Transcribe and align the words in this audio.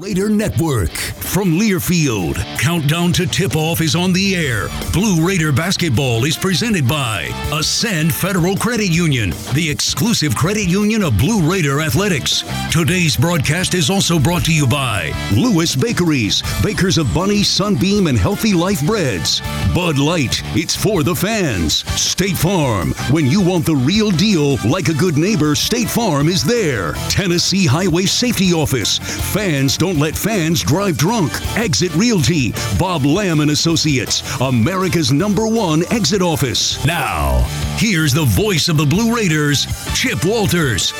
Raider 0.00 0.30
Network 0.30 0.92
from 1.30 1.52
Learfield. 1.52 2.34
Countdown 2.58 3.12
to 3.12 3.24
tip 3.24 3.54
off 3.54 3.80
is 3.80 3.94
on 3.94 4.12
the 4.12 4.34
air. 4.34 4.68
Blue 4.92 5.24
Raider 5.24 5.52
basketball 5.52 6.24
is 6.24 6.36
presented 6.36 6.88
by 6.88 7.28
Ascend 7.52 8.12
Federal 8.12 8.56
Credit 8.56 8.90
Union, 8.90 9.30
the 9.54 9.70
exclusive 9.70 10.34
credit 10.34 10.68
union 10.68 11.04
of 11.04 11.16
Blue 11.16 11.48
Raider 11.48 11.80
Athletics. 11.80 12.42
Today's 12.72 13.16
broadcast 13.16 13.74
is 13.74 13.90
also 13.90 14.18
brought 14.18 14.44
to 14.46 14.52
you 14.52 14.66
by 14.66 15.12
Lewis 15.32 15.76
Bakeries, 15.76 16.42
bakers 16.64 16.98
of 16.98 17.14
Bunny, 17.14 17.44
Sunbeam, 17.44 18.08
and 18.08 18.18
Healthy 18.18 18.52
Life 18.52 18.84
breads. 18.84 19.40
Bud 19.72 19.98
Light, 19.98 20.42
it's 20.56 20.74
for 20.74 21.04
the 21.04 21.14
fans. 21.14 21.84
State 22.00 22.36
Farm, 22.36 22.90
when 23.12 23.26
you 23.26 23.40
want 23.40 23.64
the 23.64 23.76
real 23.76 24.10
deal, 24.10 24.56
like 24.68 24.88
a 24.88 24.94
good 24.94 25.16
neighbor, 25.16 25.54
State 25.54 25.88
Farm 25.88 26.28
is 26.28 26.42
there. 26.42 26.94
Tennessee 27.08 27.66
Highway 27.66 28.06
Safety 28.06 28.52
Office, 28.52 28.98
fans 29.32 29.76
don't 29.76 30.00
let 30.00 30.16
fans 30.16 30.62
drive 30.62 30.98
drunk. 30.98 31.19
Exit 31.56 31.94
Realty, 31.94 32.52
Bob 32.78 33.04
Lamb 33.04 33.40
and 33.40 33.50
Associates, 33.50 34.22
America's 34.40 35.12
number 35.12 35.46
one 35.46 35.82
exit 35.92 36.22
office. 36.22 36.82
Now, 36.86 37.42
here's 37.76 38.12
the 38.12 38.24
voice 38.24 38.68
of 38.68 38.76
the 38.76 38.86
Blue 38.86 39.14
Raiders, 39.14 39.66
Chip 39.94 40.24
Walters. 40.24 40.92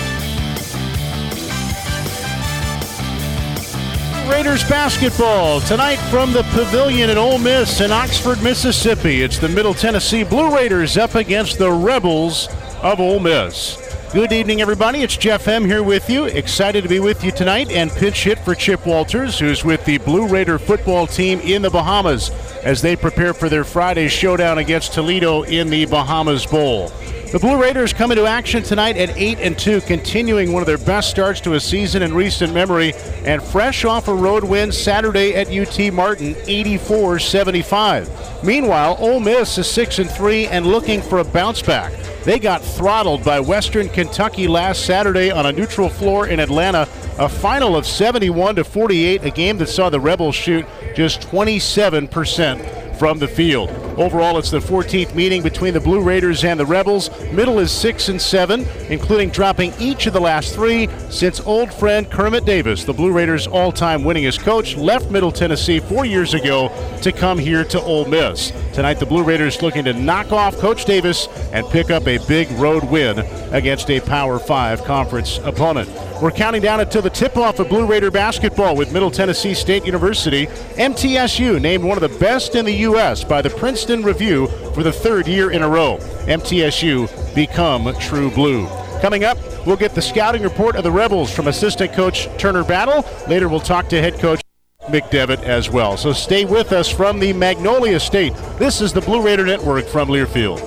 Raiders 4.28 4.62
basketball 4.68 5.60
tonight 5.62 5.96
from 6.08 6.32
the 6.32 6.44
Pavilion 6.54 7.10
at 7.10 7.16
Ole 7.16 7.38
Miss 7.38 7.80
in 7.80 7.90
Oxford, 7.90 8.42
Mississippi. 8.42 9.22
It's 9.22 9.38
the 9.38 9.48
Middle 9.48 9.74
Tennessee 9.74 10.22
Blue 10.22 10.54
Raiders 10.54 10.96
up 10.96 11.14
against 11.14 11.58
the 11.58 11.70
Rebels 11.70 12.48
of 12.82 13.00
Ole 13.00 13.20
Miss. 13.20 13.89
Good 14.12 14.32
evening, 14.32 14.60
everybody. 14.60 15.02
It's 15.02 15.16
Jeff 15.16 15.46
M 15.46 15.64
here 15.64 15.84
with 15.84 16.10
you. 16.10 16.24
Excited 16.24 16.82
to 16.82 16.88
be 16.88 16.98
with 16.98 17.22
you 17.22 17.30
tonight 17.30 17.70
and 17.70 17.92
pinch 17.92 18.24
hit 18.24 18.40
for 18.40 18.56
Chip 18.56 18.84
Walters, 18.84 19.38
who's 19.38 19.64
with 19.64 19.84
the 19.84 19.98
Blue 19.98 20.26
Raider 20.26 20.58
football 20.58 21.06
team 21.06 21.38
in 21.38 21.62
the 21.62 21.70
Bahamas 21.70 22.30
as 22.64 22.82
they 22.82 22.96
prepare 22.96 23.32
for 23.32 23.48
their 23.48 23.62
Friday 23.62 24.08
showdown 24.08 24.58
against 24.58 24.94
Toledo 24.94 25.42
in 25.44 25.70
the 25.70 25.86
Bahamas 25.86 26.44
Bowl. 26.44 26.90
The 27.32 27.38
Blue 27.38 27.60
Raiders 27.62 27.92
come 27.92 28.10
into 28.10 28.26
action 28.26 28.64
tonight 28.64 28.96
at 28.96 29.16
8 29.16 29.38
and 29.38 29.56
2, 29.56 29.82
continuing 29.82 30.52
one 30.52 30.62
of 30.62 30.66
their 30.66 30.78
best 30.78 31.10
starts 31.10 31.40
to 31.42 31.54
a 31.54 31.60
season 31.60 32.02
in 32.02 32.12
recent 32.12 32.52
memory, 32.52 32.92
and 33.24 33.40
fresh 33.40 33.84
off 33.84 34.08
a 34.08 34.14
road 34.14 34.42
win 34.42 34.72
Saturday 34.72 35.36
at 35.36 35.46
UT 35.46 35.92
Martin, 35.92 36.34
84-75. 36.34 38.42
Meanwhile, 38.42 38.96
Ole 38.98 39.20
Miss 39.20 39.58
is 39.58 39.70
6 39.70 40.00
and 40.00 40.10
3 40.10 40.48
and 40.48 40.66
looking 40.66 41.00
for 41.00 41.20
a 41.20 41.24
bounce 41.24 41.62
back. 41.62 41.92
They 42.24 42.40
got 42.40 42.62
throttled 42.62 43.24
by 43.24 43.38
Western 43.38 43.88
Kentucky 43.90 44.48
last 44.48 44.84
Saturday 44.84 45.30
on 45.30 45.46
a 45.46 45.52
neutral 45.52 45.88
floor 45.88 46.26
in 46.26 46.40
Atlanta, 46.40 46.88
a 47.16 47.28
final 47.28 47.76
of 47.76 47.86
71 47.86 48.56
to 48.56 48.64
48, 48.64 49.22
a 49.22 49.30
game 49.30 49.56
that 49.58 49.68
saw 49.68 49.88
the 49.88 50.00
Rebels 50.00 50.34
shoot 50.34 50.66
just 50.96 51.20
27% 51.20 52.89
from 53.00 53.18
the 53.18 53.26
field. 53.26 53.70
Overall, 53.96 54.36
it's 54.36 54.50
the 54.50 54.58
14th 54.58 55.14
meeting 55.14 55.42
between 55.42 55.72
the 55.72 55.80
Blue 55.80 56.02
Raiders 56.02 56.44
and 56.44 56.60
the 56.60 56.66
Rebels. 56.66 57.08
Middle 57.32 57.58
is 57.58 57.72
6 57.72 58.10
and 58.10 58.20
7, 58.20 58.66
including 58.90 59.30
dropping 59.30 59.72
each 59.78 60.06
of 60.06 60.12
the 60.12 60.20
last 60.20 60.54
3 60.54 60.86
since 61.08 61.40
old 61.40 61.72
friend 61.72 62.10
Kermit 62.10 62.44
Davis, 62.44 62.84
the 62.84 62.92
Blue 62.92 63.10
Raiders' 63.10 63.46
all-time 63.46 64.02
winningest 64.02 64.40
coach, 64.40 64.76
left 64.76 65.10
Middle 65.10 65.32
Tennessee 65.32 65.80
4 65.80 66.04
years 66.04 66.34
ago 66.34 66.68
to 67.00 67.10
come 67.10 67.38
here 67.38 67.64
to 67.64 67.80
Ole 67.80 68.04
Miss. 68.04 68.52
Tonight 68.74 68.98
the 69.00 69.06
Blue 69.06 69.24
Raiders 69.24 69.62
looking 69.62 69.84
to 69.84 69.94
knock 69.94 70.30
off 70.30 70.58
coach 70.58 70.84
Davis 70.84 71.26
and 71.52 71.66
pick 71.68 71.90
up 71.90 72.06
a 72.06 72.18
big 72.28 72.50
road 72.52 72.84
win 72.84 73.20
against 73.52 73.90
a 73.90 74.00
Power 74.00 74.38
5 74.38 74.84
conference 74.84 75.38
opponent. 75.38 75.88
We're 76.20 76.30
counting 76.30 76.60
down 76.60 76.80
until 76.80 77.00
the 77.00 77.08
tip 77.08 77.38
off 77.38 77.60
of 77.60 77.70
Blue 77.70 77.86
Raider 77.86 78.10
basketball 78.10 78.76
with 78.76 78.92
Middle 78.92 79.10
Tennessee 79.10 79.54
State 79.54 79.86
University. 79.86 80.48
MTSU 80.76 81.58
named 81.58 81.82
one 81.82 81.96
of 81.96 82.02
the 82.02 82.18
best 82.18 82.56
in 82.56 82.66
the 82.66 82.74
U.S. 82.74 83.24
by 83.24 83.40
the 83.40 83.48
Princeton 83.48 84.02
Review 84.02 84.46
for 84.74 84.82
the 84.82 84.92
third 84.92 85.26
year 85.26 85.50
in 85.50 85.62
a 85.62 85.68
row. 85.68 85.96
MTSU 86.26 87.34
become 87.34 87.94
true 87.98 88.30
blue. 88.30 88.66
Coming 89.00 89.24
up, 89.24 89.38
we'll 89.66 89.78
get 89.78 89.94
the 89.94 90.02
scouting 90.02 90.42
report 90.42 90.76
of 90.76 90.84
the 90.84 90.92
Rebels 90.92 91.34
from 91.34 91.48
assistant 91.48 91.94
coach 91.94 92.28
Turner 92.36 92.64
Battle. 92.64 93.02
Later, 93.26 93.48
we'll 93.48 93.58
talk 93.58 93.88
to 93.88 93.98
head 93.98 94.18
coach 94.18 94.42
McDevitt 94.88 95.42
as 95.44 95.70
well. 95.70 95.96
So 95.96 96.12
stay 96.12 96.44
with 96.44 96.72
us 96.72 96.90
from 96.90 97.18
the 97.18 97.32
Magnolia 97.32 97.98
State. 97.98 98.34
This 98.58 98.82
is 98.82 98.92
the 98.92 99.00
Blue 99.00 99.22
Raider 99.22 99.46
Network 99.46 99.86
from 99.86 100.08
Learfield. 100.08 100.60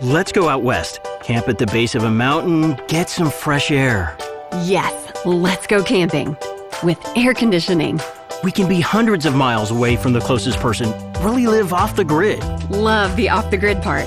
Let's 0.00 0.32
go 0.32 0.48
out 0.48 0.62
west, 0.62 1.00
camp 1.22 1.48
at 1.48 1.58
the 1.58 1.66
base 1.66 1.94
of 1.94 2.04
a 2.04 2.10
mountain, 2.10 2.80
get 2.88 3.10
some 3.10 3.30
fresh 3.30 3.70
air. 3.70 4.16
Yes, 4.52 5.12
let's 5.24 5.66
go 5.66 5.82
camping 5.82 6.36
with 6.82 6.98
air 7.16 7.34
conditioning. 7.34 8.00
We 8.44 8.52
can 8.52 8.68
be 8.68 8.80
hundreds 8.80 9.26
of 9.26 9.34
miles 9.34 9.70
away 9.70 9.96
from 9.96 10.12
the 10.12 10.20
closest 10.20 10.58
person, 10.58 10.92
really 11.22 11.46
live 11.46 11.72
off 11.72 11.96
the 11.96 12.04
grid. 12.04 12.42
Love 12.70 13.16
the 13.16 13.28
off 13.28 13.50
the 13.50 13.56
grid 13.56 13.82
part, 13.82 14.06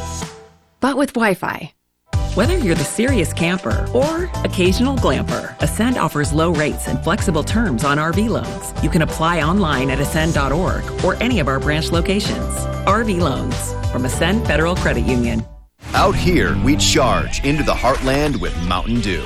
but 0.79 0.97
with 0.97 1.13
Wi 1.13 1.33
Fi. 1.33 1.73
Whether 2.35 2.57
you're 2.57 2.75
the 2.75 2.83
serious 2.83 3.33
camper 3.33 3.87
or 3.93 4.25
occasional 4.45 4.95
glamper, 4.95 5.59
Ascend 5.61 5.97
offers 5.97 6.31
low 6.31 6.53
rates 6.53 6.87
and 6.87 7.03
flexible 7.03 7.43
terms 7.43 7.83
on 7.83 7.97
RV 7.97 8.29
loans. 8.29 8.83
You 8.83 8.89
can 8.89 9.01
apply 9.01 9.41
online 9.41 9.89
at 9.89 9.99
ascend.org 9.99 11.03
or 11.03 11.15
any 11.15 11.39
of 11.39 11.47
our 11.47 11.59
branch 11.59 11.91
locations. 11.91 12.55
RV 12.85 13.19
loans 13.19 13.73
from 13.91 14.05
Ascend 14.05 14.45
Federal 14.45 14.75
Credit 14.75 15.05
Union. 15.05 15.43
Out 15.93 16.15
here, 16.15 16.55
we 16.63 16.77
charge 16.77 17.43
into 17.43 17.63
the 17.63 17.73
heartland 17.73 18.39
with 18.39 18.55
Mountain 18.67 19.01
Dew. 19.01 19.25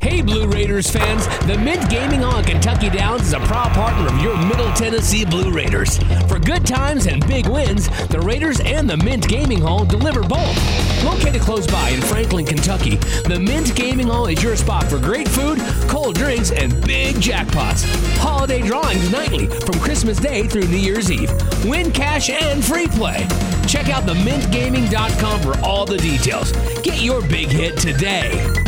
Hey, 0.00 0.22
Blue 0.22 0.46
Raiders 0.46 0.88
fans! 0.88 1.26
The 1.48 1.58
Mint 1.58 1.90
Gaming 1.90 2.20
Hall 2.20 2.40
Kentucky 2.40 2.88
Downs 2.88 3.22
is 3.22 3.32
a 3.32 3.40
proud 3.40 3.72
partner 3.72 4.06
of 4.06 4.22
your 4.22 4.36
Middle 4.46 4.72
Tennessee 4.72 5.24
Blue 5.24 5.50
Raiders. 5.50 5.98
For 6.28 6.38
good 6.38 6.64
times 6.64 7.08
and 7.08 7.26
big 7.26 7.48
wins, 7.48 7.88
the 8.06 8.20
Raiders 8.20 8.60
and 8.60 8.88
the 8.88 8.96
Mint 8.96 9.26
Gaming 9.26 9.60
Hall 9.60 9.84
deliver 9.84 10.22
both. 10.22 11.04
Located 11.04 11.42
close 11.42 11.66
by 11.66 11.88
in 11.88 12.00
Franklin, 12.00 12.46
Kentucky, 12.46 12.94
the 13.26 13.40
Mint 13.40 13.74
Gaming 13.74 14.06
Hall 14.06 14.26
is 14.28 14.40
your 14.40 14.54
spot 14.54 14.84
for 14.84 14.98
great 14.98 15.26
food, 15.26 15.58
cold 15.88 16.14
drinks, 16.14 16.52
and 16.52 16.80
big 16.86 17.16
jackpots. 17.16 17.84
Holiday 18.18 18.62
drawings 18.62 19.10
nightly 19.10 19.46
from 19.46 19.80
Christmas 19.80 20.18
Day 20.18 20.46
through 20.46 20.68
New 20.68 20.76
Year's 20.76 21.10
Eve. 21.10 21.32
Win 21.64 21.90
cash 21.90 22.30
and 22.30 22.64
free 22.64 22.86
play. 22.86 23.26
Check 23.66 23.88
out 23.88 24.04
themintgaming.com 24.04 25.40
for 25.40 25.58
all 25.66 25.86
the 25.86 25.98
details. 25.98 26.52
Get 26.82 27.02
your 27.02 27.20
big 27.22 27.48
hit 27.48 27.76
today. 27.76 28.67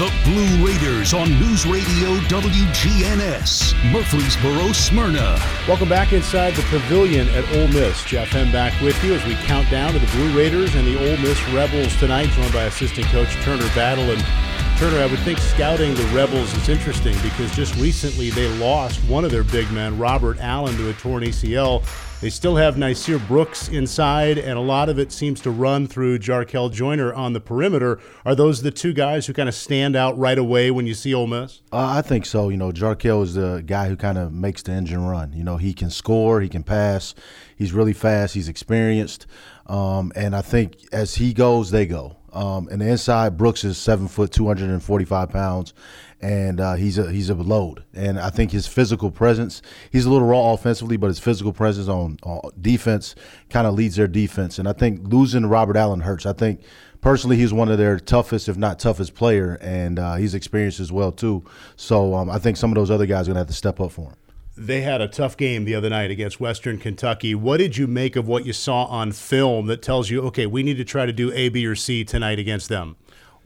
The 0.00 0.10
Blue 0.24 0.66
Raiders 0.66 1.12
on 1.12 1.28
News 1.38 1.66
Radio 1.66 2.16
WGNS, 2.20 3.92
Murfreesboro, 3.92 4.72
Smyrna. 4.72 5.38
Welcome 5.68 5.90
back 5.90 6.14
inside 6.14 6.54
the 6.54 6.62
pavilion 6.70 7.28
at 7.28 7.44
Ole 7.54 7.68
Miss. 7.68 8.02
Jeff 8.04 8.28
Hem 8.28 8.50
back 8.50 8.80
with 8.80 8.96
you 9.04 9.12
as 9.12 9.22
we 9.26 9.34
count 9.44 9.68
down 9.70 9.92
to 9.92 9.98
the 9.98 10.06
Blue 10.06 10.34
Raiders 10.34 10.74
and 10.74 10.86
the 10.86 10.96
Ole 10.96 11.18
Miss 11.18 11.38
Rebels 11.50 11.94
tonight, 11.96 12.30
joined 12.30 12.54
by 12.54 12.62
assistant 12.62 13.08
coach 13.08 13.30
Turner 13.42 13.68
Battle. 13.74 14.10
And 14.10 14.24
Turner, 14.80 15.00
I 15.00 15.06
would 15.08 15.18
think 15.18 15.38
scouting 15.38 15.92
the 15.92 16.04
Rebels 16.04 16.56
is 16.56 16.70
interesting 16.70 17.14
because 17.22 17.54
just 17.54 17.76
recently 17.76 18.30
they 18.30 18.48
lost 18.56 18.98
one 19.10 19.26
of 19.26 19.30
their 19.30 19.44
big 19.44 19.70
men, 19.72 19.98
Robert 19.98 20.38
Allen, 20.40 20.74
to 20.78 20.88
a 20.88 20.94
torn 20.94 21.22
ACL. 21.22 21.84
They 22.22 22.30
still 22.30 22.56
have 22.56 22.76
Nysier 22.76 23.18
Brooks 23.28 23.68
inside, 23.68 24.38
and 24.38 24.56
a 24.56 24.62
lot 24.62 24.88
of 24.88 24.98
it 24.98 25.12
seems 25.12 25.42
to 25.42 25.50
run 25.50 25.86
through 25.86 26.20
Jarkel 26.20 26.72
Joiner 26.72 27.12
on 27.12 27.34
the 27.34 27.40
perimeter. 27.40 28.00
Are 28.24 28.34
those 28.34 28.62
the 28.62 28.70
two 28.70 28.94
guys 28.94 29.26
who 29.26 29.34
kind 29.34 29.50
of 29.50 29.54
stand 29.54 29.96
out 29.96 30.16
right 30.16 30.38
away 30.38 30.70
when 30.70 30.86
you 30.86 30.94
see 30.94 31.12
Ole 31.12 31.26
Miss? 31.26 31.60
Uh, 31.70 31.96
I 31.98 32.00
think 32.00 32.24
so. 32.24 32.48
You 32.48 32.56
know, 32.56 32.72
Jarkel 32.72 33.22
is 33.22 33.34
the 33.34 33.62
guy 33.66 33.86
who 33.86 33.96
kind 33.96 34.16
of 34.16 34.32
makes 34.32 34.62
the 34.62 34.72
engine 34.72 35.04
run. 35.04 35.34
You 35.34 35.44
know, 35.44 35.58
he 35.58 35.74
can 35.74 35.90
score, 35.90 36.40
he 36.40 36.48
can 36.48 36.62
pass, 36.62 37.14
he's 37.54 37.74
really 37.74 37.92
fast, 37.92 38.32
he's 38.32 38.48
experienced, 38.48 39.26
um, 39.66 40.10
and 40.16 40.34
I 40.34 40.40
think 40.40 40.78
as 40.90 41.16
he 41.16 41.34
goes, 41.34 41.70
they 41.70 41.84
go. 41.84 42.16
Um, 42.32 42.68
and 42.68 42.82
inside, 42.82 43.36
Brooks 43.36 43.64
is 43.64 43.76
seven 43.78 44.08
foot, 44.08 44.32
two 44.32 44.46
hundred 44.46 44.70
and 44.70 44.82
forty-five 44.82 45.30
pounds, 45.30 45.74
and 46.20 46.60
uh, 46.60 46.74
he's 46.74 46.98
a 46.98 47.10
he's 47.10 47.30
a 47.30 47.34
load. 47.34 47.84
And 47.94 48.18
I 48.18 48.30
think 48.30 48.52
his 48.52 48.66
physical 48.66 49.10
presence, 49.10 49.62
he's 49.90 50.06
a 50.06 50.10
little 50.10 50.28
raw 50.28 50.52
offensively, 50.52 50.96
but 50.96 51.08
his 51.08 51.18
physical 51.18 51.52
presence 51.52 51.88
on, 51.88 52.18
on 52.22 52.50
defense 52.60 53.14
kind 53.48 53.66
of 53.66 53.74
leads 53.74 53.96
their 53.96 54.08
defense. 54.08 54.58
And 54.58 54.68
I 54.68 54.72
think 54.72 55.00
losing 55.04 55.46
Robert 55.46 55.76
Allen 55.76 56.00
hurts. 56.00 56.26
I 56.26 56.32
think 56.32 56.60
personally 57.00 57.36
he's 57.36 57.52
one 57.52 57.70
of 57.70 57.78
their 57.78 57.98
toughest, 57.98 58.48
if 58.48 58.56
not 58.56 58.78
toughest, 58.78 59.14
player, 59.14 59.58
and 59.60 59.98
uh, 59.98 60.14
he's 60.14 60.34
experienced 60.34 60.80
as 60.80 60.92
well 60.92 61.12
too. 61.12 61.42
So 61.76 62.14
um, 62.14 62.30
I 62.30 62.38
think 62.38 62.56
some 62.56 62.70
of 62.70 62.76
those 62.76 62.90
other 62.90 63.06
guys 63.06 63.26
are 63.26 63.32
gonna 63.32 63.40
have 63.40 63.48
to 63.48 63.52
step 63.52 63.80
up 63.80 63.92
for 63.92 64.10
him. 64.10 64.16
They 64.60 64.82
had 64.82 65.00
a 65.00 65.08
tough 65.08 65.38
game 65.38 65.64
the 65.64 65.74
other 65.74 65.88
night 65.88 66.10
against 66.10 66.38
Western 66.38 66.76
Kentucky. 66.76 67.34
What 67.34 67.56
did 67.56 67.78
you 67.78 67.86
make 67.86 68.14
of 68.14 68.28
what 68.28 68.44
you 68.44 68.52
saw 68.52 68.84
on 68.84 69.10
film 69.12 69.68
that 69.68 69.80
tells 69.80 70.10
you, 70.10 70.20
okay, 70.26 70.44
we 70.44 70.62
need 70.62 70.76
to 70.76 70.84
try 70.84 71.06
to 71.06 71.14
do 71.14 71.32
A, 71.32 71.48
B, 71.48 71.64
or 71.64 71.74
C 71.74 72.04
tonight 72.04 72.38
against 72.38 72.68
them? 72.68 72.96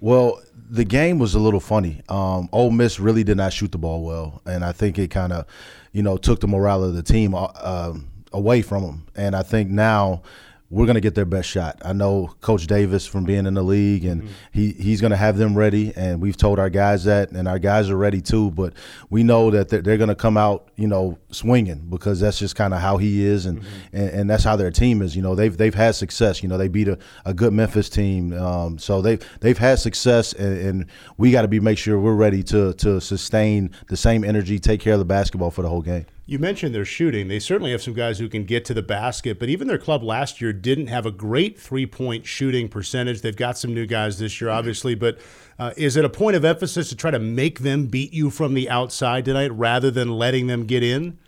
Well, 0.00 0.43
the 0.69 0.84
game 0.84 1.20
was 1.20 1.37
a 1.37 1.38
little 1.38 1.61
funny. 1.61 2.02
Um, 2.08 2.49
Ole 2.50 2.72
Miss 2.72 2.99
really 2.99 3.22
did 3.22 3.37
not 3.37 3.52
shoot 3.52 3.70
the 3.70 3.78
ball 3.78 4.05
well, 4.05 4.43
and 4.44 4.64
I 4.64 4.72
think 4.72 4.99
it 4.99 5.12
kind 5.12 5.32
of, 5.32 5.46
you 5.93 6.02
know, 6.02 6.16
took 6.16 6.40
the 6.40 6.49
morale 6.49 6.82
of 6.82 6.96
the 6.96 7.02
team 7.05 7.32
uh, 7.32 7.93
away 8.32 8.60
from 8.60 8.82
them. 8.82 9.06
And 9.14 9.37
I 9.37 9.44
think 9.44 9.70
now 9.70 10.22
we're 10.70 10.87
going 10.87 10.94
to 10.94 11.00
get 11.00 11.14
their 11.14 11.25
best 11.26 11.49
shot. 11.49 11.81
I 11.84 11.93
know 11.93 12.34
Coach 12.40 12.66
Davis 12.66 13.06
from 13.06 13.25
being 13.25 13.46
in 13.46 13.55
the 13.55 13.62
league, 13.62 14.05
and 14.05 14.22
mm-hmm. 14.22 14.32
he, 14.52 14.72
he's 14.72 15.00
going 15.00 15.11
to 15.11 15.16
have 15.16 15.37
them 15.37 15.56
ready. 15.56 15.93
And 15.94 16.20
we've 16.20 16.37
told 16.37 16.58
our 16.58 16.70
guys 16.70 17.05
that, 17.05 17.31
and 17.31 17.46
our 17.46 17.58
guys 17.58 17.90
are 17.90 17.96
ready 17.96 18.20
too. 18.20 18.50
But 18.50 18.72
we 19.11 19.22
know 19.22 19.50
that 19.50 19.69
they're, 19.69 19.82
they're 19.82 19.99
going 19.99 20.08
to 20.08 20.14
come 20.14 20.37
out, 20.37 20.70
you 20.76 20.88
know, 20.88 21.19
swinging 21.31 21.87
because 21.90 22.19
that's 22.19 22.38
just 22.38 22.56
kind 22.56 22.72
of 22.72 22.81
how 22.81 22.96
he 22.96 23.25
is, 23.25 23.46
and, 23.46 23.61
mm-hmm. 23.61 23.96
and, 23.96 24.11
and 24.11 24.31
that's 24.31 24.43
how 24.43 24.56
their 24.56 24.70
team 24.70 25.02
is. 25.02 25.14
You 25.14 25.22
know, 25.22 25.34
they've 25.34 25.56
they've 25.56 25.75
had 25.75 25.94
success. 25.94 26.43
You 26.43 26.49
know, 26.49 26.56
they 26.56 26.69
beat 26.69 26.88
a, 26.88 26.99
a 27.25 27.34
good 27.34 27.52
Memphis 27.52 27.88
team, 27.88 28.32
um, 28.32 28.78
so 28.78 29.02
they've 29.02 29.22
they've 29.40 29.58
had 29.58 29.78
success, 29.78 30.32
and, 30.32 30.58
and 30.58 30.87
we 31.19 31.31
got 31.31 31.43
to 31.43 31.49
be 31.49 31.60
make 31.60 31.78
sure 31.78 32.00
we're 32.00 32.14
ready 32.14 32.43
to 32.44 32.72
to 32.75 33.00
sustain 33.00 33.70
the 33.88 33.96
same 33.96 34.25
energy, 34.25 34.58
take 34.58 34.81
care 34.81 34.94
of 34.94 34.99
the 34.99 35.05
basketball 35.05 35.50
for 35.50 35.62
the 35.62 35.69
whole 35.69 35.82
game. 35.82 36.06
You 36.26 36.38
mentioned 36.38 36.74
their 36.74 36.86
shooting. 36.86 37.28
They 37.28 37.38
certainly 37.38 37.72
have 37.72 37.82
some 37.82 37.92
guys 37.92 38.18
who 38.18 38.30
can 38.30 38.44
get 38.44 38.64
to 38.66 38.74
the 38.74 38.82
basket, 38.82 39.38
but 39.38 39.50
even 39.50 39.68
their 39.68 39.76
club 39.76 40.02
last 40.02 40.40
year 40.40 40.54
didn't 40.54 40.86
have 40.86 41.04
a 41.04 41.10
great 41.10 41.60
three 41.60 41.84
point 41.84 42.24
shooting 42.24 42.68
percentage. 42.68 43.20
They've 43.20 43.36
got 43.36 43.58
some 43.58 43.74
new 43.74 43.84
guys 43.84 44.18
this 44.18 44.40
year, 44.40 44.48
obviously, 44.48 44.94
but 44.94 45.18
uh, 45.58 45.72
is 45.76 45.96
it 45.96 46.04
a 46.04 46.08
point 46.08 46.34
of 46.34 46.44
emphasis 46.44 46.88
to 46.88 46.96
try 46.96 47.10
to 47.10 47.18
make 47.18 47.60
them 47.60 47.86
beat 47.88 48.14
you 48.14 48.30
from 48.30 48.54
the 48.54 48.70
outside 48.70 49.26
tonight 49.26 49.52
rather 49.52 49.90
than 49.90 50.12
letting 50.12 50.46
them 50.46 50.64
get 50.64 50.82
in? 50.82 51.18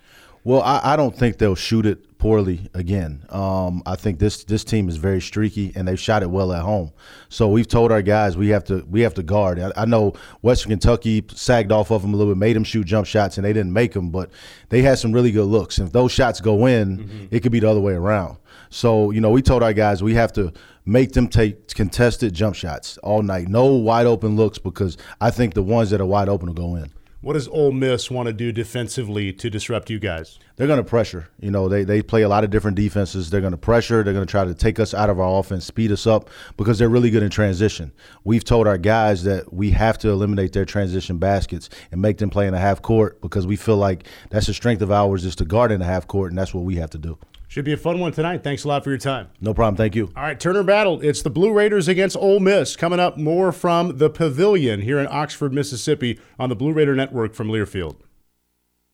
Well, 0.43 0.63
I, 0.63 0.81
I 0.83 0.95
don't 0.95 1.15
think 1.15 1.37
they'll 1.37 1.53
shoot 1.53 1.85
it 1.85 2.06
poorly 2.17 2.69
again. 2.73 3.23
Um, 3.29 3.83
I 3.85 3.95
think 3.95 4.19
this 4.19 4.43
this 4.43 4.63
team 4.63 4.89
is 4.89 4.97
very 4.97 5.21
streaky, 5.21 5.71
and 5.75 5.87
they've 5.87 5.99
shot 5.99 6.23
it 6.23 6.29
well 6.29 6.51
at 6.51 6.63
home. 6.63 6.91
So 7.29 7.47
we've 7.47 7.67
told 7.67 7.91
our 7.91 8.01
guys 8.01 8.37
we 8.37 8.49
have 8.49 8.63
to 8.65 8.85
we 8.89 9.01
have 9.01 9.13
to 9.15 9.23
guard. 9.23 9.59
I, 9.59 9.71
I, 9.75 9.85
know 9.85 10.13
Western 10.41 10.71
Kentucky 10.71 11.23
sagged 11.33 11.71
off 11.71 11.91
of 11.91 12.01
them 12.01 12.13
a 12.13 12.17
little 12.17 12.33
bit, 12.33 12.39
made 12.39 12.55
them 12.55 12.63
shoot 12.63 12.85
jump 12.85 13.07
shots, 13.07 13.37
and 13.37 13.45
they 13.45 13.53
didn't 13.53 13.73
make 13.73 13.93
them, 13.93 14.09
but 14.09 14.31
they 14.69 14.81
had 14.81 14.99
some 14.99 15.11
really 15.11 15.31
good 15.31 15.45
looks. 15.45 15.77
And 15.77 15.87
if 15.87 15.93
those 15.93 16.11
shots 16.11 16.41
go 16.41 16.65
in, 16.65 16.97
mm-hmm. 16.97 17.25
it 17.31 17.41
could 17.41 17.51
be 17.51 17.59
the 17.59 17.69
other 17.69 17.81
way 17.81 17.93
around. 17.93 18.37
So 18.69 19.11
you 19.11 19.21
know, 19.21 19.29
we 19.29 19.41
told 19.41 19.63
our 19.63 19.73
guys 19.73 20.01
we 20.01 20.15
have 20.15 20.33
to 20.33 20.53
make 20.85 21.11
them 21.11 21.27
take 21.27 21.73
contested 21.73 22.33
jump 22.33 22.55
shots 22.55 22.97
all 22.99 23.21
night, 23.21 23.47
no 23.47 23.65
wide 23.65 24.05
open 24.05 24.35
looks, 24.35 24.57
because 24.57 24.97
I 25.21 25.31
think 25.31 25.53
the 25.53 25.63
ones 25.63 25.89
that 25.91 26.01
are 26.01 26.05
wide 26.05 26.29
open 26.29 26.47
will 26.47 26.55
go 26.55 26.75
in. 26.75 26.91
What 27.19 27.33
does 27.33 27.47
Ole 27.47 27.71
Miss 27.71 28.11
want 28.11 28.27
to 28.27 28.33
do 28.33 28.51
defensively 28.51 29.33
to 29.33 29.49
disrupt 29.49 29.89
you 29.89 29.97
guys? 29.97 30.37
They're 30.55 30.67
going 30.67 30.77
to 30.77 30.83
pressure. 30.83 31.29
You 31.39 31.49
know, 31.49 31.67
they, 31.67 31.83
they 31.83 32.03
play 32.03 32.21
a 32.21 32.29
lot 32.29 32.43
of 32.43 32.51
different 32.51 32.77
defenses. 32.77 33.31
They're 33.31 33.41
going 33.41 33.51
to 33.51 33.57
pressure. 33.57 34.03
They're 34.03 34.13
going 34.13 34.25
to 34.25 34.29
try 34.29 34.45
to 34.45 34.53
take 34.53 34.79
us 34.79 34.93
out 34.93 35.09
of 35.09 35.19
our 35.19 35.39
offense, 35.39 35.65
speed 35.65 35.91
us 35.91 36.05
up 36.05 36.29
because 36.57 36.77
they're 36.77 36.89
really 36.89 37.09
good 37.09 37.23
in 37.23 37.31
transition. 37.31 37.91
We've 38.23 38.43
told 38.43 38.67
our 38.67 38.77
guys 38.77 39.23
that 39.23 39.51
we 39.51 39.71
have 39.71 39.97
to 39.99 40.09
eliminate 40.09 40.53
their 40.53 40.65
transition 40.65 41.17
baskets 41.17 41.69
and 41.91 42.03
make 42.03 42.19
them 42.19 42.29
play 42.29 42.45
in 42.45 42.53
a 42.53 42.59
half 42.59 42.83
court 42.83 43.19
because 43.19 43.47
we 43.47 43.55
feel 43.55 43.77
like 43.77 44.05
that's 44.29 44.45
the 44.45 44.53
strength 44.53 44.83
of 44.83 44.91
ours 44.91 45.25
is 45.25 45.35
to 45.37 45.45
guard 45.45 45.71
in 45.71 45.81
a 45.81 45.85
half 45.85 46.07
court, 46.07 46.31
and 46.31 46.37
that's 46.37 46.53
what 46.53 46.65
we 46.65 46.75
have 46.75 46.91
to 46.91 46.99
do. 46.99 47.17
Should 47.57 47.65
be 47.65 47.73
a 47.73 47.77
fun 47.77 47.97
one 47.97 48.11
tonight. 48.11 48.43
Thanks 48.43 48.65
a 48.65 48.67
lot 48.67 48.83
for 48.83 48.91
your 48.91 48.99
time. 48.99 49.29
No 49.41 49.51
problem. 49.51 49.77
Thank 49.77 49.95
you. 49.95 50.11
All 50.15 50.21
right, 50.21 50.39
Turner 50.39 50.61
Battle. 50.61 51.01
It's 51.01 51.23
the 51.23 51.31
Blue 51.31 51.51
Raiders 51.51 51.87
against 51.87 52.15
Ole 52.15 52.39
Miss. 52.39 52.75
Coming 52.75 52.99
up 52.99 53.17
more 53.17 53.51
from 53.51 53.97
the 53.97 54.11
Pavilion 54.11 54.81
here 54.81 54.99
in 54.99 55.07
Oxford, 55.09 55.51
Mississippi 55.51 56.19
on 56.37 56.49
the 56.49 56.55
Blue 56.55 56.71
Raider 56.71 56.93
Network 56.95 57.33
from 57.33 57.47
Learfield. 57.47 57.95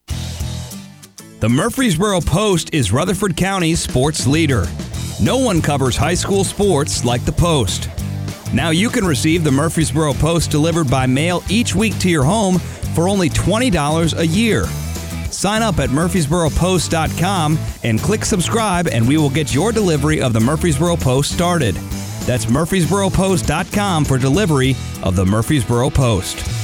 The 0.06 1.48
Murfreesboro 1.50 2.22
Post 2.22 2.72
is 2.72 2.90
Rutherford 2.90 3.36
County's 3.36 3.80
sports 3.80 4.26
leader. 4.26 4.64
No 5.20 5.36
one 5.36 5.60
covers 5.60 5.94
high 5.94 6.14
school 6.14 6.42
sports 6.42 7.04
like 7.04 7.26
the 7.26 7.32
Post. 7.32 7.90
Now 8.54 8.70
you 8.70 8.88
can 8.88 9.04
receive 9.04 9.44
the 9.44 9.52
Murfreesboro 9.52 10.14
Post 10.14 10.50
delivered 10.50 10.90
by 10.90 11.04
mail 11.04 11.42
each 11.50 11.74
week 11.74 11.98
to 11.98 12.08
your 12.08 12.24
home 12.24 12.58
for 12.94 13.10
only 13.10 13.28
$20 13.28 14.18
a 14.18 14.26
year. 14.26 14.64
Sign 15.34 15.62
up 15.62 15.78
at 15.78 15.90
murfreesboropost.com 15.90 17.58
and 17.82 18.00
click 18.00 18.24
subscribe, 18.24 18.88
and 18.88 19.06
we 19.06 19.16
will 19.16 19.30
get 19.30 19.54
your 19.54 19.72
delivery 19.72 20.20
of 20.20 20.32
the 20.32 20.40
Murfreesboro 20.40 20.96
Post 20.96 21.32
started. 21.32 21.74
That's 22.24 22.46
murfreesboropost.com 22.46 24.04
for 24.04 24.18
delivery 24.18 24.76
of 25.02 25.16
the 25.16 25.26
Murfreesboro 25.26 25.90
Post. 25.90 26.63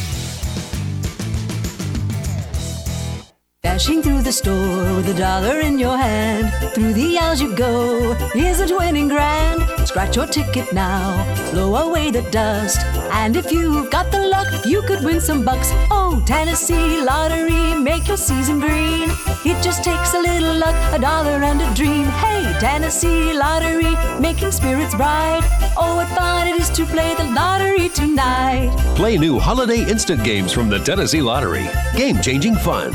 Dashing 3.63 4.01
through 4.01 4.23
the 4.23 4.33
store 4.33 4.95
with 4.97 5.09
a 5.11 5.13
dollar 5.13 5.61
in 5.61 5.79
your 5.79 5.95
hand. 5.95 6.51
Through 6.75 6.95
the 6.95 7.19
aisles 7.19 7.43
you 7.43 7.55
go. 7.55 8.13
Is 8.35 8.59
it 8.59 8.75
winning 8.75 9.09
grand? 9.09 9.61
Scratch 9.87 10.17
your 10.17 10.27
ticket 10.27 10.73
now. 10.73 11.13
Blow 11.53 11.77
away 11.77 12.11
the 12.11 12.23
dust. 12.31 12.81
And 13.13 13.37
if 13.37 13.53
you've 13.53 13.91
got 13.91 14.11
the 14.11 14.27
luck, 14.29 14.65
you 14.65 14.81
could 14.83 15.05
win 15.05 15.21
some 15.21 15.45
bucks. 15.45 15.69
Oh, 15.91 16.23
Tennessee 16.25 17.03
Lottery, 17.03 17.75
make 17.79 18.09
your 18.09 18.17
season 18.17 18.61
green. 18.61 19.11
It 19.45 19.63
just 19.63 19.85
takes 19.85 20.15
a 20.15 20.19
little 20.19 20.55
luck, 20.55 20.77
a 20.95 20.99
dollar 20.99 21.43
and 21.43 21.61
a 21.61 21.75
dream. 21.75 22.07
Hey, 22.07 22.57
Tennessee 22.61 23.35
Lottery, 23.35 23.95
making 24.19 24.53
spirits 24.53 24.95
bright. 24.95 25.43
Oh, 25.77 25.97
what 25.97 26.09
fun 26.17 26.49
it 26.49 26.59
is 26.59 26.71
to 26.71 26.87
play 26.87 27.15
the 27.15 27.25
lottery 27.25 27.91
tonight. 27.91 28.75
Play 28.97 29.19
new 29.19 29.39
holiday 29.39 29.83
instant 29.87 30.25
games 30.25 30.51
from 30.51 30.71
the 30.71 30.79
Tennessee 30.79 31.21
Lottery. 31.21 31.69
Game 31.95 32.23
changing 32.23 32.55
fun. 32.55 32.95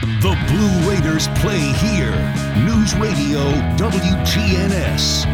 The 0.00 0.34
Blue 0.48 0.90
Raiders 0.90 1.28
play 1.40 1.58
here. 1.58 2.12
News 2.64 2.94
Radio 2.94 3.40
WGNS. 3.76 5.26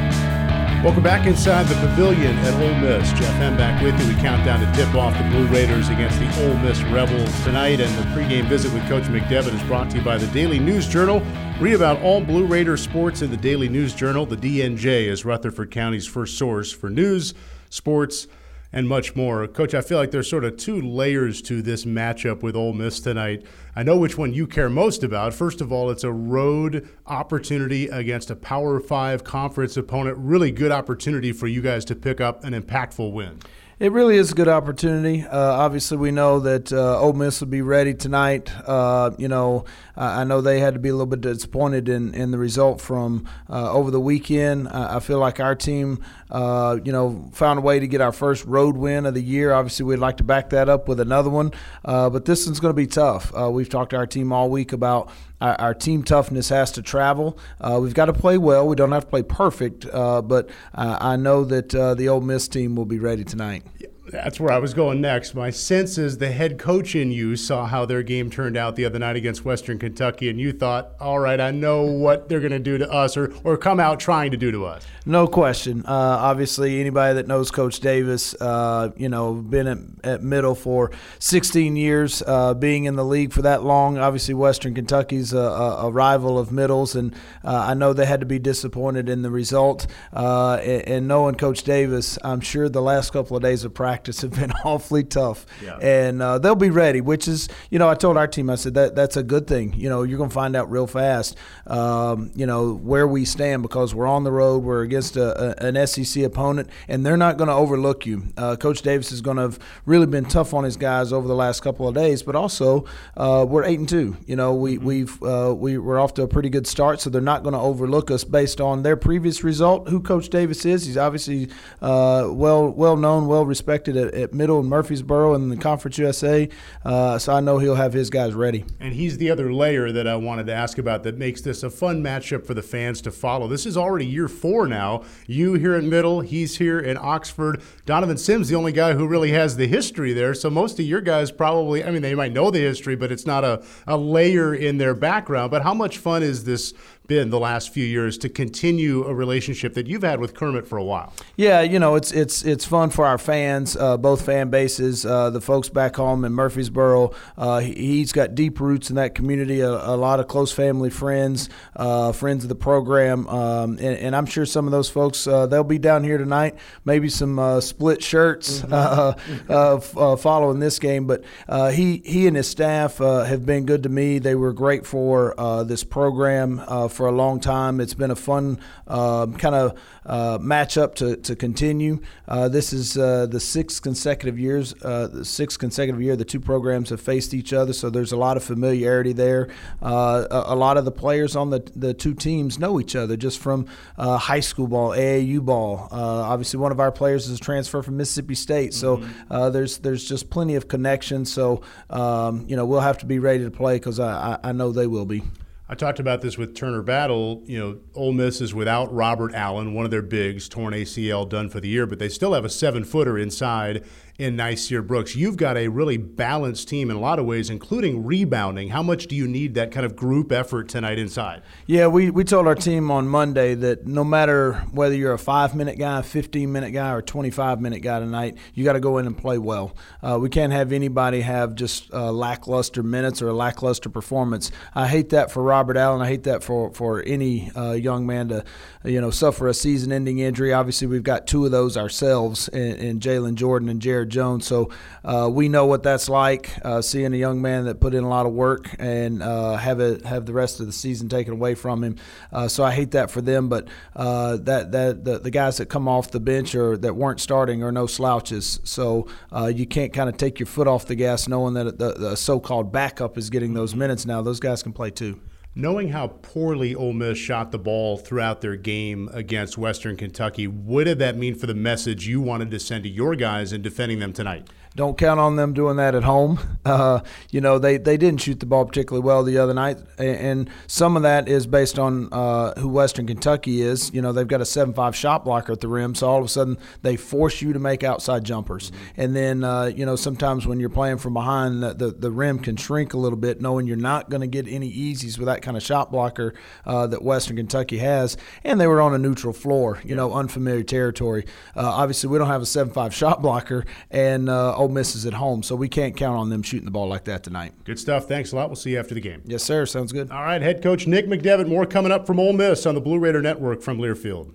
Welcome 0.83 1.05
back 1.05 1.29
inside 1.29 1.69
the 1.69 1.77
pavilion 1.77 2.37
at 2.39 2.55
Ole 2.55 2.75
Miss. 2.81 3.09
Jeff 3.13 3.41
M 3.41 3.57
back 3.57 3.81
with 3.81 3.97
you. 4.01 4.13
We 4.13 4.21
count 4.21 4.45
down 4.45 4.59
to 4.59 4.73
tip 4.77 4.93
off 4.97 5.17
the 5.17 5.23
Blue 5.31 5.47
Raiders 5.47 5.89
against 5.89 6.19
the 6.19 6.27
Ole 6.45 6.57
Miss 6.59 6.83
Rebels 6.83 7.45
tonight. 7.45 7.81
And 7.81 7.97
the 7.97 8.03
pregame 8.11 8.49
visit 8.49 8.73
with 8.73 8.83
Coach 8.89 9.05
McDevitt 9.05 9.55
is 9.55 9.63
brought 9.69 9.89
to 9.91 9.99
you 9.99 10.05
by 10.05 10.19
the 10.19 10.27
Daily 10.35 10.59
News 10.59 10.89
Journal. 10.89 11.23
Read 11.61 11.75
about 11.75 12.03
all 12.03 12.21
Blue 12.21 12.45
Raider 12.45 12.77
sports 12.77 13.23
in 13.23 13.31
the 13.31 13.37
Daily 13.37 13.69
News 13.69 13.95
Journal. 13.95 14.27
The 14.27 14.37
DNJ 14.37 15.07
is 15.07 15.25
Rutherford 15.25 15.71
County's 15.71 16.09
first 16.09 16.37
source 16.37 16.73
for 16.73 16.91
news, 16.91 17.35
sports, 17.71 18.27
and 18.73 18.89
much 18.89 19.17
more. 19.17 19.47
Coach, 19.47 19.75
I 19.75 19.81
feel 19.81 19.99
like 19.99 20.11
there's 20.11 20.29
sort 20.29 20.45
of 20.45 20.57
two 20.57 20.81
layers 20.81 21.41
to 21.43 21.63
this 21.63 21.85
matchup 21.85 22.43
with 22.43 22.57
Ole 22.57 22.73
Miss 22.73 23.01
tonight. 23.01 23.45
I 23.75 23.83
know 23.83 23.97
which 23.97 24.19
one 24.19 24.33
you 24.33 24.47
care 24.47 24.69
most 24.69 25.03
about. 25.03 25.35
First 25.35 25.61
of 25.61 25.73
all, 25.73 25.91
it's 25.91 26.05
a 26.05 26.13
road 26.13 26.89
opportunity 27.07 27.89
against 27.89 28.31
a 28.31 28.37
Power 28.37 28.81
Five 28.81 29.25
conference 29.25 29.77
opponent. 29.77 30.17
Really 30.19 30.51
good 30.51 30.73
opportunity 30.73 31.33
for 31.33 31.47
you 31.47 31.63
guys 31.63 31.85
to 31.87 31.95
pick 31.95 32.21
up 32.21 32.45
an 32.45 32.53
impactful 32.53 33.13
win. 33.13 33.41
It 33.79 33.93
really 33.93 34.17
is 34.17 34.33
a 34.33 34.35
good 34.35 34.49
opportunity. 34.49 35.23
Uh, 35.23 35.39
obviously, 35.39 35.99
we 35.99 36.11
know 36.11 36.41
that 36.41 36.73
uh, 36.73 36.99
Ole 36.99 37.13
Miss 37.13 37.41
will 37.41 37.49
be 37.49 37.61
ready 37.61 37.93
tonight. 37.93 38.51
Uh, 38.67 39.11
you 39.19 39.29
know, 39.29 39.67
I 39.95 40.25
know 40.25 40.41
they 40.41 40.61
had 40.61 40.73
to 40.73 40.81
be 40.81 40.89
a 40.89 40.93
little 40.93 41.05
bit 41.05 41.21
disappointed 41.21 41.87
in, 41.91 42.15
in 42.15 42.31
the 42.31 42.39
result 42.39 42.81
from 42.81 43.29
uh, 43.51 43.71
over 43.71 43.91
the 43.91 44.01
weekend. 44.01 44.69
I 44.69 44.99
feel 45.01 45.19
like 45.19 45.41
our 45.41 45.55
team, 45.55 46.03
uh, 46.31 46.79
you 46.85 46.91
know, 46.91 47.29
found 47.35 47.59
a 47.59 47.63
way 47.63 47.79
to 47.79 47.87
get 47.87 48.01
our 48.01 48.13
first 48.13 48.47
road 48.47 48.79
win 48.79 49.05
of 49.05 49.13
the 49.13 49.23
year. 49.23 49.53
Obviously, 49.53 49.85
we'd 49.85 49.97
like 49.99 50.17
to 50.19 50.25
back 50.25 50.49
that 50.51 50.71
up 50.71 50.89
with 50.89 50.99
another 50.99 51.29
one, 51.29 51.53
uh, 51.85 52.09
but 52.09 52.25
this 52.25 52.47
one's 52.47 52.61
going 52.61 52.73
to 52.73 52.75
be 52.75 52.87
tough. 52.87 53.31
we've 53.51 53.69
talked 53.69 53.91
to 53.91 53.97
our 53.97 54.07
team 54.07 54.33
all 54.33 54.49
week 54.49 54.73
about 54.73 55.11
our, 55.41 55.61
our, 55.61 55.75
team 55.75 56.03
toughness 56.03 56.49
has 56.49 56.73
to 56.73 56.83
travel. 56.83 57.39
Uh, 57.61 57.79
we've 57.81 57.95
got 57.95 58.07
to 58.07 58.13
play 58.13 58.39
well. 58.39 58.67
We 58.67 58.77
don't 58.77 58.93
have 58.93 59.05
to 59.05 59.11
play 59.11 59.23
perfect, 59.23 59.87
uh, 59.93 60.23
but 60.23 60.49
uh, 60.75 60.99
I 61.01 61.17
know 61.17 61.45
that 61.45 61.71
the 61.71 62.09
Ole 62.09 62.21
Miss 62.21 62.49
team 62.49 62.77
will 62.77 62.87
be 62.87 62.99
ready 62.99 63.25
tonight. 63.25 63.65
That's 64.11 64.39
where 64.39 64.53
I 64.53 64.59
was 64.59 64.73
going 64.73 65.01
next. 65.01 65.35
My 65.35 65.51
sense 65.51 65.99
is 65.99 66.19
the 66.19 66.31
head 66.31 66.59
coach 66.59 66.95
in 66.95 67.11
you 67.11 67.35
saw 67.35 67.67
how 67.67 67.85
their 67.85 68.03
game 68.03 68.31
turned 68.31 68.57
out 68.57 68.77
the 68.77 68.85
other 68.85 68.99
night 68.99 69.17
against 69.17 69.45
Western 69.45 69.79
Kentucky, 69.79 70.29
and 70.29 70.41
you 70.41 70.53
thought, 70.53 70.93
all 71.01 71.19
right, 71.19 71.41
I 71.41 71.51
know 71.51 71.83
what 71.83 72.29
they're 72.29 72.41
going 72.41 72.53
to 72.53 72.59
do 72.61 72.79
to 72.79 72.91
us 72.91 73.17
or, 73.17 73.35
or 73.43 73.57
come 73.57 73.81
out 73.81 73.99
trying 73.99 74.31
to 74.31 74.37
do 74.37 74.53
to 74.53 74.65
us. 74.65 74.87
No 75.09 75.27
question. 75.27 75.85
Uh, 75.87 75.93
obviously, 75.93 76.81
anybody 76.81 77.15
that 77.15 77.27
knows 77.27 77.51
Coach 77.51 77.81
Davis, 77.81 78.35
uh, 78.41 78.91
you 78.97 79.09
know, 79.09 79.35
been 79.35 79.67
at, 79.67 79.79
at, 80.03 80.23
middle 80.23 80.55
for 80.55 80.91
16 81.19 81.77
years, 81.77 82.23
uh, 82.27 82.55
being 82.55 82.85
in 82.85 82.97
the 82.97 83.05
league 83.05 83.33
for 83.33 83.43
that 83.43 83.63
long. 83.63 83.99
Obviously, 83.99 84.35
Western 84.35 84.75
Kentucky's 84.75 85.33
a, 85.33 85.39
a, 85.39 85.91
rival 85.91 86.39
of 86.39 86.51
middles, 86.51 86.97
and 86.97 87.15
uh, 87.45 87.67
I 87.69 87.75
know 87.75 87.93
they 87.93 88.07
had 88.07 88.21
to 88.21 88.27
be 88.27 88.41
disappointed 88.41 89.09
in 89.09 89.23
the 89.23 89.31
result. 89.31 89.87
Uh, 90.13 90.55
and, 90.57 90.83
and 90.89 91.09
knowing 91.09 91.37
Coach 91.37 91.63
Davis, 91.63 92.19
I'm 92.25 92.41
sure 92.41 92.69
the 92.69 92.83
last 92.83 93.13
couple 93.13 93.37
of 93.37 93.43
days 93.43 93.65
of 93.65 93.75
practice 93.75 93.97
practice 94.07 94.21
have 94.23 94.33
been 94.33 94.53
awfully 94.65 95.05
tough, 95.05 95.47
yeah. 95.63 95.79
and 95.79 96.23
uh, 96.23 96.39
they'll 96.39 96.55
be 96.55 96.71
ready. 96.71 97.01
Which 97.01 97.27
is, 97.29 97.49
you 97.71 97.79
know, 97.79 97.89
I 97.89 97.95
told 97.95 98.17
our 98.17 98.27
team, 98.27 98.51
I 98.51 98.55
said 98.55 98.75
that 98.75 98.95
that's 98.95 99.17
a 99.17 99.23
good 99.23 99.47
thing. 99.47 99.75
You 99.75 99.89
know, 99.89 100.03
you're 100.03 100.19
going 100.19 100.31
to 100.31 100.35
find 100.35 100.55
out 100.55 100.71
real 100.71 100.87
fast, 100.87 101.37
um, 101.67 102.31
you 102.35 102.47
know, 102.47 102.75
where 102.75 103.07
we 103.07 103.25
stand 103.25 103.63
because 103.63 103.95
we're 103.95 104.07
on 104.07 104.25
the 104.25 104.33
road, 104.33 104.63
we're 104.63 104.83
against 104.83 105.17
a, 105.17 105.65
a, 105.65 105.69
an 105.69 105.87
SEC 105.87 106.23
opponent, 106.23 106.71
and 106.89 107.05
they're 107.05 107.17
not 107.17 107.37
going 107.37 107.49
to 107.49 107.55
overlook 107.55 108.07
you. 108.07 108.25
Uh, 108.37 108.57
Coach 108.57 108.83
Davis 108.83 109.11
is 109.13 109.21
going 109.21 109.37
to 109.37 109.43
have 109.43 109.59
really 109.85 110.07
been 110.07 110.25
tough 110.25 110.55
on 110.55 110.65
his 110.65 110.77
guys 110.77 111.13
over 111.13 111.27
the 111.27 111.35
last 111.35 111.63
couple 111.63 111.89
of 111.89 111.95
days, 111.95 112.23
but 112.23 112.37
also 112.37 112.85
uh, 113.17 113.45
we're 113.49 113.65
eight 113.65 113.79
and 113.79 113.89
two. 113.89 114.17
You 114.27 114.37
know, 114.37 114.55
we 114.55 114.77
mm-hmm. 114.77 114.87
we've 114.87 115.23
uh, 115.23 115.55
we 115.57 115.79
we're 115.79 115.99
off 115.99 116.15
to 116.15 116.23
a 116.23 116.29
pretty 116.29 116.49
good 116.49 116.67
start, 116.67 117.01
so 117.01 117.11
they're 117.11 117.21
not 117.21 117.43
going 117.43 117.55
to 117.55 117.61
overlook 117.61 118.11
us 118.11 118.25
based 118.25 118.61
on 118.61 118.83
their 118.83 118.97
previous 118.97 119.43
result. 119.43 119.89
Who 119.89 120.01
Coach 120.01 120.29
Davis 120.29 120.65
is? 120.65 120.87
He's 120.87 120.97
obviously 120.97 121.49
uh, 121.83 122.29
well 122.31 122.71
well 122.71 122.97
known, 122.97 123.27
well 123.27 123.45
respected 123.45 123.86
at, 123.89 124.15
at 124.15 124.33
Middle 124.33 124.61
and 124.61 124.69
Murfreesboro 124.69 125.35
and 125.35 125.53
the 125.53 125.57
Conference 125.57 125.99
USA. 125.99 126.49
Uh, 126.85 127.19
so 127.19 127.35
I 127.35 127.41
know 127.41 127.59
he'll 127.59 127.75
have 127.75 127.93
his 127.93 128.11
guys 128.11 128.35
ready. 128.35 128.65
And 128.81 128.95
he's 128.95 129.19
the 129.19 129.31
other 129.31 129.53
layer 129.53 129.93
that 129.93 130.09
I 130.09 130.17
wanted 130.17 130.47
to 130.47 130.55
ask 130.55 130.79
about 130.79 131.03
that 131.03 131.19
makes 131.19 131.43
this 131.43 131.63
a 131.63 131.71
fun 131.71 132.03
matchup 132.03 132.47
for 132.47 132.55
the 132.55 132.63
fans 132.63 133.01
to 133.03 133.11
follow. 133.11 133.49
This 133.49 133.67
is 133.67 133.77
already 133.77 134.07
year 134.07 134.29
four 134.29 134.67
now. 134.67 135.05
You 135.27 135.55
here 135.55 135.75
at 135.75 135.85
Middle, 135.85 136.23
he's 136.23 136.59
here 136.59 136.81
in 136.81 136.97
Oxford. 136.97 137.63
Donovan 137.85 138.17
Sims, 138.17 138.49
the 138.49 138.57
only 138.57 138.73
guy 138.73 138.95
who 138.95 139.07
really 139.07 139.33
has 139.33 139.57
the 139.57 139.67
history 139.67 140.13
there. 140.13 140.35
So 140.35 140.51
most 140.51 140.79
of 140.79 140.87
your 140.87 141.01
guys 141.01 141.31
probably, 141.31 141.85
I 141.85 141.91
mean, 141.91 142.03
they 142.03 142.15
might 142.15 142.33
know 142.33 142.51
the 142.51 142.61
history, 142.61 142.97
but 142.97 143.13
it's 143.13 143.27
not 143.27 143.45
a, 143.45 143.63
a 143.87 143.97
layer 143.97 144.55
in 144.55 144.79
their 144.79 144.95
background. 144.95 145.51
But 145.51 145.63
how 145.63 145.75
much 145.75 145.99
fun 145.99 146.23
is 146.23 146.45
this 146.45 146.73
been 147.07 147.31
the 147.31 147.39
last 147.39 147.73
few 147.73 147.85
years 147.85 148.19
to 148.19 148.29
continue 148.29 149.05
a 149.05 149.15
relationship 149.15 149.75
that 149.75 149.87
you've 149.87 150.03
had 150.03 150.21
with 150.21 150.35
Kermit 150.35 150.67
for 150.67 150.77
a 150.77 150.85
while. 150.85 151.13
Yeah, 151.37 151.61
you 151.63 151.79
know, 151.79 151.95
it's 151.95 152.13
it's 152.13 152.45
it's 152.45 152.65
fun 152.65 152.91
for 152.91 153.07
our 153.07 153.19
fans, 153.19 153.77
uh, 153.77 153.97
both 153.97 154.25
fan 154.25 154.51
bases, 154.51 155.07
uh, 155.07 155.31
the 155.31 155.41
folks 155.41 155.69
back 155.69 155.97
home 155.97 156.25
in 156.25 156.33
Murfreesboro. 156.33 157.13
Uh, 157.37 157.61
he, 157.61 158.01
has 158.01 158.13
got 158.13 158.35
deep 158.35 158.61
roots 158.61 158.91
in 158.91 158.97
that 158.97 159.15
community, 159.15 159.61
a, 159.61 159.71
a 159.71 159.97
lot 159.97 160.21
of 160.21 160.29
close 160.29 160.53
family 160.53 160.91
friends, 160.91 161.49
uh, 161.77 162.13
friends 162.13 162.45
of 162.45 162.49
the 162.49 162.55
program, 162.55 163.27
um, 163.29 163.73
and, 163.73 163.99
and, 163.99 164.17
I'm 164.17 164.27
sure 164.27 164.47
some 164.47 164.67
of 164.67 164.73
those 164.73 164.89
folks 164.89 165.27
uh, 165.27 165.47
they'll 165.47 165.65
be 165.65 165.79
down 165.79 166.05
here 166.05 166.19
tonight. 166.19 166.57
Maybe 166.85 167.09
some 167.09 167.39
uh, 167.39 167.61
split 167.61 168.03
shirts 168.03 168.61
mm-hmm. 168.61 170.17
following 170.17 170.59
this 170.59 170.79
game, 170.79 171.07
but 171.07 171.25
he 171.73 172.03
he 172.05 172.27
and 172.27 172.37
his 172.37 172.49
staff 172.49 172.99
have 172.99 173.45
been 173.45 173.67
good 173.67 173.83
to 173.83 173.89
me. 173.89 174.19
They 174.19 174.35
were 174.35 174.53
great 174.53 174.87
for 174.87 175.35
this 175.67 175.85
program 175.85 176.61
for 176.97 177.07
a 177.07 177.13
long 177.13 177.39
time. 177.39 177.81
It's 177.81 177.95
been 177.95 178.11
a 178.11 178.17
fun 178.17 178.59
uh, 178.89 179.27
kind 179.27 179.55
of 179.55 179.79
uh, 180.07 180.39
matchup 180.39 180.95
to, 180.97 181.17
to 181.17 181.37
continue. 181.37 182.01
Uh, 182.27 182.49
this 182.49 182.73
is 182.73 182.97
uh, 182.97 183.27
the 183.27 183.41
six 183.41 183.79
consecutive 183.79 184.39
years, 184.39 184.75
uh, 184.83 185.09
the 185.09 185.25
six 185.25 185.57
consecutive 185.57 186.01
year, 186.01 186.17
the 186.17 186.25
two 186.25 186.41
programs 186.41 186.91
have 186.91 187.01
faced 187.01 187.35
each 187.35 187.53
other, 187.53 187.73
so 187.73 187.91
there's 187.91 188.13
a 188.13 188.17
lot 188.17 188.37
of 188.37 188.45
familiarity 188.45 189.13
there. 189.13 189.49
Uh, 189.83 190.27
a, 190.31 190.55
a, 190.55 190.57
lot 190.57 190.77
of 190.77 190.85
the 190.85 190.93
players 190.93 191.37
on 191.37 191.51
the 191.51 191.61
the 191.77 191.93
two 191.93 192.15
teams 192.15 192.59
know 192.59 192.81
each 192.81 192.97
other 192.97 193.17
just 193.17 193.39
from 193.39 193.67
uh, 193.99 194.17
high 194.17 194.41
school 194.41 194.67
ball, 194.67 194.91
AAU 194.91 195.45
ball. 195.45 195.89
Uh, 195.93 195.97
obviously, 195.97 196.59
one 196.59 196.73
of 196.73 196.81
our 196.81 196.93
players 196.93 197.29
is 197.29 197.39
a 197.39 197.43
transfer 197.43 197.83
from 197.83 197.97
Mississippi 197.97 198.35
State, 198.35 198.73
so 198.73 198.99
mm-hmm. 198.99 199.33
uh, 199.33 199.51
there's 199.51 199.79
there's 199.79 200.09
just 200.09 200.31
plenty 200.31 200.55
of 200.55 200.69
connections. 200.69 201.33
So 201.33 201.63
um, 201.91 202.47
you 202.49 202.57
know 202.57 202.65
we'll 202.65 202.81
have 202.81 202.99
to 202.99 203.07
be 203.07 203.19
ready 203.19 203.45
to 203.45 203.51
play 203.51 203.77
because 203.77 204.01
I, 204.01 204.39
I, 204.43 204.51
I 204.51 204.53
know 204.53 204.73
they 204.73 204.87
will 204.87 205.07
be. 205.07 205.23
I 205.69 205.75
talked 205.75 205.99
about 205.99 206.21
this 206.21 206.39
with 206.39 206.55
Turner 206.55 206.83
Battle. 206.83 207.43
You 207.45 207.59
know, 207.59 207.79
Ole 207.95 208.13
Miss 208.13 208.41
is 208.41 208.55
without 208.55 208.93
Robert 208.95 209.35
Allen, 209.35 209.75
one 209.75 209.85
of 209.85 209.91
their 209.91 210.03
bigs, 210.03 210.49
torn 210.49 210.73
ACL, 210.73 211.29
done 211.29 211.49
for 211.51 211.59
the 211.59 211.69
year, 211.69 211.87
but 211.87 211.99
they 211.99 212.09
still 212.09 212.35
have 212.35 212.45
a 212.45 212.49
seven 212.49 212.85
footer 212.85 213.19
inside 213.19 213.85
in 214.19 214.37
Nysier 214.37 214.87
Brooks. 214.87 215.15
You've 215.15 215.37
got 215.37 215.57
a 215.57 215.69
really 215.69 215.97
balanced 215.97 216.69
team 216.69 216.91
in 216.91 216.97
a 216.97 217.01
lot 217.01 217.19
of 217.19 217.27
ways, 217.27 217.51
including 217.51 218.05
rebounding. 218.05 218.69
How 218.69 218.83
much 218.83 219.07
do 219.07 219.17
you 219.17 219.29
need 219.29 219.55
that 219.55 219.71
kind 219.71 219.85
of 219.85 219.95
group 219.95 220.33
effort 220.33 220.69
tonight 220.69 220.99
inside? 220.99 221.43
Yeah, 221.67 221.89
we, 221.89 222.11
we 222.11 222.25
told 222.25 222.47
our 222.47 222.55
team 222.55 222.91
on 222.91 223.09
Monday 223.09 223.55
that 223.55 223.87
no 223.87 224.05
matter 224.05 224.55
whether 224.73 224.95
you're 224.95 225.13
a 225.13 225.19
five 225.19 225.55
minute 225.55 225.79
guy, 225.79 226.03
15 226.03 226.51
minute 226.51 226.71
guy, 226.71 226.93
or 226.93 227.03
25 227.03 227.61
minute 227.61 227.81
guy 227.81 228.01
tonight, 228.01 228.37
you 228.55 228.65
got 228.65 228.73
to 228.73 228.81
go 228.81 228.99
in 228.99 229.07
and 229.07 229.17
play 229.17 229.39
well. 229.39 229.77
Uh, 230.03 230.19
we 230.21 230.29
can't 230.29 230.53
have 230.53 230.73
anybody 230.73 231.21
have 231.21 231.55
just 231.55 231.93
uh, 231.93 232.11
lackluster 232.11 232.83
minutes 232.83 233.21
or 233.21 233.29
a 233.29 233.35
lackluster 233.35 233.91
performance. 233.91 234.51
I 234.75 234.89
hate 234.89 235.11
that 235.11 235.31
for 235.31 235.43
Robert 235.43 235.77
Allen. 235.77 236.01
I 236.01 236.07
hate 236.07 236.25
that 236.25 236.43
for, 236.43 236.73
for 236.73 237.03
any 237.03 237.51
uh, 237.53 237.73
young 237.73 238.07
man 238.07 238.29
to 238.29 238.45
you 238.87 239.01
know 239.01 239.11
suffer 239.11 239.49
a 239.49 239.55
season 239.55 239.93
ending 239.93 240.19
injury. 240.19 240.53
Obviously, 240.53 240.87
we've 240.87 241.03
got 241.03 241.27
two 241.27 241.45
of 241.45 241.51
those 241.51 241.77
ourselves 241.77 242.49
in, 242.49 242.77
in 242.77 243.01
Jalen 243.01 243.35
Jordan 243.35 243.69
and 243.69 243.81
Jared 243.81 244.11
Jones. 244.11 244.47
So 244.47 244.71
uh, 245.05 245.29
we 245.31 245.49
know 245.49 245.67
what 245.67 245.83
that's 245.83 246.09
like 246.09 246.53
uh, 246.65 246.81
seeing 246.83 247.13
a 247.13 247.17
young 247.17 247.43
man 247.43 247.65
that 247.67 247.81
put 247.81 247.95
in 247.95 248.05
a 248.05 248.09
lot 248.09 248.27
of 248.27 248.33
work 248.33 248.75
and 248.79 249.23
uh, 249.23 249.57
have 249.57 249.81
it 249.81 250.05
have 250.05 250.27
the 250.27 250.33
rest 250.33 250.61
of 250.61 250.67
the 250.67 250.73
season 250.73 251.09
taken 251.09 251.33
away 251.33 251.55
from 251.55 251.83
him. 251.83 251.97
Uh, 252.33 252.49
so 252.49 252.65
I 252.65 252.73
hate 252.73 252.93
that 252.93 253.11
for 253.11 253.21
them. 253.21 253.49
But 253.49 253.69
uh, 253.95 254.37
that 254.39 254.73
that 254.73 255.05
the, 255.05 255.19
the, 255.19 255.31
guys 255.31 255.59
that 255.59 255.67
come 255.67 255.87
off 255.87 256.11
the 256.13 256.21
bench 256.21 256.55
or 256.55 256.77
that 256.79 256.97
weren't 256.97 257.21
starting 257.21 257.63
are 257.63 257.73
no 257.73 257.87
slouches. 257.87 258.61
So 258.65 259.09
uh, 259.33 259.47
you 259.47 259.67
can't 259.67 259.93
kind 259.93 260.09
of 260.09 260.17
take 260.17 260.39
your 260.39 260.47
foot 260.47 260.67
off 260.67 260.87
the 260.87 260.95
gas 260.95 261.29
knowing 261.29 261.55
that 261.55 261.79
the, 261.79 261.93
the 261.93 262.17
so-called 262.17 262.73
backup 262.73 263.19
is 263.19 263.29
getting 263.29 263.53
those 263.53 263.75
minutes 263.75 264.07
now. 264.07 264.23
Those 264.23 264.41
guys 264.41 264.63
can 264.63 264.73
play 264.73 264.91
too 264.91 265.21
knowing 265.57 265.89
how 265.89 266.07
poorly 266.07 266.75
Ole 266.75 266.93
Miss 266.93 267.17
shot 267.17 267.51
the 267.51 267.59
ball 267.59 267.97
throughout 267.97 268.43
their 268.43 268.57
game 268.57 269.09
against 269.13 269.57
Western 269.57 269.97
Kentucky, 269.97 270.47
what 270.47 270.85
did 270.85 270.99
that 270.99 271.17
mean 271.17 271.35
for 271.35 271.47
the 271.47 271.55
message 271.55 272.07
you 272.07 272.21
wanted 272.21 272.51
to 272.51 272.61
send 272.61 272.85
to 272.85 272.91
your 272.91 273.17
guys 273.17 273.55
in 273.55 273.63
defending 273.63 273.99
them 273.99 274.13
tonight? 274.13 274.47
Don't 274.77 274.97
count 274.97 275.19
on 275.19 275.37
them 275.37 275.55
doing 275.55 275.77
that 275.77 275.95
at 275.95 276.05
home. 276.05 276.39
Uh, 276.67 277.01
you 277.31 277.41
know, 277.41 277.61
they, 277.61 277.77
they 277.77 277.97
didn't 277.97 278.21
shoot 278.21 278.41
the 278.41 278.45
ball 278.45 278.65
particularly 278.65 279.05
well 279.05 279.23
the 279.23 279.39
other 279.39 279.55
night, 279.55 279.79
and 279.99 280.51
some 280.67 280.97
of 280.97 281.05
that 281.05 281.29
is 281.29 281.47
based 281.47 281.79
on 281.79 282.09
uh, 282.11 282.59
who 282.59 282.67
Western 282.67 283.07
Kentucky 283.07 283.63
is. 283.63 283.95
You 283.95 284.03
know, 284.03 284.11
they've 284.11 284.27
got 284.27 284.41
a 284.41 284.45
7 284.45 284.75
5 284.75 284.97
shot 284.97 285.25
blocker 285.25 285.53
at 285.53 285.61
the 285.61 285.69
rim, 285.69 285.95
so 285.95 286.09
all 286.09 286.19
of 286.19 286.25
a 286.25 286.29
sudden 286.29 286.59
they 286.83 286.97
force 286.97 287.41
you 287.41 287.53
to 287.53 287.61
make 287.61 287.85
outside 287.85 288.25
jumpers. 288.25 288.73
Mm-hmm. 288.73 289.01
And 289.01 289.15
then, 289.15 289.45
uh, 289.45 289.67
you 289.67 289.87
know, 289.87 289.95
sometimes 289.95 290.45
when 290.45 290.59
you're 290.59 290.69
playing 290.69 290.99
from 290.99 291.15
behind, 291.15 291.63
the, 291.63 291.73
the, 291.73 291.91
the 291.93 292.11
rim 292.11 292.41
can 292.41 292.57
shrink 292.57 292.95
a 292.95 292.99
little 292.99 293.19
bit, 293.19 293.41
knowing 293.41 293.69
you're 293.69 293.77
not 293.77 294.11
going 294.11 294.23
to 294.23 294.27
get 294.27 294.49
any 294.49 294.69
easies 294.69 295.19
with 295.19 295.27
that 295.27 295.43
kind 295.43 295.57
of 295.57 295.63
shot 295.63 295.93
blocker 295.93 296.35
uh, 296.65 296.89
that 296.89 297.01
Western 297.01 297.37
Kentucky 297.37 297.79
has. 297.79 298.17
And 298.43 298.61
they 298.61 298.67
were 298.67 298.81
on 298.81 298.93
a 298.93 298.99
neutral 298.99 299.33
floor, 299.33 299.81
you 299.85 299.95
know, 299.95 300.13
unfamiliar 300.15 300.65
territory. 300.65 301.27
Uh, 301.55 301.61
obviously, 301.61 302.11
we 302.11 302.19
don't 302.19 302.27
have 302.27 302.43
a 302.43 302.47
7 302.47 302.73
5 302.73 302.93
shot 302.93 303.23
blocker, 303.23 303.65
and 303.89 304.29
uh, 304.29 304.57
Ole 304.67 304.73
Miss 304.73 304.97
is 304.97 305.07
at 305.07 305.15
home, 305.15 305.45
so 305.45 305.55
we 305.55 305.69
can't 305.69 305.97
count 305.97 306.19
on 306.19 306.29
them 306.29 306.43
shooting 306.43 306.65
the 306.65 306.73
ball 306.73 306.89
like 306.89 307.05
that 307.05 307.23
tonight. 307.23 307.53
Good 307.63 307.79
stuff. 307.79 308.09
Thanks 308.09 308.33
a 308.33 308.37
lot. 308.37 308.49
We'll 308.49 308.57
see 308.57 308.71
you 308.73 308.81
after 308.81 308.97
the 308.97 309.01
game. 309.01 309.23
Yes, 309.25 309.45
sir. 309.45 309.65
Sounds 309.65 309.93
good. 309.93 310.11
All 310.11 310.25
right, 310.25 310.43
head 310.43 310.61
coach 310.61 310.89
Nick 310.89 311.07
McDevitt. 311.07 311.47
More 311.47 311.67
coming 311.67 311.93
up 311.93 312.05
from 312.05 312.19
Ole 312.19 312.33
Miss 312.33 312.67
on 312.67 312.75
the 312.75 312.81
Blue 312.81 312.99
Raider 312.99 313.23
Network 313.23 313.63
from 313.63 313.79
Learfield. 313.79 314.35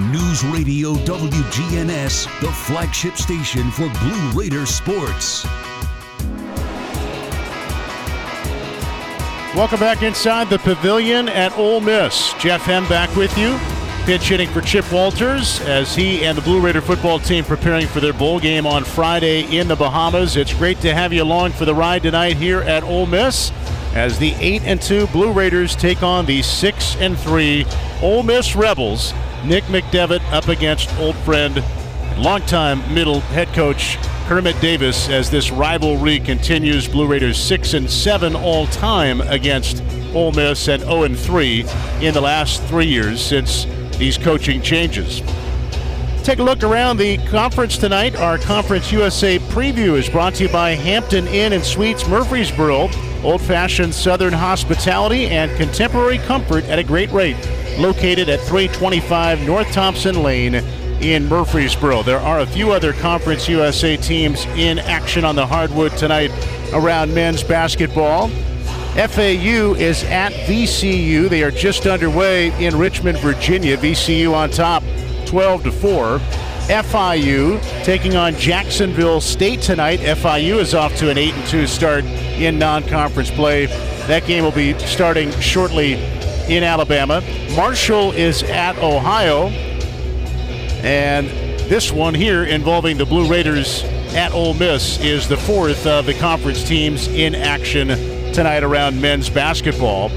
News 0.00 0.42
Radio 0.44 0.94
WGNS, 0.94 2.40
the 2.40 2.50
flagship 2.50 3.16
station 3.16 3.70
for 3.70 3.86
Blue 4.00 4.30
Raider 4.30 4.64
sports. 4.64 5.44
Welcome 9.54 9.78
back 9.78 10.02
inside 10.02 10.48
the 10.48 10.58
pavilion 10.60 11.28
at 11.28 11.56
Ole 11.58 11.80
Miss. 11.80 12.32
Jeff 12.38 12.62
Hem 12.62 12.88
back 12.88 13.14
with 13.14 13.36
you. 13.36 13.58
Pitch 14.06 14.30
hitting 14.30 14.48
for 14.48 14.62
Chip 14.62 14.90
Walters 14.90 15.60
as 15.60 15.94
he 15.94 16.24
and 16.24 16.36
the 16.36 16.42
Blue 16.42 16.62
Raider 16.62 16.80
football 16.80 17.18
team 17.18 17.44
preparing 17.44 17.86
for 17.86 18.00
their 18.00 18.14
bowl 18.14 18.40
game 18.40 18.66
on 18.66 18.84
Friday 18.84 19.54
in 19.54 19.68
the 19.68 19.76
Bahamas. 19.76 20.34
It's 20.34 20.54
great 20.54 20.80
to 20.80 20.94
have 20.94 21.12
you 21.12 21.22
along 21.22 21.52
for 21.52 21.66
the 21.66 21.74
ride 21.74 22.04
tonight 22.04 22.38
here 22.38 22.62
at 22.62 22.82
Ole 22.84 23.04
Miss 23.04 23.52
as 23.94 24.18
the 24.18 24.34
8 24.36 24.62
and 24.62 24.80
2 24.80 25.08
Blue 25.08 25.30
Raiders 25.30 25.76
take 25.76 26.02
on 26.02 26.24
the 26.24 26.40
6 26.40 26.96
and 26.96 27.18
3 27.18 27.66
Ole 28.00 28.22
Miss 28.22 28.56
Rebels. 28.56 29.12
Nick 29.44 29.64
McDevitt 29.64 30.22
up 30.32 30.48
against 30.48 30.94
old 30.98 31.16
friend, 31.16 31.64
longtime 32.18 32.92
middle 32.92 33.20
head 33.20 33.48
coach 33.48 33.96
Kermit 34.26 34.60
Davis 34.60 35.08
as 35.08 35.30
this 35.30 35.50
rivalry 35.50 36.20
continues. 36.20 36.86
Blue 36.86 37.06
Raiders 37.06 37.38
6 37.38 37.74
and 37.74 37.90
7 37.90 38.36
all 38.36 38.66
time 38.66 39.22
against 39.22 39.82
Ole 40.14 40.32
Miss 40.32 40.68
and 40.68 40.82
0 40.82 41.04
and 41.04 41.18
3 41.18 41.64
in 42.00 42.12
the 42.12 42.20
last 42.20 42.62
3 42.64 42.84
years 42.84 43.20
since 43.20 43.66
these 43.96 44.18
coaching 44.18 44.60
changes. 44.60 45.22
Take 46.22 46.38
a 46.38 46.42
look 46.42 46.62
around 46.62 46.98
the 46.98 47.16
conference 47.28 47.78
tonight. 47.78 48.14
Our 48.16 48.36
Conference 48.36 48.92
USA 48.92 49.38
preview 49.38 49.96
is 49.96 50.08
brought 50.08 50.34
to 50.34 50.44
you 50.44 50.48
by 50.50 50.72
Hampton 50.72 51.26
Inn 51.28 51.54
and 51.54 51.64
Suites 51.64 52.06
Murfreesboro. 52.06 52.90
Old 53.24 53.40
fashioned 53.40 53.94
Southern 53.94 54.34
hospitality 54.34 55.28
and 55.28 55.50
contemporary 55.56 56.18
comfort 56.18 56.64
at 56.64 56.78
a 56.78 56.84
great 56.84 57.10
rate. 57.10 57.36
Located 57.80 58.28
at 58.28 58.40
325 58.40 59.46
North 59.46 59.72
Thompson 59.72 60.22
Lane 60.22 60.56
in 61.00 61.26
Murfreesboro. 61.26 62.02
There 62.02 62.18
are 62.18 62.40
a 62.40 62.46
few 62.46 62.72
other 62.72 62.92
Conference 62.92 63.48
USA 63.48 63.96
teams 63.96 64.44
in 64.48 64.78
action 64.78 65.24
on 65.24 65.34
the 65.34 65.46
hardwood 65.46 65.96
tonight 65.96 66.30
around 66.74 67.14
men's 67.14 67.42
basketball. 67.42 68.28
FAU 68.28 69.74
is 69.78 70.04
at 70.04 70.32
VCU. 70.46 71.30
They 71.30 71.42
are 71.42 71.50
just 71.50 71.86
underway 71.86 72.52
in 72.62 72.76
Richmond, 72.76 73.16
Virginia. 73.20 73.78
VCU 73.78 74.34
on 74.34 74.50
top 74.50 74.82
12 75.24 75.62
to 75.64 75.72
4. 75.72 76.18
FIU 76.68 77.58
taking 77.82 78.14
on 78.14 78.34
Jacksonville 78.34 79.22
State 79.22 79.62
tonight. 79.62 80.00
FIU 80.00 80.58
is 80.58 80.74
off 80.74 80.94
to 80.96 81.08
an 81.08 81.16
8 81.16 81.32
and 81.32 81.46
2 81.46 81.66
start 81.66 82.04
in 82.04 82.58
non-conference 82.58 83.30
play. 83.30 83.66
That 84.06 84.26
game 84.26 84.44
will 84.44 84.52
be 84.52 84.78
starting 84.80 85.30
shortly 85.40 85.94
in 86.50 86.64
Alabama. 86.64 87.22
Marshall 87.54 88.10
is 88.12 88.42
at 88.42 88.76
Ohio. 88.78 89.48
And 90.82 91.28
this 91.70 91.92
one 91.92 92.12
here 92.12 92.42
involving 92.42 92.98
the 92.98 93.06
Blue 93.06 93.28
Raiders 93.28 93.84
at 94.14 94.32
Ole 94.32 94.54
Miss 94.54 94.98
is 95.00 95.28
the 95.28 95.36
fourth 95.36 95.86
of 95.86 96.06
the 96.06 96.14
conference 96.14 96.66
teams 96.66 97.06
in 97.06 97.36
action 97.36 97.88
tonight 98.32 98.64
around 98.64 99.00
men's 99.00 99.30
basketball. 99.30 100.10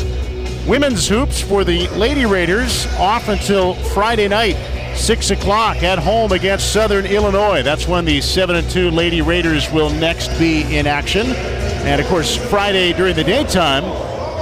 Women's 0.67 1.07
hoops 1.07 1.39
for 1.39 1.63
the 1.63 1.87
Lady 1.89 2.25
Raiders 2.25 2.87
off 2.97 3.27
until 3.27 3.75
Friday 3.75 4.27
night, 4.27 4.55
6 4.95 5.31
o'clock 5.31 5.83
at 5.83 5.99
home 5.99 6.31
against 6.31 6.73
Southern 6.73 7.05
Illinois. 7.05 7.61
That's 7.61 7.87
when 7.87 8.05
the 8.05 8.21
7 8.21 8.55
and 8.55 8.67
2 8.69 8.89
Lady 8.89 9.21
Raiders 9.21 9.71
will 9.71 9.91
next 9.91 10.29
be 10.39 10.61
in 10.75 10.87
action. 10.87 11.27
And 11.27 12.01
of 12.01 12.07
course, 12.07 12.35
Friday 12.35 12.93
during 12.93 13.15
the 13.15 13.23
daytime, 13.23 13.83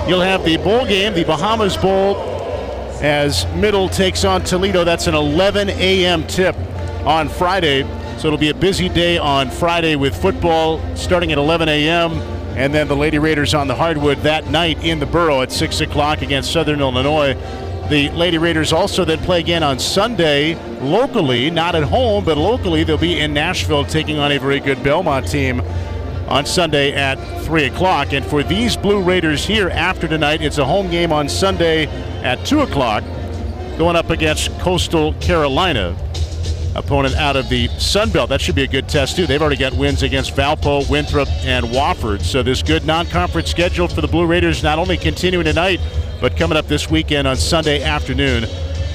you'll 0.08 0.22
have 0.22 0.44
the 0.44 0.58
bowl 0.58 0.86
game, 0.86 1.14
the 1.14 1.24
Bahamas 1.24 1.78
Bowl, 1.78 2.18
as 3.02 3.46
Middle 3.56 3.90
takes 3.90 4.24
on 4.24 4.44
Toledo. 4.44 4.84
That's 4.84 5.08
an 5.08 5.16
11 5.16 5.70
a.m. 5.70 6.26
tip 6.28 6.56
on 7.06 7.30
Friday. 7.30 7.84
So 8.18 8.28
it'll 8.28 8.38
be 8.38 8.50
a 8.50 8.56
busy 8.56 8.90
day 8.90 9.18
on 9.18 9.50
Friday 9.50 9.96
with 9.96 10.16
football 10.16 10.80
starting 10.96 11.32
at 11.32 11.38
11 11.38 11.70
a.m. 11.70 12.12
And 12.56 12.74
then 12.74 12.88
the 12.88 12.96
Lady 12.96 13.18
Raiders 13.18 13.54
on 13.54 13.68
the 13.68 13.76
hardwood 13.76 14.20
that 14.20 14.48
night 14.48 14.84
in 14.84 15.00
the 15.00 15.06
Borough 15.06 15.42
at 15.42 15.52
6 15.52 15.82
o'clock 15.82 16.22
against 16.22 16.52
Southern 16.52 16.82
Illinois. 16.82 17.34
The 17.90 18.10
Lady 18.12 18.38
Raiders 18.38 18.72
also 18.72 19.04
then 19.04 19.20
play 19.20 19.40
again 19.40 19.64
on 19.64 19.80
Sunday 19.80 20.56
locally, 20.80 21.50
not 21.50 21.76
at 21.76 21.84
home, 21.84 22.24
but 22.24 22.38
locally. 22.38 22.84
They'll 22.84 22.98
be 22.98 23.20
in 23.20 23.34
Nashville 23.34 23.86
taking 23.86 24.20
on 24.20 24.32
a 24.32 24.38
very 24.38 24.60
good 24.60 24.84
Belmont 24.84 25.28
team 25.28 25.62
on 26.32 26.46
Sunday 26.46 26.94
at 26.94 27.16
3 27.44 27.66
o'clock. 27.66 28.14
And 28.14 28.26
for 28.26 28.42
these 28.42 28.78
Blue 28.78 29.04
Raiders 29.04 29.46
here 29.46 29.70
after 29.70 30.08
tonight, 30.08 30.42
it's 30.42 30.60
a 30.60 30.66
home 30.66 30.90
game 30.90 31.12
on 31.12 31.28
Sunday 31.28 31.88
at 32.24 32.46
2 32.46 32.62
o'clock, 32.62 33.04
going 33.78 33.98
up 33.98 34.10
against 34.10 34.50
Coastal 34.60 35.14
Carolina, 35.16 35.94
opponent 36.74 37.16
out 37.16 37.36
of 37.36 37.50
the 37.50 37.68
Sun 37.80 38.12
Belt. 38.12 38.30
That 38.30 38.40
should 38.40 38.56
be 38.56 38.64
a 38.64 38.68
good 38.68 38.88
test, 38.88 39.18
too. 39.18 39.28
They've 39.28 39.42
already 39.42 39.58
got 39.58 39.74
wins 39.74 40.04
against 40.04 40.34
Valpo, 40.34 40.90
Winthrop, 40.90 41.28
and 41.44 41.66
Wofford. 41.66 42.22
So 42.22 42.42
this 42.42 42.64
good 42.64 42.86
non-conference 42.86 43.52
schedule 43.52 43.90
for 43.90 44.00
the 44.00 44.08
Blue 44.08 44.26
Raiders 44.26 44.64
not 44.64 44.80
only 44.80 44.96
continuing 44.96 45.46
tonight, 45.46 45.82
but 46.22 46.38
coming 46.38 46.58
up 46.58 46.68
this 46.68 46.90
weekend 46.90 47.28
on 47.28 47.36
Sunday 47.36 47.84
afternoon 47.84 48.46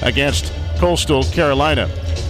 against 0.01 0.51
Coastal 0.77 1.23
Carolina. 1.25 1.87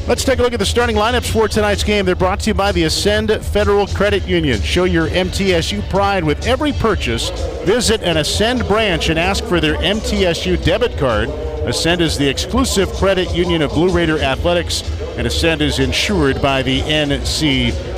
Let's 0.08 0.24
take 0.24 0.40
a 0.40 0.42
look 0.42 0.54
at 0.54 0.60
the 0.60 0.66
starting 0.66 0.96
lineups 0.96 1.30
for 1.30 1.50
tonight's 1.50 1.84
game. 1.84 2.06
They're 2.06 2.16
brought 2.16 2.40
to 2.40 2.52
you 2.52 2.54
by 2.54 2.72
the 2.72 2.86
Ascend 2.86 3.30
Federal 3.44 3.88
Credit 3.88 4.26
Union. 4.26 4.62
Show 4.62 4.86
your 4.86 5.10
MTSU 5.10 5.82
pride 5.90 6.24
with 6.24 6.48
every 6.48 6.72
purchase. 6.72 7.30
Visit 7.66 8.02
an 8.04 8.16
Ascend 8.16 8.66
branch 8.70 9.10
and 9.10 9.20
ask 9.20 9.44
for 9.44 9.60
their 9.60 9.76
MTSU 9.76 10.64
debit 10.64 10.98
card. 10.98 11.28
Ascend 11.68 12.00
is 12.00 12.18
the 12.18 12.26
exclusive 12.26 12.90
credit 12.94 13.36
union 13.36 13.62
of 13.62 13.72
Blue 13.72 13.90
Raider 13.90 14.18
Athletics, 14.20 14.82
and 15.18 15.28
Ascend 15.28 15.62
is 15.62 15.80
insured 15.80 16.42
by 16.42 16.62
the 16.62 16.80
NCUA. 16.84 17.94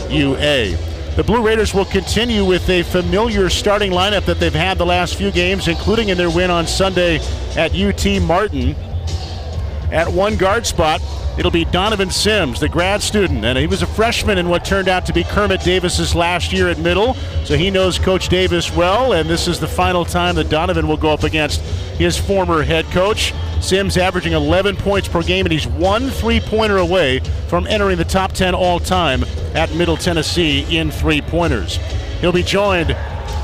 The 1.15 1.23
Blue 1.23 1.45
Raiders 1.45 1.75
will 1.75 1.85
continue 1.85 2.43
with 2.43 2.67
a 2.71 2.81
familiar 2.81 3.51
starting 3.51 3.91
lineup 3.91 4.25
that 4.25 4.39
they've 4.39 4.51
had 4.51 4.79
the 4.79 4.85
last 4.85 5.13
few 5.13 5.29
games, 5.29 5.67
including 5.67 6.09
in 6.09 6.17
their 6.17 6.31
win 6.31 6.49
on 6.49 6.65
Sunday 6.65 7.19
at 7.55 7.75
UT 7.75 8.19
Martin. 8.23 8.75
At 9.91 10.07
one 10.07 10.35
guard 10.35 10.67
spot, 10.67 11.01
it'll 11.37 11.49
be 11.49 11.65
Donovan 11.65 12.11
Sims, 12.11 12.59
the 12.59 12.69
grad 12.69 13.01
student, 13.01 13.43
and 13.43 13.57
he 13.57 13.65
was 13.65 13.81
a 13.81 13.87
freshman 13.87 14.37
in 14.37 14.47
what 14.47 14.63
turned 14.63 14.87
out 14.87 15.05
to 15.07 15.13
be 15.13 15.23
Kermit 15.23 15.61
Davis's 15.61 16.13
last 16.13 16.53
year 16.53 16.69
at 16.69 16.77
middle, 16.77 17.15
so 17.43 17.57
he 17.57 17.71
knows 17.71 17.97
Coach 17.97 18.29
Davis 18.29 18.71
well, 18.75 19.13
and 19.13 19.27
this 19.27 19.47
is 19.47 19.59
the 19.59 19.67
final 19.67 20.05
time 20.05 20.35
that 20.35 20.49
Donovan 20.49 20.87
will 20.87 20.97
go 20.97 21.09
up 21.09 21.23
against 21.23 21.61
his 21.97 22.17
former 22.17 22.61
head 22.61 22.85
coach. 22.91 23.33
Sims 23.61 23.97
averaging 23.97 24.33
11 24.33 24.75
points 24.75 25.07
per 25.07 25.23
game, 25.23 25.45
and 25.45 25.51
he's 25.51 25.65
one 25.65 26.09
three-pointer 26.09 26.77
away 26.77 27.19
from 27.47 27.65
entering 27.65 27.97
the 27.97 28.05
top 28.05 28.31
10 28.33 28.53
all-time 28.53 29.23
at 29.55 29.73
Middle 29.73 29.97
Tennessee 29.97 30.77
in 30.77 30.91
three-pointers. 30.91 31.77
He'll 32.21 32.31
be 32.31 32.43
joined 32.43 32.95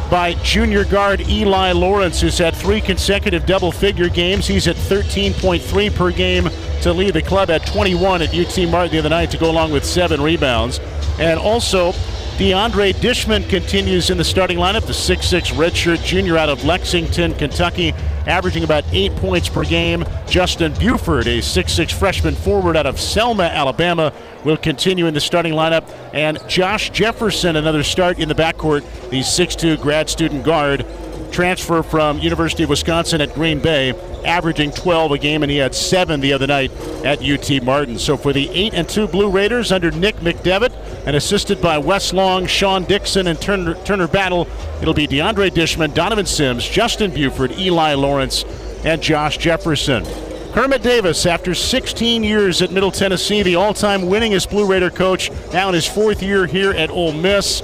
by 0.09 0.33
junior 0.43 0.85
guard 0.85 1.21
Eli 1.21 1.71
Lawrence, 1.71 2.21
who's 2.21 2.37
had 2.37 2.55
three 2.55 2.81
consecutive 2.81 3.45
double 3.45 3.71
figure 3.71 4.09
games. 4.09 4.47
He's 4.47 4.67
at 4.67 4.75
13.3 4.75 5.95
per 5.95 6.11
game 6.11 6.49
to 6.81 6.93
lead 6.93 7.13
the 7.13 7.21
club 7.21 7.49
at 7.49 7.65
21 7.65 8.21
at 8.21 8.29
UT 8.33 8.69
Martin 8.69 8.91
the 8.91 8.99
other 8.99 9.09
night 9.09 9.31
to 9.31 9.37
go 9.37 9.49
along 9.49 9.71
with 9.71 9.83
seven 9.83 10.21
rebounds. 10.21 10.79
And 11.19 11.39
also, 11.39 11.93
DeAndre 12.37 12.93
Dishman 12.95 13.47
continues 13.47 14.09
in 14.09 14.17
the 14.17 14.23
starting 14.25 14.57
lineup, 14.57 14.85
the 14.85 14.91
6'6 14.91 15.53
redshirt 15.53 16.03
junior 16.03 16.37
out 16.37 16.49
of 16.49 16.65
Lexington, 16.65 17.33
Kentucky, 17.35 17.93
averaging 18.27 18.65
about 18.65 18.83
eight 18.91 19.15
points 19.15 19.47
per 19.47 19.63
game. 19.63 20.03
Justin 20.27 20.73
Buford, 20.73 21.27
a 21.27 21.37
6'6 21.37 21.93
freshman 21.93 22.35
forward 22.35 22.75
out 22.75 22.85
of 22.85 22.99
Selma, 22.99 23.43
Alabama, 23.43 24.11
will 24.43 24.57
continue 24.57 25.05
in 25.05 25.13
the 25.13 25.21
starting 25.21 25.53
lineup. 25.53 25.89
And 26.13 26.37
Josh 26.49 26.89
Jefferson, 26.89 27.55
another 27.55 27.83
start 27.83 28.19
in 28.19 28.27
the 28.27 28.35
backcourt, 28.35 28.81
the 29.11 29.21
6'2 29.21 29.81
grad 29.81 30.09
student 30.09 30.43
guard, 30.43 30.85
transfer 31.31 31.83
from 31.83 32.19
University 32.19 32.63
of 32.63 32.69
Wisconsin 32.69 33.21
at 33.21 33.33
Green 33.33 33.59
Bay, 33.59 33.93
averaging 34.25 34.71
12 34.71 35.11
a 35.11 35.17
game, 35.17 35.43
and 35.43 35.51
he 35.51 35.57
had 35.57 35.75
seven 35.75 36.19
the 36.19 36.33
other 36.33 36.47
night 36.47 36.71
at 37.03 37.23
UT 37.23 37.63
Martin. 37.63 37.99
So 37.99 38.17
for 38.17 38.33
the 38.33 38.49
8 38.49 38.73
and 38.73 38.87
2 38.87 39.07
Blue 39.07 39.29
Raiders 39.29 39.71
under 39.71 39.91
Nick 39.91 40.15
McDevitt 40.17 40.73
and 41.05 41.15
assisted 41.15 41.61
by 41.61 41.77
Wes 41.77 42.13
Long, 42.13 42.45
Sean 42.47 42.83
Dixon, 42.83 43.27
and 43.27 43.39
Turner, 43.39 43.75
Turner 43.83 44.07
Battle, 44.07 44.47
it'll 44.81 44.93
be 44.93 45.07
DeAndre 45.07 45.51
Dishman, 45.51 45.93
Donovan 45.93 46.25
Sims, 46.25 46.67
Justin 46.67 47.13
Buford, 47.13 47.51
Eli 47.53 47.93
Lawrence, 47.93 48.43
and 48.83 49.01
Josh 49.01 49.37
Jefferson. 49.37 50.05
Kermit 50.53 50.83
Davis, 50.83 51.25
after 51.25 51.53
16 51.53 52.23
years 52.23 52.61
at 52.61 52.71
Middle 52.71 52.91
Tennessee, 52.91 53.43
the 53.43 53.55
all 53.55 53.73
time 53.73 54.03
winningest 54.03 54.49
Blue 54.49 54.65
Raider 54.65 54.89
coach, 54.89 55.29
now 55.51 55.67
in 55.67 55.75
his 55.75 55.85
fourth 55.85 56.23
year 56.23 56.45
here 56.45 56.71
at 56.71 56.89
Ole 56.89 57.11
Miss. 57.11 57.61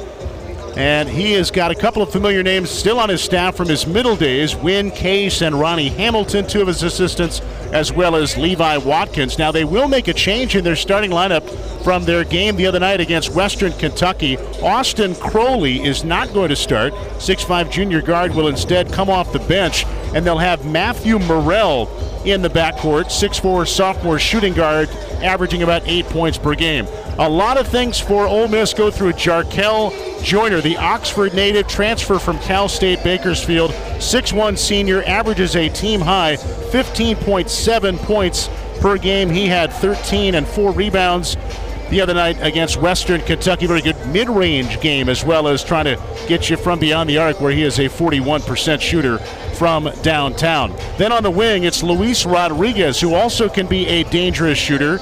And 0.77 1.09
he 1.09 1.33
has 1.33 1.51
got 1.51 1.71
a 1.71 1.75
couple 1.75 2.01
of 2.01 2.11
familiar 2.11 2.43
names 2.43 2.69
still 2.69 2.99
on 2.99 3.09
his 3.09 3.21
staff 3.21 3.55
from 3.55 3.67
his 3.67 3.85
middle 3.85 4.15
days 4.15 4.55
Win 4.55 4.89
Case 4.91 5.41
and 5.41 5.59
Ronnie 5.59 5.89
Hamilton, 5.89 6.47
two 6.47 6.61
of 6.61 6.67
his 6.67 6.81
assistants, 6.81 7.41
as 7.73 7.91
well 7.91 8.15
as 8.15 8.37
Levi 8.37 8.77
Watkins. 8.77 9.37
Now, 9.37 9.51
they 9.51 9.65
will 9.65 9.89
make 9.89 10.07
a 10.07 10.13
change 10.13 10.55
in 10.55 10.63
their 10.63 10.77
starting 10.77 11.11
lineup 11.11 11.49
from 11.83 12.05
their 12.05 12.23
game 12.23 12.55
the 12.55 12.67
other 12.67 12.79
night 12.79 13.01
against 13.01 13.31
Western 13.31 13.73
Kentucky. 13.73 14.37
Austin 14.61 15.15
Crowley 15.15 15.83
is 15.83 16.03
not 16.03 16.33
going 16.33 16.49
to 16.49 16.55
start. 16.55 16.93
6'5 16.93 17.69
junior 17.69 18.01
guard 18.01 18.33
will 18.33 18.47
instead 18.47 18.93
come 18.93 19.09
off 19.09 19.33
the 19.33 19.39
bench, 19.39 19.85
and 20.13 20.25
they'll 20.25 20.37
have 20.37 20.65
Matthew 20.65 21.19
Murrell 21.19 21.89
in 22.25 22.41
the 22.41 22.49
backcourt, 22.49 23.05
6'4 23.05 23.67
sophomore 23.67 24.19
shooting 24.19 24.53
guard, 24.53 24.89
averaging 25.21 25.63
about 25.63 25.81
eight 25.85 26.05
points 26.05 26.37
per 26.37 26.55
game. 26.55 26.87
A 27.17 27.29
lot 27.29 27.57
of 27.57 27.67
things 27.67 27.99
for 27.99 28.25
Ole 28.25 28.47
Miss 28.47 28.73
go 28.73 28.91
through 28.91 29.13
Jarkel 29.13 29.91
Joiner, 30.23 30.61
the 30.61 30.77
Oxford 30.77 31.33
native 31.33 31.67
transfer 31.67 32.19
from 32.19 32.37
Cal 32.39 32.69
State 32.69 33.03
Bakersfield, 33.03 33.71
6'1 33.71 34.57
senior, 34.57 35.03
averages 35.03 35.55
a 35.55 35.69
team 35.69 36.01
high 36.01 36.35
15.7 36.35 37.97
points 37.99 38.49
per 38.79 38.97
game. 38.97 39.29
He 39.29 39.47
had 39.47 39.73
13 39.73 40.35
and 40.35 40.47
4 40.47 40.71
rebounds 40.71 41.35
the 41.91 42.01
other 42.01 42.13
night 42.13 42.37
against 42.41 42.77
Western 42.77 43.21
Kentucky. 43.21 43.67
Very 43.67 43.81
good 43.81 43.97
mid 44.07 44.29
range 44.29 44.79
game 44.81 45.09
as 45.09 45.23
well 45.23 45.47
as 45.47 45.63
trying 45.63 45.85
to 45.85 46.01
get 46.27 46.49
you 46.49 46.55
from 46.57 46.79
beyond 46.79 47.09
the 47.09 47.17
arc, 47.17 47.39
where 47.39 47.51
he 47.51 47.63
is 47.63 47.77
a 47.79 47.89
41% 47.89 48.79
shooter 48.81 49.19
from 49.55 49.91
downtown. 50.01 50.73
Then 50.97 51.11
on 51.11 51.21
the 51.21 51.29
wing, 51.29 51.65
it's 51.65 51.83
Luis 51.83 52.25
Rodriguez, 52.25 52.99
who 52.99 53.13
also 53.13 53.49
can 53.49 53.67
be 53.67 53.85
a 53.87 54.03
dangerous 54.05 54.57
shooter. 54.57 54.99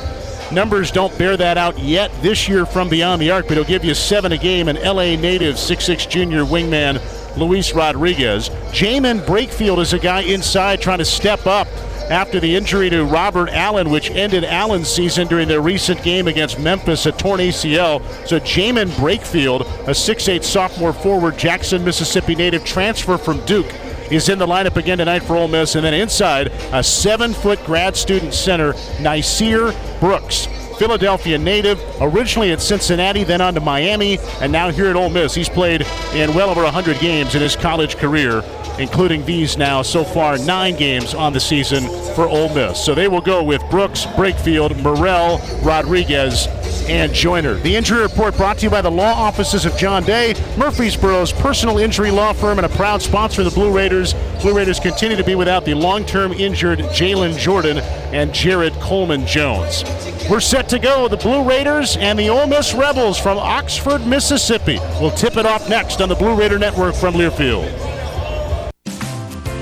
Numbers 0.52 0.90
don't 0.90 1.16
bear 1.16 1.38
that 1.38 1.60
out 1.60 1.78
yet 1.78 2.12
this 2.24 2.50
year 2.50 2.66
from 2.66 2.90
beyond 2.90 3.22
the 3.22 3.30
arc, 3.30 3.48
but 3.48 3.56
he'll 3.56 3.64
give 3.64 3.86
you 3.86 3.94
seven 3.94 4.32
a 4.32 4.38
game. 4.38 4.68
An 4.68 4.78
LA 4.78 5.16
native, 5.16 5.56
6'6 5.58 6.10
junior 6.10 6.44
wingman, 6.44 7.00
Luis 7.38 7.74
Rodriguez. 7.74 8.50
Jaemyn 8.72 9.20
Brakefield 9.22 9.78
is 9.78 9.94
a 9.94 10.00
guy 10.00 10.22
inside 10.22 10.82
trying 10.82 10.98
to 10.98 11.06
step 11.06 11.46
up 11.46 11.68
after 12.10 12.40
the 12.40 12.56
injury 12.56 12.90
to 12.90 13.04
Robert 13.06 13.50
Allen, 13.50 13.90
which 13.90 14.10
ended 14.12 14.44
Allen's 14.44 14.90
season 14.90 15.28
during 15.28 15.48
their 15.48 15.62
recent 15.62 16.02
game 16.04 16.28
against 16.28 16.60
Memphis, 16.60 17.06
a 17.06 17.12
torn 17.12 17.40
ACL. 17.40 18.02
So 18.28 18.40
Jaemyn 18.40 18.90
Brakefield, 18.92 19.62
a 19.88 19.92
6'8 19.92 20.44
sophomore 20.44 20.94
forward, 20.94 21.38
Jackson, 21.38 21.84
Mississippi 21.86 22.36
native 22.36 22.66
transfer 22.66 23.18
from 23.18 23.46
Duke, 23.46 23.72
is 24.12 24.30
in 24.30 24.40
the 24.40 24.48
lineup 24.48 24.76
again 24.76 24.98
tonight 24.98 25.20
for 25.20 25.36
Ole 25.36 25.48
Miss. 25.48 25.76
And 25.76 25.86
then 25.86 25.94
inside, 25.94 26.48
a 26.74 26.84
seven 26.84 27.34
foot 27.34 27.64
grad 27.66 27.96
student 27.96 28.34
center, 28.34 28.74
Nysier 28.98 30.00
Brooks. 30.00 30.48
Philadelphia 30.80 31.38
native, 31.38 31.78
originally 32.00 32.54
at 32.54 32.62
Cincinnati, 32.62 33.26
then 33.26 33.42
on 33.42 33.54
to 33.54 33.60
Miami, 33.60 34.18
and 34.40 34.50
now 34.50 34.72
here 34.72 34.88
at 34.88 34.96
Ole 34.96 35.10
Miss. 35.10 35.36
He's 35.36 35.50
played 35.50 35.82
in 36.14 36.34
well 36.34 36.50
over 36.50 36.64
100 36.64 37.00
games 37.00 37.36
in 37.36 37.42
his 37.42 37.58
college 37.58 37.98
career, 37.98 38.42
including 38.80 39.26
these 39.26 39.58
now 39.58 39.82
so 39.82 40.04
far 40.04 40.38
nine 40.38 40.76
games 40.76 41.14
on 41.14 41.34
the 41.34 41.40
season 41.40 41.84
for 42.16 42.28
Ole 42.28 42.54
Miss. 42.54 42.84
So 42.84 42.96
they 42.96 43.08
will 43.08 43.22
go 43.22 43.44
with 43.44 43.62
Brooks, 43.70 44.06
Brakefield, 44.06 44.82
Murrell, 44.82 45.40
Rodriguez, 45.64 46.48
and 46.88 47.14
Joiner. 47.14 47.56
The 47.56 47.76
injury 47.76 48.02
report 48.02 48.36
brought 48.36 48.58
to 48.60 48.66
you 48.66 48.70
by 48.70 48.82
the 48.82 48.90
law 48.90 49.14
offices 49.14 49.66
of 49.66 49.78
John 49.78 50.04
Day, 50.04 50.34
Murfreesboro's 50.58 51.32
personal 51.32 51.78
injury 51.78 52.10
law 52.10 52.34
firm, 52.34 52.58
and 52.58 52.66
a 52.66 52.70
proud 52.70 53.02
sponsor 53.02 53.42
of 53.42 53.46
the 53.46 53.54
Blue 53.54 53.72
Raiders. 53.72 54.16
Blue 54.42 54.56
Raiders 54.56 54.80
continue 54.80 55.16
to 55.16 55.24
be 55.24 55.36
without 55.36 55.66
the 55.66 55.74
long 55.74 56.06
term 56.06 56.32
injured 56.32 56.80
Jalen 56.80 57.38
Jordan 57.38 57.78
and 58.12 58.34
Jared 58.34 58.74
Coleman 58.76 59.28
Jones. 59.28 59.84
We're 60.30 60.40
set 60.40 60.70
to 60.70 60.80
go. 60.80 61.08
The 61.08 61.18
Blue 61.18 61.44
Raiders 61.48 61.98
and 61.98 62.18
the 62.18 62.30
Ole 62.30 62.48
Miss 62.48 62.74
Rebels 62.74 63.20
from 63.20 63.38
Oxford, 63.38 64.06
Mississippi. 64.06 64.80
We'll 65.00 65.12
tip 65.12 65.38
it 65.38 65.46
off 65.46 65.70
next 65.70 66.02
on 66.02 66.10
the 66.10 66.16
Blue 66.16 66.36
Raider 66.36 66.60
Network 66.60 66.96
from 66.96 67.14
Learfield. 67.16 67.89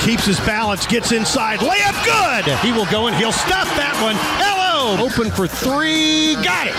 Keeps 0.00 0.24
his 0.24 0.40
balance, 0.40 0.86
gets 0.86 1.12
inside, 1.12 1.60
layup 1.60 1.92
good. 2.04 2.58
He 2.60 2.72
will 2.72 2.86
go 2.86 3.06
and 3.06 3.14
he'll 3.16 3.36
stuff 3.36 3.68
that 3.76 3.92
one. 4.00 4.16
Hello, 4.40 4.96
open 4.96 5.30
for 5.30 5.46
three, 5.46 6.34
got 6.40 6.66
it. 6.66 6.74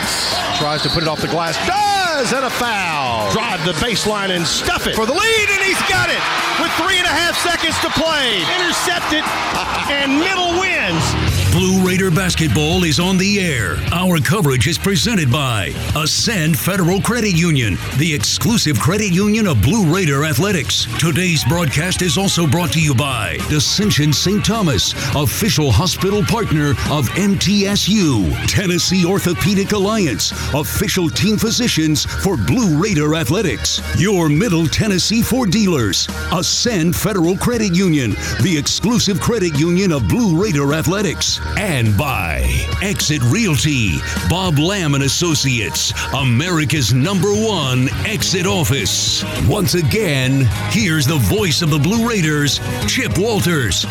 Tries 0.57 0.81
to 0.83 0.89
put 0.89 1.03
it 1.03 1.07
off 1.07 1.21
the 1.21 1.29
glass, 1.29 1.53
does, 1.69 2.33
and 2.33 2.43
a 2.43 2.49
foul. 2.49 3.31
Drive 3.31 3.63
the 3.63 3.73
baseline 3.77 4.33
and 4.33 4.45
stuff 4.45 4.87
it 4.87 4.95
for 4.95 5.05
the 5.05 5.13
lead, 5.13 5.47
and 5.53 5.61
he's 5.61 5.79
got 5.85 6.09
it 6.09 6.21
with 6.57 6.73
three 6.81 6.97
and 6.97 7.05
a 7.05 7.13
half 7.13 7.37
seconds 7.37 7.77
to 7.85 7.89
play. 7.93 8.41
Intercepted, 8.57 9.21
and 9.93 10.17
middle 10.17 10.57
wins. 10.57 11.30
Blue 11.51 11.85
Raider 11.85 12.09
basketball 12.09 12.85
is 12.85 12.97
on 12.97 13.17
the 13.17 13.41
air. 13.41 13.75
Our 13.91 14.19
coverage 14.19 14.67
is 14.67 14.77
presented 14.77 15.29
by 15.29 15.73
Ascend 15.97 16.57
Federal 16.57 17.01
Credit 17.01 17.37
Union, 17.37 17.77
the 17.97 18.13
exclusive 18.13 18.79
credit 18.79 19.11
union 19.11 19.47
of 19.47 19.61
Blue 19.61 19.93
Raider 19.93 20.23
Athletics. 20.23 20.87
Today's 20.97 21.43
broadcast 21.43 22.01
is 22.03 22.17
also 22.17 22.47
brought 22.47 22.71
to 22.71 22.81
you 22.81 22.95
by 22.95 23.33
Ascension 23.51 24.13
St. 24.13 24.45
Thomas, 24.45 24.93
official 25.13 25.73
hospital 25.73 26.23
partner 26.23 26.69
of 26.89 27.09
MTSU, 27.19 28.47
Tennessee 28.47 29.05
Orthopedic 29.05 29.73
Alliance, 29.73 30.31
official 30.53 31.09
team 31.09 31.37
physicians 31.37 32.05
for 32.05 32.37
Blue 32.37 32.81
Raider 32.81 33.13
Athletics, 33.13 33.81
your 33.99 34.29
Middle 34.29 34.67
Tennessee 34.67 35.21
Ford 35.21 35.51
dealers, 35.51 36.07
Ascend 36.31 36.95
Federal 36.95 37.35
Credit 37.35 37.75
Union, 37.75 38.11
the 38.41 38.55
exclusive 38.57 39.19
credit 39.19 39.59
union 39.59 39.91
of 39.91 40.07
Blue 40.07 40.41
Raider 40.41 40.73
Athletics 40.73 41.40
and 41.57 41.97
by 41.97 42.41
Exit 42.81 43.21
Realty, 43.23 43.97
Bob 44.29 44.59
Lamb 44.59 44.95
and 44.95 45.03
Associates, 45.03 45.93
America's 46.13 46.93
number 46.93 47.31
one 47.31 47.89
exit 48.05 48.45
office. 48.45 49.23
Once 49.47 49.75
again, 49.75 50.47
here's 50.69 51.05
the 51.05 51.17
voice 51.17 51.61
of 51.61 51.69
the 51.69 51.79
Blue 51.79 52.07
Raiders, 52.07 52.59
Chip 52.87 53.17
Walters. 53.17 53.85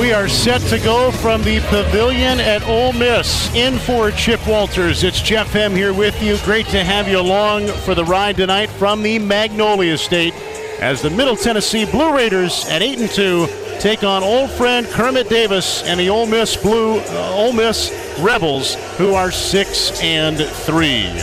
We 0.00 0.12
are 0.12 0.28
set 0.28 0.60
to 0.62 0.78
go 0.80 1.12
from 1.12 1.42
the 1.44 1.60
pavilion 1.68 2.40
at 2.40 2.66
Ole 2.66 2.92
Miss. 2.92 3.54
In 3.54 3.78
for 3.78 4.10
Chip 4.10 4.44
Walters. 4.46 5.04
It's 5.04 5.22
Jeff 5.22 5.52
Hem 5.52 5.72
here 5.72 5.94
with 5.94 6.20
you. 6.20 6.36
Great 6.44 6.66
to 6.66 6.82
have 6.82 7.06
you 7.06 7.20
along 7.20 7.68
for 7.68 7.94
the 7.94 8.04
ride 8.04 8.36
tonight 8.36 8.70
from 8.70 9.02
the 9.04 9.20
Magnolia 9.20 9.96
State 9.96 10.34
as 10.80 11.02
the 11.02 11.10
Middle 11.10 11.36
Tennessee 11.36 11.84
Blue 11.84 12.14
Raiders 12.14 12.64
at 12.68 12.82
8 12.82 12.98
and 13.00 13.10
2 13.10 13.46
take 13.80 14.02
on 14.02 14.22
old 14.22 14.50
friend 14.50 14.86
Kermit 14.86 15.28
Davis 15.28 15.82
and 15.82 15.98
the 16.00 16.08
Ole 16.08 16.26
Miss 16.26 16.56
Blue 16.56 16.98
uh, 16.98 17.34
Ole 17.34 17.52
Miss 17.52 17.90
Rebels, 18.20 18.76
who 18.96 19.14
are 19.14 19.30
six 19.30 20.00
and 20.02 20.38
three. 20.38 21.18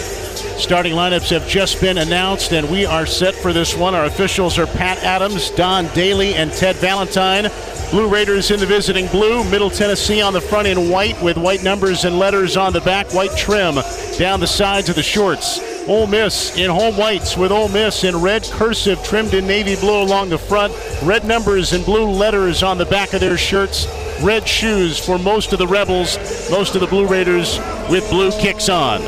Starting 0.57 0.93
lineups 0.93 1.31
have 1.31 1.47
just 1.47 1.81
been 1.81 1.97
announced, 1.97 2.53
and 2.53 2.69
we 2.69 2.85
are 2.85 3.07
set 3.07 3.33
for 3.33 3.51
this 3.51 3.75
one. 3.75 3.95
Our 3.95 4.05
officials 4.05 4.59
are 4.59 4.67
Pat 4.67 4.99
Adams, 4.99 5.49
Don 5.51 5.87
Daly, 5.95 6.35
and 6.35 6.51
Ted 6.51 6.75
Valentine. 6.75 7.49
Blue 7.89 8.07
Raiders 8.07 8.51
in 8.51 8.59
the 8.59 8.67
visiting 8.67 9.07
blue, 9.07 9.43
Middle 9.49 9.71
Tennessee 9.71 10.21
on 10.21 10.33
the 10.33 10.41
front 10.41 10.67
in 10.67 10.89
white 10.89 11.19
with 11.21 11.37
white 11.37 11.63
numbers 11.63 12.05
and 12.05 12.19
letters 12.19 12.57
on 12.57 12.73
the 12.73 12.81
back, 12.81 13.11
white 13.11 13.35
trim 13.35 13.79
down 14.19 14.39
the 14.39 14.47
sides 14.47 14.87
of 14.87 14.95
the 14.95 15.03
shorts. 15.03 15.70
Ole 15.91 16.07
Miss 16.07 16.55
in 16.55 16.69
home 16.69 16.95
whites 16.95 17.35
with 17.35 17.51
Ole 17.51 17.67
Miss 17.67 18.05
in 18.05 18.15
red 18.15 18.43
cursive 18.43 19.03
trimmed 19.03 19.33
in 19.33 19.45
navy 19.45 19.75
blue 19.75 20.01
along 20.01 20.29
the 20.29 20.37
front, 20.37 20.73
red 21.03 21.25
numbers 21.25 21.73
and 21.73 21.83
blue 21.83 22.09
letters 22.09 22.63
on 22.63 22.77
the 22.77 22.85
back 22.85 23.11
of 23.11 23.19
their 23.19 23.37
shirts, 23.37 23.87
red 24.23 24.47
shoes 24.47 24.97
for 24.97 25.19
most 25.19 25.51
of 25.51 25.59
the 25.59 25.67
Rebels, 25.67 26.17
most 26.49 26.75
of 26.75 26.81
the 26.81 26.87
Blue 26.87 27.05
Raiders 27.05 27.59
with 27.89 28.09
blue 28.09 28.31
kicks 28.31 28.69
on. 28.69 29.01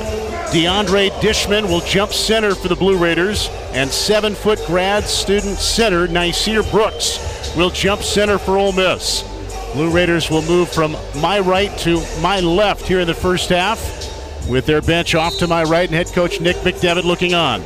DeAndre 0.52 1.10
Dishman 1.22 1.70
will 1.70 1.80
jump 1.80 2.12
center 2.12 2.54
for 2.54 2.68
the 2.68 2.76
Blue 2.76 2.98
Raiders, 2.98 3.48
and 3.72 3.90
seven 3.90 4.36
foot 4.36 4.60
grad 4.68 5.06
student 5.06 5.60
center 5.60 6.06
Nysier 6.06 6.70
Brooks 6.70 7.56
will 7.56 7.70
jump 7.70 8.02
center 8.02 8.38
for 8.38 8.58
Ole 8.58 8.74
Miss. 8.74 9.24
Blue 9.72 9.90
Raiders 9.90 10.30
will 10.30 10.42
move 10.42 10.68
from 10.68 10.98
my 11.22 11.40
right 11.40 11.76
to 11.78 12.04
my 12.20 12.42
left 12.42 12.86
here 12.86 13.00
in 13.00 13.08
the 13.08 13.14
first 13.14 13.48
half 13.52 14.13
with 14.48 14.66
their 14.66 14.82
bench 14.82 15.16
off 15.16 15.38
to 15.38 15.48
my 15.48 15.64
right 15.64 15.90
and 15.90 15.96
head 15.96 16.08
coach 16.08 16.40
Nick 16.40 16.58
McDevitt 16.58 17.04
looking 17.04 17.34
on. 17.34 17.62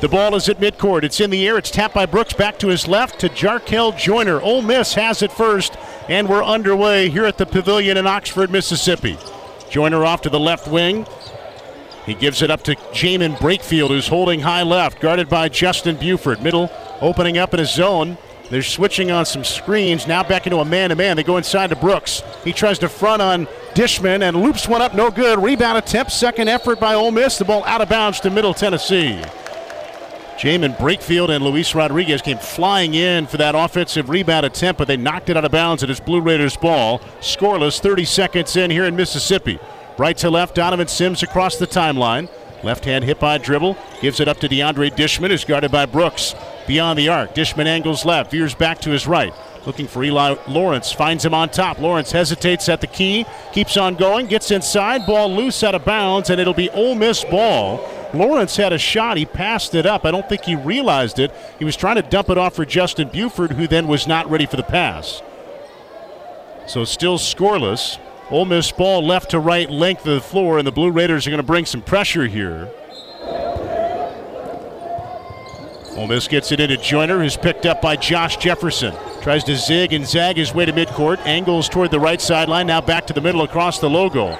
The 0.00 0.08
ball 0.08 0.36
is 0.36 0.48
at 0.48 0.60
midcourt. 0.60 1.02
It's 1.02 1.20
in 1.20 1.30
the 1.30 1.48
air. 1.48 1.58
It's 1.58 1.72
tapped 1.72 1.94
by 1.94 2.06
Brooks 2.06 2.32
back 2.32 2.58
to 2.60 2.68
his 2.68 2.86
left 2.86 3.18
to 3.20 3.28
Jarkel 3.28 3.98
Joiner. 3.98 4.40
Ole 4.40 4.62
Miss 4.62 4.94
has 4.94 5.22
it 5.22 5.32
first, 5.32 5.76
and 6.08 6.28
we're 6.28 6.44
underway 6.44 7.08
here 7.08 7.24
at 7.24 7.36
the 7.36 7.46
Pavilion 7.46 7.96
in 7.96 8.06
Oxford, 8.06 8.50
Mississippi. 8.50 9.18
Joiner 9.70 10.04
off 10.04 10.22
to 10.22 10.30
the 10.30 10.38
left 10.38 10.68
wing. 10.68 11.04
He 12.06 12.14
gives 12.14 12.42
it 12.42 12.50
up 12.50 12.62
to 12.62 12.76
Jamin 12.92 13.36
Brakefield, 13.38 13.88
who's 13.88 14.08
holding 14.08 14.40
high 14.40 14.62
left, 14.62 15.00
guarded 15.00 15.28
by 15.28 15.48
Justin 15.48 15.96
Buford. 15.96 16.42
Middle 16.42 16.70
opening 17.00 17.36
up 17.36 17.52
in 17.52 17.60
a 17.60 17.66
zone. 17.66 18.16
They're 18.50 18.62
switching 18.62 19.10
on 19.10 19.26
some 19.26 19.44
screens. 19.44 20.06
Now 20.06 20.22
back 20.22 20.46
into 20.46 20.58
a 20.58 20.64
man 20.64 20.88
to 20.88 20.96
man. 20.96 21.16
They 21.16 21.22
go 21.22 21.36
inside 21.36 21.70
to 21.70 21.76
Brooks. 21.76 22.22
He 22.44 22.52
tries 22.52 22.78
to 22.78 22.88
front 22.88 23.20
on 23.20 23.46
Dishman 23.74 24.22
and 24.22 24.42
loops 24.42 24.66
one 24.66 24.82
up. 24.82 24.94
No 24.94 25.10
good. 25.10 25.38
Rebound 25.38 25.78
attempt. 25.78 26.12
Second 26.12 26.48
effort 26.48 26.80
by 26.80 26.94
Ole 26.94 27.10
Miss. 27.10 27.38
The 27.38 27.44
ball 27.44 27.64
out 27.64 27.80
of 27.80 27.88
bounds 27.88 28.20
to 28.20 28.30
Middle 28.30 28.54
Tennessee. 28.54 29.22
Jamin 30.38 30.76
Brakefield 30.76 31.30
and 31.30 31.44
Luis 31.44 31.74
Rodriguez 31.74 32.22
came 32.22 32.38
flying 32.38 32.94
in 32.94 33.26
for 33.26 33.38
that 33.38 33.56
offensive 33.56 34.08
rebound 34.08 34.46
attempt, 34.46 34.78
but 34.78 34.86
they 34.86 34.96
knocked 34.96 35.30
it 35.30 35.36
out 35.36 35.44
of 35.44 35.50
bounds 35.50 35.82
at 35.82 35.88
his 35.88 35.98
Blue 35.98 36.20
Raiders 36.20 36.56
ball. 36.56 37.00
Scoreless 37.20 37.80
30 37.80 38.04
seconds 38.04 38.56
in 38.56 38.70
here 38.70 38.84
in 38.84 38.94
Mississippi. 38.94 39.58
Right 39.98 40.16
to 40.18 40.30
left, 40.30 40.54
Donovan 40.54 40.86
Sims 40.86 41.24
across 41.24 41.56
the 41.56 41.66
timeline. 41.66 42.28
Left 42.62 42.84
hand 42.84 43.04
hip 43.04 43.18
high 43.18 43.38
dribble. 43.38 43.76
Gives 44.00 44.20
it 44.20 44.28
up 44.28 44.38
to 44.38 44.48
DeAndre 44.48 44.94
Dishman, 44.94 45.30
who's 45.30 45.44
guarded 45.44 45.72
by 45.72 45.86
Brooks. 45.86 46.36
Beyond 46.68 46.98
the 46.98 47.08
arc. 47.08 47.34
Dishman 47.34 47.66
angles 47.66 48.04
left, 48.04 48.30
veers 48.30 48.54
back 48.54 48.80
to 48.82 48.90
his 48.90 49.08
right. 49.08 49.34
Looking 49.68 49.86
for 49.86 50.02
Eli 50.02 50.34
Lawrence. 50.48 50.92
Finds 50.92 51.22
him 51.22 51.34
on 51.34 51.50
top. 51.50 51.78
Lawrence 51.78 52.10
hesitates 52.10 52.70
at 52.70 52.80
the 52.80 52.86
key. 52.86 53.26
Keeps 53.52 53.76
on 53.76 53.96
going. 53.96 54.26
Gets 54.26 54.50
inside. 54.50 55.04
Ball 55.04 55.30
loose 55.30 55.62
out 55.62 55.74
of 55.74 55.84
bounds, 55.84 56.30
and 56.30 56.40
it'll 56.40 56.54
be 56.54 56.70
Ole 56.70 56.94
Miss 56.94 57.22
ball. 57.22 57.86
Lawrence 58.14 58.56
had 58.56 58.72
a 58.72 58.78
shot. 58.78 59.18
He 59.18 59.26
passed 59.26 59.74
it 59.74 59.84
up. 59.84 60.06
I 60.06 60.10
don't 60.10 60.26
think 60.26 60.44
he 60.44 60.56
realized 60.56 61.18
it. 61.18 61.30
He 61.58 61.66
was 61.66 61.76
trying 61.76 61.96
to 61.96 62.02
dump 62.02 62.30
it 62.30 62.38
off 62.38 62.54
for 62.54 62.64
Justin 62.64 63.08
Buford, 63.08 63.52
who 63.52 63.66
then 63.66 63.88
was 63.88 64.06
not 64.06 64.30
ready 64.30 64.46
for 64.46 64.56
the 64.56 64.62
pass. 64.62 65.20
So 66.66 66.86
still 66.86 67.18
scoreless. 67.18 67.98
Ole 68.30 68.46
Miss 68.46 68.72
ball 68.72 69.06
left 69.06 69.32
to 69.32 69.38
right 69.38 69.68
length 69.68 70.06
of 70.06 70.14
the 70.14 70.20
floor, 70.22 70.56
and 70.56 70.66
the 70.66 70.72
Blue 70.72 70.90
Raiders 70.90 71.26
are 71.26 71.30
going 71.30 71.42
to 71.42 71.46
bring 71.46 71.66
some 71.66 71.82
pressure 71.82 72.26
here. 72.26 72.70
Ole 75.98 76.06
Miss 76.06 76.28
gets 76.28 76.52
it 76.52 76.60
into 76.60 76.76
Joiner, 76.76 77.18
who's 77.18 77.36
picked 77.36 77.66
up 77.66 77.82
by 77.82 77.96
Josh 77.96 78.36
Jefferson. 78.36 78.94
Tries 79.20 79.42
to 79.42 79.56
zig 79.56 79.92
and 79.92 80.06
zag 80.06 80.36
his 80.36 80.54
way 80.54 80.64
to 80.64 80.72
midcourt. 80.72 81.18
Angles 81.26 81.68
toward 81.68 81.90
the 81.90 81.98
right 81.98 82.20
sideline. 82.20 82.68
Now 82.68 82.80
back 82.80 83.08
to 83.08 83.12
the 83.12 83.20
middle 83.20 83.42
across 83.42 83.80
the 83.80 83.90
logo. 83.90 84.38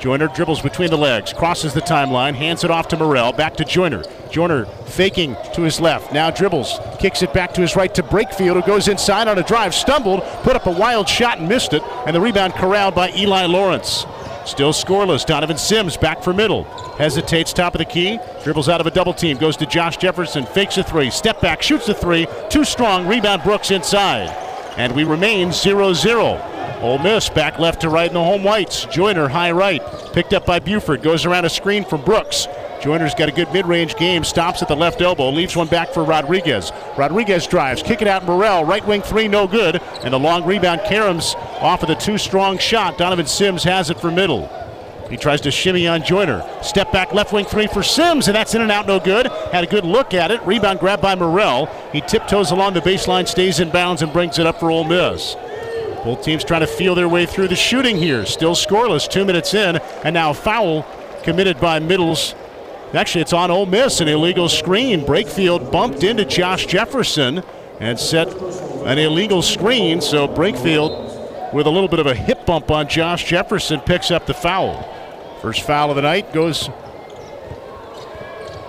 Joiner 0.00 0.26
dribbles 0.26 0.60
between 0.60 0.90
the 0.90 0.98
legs, 0.98 1.32
crosses 1.32 1.72
the 1.72 1.80
timeline, 1.80 2.34
hands 2.34 2.64
it 2.64 2.72
off 2.72 2.88
to 2.88 2.96
Murrell. 2.96 3.32
Back 3.32 3.54
to 3.58 3.64
Joiner. 3.64 4.02
Joiner 4.32 4.66
faking 4.66 5.36
to 5.54 5.62
his 5.62 5.80
left. 5.80 6.12
Now 6.12 6.30
dribbles, 6.30 6.80
kicks 6.98 7.22
it 7.22 7.32
back 7.32 7.54
to 7.54 7.60
his 7.60 7.76
right 7.76 7.94
to 7.94 8.02
Brakefield, 8.02 8.60
who 8.60 8.66
goes 8.66 8.88
inside 8.88 9.28
on 9.28 9.38
a 9.38 9.44
drive, 9.44 9.76
stumbled, 9.76 10.24
put 10.42 10.56
up 10.56 10.66
a 10.66 10.72
wild 10.72 11.08
shot 11.08 11.38
and 11.38 11.48
missed 11.48 11.72
it, 11.72 11.84
and 12.04 12.16
the 12.16 12.20
rebound 12.20 12.54
corralled 12.54 12.96
by 12.96 13.12
Eli 13.12 13.46
Lawrence. 13.46 14.06
Still 14.46 14.72
scoreless. 14.72 15.26
Donovan 15.26 15.58
Sims 15.58 15.96
back 15.96 16.22
for 16.22 16.32
middle. 16.32 16.64
Hesitates 16.98 17.52
top 17.52 17.74
of 17.74 17.80
the 17.80 17.84
key. 17.84 18.18
Dribbles 18.44 18.68
out 18.68 18.80
of 18.80 18.86
a 18.86 18.90
double 18.92 19.12
team. 19.12 19.36
Goes 19.36 19.56
to 19.56 19.66
Josh 19.66 19.96
Jefferson. 19.96 20.46
Fakes 20.46 20.78
a 20.78 20.84
three. 20.84 21.10
Step 21.10 21.40
back. 21.40 21.62
Shoots 21.62 21.88
a 21.88 21.94
three. 21.94 22.28
Too 22.48 22.64
strong. 22.64 23.08
Rebound 23.08 23.42
Brooks 23.42 23.72
inside. 23.72 24.28
And 24.76 24.94
we 24.94 25.04
remain 25.04 25.52
0 25.52 25.92
0. 25.94 26.40
Ole 26.80 26.98
Miss 26.98 27.28
back 27.28 27.58
left 27.58 27.80
to 27.80 27.88
right 27.88 28.06
in 28.08 28.14
the 28.14 28.22
home 28.22 28.44
whites. 28.44 28.84
Joiner 28.84 29.28
high 29.28 29.50
right. 29.50 29.82
Picked 30.12 30.32
up 30.32 30.46
by 30.46 30.60
Buford. 30.60 31.02
Goes 31.02 31.24
around 31.24 31.44
a 31.44 31.50
screen 31.50 31.84
from 31.84 32.04
Brooks. 32.04 32.46
Joiner's 32.82 33.14
got 33.14 33.28
a 33.28 33.32
good 33.32 33.50
mid-range 33.52 33.96
game. 33.96 34.22
Stops 34.22 34.62
at 34.62 34.68
the 34.68 34.76
left 34.76 35.00
elbow. 35.00 35.30
Leaves 35.30 35.56
one 35.56 35.66
back 35.66 35.88
for 35.88 36.04
Rodriguez. 36.04 36.70
Rodriguez 36.96 37.46
drives. 37.46 37.82
Kick 37.82 38.02
it 38.02 38.08
out. 38.08 38.24
Murrell. 38.24 38.64
Right 38.64 38.86
wing 38.86 39.02
three. 39.02 39.26
No 39.26 39.46
good. 39.46 39.82
And 40.02 40.12
the 40.12 40.18
long 40.18 40.44
rebound. 40.44 40.82
Karams 40.82 41.34
off 41.60 41.82
of 41.82 41.88
the 41.88 41.94
two 41.94 42.18
strong 42.18 42.58
shot. 42.58 42.98
Donovan 42.98 43.26
Sims 43.26 43.64
has 43.64 43.90
it 43.90 44.00
for 44.00 44.10
middle. 44.10 44.50
He 45.10 45.16
tries 45.16 45.40
to 45.42 45.50
shimmy 45.50 45.86
on 45.86 46.02
Joiner. 46.02 46.44
Step 46.62 46.90
back 46.90 47.12
left 47.12 47.32
wing 47.32 47.44
three 47.44 47.68
for 47.68 47.82
Sims, 47.82 48.26
and 48.26 48.34
that's 48.34 48.54
in 48.54 48.60
and 48.60 48.72
out, 48.72 48.86
no 48.86 48.98
good. 48.98 49.26
Had 49.52 49.62
a 49.62 49.68
good 49.68 49.84
look 49.84 50.14
at 50.14 50.30
it. 50.30 50.42
Rebound 50.42 50.80
grab 50.80 51.00
by 51.00 51.14
Murrell. 51.14 51.66
He 51.92 52.00
tiptoes 52.00 52.50
along 52.50 52.74
the 52.74 52.80
baseline, 52.80 53.28
stays 53.28 53.60
in 53.60 53.70
bounds, 53.70 54.02
and 54.02 54.12
brings 54.12 54.38
it 54.38 54.46
up 54.46 54.58
for 54.58 54.70
Ole 54.70 54.84
Miss. 54.84 55.36
Both 56.04 56.24
teams 56.24 56.44
trying 56.44 56.60
to 56.60 56.66
feel 56.66 56.94
their 56.94 57.08
way 57.08 57.26
through 57.26 57.48
the 57.48 57.56
shooting 57.56 57.96
here. 57.96 58.26
Still 58.26 58.54
scoreless, 58.54 59.08
two 59.08 59.24
minutes 59.24 59.54
in, 59.54 59.76
and 59.76 60.14
now 60.14 60.32
foul 60.32 60.84
committed 61.22 61.60
by 61.60 61.78
Middles. 61.78 62.34
Actually, 62.94 63.22
it's 63.22 63.32
on 63.32 63.50
Ole 63.50 63.66
Miss, 63.66 64.00
an 64.00 64.08
illegal 64.08 64.48
screen. 64.48 65.02
Brakefield 65.02 65.70
bumped 65.70 66.02
into 66.02 66.24
Josh 66.24 66.66
Jefferson 66.66 67.42
and 67.80 67.98
set 67.98 68.28
an 68.86 68.98
illegal 68.98 69.42
screen, 69.42 70.00
so 70.00 70.26
Brakefield, 70.28 71.05
with 71.56 71.66
a 71.66 71.70
little 71.70 71.88
bit 71.88 71.98
of 71.98 72.06
a 72.06 72.14
hip 72.14 72.44
bump 72.44 72.70
on 72.70 72.86
Josh 72.86 73.24
Jefferson, 73.24 73.80
picks 73.80 74.10
up 74.10 74.26
the 74.26 74.34
foul. 74.34 74.82
First 75.40 75.62
foul 75.62 75.88
of 75.88 75.96
the 75.96 76.02
night 76.02 76.30
goes 76.34 76.68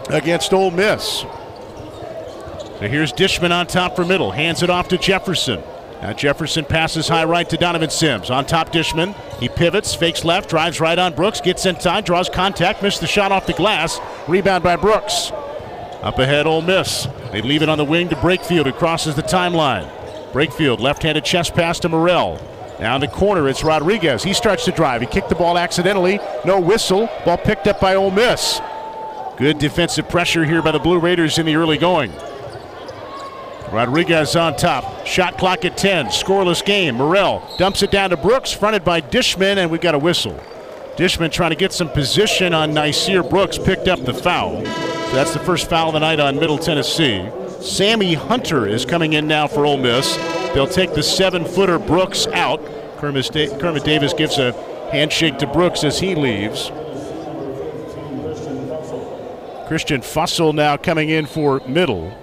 against 0.10 0.54
Ole 0.54 0.72
Miss. 0.72 1.26
So 2.80 2.88
here's 2.88 3.12
Dishman 3.12 3.52
on 3.52 3.68
top 3.68 3.98
for 3.98 4.06
middle, 4.06 4.32
hands 4.32 4.64
it 4.64 4.70
off 4.70 4.88
to 4.88 4.98
Jefferson. 4.98 5.62
Now 6.02 6.14
Jefferson 6.14 6.64
passes 6.64 7.10
high 7.10 7.26
right 7.26 7.50
to 7.50 7.58
Donovan 7.58 7.90
Sims. 7.90 8.30
On 8.30 8.46
top, 8.46 8.72
Dishman. 8.72 9.14
He 9.40 9.50
pivots, 9.50 9.94
fakes 9.94 10.24
left, 10.24 10.50
drives 10.50 10.80
right 10.80 10.98
on 10.98 11.14
Brooks, 11.14 11.42
gets 11.42 11.66
inside, 11.66 12.06
draws 12.06 12.30
contact, 12.30 12.82
missed 12.82 13.02
the 13.02 13.08
shot 13.08 13.34
off 13.34 13.48
the 13.48 13.54
glass. 13.54 14.00
Rebound 14.30 14.64
by 14.64 14.78
Brooks. 14.78 15.32
Up 16.04 16.20
ahead, 16.20 16.48
Ole 16.48 16.62
Miss. 16.62 17.06
They 17.34 17.42
leave 17.42 17.64
it 17.64 17.70
on 17.70 17.80
the 17.80 17.84
wing 17.84 18.08
to 18.10 18.16
Brakefield, 18.16 18.66
who 18.66 18.72
crosses 18.72 19.16
the 19.16 19.24
timeline. 19.24 19.92
Brakefield, 20.32 20.80
left-handed 20.80 21.26
chest 21.26 21.54
pass 21.54 21.82
to 21.82 21.90
Murrell. 21.90 22.40
Down 22.80 23.02
the 23.02 23.08
corner, 23.08 23.50
it's 23.50 23.64
Rodriguez. 23.64 24.24
He 24.24 24.34
starts 24.34 24.66
to 24.66 24.72
drive. 24.72 25.02
He 25.02 25.08
kicked 25.08 25.30
the 25.30 25.36
ball 25.36 25.58
accidentally. 25.58 26.20
No 26.46 26.60
whistle. 26.60 27.10
Ball 27.26 27.38
picked 27.38 27.68
up 27.68 27.80
by 27.80 27.96
Ole 27.96 28.12
Miss. 28.12 28.62
Good 29.38 29.58
defensive 29.58 30.08
pressure 30.10 30.46
here 30.46 30.62
by 30.62 30.72
the 30.72 30.80
Blue 30.80 31.00
Raiders 31.00 31.40
in 31.40 31.46
the 31.46 31.56
early 31.56 31.78
going. 31.78 32.12
Rodriguez 33.72 34.36
on 34.36 34.56
top. 34.56 35.06
Shot 35.06 35.38
clock 35.38 35.66
at 35.66 35.76
10. 35.76 36.08
Scoreless 36.08 36.64
game. 36.64 36.96
Murrell 36.96 37.44
dumps 37.58 37.84
it 37.84 37.92
down 37.92 38.12
to 38.12 38.18
Brooks, 38.18 38.52
fronted 38.52 38.86
by 38.86 39.02
Dishman, 39.02 39.58
and 39.58 39.70
we've 39.70 39.82
got 39.82 39.96
a 39.96 40.00
whistle. 40.00 40.40
Dishman 40.96 41.32
trying 41.32 41.52
to 41.52 41.56
get 41.56 41.74
some 41.74 41.90
position 41.90 42.54
on 42.54 42.74
Nysier 42.74 43.28
Brooks, 43.28 43.58
picked 43.58 43.88
up 43.88 44.04
the 44.06 44.14
foul. 44.14 44.66
So 44.66 45.12
that's 45.14 45.34
the 45.34 45.40
first 45.40 45.70
foul 45.70 45.90
of 45.90 45.94
the 45.94 46.00
night 46.00 46.20
on 46.20 46.40
Middle 46.40 46.58
Tennessee. 46.58 47.28
Sammy 47.62 48.14
Hunter 48.14 48.68
is 48.68 48.86
coming 48.86 49.14
in 49.14 49.28
now 49.28 49.48
for 49.48 49.66
Ole 49.66 49.78
Miss. 49.78 50.16
They'll 50.54 50.68
take 50.68 50.94
the 50.94 51.04
seven 51.04 51.46
footer 51.46 51.80
Brooks 51.80 52.28
out. 52.28 52.64
Kermit, 52.98 53.32
Kermit 53.60 53.84
Davis 53.84 54.14
gives 54.14 54.38
a 54.38 54.54
handshake 54.92 55.38
to 55.40 55.48
Brooks 55.48 55.84
as 55.84 56.00
he 56.00 56.16
leaves. 56.16 56.72
Christian 59.68 60.02
Fussell 60.02 60.54
now 60.54 60.78
coming 60.78 61.10
in 61.10 61.26
for 61.26 61.62
Middle. 61.68 62.16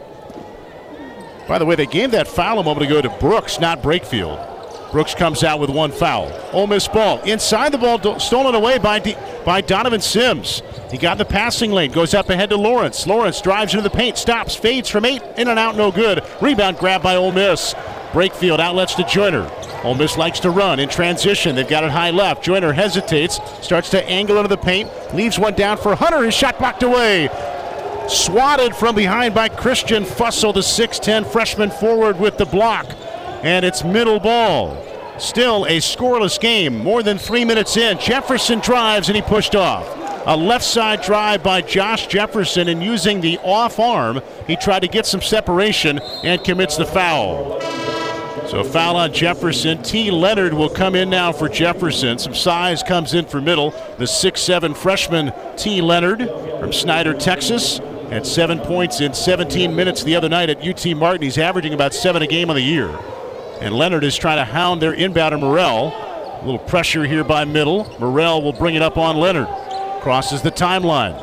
By 1.46 1.58
the 1.58 1.66
way, 1.66 1.74
they 1.74 1.86
gave 1.86 2.12
that 2.12 2.26
foul 2.26 2.58
a 2.58 2.64
moment 2.64 2.86
ago 2.86 3.02
to 3.02 3.10
Brooks, 3.10 3.60
not 3.60 3.82
Brakefield. 3.82 4.53
Brooks 4.94 5.12
comes 5.12 5.42
out 5.42 5.58
with 5.58 5.70
one 5.70 5.90
foul. 5.90 6.30
Ole 6.52 6.68
Miss 6.68 6.86
ball 6.86 7.20
inside 7.22 7.72
the 7.72 7.78
ball, 7.78 8.20
stolen 8.20 8.54
away 8.54 8.78
by 8.78 9.00
D- 9.00 9.16
by 9.44 9.60
Donovan 9.60 10.00
Sims. 10.00 10.62
He 10.88 10.98
got 10.98 11.18
the 11.18 11.24
passing 11.24 11.72
lane, 11.72 11.90
goes 11.90 12.14
up 12.14 12.30
ahead 12.30 12.50
to 12.50 12.56
Lawrence. 12.56 13.04
Lawrence 13.04 13.40
drives 13.40 13.74
into 13.74 13.82
the 13.82 13.90
paint, 13.90 14.16
stops, 14.16 14.54
fades 14.54 14.88
from 14.88 15.04
eight, 15.04 15.20
in 15.36 15.48
and 15.48 15.58
out, 15.58 15.74
no 15.74 15.90
good. 15.90 16.22
Rebound 16.40 16.78
grab 16.78 17.02
by 17.02 17.16
Ole 17.16 17.32
Miss. 17.32 17.74
Brakefield 18.12 18.60
outlets 18.60 18.94
to 18.94 19.02
Joiner. 19.02 19.50
Ole 19.82 19.96
Miss 19.96 20.16
likes 20.16 20.38
to 20.38 20.50
run 20.50 20.78
in 20.78 20.88
transition. 20.88 21.56
They've 21.56 21.68
got 21.68 21.82
it 21.82 21.90
high 21.90 22.10
left. 22.12 22.44
Joiner 22.44 22.72
hesitates, 22.72 23.40
starts 23.62 23.90
to 23.90 24.08
angle 24.08 24.36
into 24.36 24.48
the 24.48 24.56
paint, 24.56 24.88
leaves 25.12 25.40
one 25.40 25.54
down 25.54 25.76
for 25.76 25.96
Hunter. 25.96 26.22
His 26.22 26.34
shot 26.34 26.60
blocked 26.60 26.84
away. 26.84 27.30
Swatted 28.06 28.76
from 28.76 28.94
behind 28.94 29.34
by 29.34 29.48
Christian 29.48 30.04
Fussell, 30.04 30.54
the 30.54 30.60
6'10 30.60 31.26
freshman 31.26 31.72
forward 31.72 32.20
with 32.20 32.38
the 32.38 32.46
block. 32.46 32.86
And 33.44 33.62
it's 33.62 33.84
middle 33.84 34.18
ball. 34.20 34.82
Still 35.18 35.66
a 35.66 35.76
scoreless 35.76 36.40
game, 36.40 36.78
more 36.78 37.02
than 37.02 37.18
three 37.18 37.44
minutes 37.44 37.76
in. 37.76 37.98
Jefferson 37.98 38.58
drives 38.60 39.10
and 39.10 39.16
he 39.16 39.20
pushed 39.20 39.54
off. 39.54 39.86
A 40.26 40.34
left 40.34 40.64
side 40.64 41.02
drive 41.02 41.42
by 41.42 41.60
Josh 41.60 42.06
Jefferson, 42.06 42.68
and 42.68 42.82
using 42.82 43.20
the 43.20 43.36
off 43.40 43.78
arm, 43.78 44.22
he 44.46 44.56
tried 44.56 44.80
to 44.80 44.88
get 44.88 45.04
some 45.04 45.20
separation 45.20 45.98
and 46.22 46.42
commits 46.42 46.78
the 46.78 46.86
foul. 46.86 47.60
So 48.48 48.64
foul 48.64 48.96
on 48.96 49.12
Jefferson. 49.12 49.82
T. 49.82 50.10
Leonard 50.10 50.54
will 50.54 50.70
come 50.70 50.94
in 50.94 51.10
now 51.10 51.30
for 51.30 51.50
Jefferson. 51.50 52.18
Some 52.18 52.34
size 52.34 52.82
comes 52.82 53.12
in 53.12 53.26
for 53.26 53.42
middle. 53.42 53.72
The 53.98 54.06
6'7 54.06 54.74
freshman 54.74 55.34
T. 55.58 55.82
Leonard 55.82 56.30
from 56.60 56.72
Snyder, 56.72 57.12
Texas. 57.12 57.78
Had 58.08 58.26
seven 58.26 58.58
points 58.60 59.02
in 59.02 59.12
17 59.12 59.76
minutes 59.76 60.02
the 60.02 60.16
other 60.16 60.30
night 60.30 60.48
at 60.48 60.66
UT 60.66 60.96
Martin. 60.96 61.20
He's 61.20 61.36
averaging 61.36 61.74
about 61.74 61.92
seven 61.92 62.22
a 62.22 62.26
game 62.26 62.48
on 62.48 62.56
the 62.56 62.62
year. 62.62 62.88
And 63.60 63.74
Leonard 63.74 64.04
is 64.04 64.16
trying 64.16 64.38
to 64.38 64.44
hound 64.44 64.82
their 64.82 64.94
inbounder 64.94 65.40
Murrell. 65.40 65.92
A 66.40 66.44
little 66.44 66.58
pressure 66.58 67.04
here 67.04 67.24
by 67.24 67.44
middle. 67.44 67.84
Murrell 67.98 68.42
will 68.42 68.52
bring 68.52 68.74
it 68.74 68.82
up 68.82 68.98
on 68.98 69.16
Leonard. 69.16 69.48
Crosses 70.02 70.42
the 70.42 70.50
timeline. 70.50 71.14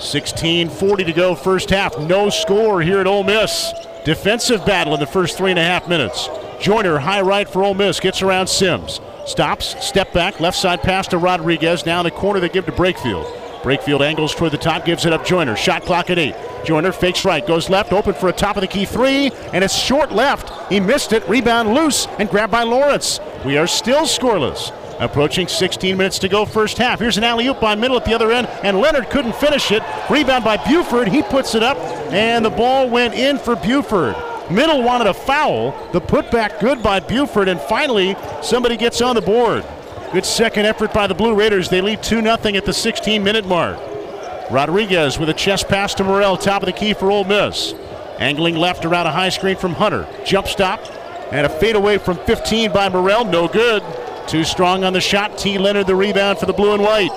16:40 0.00 1.04
to 1.04 1.12
go, 1.12 1.34
first 1.34 1.70
half. 1.70 1.98
No 1.98 2.30
score 2.30 2.80
here 2.80 3.00
at 3.00 3.06
Ole 3.06 3.24
Miss. 3.24 3.72
Defensive 4.04 4.64
battle 4.64 4.94
in 4.94 5.00
the 5.00 5.06
first 5.06 5.36
three 5.36 5.50
and 5.50 5.58
a 5.58 5.64
half 5.64 5.88
minutes. 5.88 6.28
Joiner, 6.60 6.98
high 6.98 7.20
right 7.20 7.48
for 7.48 7.62
Ole 7.62 7.74
Miss, 7.74 8.00
gets 8.00 8.22
around 8.22 8.46
Sims. 8.46 9.00
Stops, 9.26 9.76
step 9.84 10.12
back, 10.12 10.40
left 10.40 10.56
side 10.56 10.82
pass 10.82 11.06
to 11.08 11.18
Rodriguez. 11.18 11.84
Now 11.84 12.00
in 12.00 12.04
the 12.04 12.10
corner 12.10 12.40
they 12.40 12.48
give 12.48 12.64
to 12.66 12.72
Brakefield. 12.72 13.47
Brakefield 13.62 14.00
angles 14.00 14.34
toward 14.34 14.52
the 14.52 14.58
top, 14.58 14.84
gives 14.84 15.04
it 15.04 15.12
up 15.12 15.24
Joiner. 15.24 15.56
Shot 15.56 15.82
clock 15.82 16.10
at 16.10 16.18
eight. 16.18 16.34
Joiner 16.64 16.92
fakes 16.92 17.24
right, 17.24 17.46
goes 17.46 17.68
left, 17.68 17.92
open 17.92 18.14
for 18.14 18.28
a 18.28 18.32
top 18.32 18.56
of 18.56 18.60
the 18.60 18.66
key 18.66 18.84
three, 18.84 19.30
and 19.52 19.64
it's 19.64 19.74
short 19.74 20.12
left. 20.12 20.50
He 20.70 20.80
missed 20.80 21.12
it. 21.12 21.28
Rebound 21.28 21.74
loose 21.74 22.06
and 22.18 22.28
grabbed 22.28 22.52
by 22.52 22.62
Lawrence. 22.62 23.20
We 23.44 23.56
are 23.56 23.66
still 23.66 24.02
scoreless. 24.02 24.72
Approaching 25.00 25.46
16 25.46 25.96
minutes 25.96 26.18
to 26.18 26.28
go, 26.28 26.44
first 26.44 26.76
half. 26.76 26.98
Here's 26.98 27.18
an 27.18 27.24
alley 27.24 27.46
oop 27.46 27.60
by 27.60 27.76
middle 27.76 27.96
at 27.96 28.04
the 28.04 28.14
other 28.14 28.32
end, 28.32 28.48
and 28.64 28.80
Leonard 28.80 29.10
couldn't 29.10 29.36
finish 29.36 29.70
it. 29.70 29.82
Rebound 30.10 30.44
by 30.44 30.56
Buford. 30.56 31.08
He 31.08 31.22
puts 31.22 31.54
it 31.54 31.62
up, 31.62 31.76
and 32.12 32.44
the 32.44 32.50
ball 32.50 32.88
went 32.88 33.14
in 33.14 33.38
for 33.38 33.54
Buford. 33.54 34.16
Middle 34.50 34.82
wanted 34.82 35.06
a 35.06 35.14
foul. 35.14 35.70
The 35.92 36.00
putback 36.00 36.58
good 36.58 36.82
by 36.82 37.00
Buford, 37.00 37.48
and 37.48 37.60
finally 37.60 38.16
somebody 38.42 38.76
gets 38.76 39.00
on 39.00 39.14
the 39.14 39.20
board. 39.20 39.64
Good 40.12 40.24
second 40.24 40.64
effort 40.64 40.94
by 40.94 41.06
the 41.06 41.14
Blue 41.14 41.34
Raiders. 41.34 41.68
They 41.68 41.82
lead 41.82 42.02
2 42.02 42.22
0 42.22 42.28
at 42.32 42.64
the 42.64 42.72
16 42.72 43.22
minute 43.22 43.46
mark. 43.46 43.78
Rodriguez 44.50 45.18
with 45.18 45.28
a 45.28 45.34
chest 45.34 45.68
pass 45.68 45.92
to 45.94 46.04
Murrell, 46.04 46.38
top 46.38 46.62
of 46.62 46.66
the 46.66 46.72
key 46.72 46.94
for 46.94 47.10
Ole 47.10 47.24
Miss. 47.24 47.74
Angling 48.18 48.56
left 48.56 48.86
around 48.86 49.06
a 49.06 49.12
high 49.12 49.28
screen 49.28 49.56
from 49.56 49.74
Hunter. 49.74 50.08
Jump 50.24 50.48
stop 50.48 50.80
and 51.30 51.44
a 51.44 51.48
fadeaway 51.60 51.98
from 51.98 52.16
15 52.16 52.72
by 52.72 52.88
Murrell. 52.88 53.26
No 53.26 53.48
good. 53.48 53.82
Too 54.26 54.44
strong 54.44 54.82
on 54.82 54.94
the 54.94 55.00
shot. 55.00 55.36
T. 55.36 55.58
Leonard 55.58 55.86
the 55.86 55.94
rebound 55.94 56.38
for 56.38 56.46
the 56.46 56.54
blue 56.54 56.72
and 56.72 56.82
white. 56.82 57.12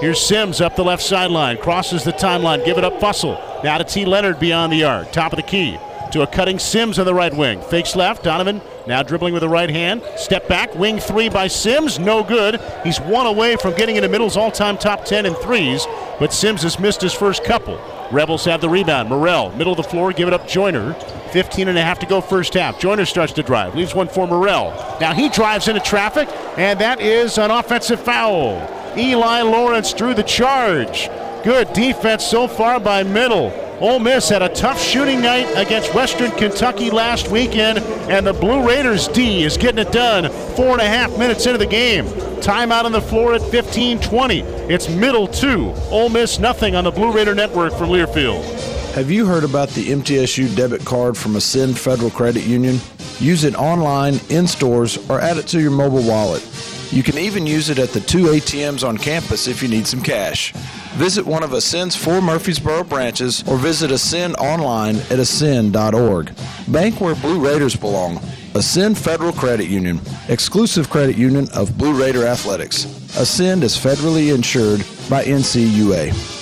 Here's 0.00 0.20
Sims 0.20 0.62
up 0.62 0.74
the 0.74 0.84
left 0.84 1.02
sideline. 1.02 1.58
Crosses 1.58 2.02
the 2.02 2.12
timeline. 2.12 2.64
Give 2.64 2.78
it 2.78 2.84
up 2.84 2.94
Fussell. 2.94 3.62
Now 3.62 3.76
to 3.76 3.84
T. 3.84 4.06
Leonard 4.06 4.40
beyond 4.40 4.72
the 4.72 4.84
arc. 4.84 5.12
Top 5.12 5.32
of 5.32 5.36
the 5.36 5.42
key. 5.42 5.78
To 6.12 6.20
a 6.20 6.26
cutting 6.26 6.58
Sims 6.58 6.98
on 6.98 7.06
the 7.06 7.14
right 7.14 7.34
wing. 7.34 7.62
Fakes 7.62 7.96
left. 7.96 8.22
Donovan 8.22 8.60
now 8.86 9.02
dribbling 9.02 9.32
with 9.32 9.40
the 9.40 9.48
right 9.48 9.70
hand. 9.70 10.02
Step 10.16 10.46
back. 10.46 10.74
Wing 10.74 10.98
three 10.98 11.30
by 11.30 11.46
Sims. 11.46 11.98
No 11.98 12.22
good. 12.22 12.60
He's 12.84 13.00
one 13.00 13.24
away 13.24 13.56
from 13.56 13.74
getting 13.74 13.96
into 13.96 14.10
Middle's 14.10 14.36
all 14.36 14.50
time 14.50 14.76
top 14.76 15.06
10 15.06 15.24
in 15.24 15.34
threes, 15.36 15.86
but 16.18 16.32
Sims 16.32 16.62
has 16.64 16.78
missed 16.78 17.00
his 17.00 17.14
first 17.14 17.44
couple. 17.44 17.80
Rebels 18.10 18.44
have 18.44 18.60
the 18.60 18.68
rebound. 18.68 19.08
Murrell, 19.08 19.56
middle 19.56 19.72
of 19.72 19.78
the 19.78 19.82
floor, 19.82 20.12
give 20.12 20.28
it 20.28 20.34
up 20.34 20.46
Joiner. 20.46 20.92
15 21.32 21.68
and 21.68 21.78
a 21.78 21.82
half 21.82 21.98
to 22.00 22.06
go 22.06 22.20
first 22.20 22.52
half. 22.52 22.78
Joiner 22.78 23.06
starts 23.06 23.32
to 23.32 23.42
drive, 23.42 23.74
leaves 23.74 23.94
one 23.94 24.08
for 24.08 24.26
Murrell. 24.26 24.98
Now 25.00 25.14
he 25.14 25.30
drives 25.30 25.66
into 25.66 25.80
traffic, 25.80 26.28
and 26.58 26.78
that 26.78 27.00
is 27.00 27.38
an 27.38 27.50
offensive 27.50 28.00
foul. 28.00 28.60
Eli 28.98 29.40
Lawrence 29.40 29.94
drew 29.94 30.12
the 30.12 30.22
charge. 30.22 31.08
Good 31.44 31.72
defense 31.72 32.24
so 32.24 32.46
far 32.46 32.78
by 32.78 33.02
Middle. 33.02 33.52
Ole 33.80 33.98
Miss 33.98 34.28
had 34.28 34.42
a 34.42 34.48
tough 34.48 34.80
shooting 34.80 35.20
night 35.20 35.48
against 35.56 35.92
Western 35.92 36.30
Kentucky 36.30 36.88
last 36.88 37.32
weekend, 37.32 37.80
and 38.08 38.24
the 38.24 38.32
Blue 38.32 38.64
Raiders 38.64 39.08
D 39.08 39.42
is 39.42 39.56
getting 39.56 39.84
it 39.84 39.90
done 39.90 40.30
four 40.54 40.68
and 40.68 40.80
a 40.80 40.86
half 40.86 41.18
minutes 41.18 41.44
into 41.46 41.58
the 41.58 41.66
game. 41.66 42.04
Timeout 42.42 42.84
on 42.84 42.92
the 42.92 43.00
floor 43.00 43.34
at 43.34 43.40
15-20. 43.40 44.70
It's 44.70 44.88
middle 44.88 45.26
two. 45.26 45.72
Ole 45.90 46.10
Miss 46.10 46.38
nothing 46.38 46.76
on 46.76 46.84
the 46.84 46.92
Blue 46.92 47.10
Raider 47.10 47.34
Network 47.34 47.72
from 47.72 47.88
Learfield. 47.88 48.44
Have 48.92 49.10
you 49.10 49.26
heard 49.26 49.42
about 49.42 49.70
the 49.70 49.88
MTSU 49.88 50.54
debit 50.54 50.84
card 50.84 51.16
from 51.16 51.34
Ascend 51.34 51.76
Federal 51.76 52.10
Credit 52.10 52.44
Union? 52.44 52.78
Use 53.18 53.42
it 53.42 53.56
online, 53.56 54.20
in 54.28 54.46
stores, 54.46 54.96
or 55.10 55.20
add 55.20 55.38
it 55.38 55.48
to 55.48 55.60
your 55.60 55.72
mobile 55.72 56.04
wallet. 56.04 56.42
You 56.92 57.02
can 57.02 57.16
even 57.16 57.46
use 57.46 57.70
it 57.70 57.78
at 57.78 57.88
the 57.88 58.00
two 58.00 58.24
ATMs 58.24 58.86
on 58.86 58.98
campus 58.98 59.48
if 59.48 59.62
you 59.62 59.68
need 59.68 59.86
some 59.86 60.02
cash. 60.02 60.52
Visit 60.96 61.24
one 61.24 61.42
of 61.42 61.54
Ascend's 61.54 61.96
four 61.96 62.20
Murfreesboro 62.20 62.84
branches 62.84 63.42
or 63.48 63.56
visit 63.56 63.90
Ascend 63.90 64.36
online 64.36 64.96
at 64.96 65.18
ascend.org. 65.18 66.34
Bank 66.68 67.00
where 67.00 67.14
Blue 67.14 67.42
Raiders 67.42 67.74
belong. 67.74 68.20
Ascend 68.54 68.98
Federal 68.98 69.32
Credit 69.32 69.68
Union, 69.68 70.02
exclusive 70.28 70.90
credit 70.90 71.16
union 71.16 71.48
of 71.54 71.78
Blue 71.78 71.98
Raider 71.98 72.26
Athletics. 72.26 72.84
Ascend 73.16 73.64
is 73.64 73.74
federally 73.74 74.34
insured 74.34 74.80
by 75.08 75.24
NCUA. 75.24 76.41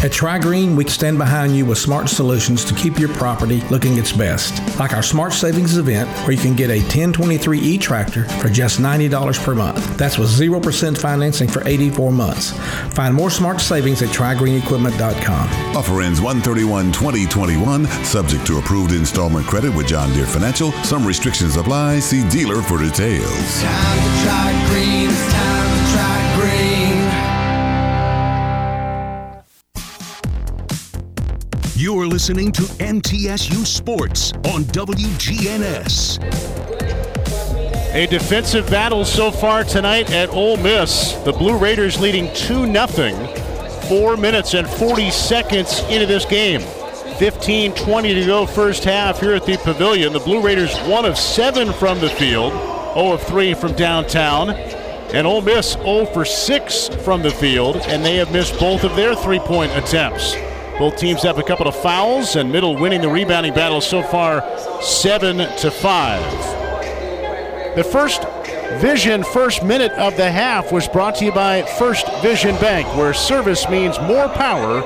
At 0.00 0.12
TriGreen, 0.12 0.76
we 0.76 0.84
stand 0.84 1.18
behind 1.18 1.56
you 1.56 1.66
with 1.66 1.76
smart 1.76 2.08
solutions 2.08 2.64
to 2.66 2.74
keep 2.74 3.00
your 3.00 3.08
property 3.14 3.62
looking 3.62 3.98
its 3.98 4.12
best. 4.12 4.78
Like 4.78 4.92
our 4.92 5.02
Smart 5.02 5.32
Savings 5.32 5.76
event, 5.76 6.08
where 6.20 6.30
you 6.30 6.38
can 6.38 6.54
get 6.54 6.70
a 6.70 6.78
1023E 6.82 7.80
tractor 7.80 8.22
for 8.40 8.48
just 8.48 8.78
$90 8.78 9.44
per 9.44 9.56
month. 9.56 9.96
That's 9.96 10.16
with 10.16 10.28
0% 10.28 10.96
financing 10.96 11.48
for 11.48 11.66
84 11.66 12.12
months. 12.12 12.52
Find 12.94 13.12
more 13.12 13.28
smart 13.28 13.60
savings 13.60 14.00
at 14.00 14.10
TriGreenEquipment.com. 14.10 15.76
Offer 15.76 16.02
ends 16.02 16.20
131 16.20 16.92
2021, 16.92 17.86
subject 18.04 18.46
to 18.46 18.58
approved 18.58 18.92
installment 18.92 19.46
credit 19.46 19.74
with 19.74 19.88
John 19.88 20.12
Deere 20.12 20.26
Financial. 20.26 20.70
Some 20.84 21.04
restrictions 21.04 21.56
apply. 21.56 21.98
See 21.98 22.22
dealer 22.28 22.62
for 22.62 22.78
details. 22.78 23.64
You're 31.80 32.08
listening 32.08 32.50
to 32.54 32.62
MTSU 32.62 33.64
Sports 33.64 34.32
on 34.52 34.64
WGNS. 34.64 36.18
A 37.94 38.04
defensive 38.08 38.68
battle 38.68 39.04
so 39.04 39.30
far 39.30 39.62
tonight 39.62 40.10
at 40.10 40.28
Ole 40.30 40.56
Miss. 40.56 41.12
The 41.24 41.30
Blue 41.30 41.56
Raiders 41.56 42.00
leading 42.00 42.34
2 42.34 42.66
0. 42.72 43.26
Four 43.88 44.16
minutes 44.16 44.54
and 44.54 44.68
40 44.68 45.12
seconds 45.12 45.78
into 45.82 46.06
this 46.06 46.24
game. 46.24 46.62
15 47.20 47.72
20 47.74 48.12
to 48.12 48.26
go, 48.26 48.44
first 48.44 48.82
half 48.82 49.20
here 49.20 49.34
at 49.34 49.46
the 49.46 49.56
Pavilion. 49.58 50.12
The 50.12 50.18
Blue 50.18 50.42
Raiders, 50.42 50.76
one 50.78 51.04
of 51.04 51.16
seven 51.16 51.72
from 51.72 52.00
the 52.00 52.10
field, 52.10 52.54
0 52.94 53.12
of 53.12 53.22
3 53.22 53.54
from 53.54 53.74
downtown. 53.74 54.50
And 54.50 55.28
Ole 55.28 55.42
Miss 55.42 55.74
0 55.74 56.06
for 56.06 56.24
6 56.24 56.88
from 57.04 57.22
the 57.22 57.30
field, 57.30 57.76
and 57.86 58.04
they 58.04 58.16
have 58.16 58.32
missed 58.32 58.58
both 58.58 58.82
of 58.82 58.96
their 58.96 59.14
three 59.14 59.38
point 59.38 59.70
attempts. 59.76 60.34
Both 60.78 60.96
teams 60.96 61.22
have 61.22 61.38
a 61.38 61.42
couple 61.42 61.66
of 61.66 61.74
fouls, 61.74 62.36
and 62.36 62.52
Middle 62.52 62.76
winning 62.76 63.00
the 63.00 63.08
rebounding 63.08 63.52
battle 63.52 63.80
so 63.80 64.02
far, 64.02 64.44
seven 64.80 65.38
to 65.38 65.70
five. 65.70 66.22
The 67.74 67.84
first 67.84 68.22
Vision 68.80 69.24
first 69.24 69.64
minute 69.64 69.90
of 69.92 70.16
the 70.16 70.30
half 70.30 70.70
was 70.70 70.86
brought 70.86 71.16
to 71.16 71.24
you 71.24 71.32
by 71.32 71.62
First 71.62 72.06
Vision 72.22 72.54
Bank, 72.56 72.86
where 72.96 73.12
service 73.12 73.68
means 73.68 73.98
more 74.00 74.28
power 74.28 74.82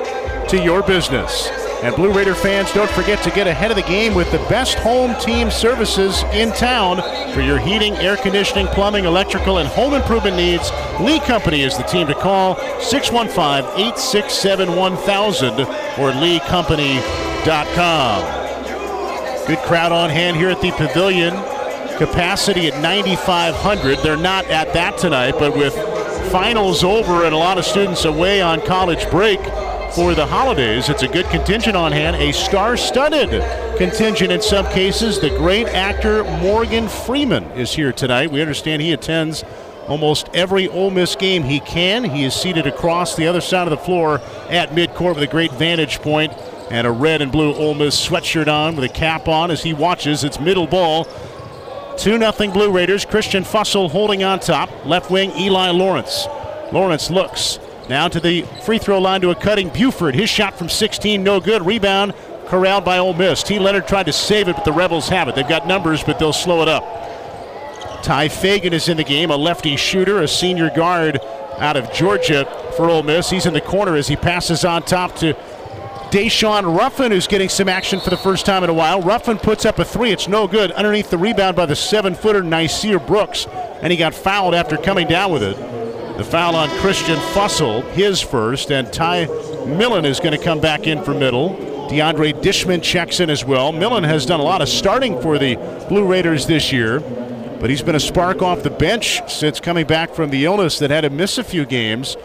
to 0.49 0.63
your 0.63 0.83
business. 0.83 1.62
And 1.83 1.97
Blue 1.97 2.13
Raider 2.13 2.37
fans, 2.37 2.73
don't 2.73 2.91
forget 2.93 3.21
to 3.25 3.31
get 3.33 3.49
ahead 3.49 3.73
of 3.73 3.77
the 3.77 3.83
game 3.83 4.15
with 4.15 4.31
the 4.31 4.39
best 4.49 4.79
home 4.79 5.19
team 5.21 5.51
services 5.51 6.23
in 6.33 6.53
town 6.53 6.99
for 7.35 7.41
your 7.41 7.59
heating, 7.59 7.97
air 7.97 8.17
conditioning, 8.17 8.69
plumbing, 8.69 9.05
electrical, 9.05 9.59
and 9.59 9.69
home 9.69 9.95
improvement 9.95 10.37
needs. 10.37 10.71
Lee 11.01 11.19
Company 11.19 11.63
is 11.63 11.77
the 11.77 11.83
team 11.83 12.07
to 12.07 12.15
call 12.15 12.55
615 12.81 13.65
867 13.81 14.77
1000 14.77 15.61
or 15.61 16.13
leecompany.com. 16.13 18.43
Good 19.49 19.59
crowd 19.59 19.91
on 19.91 20.09
hand 20.09 20.37
here 20.37 20.51
at 20.51 20.61
the 20.61 20.71
Pavilion. 20.71 21.35
Capacity 21.99 22.69
at 22.69 22.81
9,500. 22.81 23.99
They're 23.99 24.17
not 24.17 24.45
at 24.47 24.73
that 24.73 24.99
tonight, 24.99 25.35
but 25.37 25.57
with 25.57 25.75
finals 26.31 26.85
over 26.85 27.25
and 27.25 27.35
a 27.35 27.37
lot 27.37 27.59
of 27.59 27.65
students 27.65 28.05
away 28.05 28.41
on 28.41 28.61
college 28.61 29.11
break, 29.11 29.41
for 29.95 30.15
the 30.15 30.27
holidays. 30.27 30.89
It's 30.89 31.03
a 31.03 31.09
good 31.09 31.27
contingent 31.27 31.77
on 31.77 31.93
hand, 31.93 32.17
a 32.17 32.33
star 32.33 32.77
studded 32.77 33.31
contingent 33.77 34.33
in 34.33 34.41
some 34.41 34.65
cases. 34.67 35.21
The 35.21 35.29
great 35.31 35.67
actor 35.69 36.25
Morgan 36.25 36.89
Freeman 36.89 37.45
is 37.53 37.75
here 37.75 37.93
tonight. 37.93 38.31
We 38.31 38.41
understand 38.41 38.81
he 38.81 38.93
attends 38.93 39.45
almost 39.89 40.29
every 40.33 40.69
Ole 40.69 40.91
Miss 40.91 41.15
game 41.15 41.43
he 41.43 41.61
can. 41.61 42.05
He 42.05 42.25
is 42.25 42.35
seated 42.35 42.67
across 42.67 43.17
the 43.17 43.27
other 43.27 43.41
side 43.41 43.67
of 43.67 43.71
the 43.71 43.85
floor 43.85 44.21
at 44.49 44.71
midcourt 44.71 45.15
with 45.15 45.25
a 45.25 45.27
great 45.27 45.53
vantage 45.53 45.99
point 45.99 46.33
and 46.71 46.87
a 46.87 46.91
red 46.91 47.21
and 47.21 47.31
blue 47.31 47.55
Ole 47.55 47.75
Miss 47.75 48.09
sweatshirt 48.09 48.49
on 48.49 48.77
with 48.77 48.85
a 48.85 48.93
cap 48.93 49.29
on 49.29 49.51
as 49.51 49.63
he 49.63 49.75
watches. 49.75 50.25
It's 50.25 50.41
middle 50.41 50.67
ball. 50.67 51.05
2 51.99 52.19
0 52.19 52.33
Blue 52.53 52.71
Raiders. 52.73 53.05
Christian 53.05 53.45
Fussell 53.45 53.91
holding 53.91 54.25
on 54.25 54.41
top. 54.41 54.71
Left 54.87 55.11
wing 55.11 55.33
Eli 55.33 55.71
Lawrence. 55.71 56.27
Lawrence 56.73 57.11
looks 57.11 57.59
now 57.89 58.09
to 58.09 58.21
the 58.21 58.43
free 58.65 58.79
throw 58.79 58.99
line 58.99 59.21
to 59.23 59.31
a 59.31 59.35
cutting 59.35 59.69
Buford. 59.69 60.15
His 60.15 60.31
shot 60.31 60.57
from 60.57 60.69
16, 60.69 61.23
no 61.23 61.41
good. 61.41 61.65
Rebound 61.65 62.15
corralled 62.47 62.85
by 62.85 62.99
Ole 62.99 63.15
Miss. 63.15 63.43
T. 63.43 63.59
Leonard 63.59 63.89
tried 63.89 64.07
to 64.07 64.13
save 64.13 64.49
it, 64.49 64.57
but 64.57 64.65
the 64.65 64.73
Rebels 64.73 65.09
have 65.09 65.29
it. 65.29 65.35
They've 65.35 65.49
got 65.49 65.67
numbers, 65.67 66.05
but 66.05 66.19
they'll 66.19 66.33
slow 66.33 66.63
it 66.63 66.69
up. 66.69 66.85
Tye 68.03 68.29
Fagan 68.29 68.73
is 68.73 68.89
in 68.89 68.97
the 68.97 69.05
game, 69.05 69.31
a 69.31 69.37
lefty 69.37 69.77
shooter, 69.77 70.21
a 70.21 70.29
senior 70.29 70.71
guard 70.71 71.21
out 71.59 71.77
of 71.77 71.93
Georgia 71.93 72.45
for 72.77 72.91
Ole 72.91 73.03
Miss. 73.03 73.31
He's 73.31 73.47
in 73.47 73.55
the 73.55 73.61
corner 73.61 73.95
as 73.97 74.09
he 74.09 74.17
passes 74.17 74.65
on 74.65 74.83
top 74.83 75.15
to 75.17 75.35
Daeshun 76.11 76.77
Ruffin, 76.77 77.11
who's 77.11 77.27
getting 77.27 77.49
some 77.49 77.69
action 77.69 78.01
for 78.01 78.11
the 78.11 78.17
first 78.17 78.45
time 78.45 78.65
in 78.65 78.71
a 78.71 78.75
while. 78.75 79.01
Ruffin 79.01 79.39
puts 79.39 79.65
up 79.65 79.79
a 79.79 79.85
three. 79.85 80.11
It's 80.11 80.29
no 80.29 80.47
good. 80.47 80.73
Underneath 80.73 81.09
the 81.09 81.17
rebound 81.17 81.57
by 81.57 81.65
the 81.65 81.77
seven 81.77 82.15
footer, 82.15 82.43
Nysier 82.43 83.05
Brooks, 83.07 83.47
and 83.81 83.91
he 83.91 83.97
got 83.97 84.15
fouled 84.15 84.55
after 84.55 84.77
coming 84.77 85.07
down 85.07 85.33
with 85.33 85.43
it. 85.43 85.57
The 86.17 86.25
foul 86.25 86.55
on 86.55 86.69
Christian 86.81 87.17
Fussell, 87.33 87.83
his 87.93 88.21
first, 88.21 88.71
and 88.71 88.93
Ty 88.93 89.27
Millen 89.67 90.05
is 90.05 90.21
going 90.21 90.39
to 90.39 90.45
come 90.45 90.61
back 90.61 90.87
in 90.87 91.03
for 91.03 91.15
middle. 91.15 91.57
DeAndre 91.89 92.41
Dishman 92.43 92.83
checks 92.83 93.19
in 93.19 93.31
as 93.31 93.47
well. 93.47 93.73
Millen 93.73 94.05
has 94.05 94.27
done 94.27 94.39
a 94.39 94.43
lot 94.43 94.61
of 94.61 94.69
starting 94.69 95.21
for 95.23 95.39
the 95.39 95.57
Blue 95.89 96.07
Raiders 96.07 96.47
this 96.47 96.71
year, 96.71 97.01
but 97.01 97.71
he's 97.71 97.81
been 97.81 97.95
a 97.95 98.01
spark 98.01 98.43
off 98.43 98.63
the 98.63 98.71
bench 98.71 99.23
since 99.27 99.59
coming 99.59 99.87
back 99.87 100.15
from 100.15 100.29
the 100.29 100.45
illness 100.45 100.79
that 100.81 100.91
had 100.91 101.07
him 101.07 101.17
miss 101.17 101.39
a 101.39 101.45
few 101.45 101.65
games. 101.65 102.17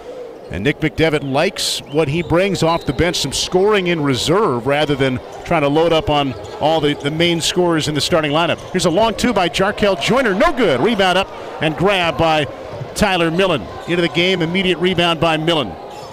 And 0.51 0.63
Nick 0.63 0.79
McDevitt 0.79 1.29
likes 1.29 1.79
what 1.91 2.09
he 2.09 2.23
brings 2.23 2.63
off 2.63 2.85
the 2.85 2.93
bench, 2.93 3.17
some 3.17 3.33
scoring 3.33 3.87
in 3.87 4.01
reserve 4.01 4.67
rather 4.67 4.95
than 4.95 5.19
trying 5.45 5.61
to 5.61 5.69
load 5.69 5.93
up 5.93 6.09
on 6.09 6.33
all 6.59 6.81
the, 6.81 6.93
the 6.93 7.11
main 7.11 7.41
scorers 7.41 7.87
in 7.87 7.95
the 7.95 8.01
starting 8.01 8.31
lineup. 8.31 8.59
Here's 8.71 8.85
a 8.85 8.89
long 8.89 9.15
two 9.15 9.33
by 9.33 9.49
Jarkel 9.49 10.01
Joiner. 10.01 10.33
No 10.33 10.51
good. 10.51 10.81
Rebound 10.81 11.17
up 11.17 11.29
and 11.61 11.75
grab 11.75 12.17
by 12.17 12.47
Tyler 12.95 13.31
Millen. 13.31 13.65
Into 13.87 14.01
the 14.01 14.09
game, 14.09 14.41
immediate 14.41 14.77
rebound 14.79 15.19
by 15.19 15.37
Millen. 15.37 15.71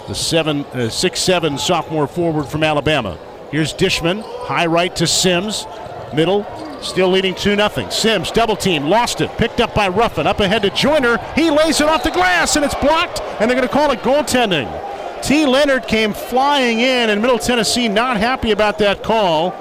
The 0.08 0.14
seven, 0.14 0.64
uh, 0.66 0.90
six 0.90 1.20
seven 1.20 1.56
sophomore 1.58 2.06
forward 2.06 2.44
from 2.44 2.62
Alabama. 2.62 3.18
Here's 3.50 3.72
Dishman, 3.72 4.22
high 4.46 4.66
right 4.66 4.94
to 4.96 5.06
Sims. 5.06 5.66
Middle, 6.14 6.46
still 6.82 7.08
leading 7.08 7.34
2 7.34 7.56
0. 7.56 7.90
Sims, 7.90 8.30
double 8.30 8.56
team, 8.56 8.84
lost 8.84 9.20
it, 9.20 9.30
picked 9.38 9.60
up 9.60 9.74
by 9.74 9.88
Ruffin, 9.88 10.26
up 10.26 10.40
ahead 10.40 10.62
to 10.62 10.70
Joiner. 10.70 11.18
He 11.34 11.50
lays 11.50 11.80
it 11.80 11.88
off 11.88 12.02
the 12.02 12.10
glass, 12.10 12.56
and 12.56 12.64
it's 12.64 12.74
blocked, 12.74 13.20
and 13.40 13.50
they're 13.50 13.56
going 13.56 13.66
to 13.66 13.72
call 13.72 13.90
it 13.90 14.00
goaltending. 14.00 14.68
T. 15.22 15.46
Leonard 15.46 15.88
came 15.88 16.12
flying 16.12 16.80
in, 16.80 17.10
and 17.10 17.22
Middle 17.22 17.38
Tennessee 17.38 17.88
not 17.88 18.18
happy 18.18 18.50
about 18.50 18.78
that 18.78 19.02
call. 19.02 19.54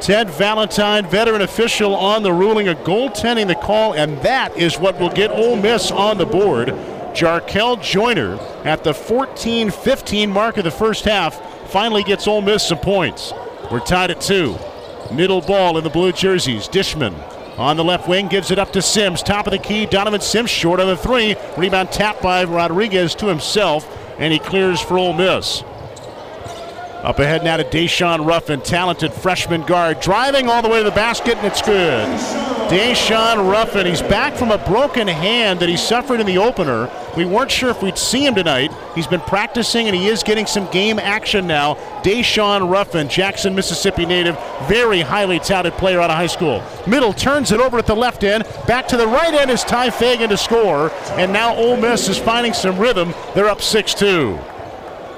Ted 0.00 0.30
Valentine, 0.30 1.06
veteran 1.06 1.42
official, 1.42 1.94
on 1.94 2.22
the 2.22 2.32
ruling, 2.32 2.68
a 2.68 2.74
goaltending 2.74 3.46
the 3.46 3.54
call, 3.54 3.94
and 3.94 4.18
that 4.18 4.56
is 4.56 4.78
what 4.78 4.98
will 4.98 5.10
get 5.10 5.30
Ole 5.30 5.56
Miss 5.56 5.90
on 5.90 6.18
the 6.18 6.26
board. 6.26 6.68
Jarkel 7.14 7.80
Joiner 7.80 8.38
at 8.64 8.82
the 8.82 8.92
14 8.92 9.70
15 9.70 10.30
mark 10.30 10.56
of 10.56 10.64
the 10.64 10.70
first 10.70 11.04
half 11.04 11.40
finally 11.70 12.02
gets 12.02 12.26
Ole 12.26 12.42
Miss 12.42 12.66
some 12.66 12.78
points. 12.78 13.32
We're 13.70 13.80
tied 13.80 14.10
at 14.10 14.20
two. 14.20 14.56
Middle 15.12 15.40
ball 15.40 15.78
in 15.78 15.84
the 15.84 15.90
blue 15.90 16.12
jerseys. 16.12 16.68
Dishman 16.68 17.14
on 17.58 17.76
the 17.76 17.84
left 17.84 18.08
wing 18.08 18.26
gives 18.28 18.50
it 18.50 18.58
up 18.58 18.72
to 18.72 18.82
Sims. 18.82 19.22
Top 19.22 19.46
of 19.46 19.52
the 19.52 19.58
key. 19.58 19.86
Donovan 19.86 20.20
Sims 20.20 20.50
short 20.50 20.80
on 20.80 20.88
the 20.88 20.96
three. 20.96 21.36
Rebound 21.56 21.92
tapped 21.92 22.20
by 22.20 22.44
Rodriguez 22.44 23.14
to 23.16 23.26
himself, 23.26 23.88
and 24.18 24.32
he 24.32 24.38
clears 24.38 24.80
for 24.80 24.98
Ole 24.98 25.12
Miss. 25.12 25.62
Up 27.04 27.18
ahead 27.18 27.44
now 27.44 27.58
to 27.58 27.64
Daeshun 27.64 28.26
Ruffin, 28.26 28.62
talented 28.62 29.12
freshman 29.12 29.60
guard, 29.66 30.00
driving 30.00 30.48
all 30.48 30.62
the 30.62 30.70
way 30.70 30.78
to 30.78 30.84
the 30.84 30.90
basket, 30.90 31.36
and 31.36 31.46
it's 31.46 31.60
good. 31.60 32.08
Daeshun 32.70 33.50
Ruffin, 33.50 33.84
he's 33.84 34.00
back 34.00 34.34
from 34.34 34.50
a 34.50 34.56
broken 34.56 35.06
hand 35.06 35.60
that 35.60 35.68
he 35.68 35.76
suffered 35.76 36.18
in 36.18 36.26
the 36.26 36.38
opener. 36.38 36.90
We 37.14 37.26
weren't 37.26 37.50
sure 37.50 37.68
if 37.68 37.82
we'd 37.82 37.98
see 37.98 38.24
him 38.24 38.34
tonight. 38.34 38.72
He's 38.94 39.06
been 39.06 39.20
practicing 39.20 39.86
and 39.86 39.94
he 39.94 40.06
is 40.06 40.22
getting 40.22 40.46
some 40.46 40.66
game 40.70 40.98
action 40.98 41.46
now. 41.46 41.74
Daeshun 42.02 42.70
Ruffin, 42.70 43.10
Jackson, 43.10 43.54
Mississippi 43.54 44.06
native, 44.06 44.38
very 44.66 45.02
highly 45.02 45.38
touted 45.38 45.74
player 45.74 46.00
out 46.00 46.08
of 46.08 46.16
high 46.16 46.26
school. 46.26 46.64
Middle 46.86 47.12
turns 47.12 47.52
it 47.52 47.60
over 47.60 47.76
at 47.76 47.86
the 47.86 47.94
left 47.94 48.24
end. 48.24 48.44
Back 48.66 48.88
to 48.88 48.96
the 48.96 49.06
right 49.06 49.34
end 49.34 49.50
is 49.50 49.62
Tye 49.62 49.90
Fagan 49.90 50.30
to 50.30 50.38
score. 50.38 50.90
And 51.18 51.34
now 51.34 51.54
Ole 51.54 51.76
Miss 51.76 52.08
is 52.08 52.16
finding 52.16 52.54
some 52.54 52.78
rhythm. 52.78 53.12
They're 53.34 53.50
up 53.50 53.60
6 53.60 53.92
2. 53.92 54.38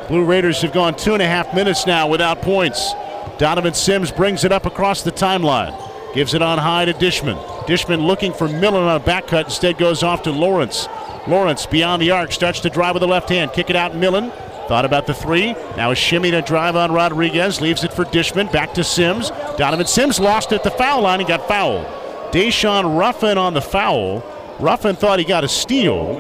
Blue 0.08 0.24
Raiders 0.24 0.62
have 0.62 0.72
gone 0.72 0.96
two 0.96 1.14
and 1.14 1.22
a 1.22 1.26
half 1.26 1.52
minutes 1.52 1.86
now 1.86 2.08
without 2.08 2.40
points. 2.40 2.92
Donovan 3.38 3.74
Sims 3.74 4.12
brings 4.12 4.44
it 4.44 4.52
up 4.52 4.64
across 4.64 5.02
the 5.02 5.10
timeline. 5.10 5.74
Gives 6.14 6.32
it 6.32 6.42
on 6.42 6.58
high 6.58 6.84
to 6.84 6.94
Dishman. 6.94 7.36
Dishman 7.66 8.06
looking 8.06 8.32
for 8.32 8.48
Millen 8.48 8.84
on 8.84 8.96
a 8.96 9.04
back 9.04 9.26
cut. 9.26 9.46
Instead 9.46 9.78
goes 9.78 10.02
off 10.02 10.22
to 10.22 10.30
Lawrence. 10.30 10.88
Lawrence 11.26 11.66
beyond 11.66 12.00
the 12.00 12.12
arc 12.12 12.30
starts 12.30 12.60
to 12.60 12.70
drive 12.70 12.94
with 12.94 13.00
the 13.00 13.08
left 13.08 13.28
hand. 13.28 13.52
Kick 13.52 13.68
it 13.68 13.76
out 13.76 13.96
Millen. 13.96 14.30
Thought 14.68 14.84
about 14.84 15.06
the 15.06 15.14
three. 15.14 15.52
Now 15.76 15.90
a 15.90 15.96
shimmy 15.96 16.30
to 16.30 16.40
drive 16.40 16.76
on 16.76 16.92
Rodriguez. 16.92 17.60
Leaves 17.60 17.82
it 17.82 17.92
for 17.92 18.04
Dishman. 18.04 18.50
Back 18.52 18.74
to 18.74 18.84
Sims. 18.84 19.30
Donovan 19.58 19.86
Sims 19.86 20.20
lost 20.20 20.52
at 20.52 20.62
the 20.62 20.70
foul 20.70 21.02
line 21.02 21.18
and 21.18 21.28
got 21.28 21.48
fouled. 21.48 21.84
Daeshun 22.32 22.96
Ruffin 22.98 23.38
on 23.38 23.54
the 23.54 23.60
foul. 23.60 24.24
Ruffin 24.60 24.94
thought 24.96 25.18
he 25.18 25.24
got 25.24 25.44
a 25.44 25.48
steal. 25.48 26.14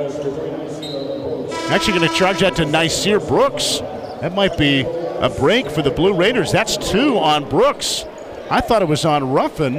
Actually 1.68 1.98
going 1.98 2.08
to 2.08 2.14
charge 2.14 2.40
that 2.40 2.56
to 2.56 2.64
Nysier 2.64 3.26
Brooks. 3.26 3.80
That 4.20 4.34
might 4.34 4.56
be 4.56 4.80
a 4.80 5.28
break 5.28 5.68
for 5.68 5.82
the 5.82 5.90
Blue 5.90 6.14
Raiders. 6.14 6.52
That's 6.52 6.76
two 6.76 7.18
on 7.18 7.48
Brooks. 7.48 8.04
I 8.50 8.60
thought 8.60 8.82
it 8.82 8.88
was 8.88 9.04
on 9.04 9.32
Ruffin, 9.32 9.74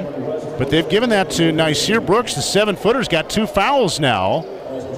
but 0.57 0.69
they've 0.69 0.88
given 0.89 1.09
that 1.11 1.29
to 1.31 1.51
Nysier 1.53 2.05
Brooks. 2.05 2.33
The 2.33 2.41
seven 2.41 2.75
footer's 2.75 3.07
got 3.07 3.29
two 3.29 3.47
fouls 3.47 3.99
now. 3.99 4.45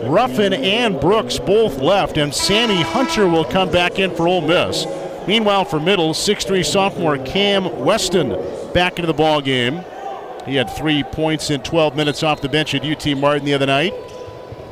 Ruffin 0.04 0.54
and 0.54 1.00
Brooks 1.00 1.38
both 1.38 1.80
left, 1.80 2.18
and 2.18 2.34
Sammy 2.34 2.82
Hunter 2.82 3.28
will 3.28 3.46
come 3.46 3.72
back 3.72 4.00
in 4.00 4.16
for 4.16 4.28
Ole 4.28 4.42
Miss. 4.42 4.86
Meanwhile, 5.28 5.66
for 5.66 5.80
middle, 5.80 6.14
6'3 6.14 6.66
sophomore 6.66 7.18
Cam 7.20 7.86
Weston 7.86 8.30
back 8.74 8.98
into 8.98 9.08
the 9.08 9.14
ball 9.14 9.42
game. 9.42 9.84
He 10.46 10.56
had 10.56 10.70
three 10.72 11.04
points 11.04 11.52
in 11.52 11.62
12 11.62 11.96
minutes 11.96 12.24
off 12.24 12.42
the 12.42 12.50
bench 12.50 12.74
at 12.74 12.84
UT 12.84 13.16
Martin 13.16 13.46
the 13.46 13.54
other 13.54 13.68
night. 13.68 13.94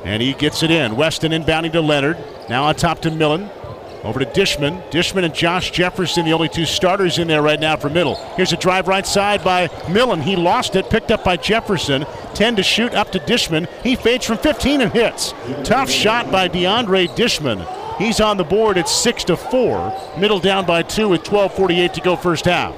And 0.03 0.21
he 0.21 0.33
gets 0.33 0.63
it 0.63 0.71
in. 0.71 0.95
Weston 0.95 1.31
inbounding 1.31 1.71
to 1.73 1.81
Leonard. 1.81 2.17
Now 2.49 2.63
on 2.65 2.75
top 2.75 3.01
to 3.01 3.11
Millen. 3.11 3.49
Over 4.03 4.19
to 4.19 4.25
Dishman. 4.25 4.81
Dishman 4.89 5.25
and 5.25 5.33
Josh 5.33 5.71
Jefferson, 5.71 6.23
the 6.25 6.33
only 6.33 6.47
two 6.47 6.65
starters 6.65 7.17
in 7.17 7.27
there 7.27 7.41
right 7.41 7.59
now 7.59 7.75
for 7.75 7.89
middle. 7.89 8.15
Here's 8.35 8.53
a 8.53 8.57
drive 8.57 8.87
right 8.87 9.05
side 9.05 9.43
by 9.43 9.69
Millen. 9.89 10.21
He 10.21 10.35
lost 10.35 10.75
it, 10.75 10.89
picked 10.89 11.11
up 11.11 11.23
by 11.23 11.35
Jefferson. 11.35 12.05
10 12.35 12.55
to 12.57 12.63
shoot 12.63 12.93
up 12.93 13.11
to 13.11 13.19
Dishman. 13.19 13.67
He 13.83 13.95
fades 13.95 14.25
from 14.25 14.37
15 14.37 14.81
and 14.81 14.93
hits. 14.93 15.33
Tough 15.63 15.89
shot 15.89 16.31
by 16.31 16.47
DeAndre 16.47 17.13
Dishman. 17.15 17.65
He's 17.97 18.21
on 18.21 18.37
the 18.37 18.43
board 18.43 18.77
at 18.77 18.87
6 18.87 19.23
to 19.25 19.35
4. 19.35 20.15
Middle 20.19 20.39
down 20.39 20.65
by 20.65 20.83
2 20.83 21.09
with 21.09 21.23
12.48 21.23 21.93
to 21.93 22.01
go 22.01 22.15
first 22.15 22.45
half. 22.45 22.75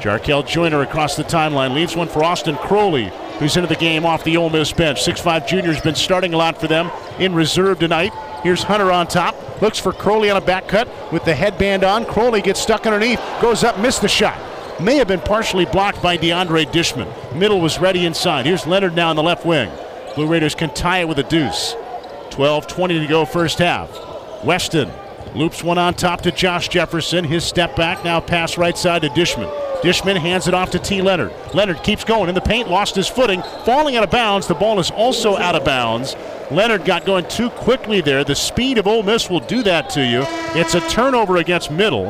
Jarkel 0.00 0.46
Joiner 0.46 0.82
across 0.82 1.16
the 1.16 1.24
timeline 1.24 1.74
leaves 1.74 1.94
one 1.94 2.08
for 2.08 2.24
Austin 2.24 2.56
Crowley, 2.56 3.12
who's 3.38 3.56
into 3.56 3.68
the 3.68 3.76
game 3.76 4.04
off 4.04 4.24
the 4.24 4.36
Ole 4.36 4.50
Miss 4.50 4.72
bench. 4.72 5.04
6'5 5.04 5.46
junior's 5.46 5.80
been 5.80 5.94
starting 5.94 6.34
a 6.34 6.36
lot 6.36 6.60
for 6.60 6.66
them 6.66 6.90
in 7.18 7.34
reserve 7.34 7.78
tonight. 7.78 8.12
Here's 8.42 8.62
Hunter 8.62 8.90
on 8.90 9.06
top. 9.06 9.36
Looks 9.62 9.78
for 9.78 9.92
Crowley 9.92 10.30
on 10.30 10.36
a 10.36 10.44
back 10.44 10.66
cut 10.68 10.88
with 11.12 11.24
the 11.24 11.34
headband 11.34 11.84
on. 11.84 12.04
Crowley 12.04 12.42
gets 12.42 12.60
stuck 12.60 12.86
underneath, 12.86 13.20
goes 13.40 13.62
up, 13.62 13.78
missed 13.78 14.02
the 14.02 14.08
shot. 14.08 14.38
May 14.80 14.96
have 14.96 15.06
been 15.06 15.20
partially 15.20 15.64
blocked 15.64 16.02
by 16.02 16.16
DeAndre 16.18 16.66
Dishman. 16.72 17.08
Middle 17.36 17.60
was 17.60 17.78
ready 17.78 18.04
inside. 18.04 18.46
Here's 18.46 18.66
Leonard 18.66 18.96
now 18.96 19.10
on 19.10 19.16
the 19.16 19.22
left 19.22 19.46
wing. 19.46 19.70
Blue 20.14 20.26
Raiders 20.26 20.54
can 20.54 20.74
tie 20.74 20.98
it 20.98 21.08
with 21.08 21.18
a 21.18 21.22
deuce. 21.22 21.76
12 22.30 22.66
20 22.66 22.98
to 23.00 23.06
go 23.06 23.24
first 23.24 23.58
half. 23.58 23.90
Weston 24.42 24.90
loops 25.34 25.62
one 25.62 25.78
on 25.78 25.94
top 25.94 26.22
to 26.22 26.32
Josh 26.32 26.68
Jefferson. 26.68 27.24
His 27.24 27.44
step 27.44 27.76
back 27.76 28.04
now 28.04 28.20
pass 28.20 28.58
right 28.58 28.76
side 28.76 29.02
to 29.02 29.08
Dishman. 29.10 29.48
Dishman 29.82 30.16
hands 30.16 30.46
it 30.46 30.54
off 30.54 30.70
to 30.70 30.78
T. 30.78 31.02
Leonard. 31.02 31.32
Leonard 31.52 31.82
keeps 31.82 32.04
going 32.04 32.28
in 32.28 32.36
the 32.36 32.40
paint, 32.40 32.68
lost 32.68 32.94
his 32.94 33.08
footing, 33.08 33.42
falling 33.64 33.96
out 33.96 34.04
of 34.04 34.10
bounds. 34.10 34.46
The 34.46 34.54
ball 34.54 34.78
is 34.78 34.92
also 34.92 35.36
out 35.36 35.56
of 35.56 35.64
bounds. 35.64 36.14
Leonard 36.52 36.84
got 36.84 37.04
going 37.04 37.26
too 37.28 37.50
quickly 37.50 38.00
there. 38.00 38.22
The 38.22 38.34
speed 38.36 38.78
of 38.78 38.86
Ole 38.86 39.02
Miss 39.02 39.28
will 39.28 39.40
do 39.40 39.62
that 39.64 39.90
to 39.90 40.04
you. 40.04 40.24
It's 40.58 40.74
a 40.74 40.88
turnover 40.88 41.38
against 41.38 41.72
middle. 41.72 42.06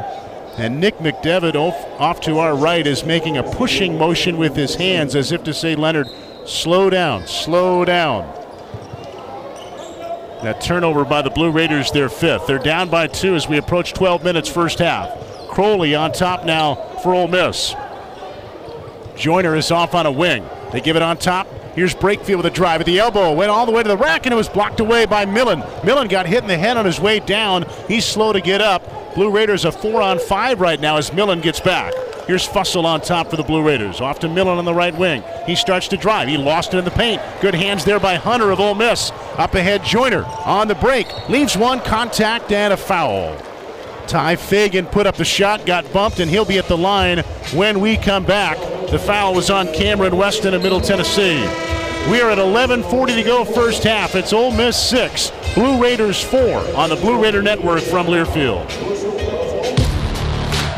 And 0.58 0.80
Nick 0.80 0.98
McDevitt 0.98 1.54
off, 1.54 1.74
off 1.98 2.20
to 2.22 2.38
our 2.38 2.54
right 2.54 2.86
is 2.86 3.04
making 3.04 3.38
a 3.38 3.42
pushing 3.42 3.96
motion 3.96 4.36
with 4.36 4.54
his 4.54 4.74
hands 4.74 5.14
as 5.14 5.32
if 5.32 5.42
to 5.44 5.54
say, 5.54 5.74
Leonard, 5.74 6.08
slow 6.44 6.90
down, 6.90 7.26
slow 7.26 7.86
down. 7.86 8.30
That 10.42 10.60
turnover 10.60 11.06
by 11.06 11.22
the 11.22 11.30
Blue 11.30 11.50
Raiders, 11.50 11.90
their 11.90 12.10
fifth. 12.10 12.46
They're 12.46 12.58
down 12.58 12.90
by 12.90 13.06
two 13.06 13.34
as 13.34 13.48
we 13.48 13.56
approach 13.56 13.94
12 13.94 14.24
minutes 14.24 14.48
first 14.48 14.78
half. 14.78 15.31
Crowley 15.52 15.94
on 15.94 16.12
top 16.12 16.46
now 16.46 16.76
for 17.02 17.12
Ole 17.12 17.28
Miss. 17.28 17.74
Joiner 19.16 19.54
is 19.54 19.70
off 19.70 19.94
on 19.94 20.06
a 20.06 20.10
wing. 20.10 20.48
They 20.72 20.80
give 20.80 20.96
it 20.96 21.02
on 21.02 21.18
top. 21.18 21.46
Here's 21.74 21.94
Brakefield 21.94 22.38
with 22.38 22.46
a 22.46 22.50
drive 22.50 22.80
at 22.80 22.86
the 22.86 22.98
elbow. 22.98 23.34
Went 23.34 23.50
all 23.50 23.66
the 23.66 23.72
way 23.72 23.82
to 23.82 23.88
the 23.88 23.96
rack 23.96 24.24
and 24.24 24.32
it 24.32 24.36
was 24.36 24.48
blocked 24.48 24.80
away 24.80 25.04
by 25.04 25.26
Millen. 25.26 25.62
Millen 25.84 26.08
got 26.08 26.24
hit 26.24 26.42
in 26.42 26.48
the 26.48 26.56
head 26.56 26.78
on 26.78 26.86
his 26.86 26.98
way 26.98 27.20
down. 27.20 27.66
He's 27.86 28.06
slow 28.06 28.32
to 28.32 28.40
get 28.40 28.62
up. 28.62 29.14
Blue 29.14 29.30
Raiders 29.30 29.66
a 29.66 29.72
four 29.72 30.00
on 30.00 30.18
five 30.18 30.58
right 30.58 30.80
now 30.80 30.96
as 30.96 31.12
Millen 31.12 31.42
gets 31.42 31.60
back. 31.60 31.92
Here's 32.26 32.48
Fussell 32.48 32.86
on 32.86 33.02
top 33.02 33.28
for 33.28 33.36
the 33.36 33.42
Blue 33.42 33.62
Raiders. 33.62 34.00
Off 34.00 34.20
to 34.20 34.30
Millen 34.30 34.56
on 34.56 34.64
the 34.64 34.72
right 34.72 34.96
wing. 34.96 35.22
He 35.44 35.54
starts 35.54 35.86
to 35.88 35.98
drive. 35.98 36.28
He 36.28 36.38
lost 36.38 36.72
it 36.72 36.78
in 36.78 36.86
the 36.86 36.90
paint. 36.90 37.20
Good 37.42 37.54
hands 37.54 37.84
there 37.84 38.00
by 38.00 38.14
Hunter 38.14 38.50
of 38.52 38.60
Ole 38.60 38.74
Miss. 38.74 39.10
Up 39.36 39.54
ahead, 39.54 39.84
Joiner 39.84 40.24
on 40.46 40.66
the 40.66 40.76
break. 40.76 41.28
Leaves 41.28 41.58
one 41.58 41.80
contact 41.80 42.52
and 42.52 42.72
a 42.72 42.76
foul. 42.76 43.36
Tye 44.12 44.36
Fagan 44.36 44.84
put 44.84 45.06
up 45.06 45.16
the 45.16 45.24
shot, 45.24 45.64
got 45.64 45.90
bumped, 45.90 46.20
and 46.20 46.30
he'll 46.30 46.44
be 46.44 46.58
at 46.58 46.68
the 46.68 46.76
line 46.76 47.20
when 47.54 47.80
we 47.80 47.96
come 47.96 48.26
back. 48.26 48.58
The 48.90 48.98
foul 48.98 49.32
was 49.32 49.48
on 49.48 49.72
Cameron 49.72 50.18
Weston 50.18 50.52
of 50.52 50.62
Middle 50.62 50.82
Tennessee. 50.82 51.40
We 52.10 52.20
are 52.20 52.28
at 52.28 52.36
11:40 52.36 53.14
to 53.14 53.22
go 53.22 53.42
first 53.42 53.82
half. 53.84 54.14
It's 54.14 54.34
Ole 54.34 54.50
Miss 54.50 54.76
six, 54.76 55.32
Blue 55.54 55.82
Raiders 55.82 56.22
four 56.22 56.58
on 56.76 56.90
the 56.90 56.96
Blue 56.96 57.22
Raider 57.22 57.40
Network 57.40 57.80
from 57.80 58.06
Learfield. 58.06 58.68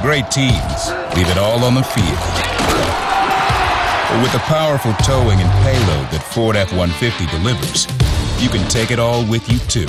Great 0.00 0.30
teams 0.30 0.92
leave 1.16 1.28
it 1.28 1.36
all 1.36 1.64
on 1.64 1.74
the 1.74 1.82
field. 1.82 2.18
But 4.10 4.22
with 4.22 4.30
the 4.30 4.44
powerful 4.46 4.92
towing 5.02 5.40
and 5.40 5.50
payload 5.64 6.08
that 6.12 6.22
Ford 6.32 6.54
F-150 6.54 7.28
delivers, 7.32 7.88
you 8.40 8.48
can 8.48 8.64
take 8.68 8.92
it 8.92 9.00
all 9.00 9.24
with 9.24 9.50
you 9.50 9.58
too. 9.66 9.88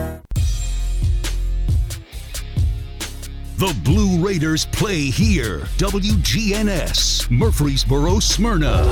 The 3.61 3.79
Blue 3.83 4.17
Raiders 4.25 4.65
play 4.65 5.11
here. 5.11 5.59
WGNS, 5.77 7.29
Murfreesboro, 7.29 8.19
Smyrna. 8.19 8.83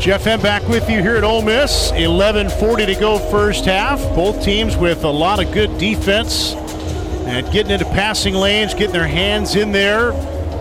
Jeff 0.00 0.26
M 0.26 0.40
back 0.40 0.66
with 0.68 0.90
you 0.90 1.00
here 1.00 1.14
at 1.14 1.22
Ole 1.22 1.42
Miss. 1.42 1.92
11:40 1.92 2.86
to 2.86 2.96
go 2.96 3.20
first 3.20 3.66
half. 3.66 4.00
Both 4.16 4.42
teams 4.42 4.76
with 4.76 5.04
a 5.04 5.08
lot 5.08 5.38
of 5.38 5.52
good 5.52 5.78
defense 5.78 6.54
and 7.24 7.48
getting 7.52 7.70
into 7.70 7.84
passing 7.84 8.34
lanes, 8.34 8.74
getting 8.74 8.94
their 8.94 9.06
hands 9.06 9.54
in 9.54 9.70
there. 9.70 10.10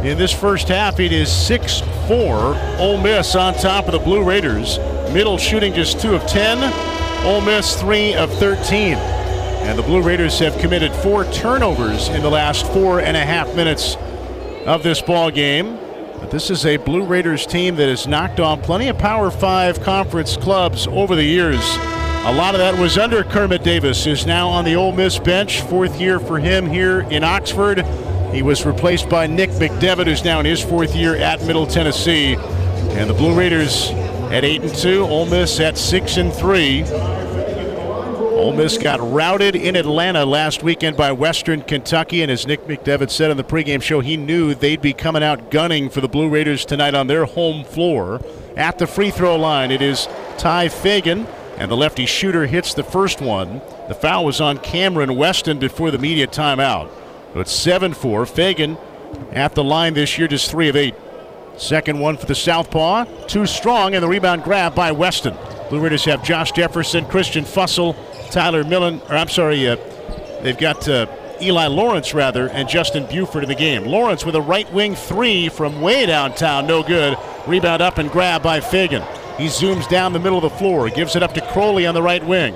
In 0.03 0.15
this 0.19 0.31
first 0.31 0.67
half, 0.67 0.99
it 0.99 1.11
is 1.11 1.29
6-4. 1.29 2.55
Ole 2.77 3.01
Miss 3.01 3.35
on 3.35 3.55
top 3.55 3.87
of 3.87 3.93
the 3.93 3.99
Blue 3.99 4.21
Raiders. 4.21 4.77
Middle 5.11 5.39
shooting 5.39 5.73
just 5.73 5.99
two 5.99 6.13
of 6.13 6.23
10. 6.27 6.71
Ole 7.25 7.41
Miss 7.41 7.81
three 7.81 8.13
of 8.13 8.31
13. 8.35 9.18
And 9.62 9.78
the 9.78 9.84
Blue 9.84 10.01
Raiders 10.01 10.39
have 10.39 10.57
committed 10.60 10.91
four 10.91 11.26
turnovers 11.26 12.10
in 12.10 12.22
the 12.22 12.30
last 12.30 12.66
four 12.68 12.99
and 12.99 13.16
a 13.16 13.26
half 13.26 13.53
minutes 13.55 13.95
of 14.66 14.84
this 14.84 15.01
ball 15.01 15.30
game. 15.32 15.78
But 16.20 16.32
this 16.32 16.49
is 16.49 16.66
a 16.66 16.78
Blue 16.78 17.03
Raiders 17.03 17.45
team 17.45 17.76
that 17.76 17.88
has 17.88 18.07
knocked 18.07 18.39
on 18.39 18.62
plenty 18.62 18.88
of 18.88 18.97
Power 18.97 19.32
Five 19.32 19.82
conference 19.82 20.38
clubs 20.38 20.88
over 20.88 21.16
the 21.16 21.24
years. 21.24 21.62
A 22.26 22.34
lot 22.34 22.53
of 22.53 22.60
that 22.60 22.78
was 22.78 22.97
under 22.97 23.24
Kermit 23.24 23.64
Davis, 23.64 24.03
who's 24.03 24.26
now 24.26 24.49
on 24.49 24.66
the 24.66 24.76
Ole 24.76 24.91
Miss 24.91 25.18
bench. 25.18 25.62
Fourth 25.62 26.01
year 26.01 26.20
for 26.20 26.38
him 26.38 26.68
here 26.68 27.01
in 27.10 27.24
Oxford. 27.24 27.86
He 28.34 28.41
was 28.41 28.66
replaced 28.66 29.07
by 29.07 29.26
Nick 29.28 29.51
McDevitt, 29.51 30.05
who's 30.05 30.24
now 30.24 30.39
in 30.39 30.45
his 30.45 30.62
fourth 30.62 30.95
year 30.95 31.16
at 31.16 31.41
Middle 31.43 31.66
Tennessee. 31.66 32.36
And 32.36 33.10
the 33.10 33.14
Blue 33.14 33.34
Raiders 33.34 33.89
at 34.32 34.43
eight 34.43 34.62
and 34.62 34.76
two, 34.76 35.03
Ole 35.03 35.26
Miss 35.28 35.60
at 35.60 35.78
six 35.78 36.18
and 36.18 36.34
three. 36.34 36.84
Ole 38.39 38.53
Miss 38.53 38.77
got 38.77 39.01
routed 39.01 39.53
in 39.53 39.75
Atlanta 39.75 40.25
last 40.25 40.63
weekend 40.63 40.95
by 40.95 41.11
Western 41.11 41.61
Kentucky, 41.61 42.21
and 42.21 42.31
as 42.31 42.47
Nick 42.47 42.67
McDevitt 42.67 43.09
said 43.09 43.31
on 43.31 43.35
the 43.35 43.43
pregame 43.43 43.81
show, 43.81 43.99
he 43.99 44.15
knew 44.15 44.55
they'd 44.55 44.81
be 44.81 44.93
coming 44.93 45.21
out 45.21 45.51
gunning 45.51 45.89
for 45.89 45.99
the 45.99 46.07
Blue 46.07 46.29
Raiders 46.29 46.63
tonight 46.63 46.95
on 46.95 47.07
their 47.07 47.25
home 47.25 47.65
floor. 47.65 48.21
At 48.55 48.79
the 48.79 48.87
free 48.87 49.11
throw 49.11 49.35
line, 49.35 49.71
it 49.71 49.81
is 49.81 50.07
Tye 50.37 50.69
Fagan, 50.69 51.27
and 51.57 51.69
the 51.69 51.75
lefty 51.75 52.05
shooter 52.05 52.45
hits 52.45 52.73
the 52.73 52.81
first 52.81 53.19
one. 53.19 53.59
The 53.89 53.93
foul 53.93 54.23
was 54.23 54.39
on 54.39 54.59
Cameron 54.59 55.17
Weston 55.17 55.59
before 55.59 55.91
the 55.91 55.99
media 55.99 56.25
timeout. 56.25 56.89
So 57.33 57.41
it's 57.41 57.51
7 57.51 57.93
4. 57.93 58.25
Fagan 58.25 58.77
at 59.33 59.53
the 59.53 59.65
line 59.65 59.95
this 59.95 60.17
year, 60.17 60.29
just 60.29 60.49
3 60.49 60.69
of 60.69 60.77
8. 60.77 60.95
Second 61.57 61.99
one 61.99 62.15
for 62.15 62.25
the 62.25 62.35
Southpaw. 62.35 63.03
Too 63.27 63.45
strong, 63.45 63.95
and 63.95 64.01
the 64.01 64.07
rebound 64.07 64.43
grab 64.43 64.75
by 64.75 64.93
Weston. 64.93 65.35
Blue 65.69 65.81
Raiders 65.81 66.05
have 66.05 66.23
Josh 66.23 66.53
Jefferson, 66.53 67.05
Christian 67.05 67.43
Fussell, 67.43 67.95
Tyler 68.30 68.63
Millen, 68.63 69.01
or 69.09 69.15
I'm 69.15 69.30
sorry, 69.30 69.67
uh, 69.67 69.75
they've 70.41 70.57
got 70.57 70.88
uh, 70.88 71.07
Eli 71.41 71.67
Lawrence, 71.67 72.13
rather, 72.13 72.49
and 72.49 72.67
Justin 72.67 73.05
Buford 73.05 73.43
in 73.43 73.49
the 73.49 73.55
game. 73.55 73.86
Lawrence 73.86 74.25
with 74.25 74.36
a 74.36 74.41
right 74.41 74.71
wing 74.73 74.95
three 74.95 75.49
from 75.49 75.82
way 75.82 76.05
downtown, 76.05 76.67
no 76.67 76.84
good. 76.84 77.17
Rebound 77.47 77.82
up 77.82 77.97
and 77.97 78.11
grab 78.11 78.43
by 78.43 78.59
Fagan. 78.59 79.01
He 79.38 79.45
zooms 79.45 79.88
down 79.89 80.13
the 80.13 80.19
middle 80.19 80.38
of 80.38 80.43
the 80.43 80.57
floor, 80.57 80.89
gives 80.89 81.15
it 81.15 81.23
up 81.23 81.34
to 81.34 81.41
Crowley 81.41 81.88
on 81.88 81.93
the 81.93 82.01
right 82.01 82.25
wing. 82.25 82.55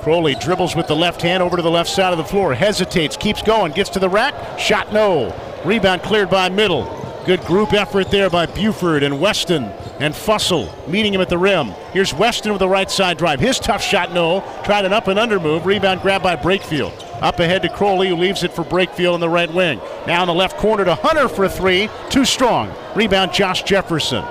Crowley 0.00 0.34
dribbles 0.34 0.76
with 0.76 0.86
the 0.86 0.94
left 0.94 1.22
hand 1.22 1.42
over 1.42 1.56
to 1.56 1.62
the 1.62 1.70
left 1.70 1.90
side 1.90 2.12
of 2.12 2.18
the 2.18 2.24
floor, 2.24 2.54
hesitates, 2.54 3.16
keeps 3.16 3.42
going, 3.42 3.72
gets 3.72 3.90
to 3.90 3.98
the 3.98 4.08
rack, 4.08 4.34
shot 4.58 4.92
no. 4.92 5.34
Rebound 5.64 6.02
cleared 6.02 6.30
by 6.30 6.48
middle. 6.50 7.03
Good 7.26 7.40
group 7.46 7.72
effort 7.72 8.10
there 8.10 8.28
by 8.28 8.44
Buford 8.44 9.02
and 9.02 9.18
Weston 9.18 9.64
and 9.98 10.12
Fussell 10.12 10.70
meeting 10.86 11.14
him 11.14 11.22
at 11.22 11.30
the 11.30 11.38
rim. 11.38 11.68
Here's 11.94 12.12
Weston 12.12 12.52
with 12.52 12.58
the 12.58 12.68
right 12.68 12.90
side 12.90 13.16
drive. 13.16 13.40
His 13.40 13.58
tough 13.58 13.82
shot, 13.82 14.12
no. 14.12 14.44
Tried 14.62 14.84
an 14.84 14.92
up 14.92 15.08
and 15.08 15.18
under 15.18 15.40
move. 15.40 15.64
Rebound 15.64 16.02
grabbed 16.02 16.22
by 16.22 16.36
Brakefield. 16.36 16.92
Up 17.22 17.40
ahead 17.40 17.62
to 17.62 17.70
Crowley, 17.70 18.08
who 18.08 18.16
leaves 18.16 18.44
it 18.44 18.52
for 18.52 18.62
Brakefield 18.62 19.14
in 19.14 19.20
the 19.20 19.28
right 19.28 19.50
wing. 19.50 19.80
Now 20.06 20.22
in 20.22 20.26
the 20.26 20.34
left 20.34 20.58
corner 20.58 20.84
to 20.84 20.96
Hunter 20.96 21.28
for 21.28 21.46
a 21.46 21.48
three. 21.48 21.88
Too 22.10 22.26
strong. 22.26 22.74
Rebound 22.94 23.32
Josh 23.32 23.62
Jefferson. 23.62 24.22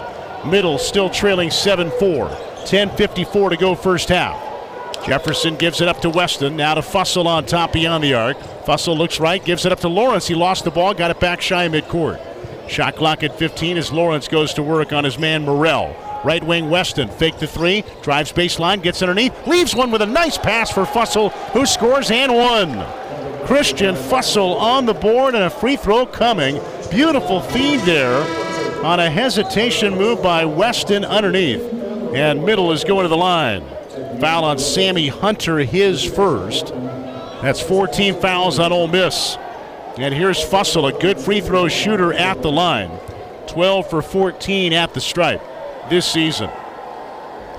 Middle 0.46 0.78
still 0.78 1.10
trailing 1.10 1.50
7 1.50 1.89
4. 1.98 2.28
10.54 2.28 3.50
to 3.50 3.58
go 3.58 3.74
first 3.74 4.10
half. 4.10 4.39
Jefferson 5.04 5.56
gives 5.56 5.82
it 5.82 5.88
up 5.88 6.00
to 6.02 6.12
Weston. 6.12 6.56
Now 6.56 6.76
to 6.76 6.82
Fussell 6.82 7.26
on 7.26 7.48
top 7.48 7.74
beyond 7.74 8.04
the 8.04 8.14
arc. 8.14 8.38
Fussell 8.66 8.96
looks 8.96 9.20
right, 9.20 9.44
gives 9.44 9.66
it 9.66 9.72
up 9.72 9.80
to 9.80 9.89
Lawrence. 9.89 10.28
He 10.28 10.36
lost 10.36 10.64
the 10.64 10.72
ball, 10.72 10.94
got 10.94 11.10
it 11.10 11.20
back 11.20 11.41
shy 11.41 11.68
midcourt. 11.68 12.32
Shot 12.68 12.95
clock 12.95 13.24
at 13.24 13.38
15 13.38 13.78
as 13.78 13.91
Lawrence 13.91 14.28
goes 14.28 14.53
to 14.53 14.64
work 14.64 14.93
on 14.93 15.03
his 15.03 15.20
man 15.20 15.45
Murrell. 15.45 15.95
Right 16.24 16.43
wing 16.43 16.70
Weston, 16.70 17.09
fake 17.09 17.38
the 17.38 17.47
three, 17.47 17.84
drives 18.01 18.32
baseline, 18.32 18.82
gets 18.82 19.01
underneath, 19.01 19.34
leaves 19.45 19.76
one 19.76 19.91
with 19.91 20.01
a 20.01 20.05
nice 20.05 20.38
pass 20.38 20.72
for 20.72 20.86
Fussell, 20.86 21.32
who 21.51 21.66
scores 21.66 22.09
and 22.11 22.34
one. 22.34 22.86
Christian 23.45 23.93
Fussell 23.95 24.55
on 24.55 24.86
the 24.86 24.93
board 24.93 25.36
and 25.36 25.43
a 25.43 25.49
free 25.49 25.76
throw 25.76 26.05
coming. 26.05 26.61
Beautiful 26.89 27.41
feed 27.41 27.82
there 27.82 28.24
on 28.86 29.01
a 29.01 29.09
hesitation 29.09 29.95
move 29.97 30.24
by 30.24 30.45
Weston 30.45 31.03
underneath. 31.03 31.61
And 32.14 32.45
middle 32.45 32.72
is 32.72 32.86
going 32.86 33.03
to 33.03 33.09
the 33.09 33.18
line. 33.18 33.64
Foul 34.20 34.45
on 34.45 34.59
Sammy 34.59 35.09
Hunter, 35.09 35.59
his 35.59 36.03
first. 36.03 36.68
That's 36.68 37.59
14 37.61 38.22
fouls 38.22 38.59
on 38.59 38.72
Ole 38.72 38.88
Miss. 38.88 39.38
And 39.98 40.14
here's 40.14 40.44
Fussell, 40.44 40.94
a 40.94 41.00
good 41.00 41.20
free 41.20 41.39
throw 41.39 41.68
shooter 41.68 42.14
at 42.14 42.41
the 42.41 42.52
line. 42.52 42.89
12 43.48 43.89
for 43.89 44.02
14 44.02 44.74
at 44.74 44.94
the 44.94 45.02
stripe 45.02 45.41
this 45.89 46.12
season. 46.12 46.50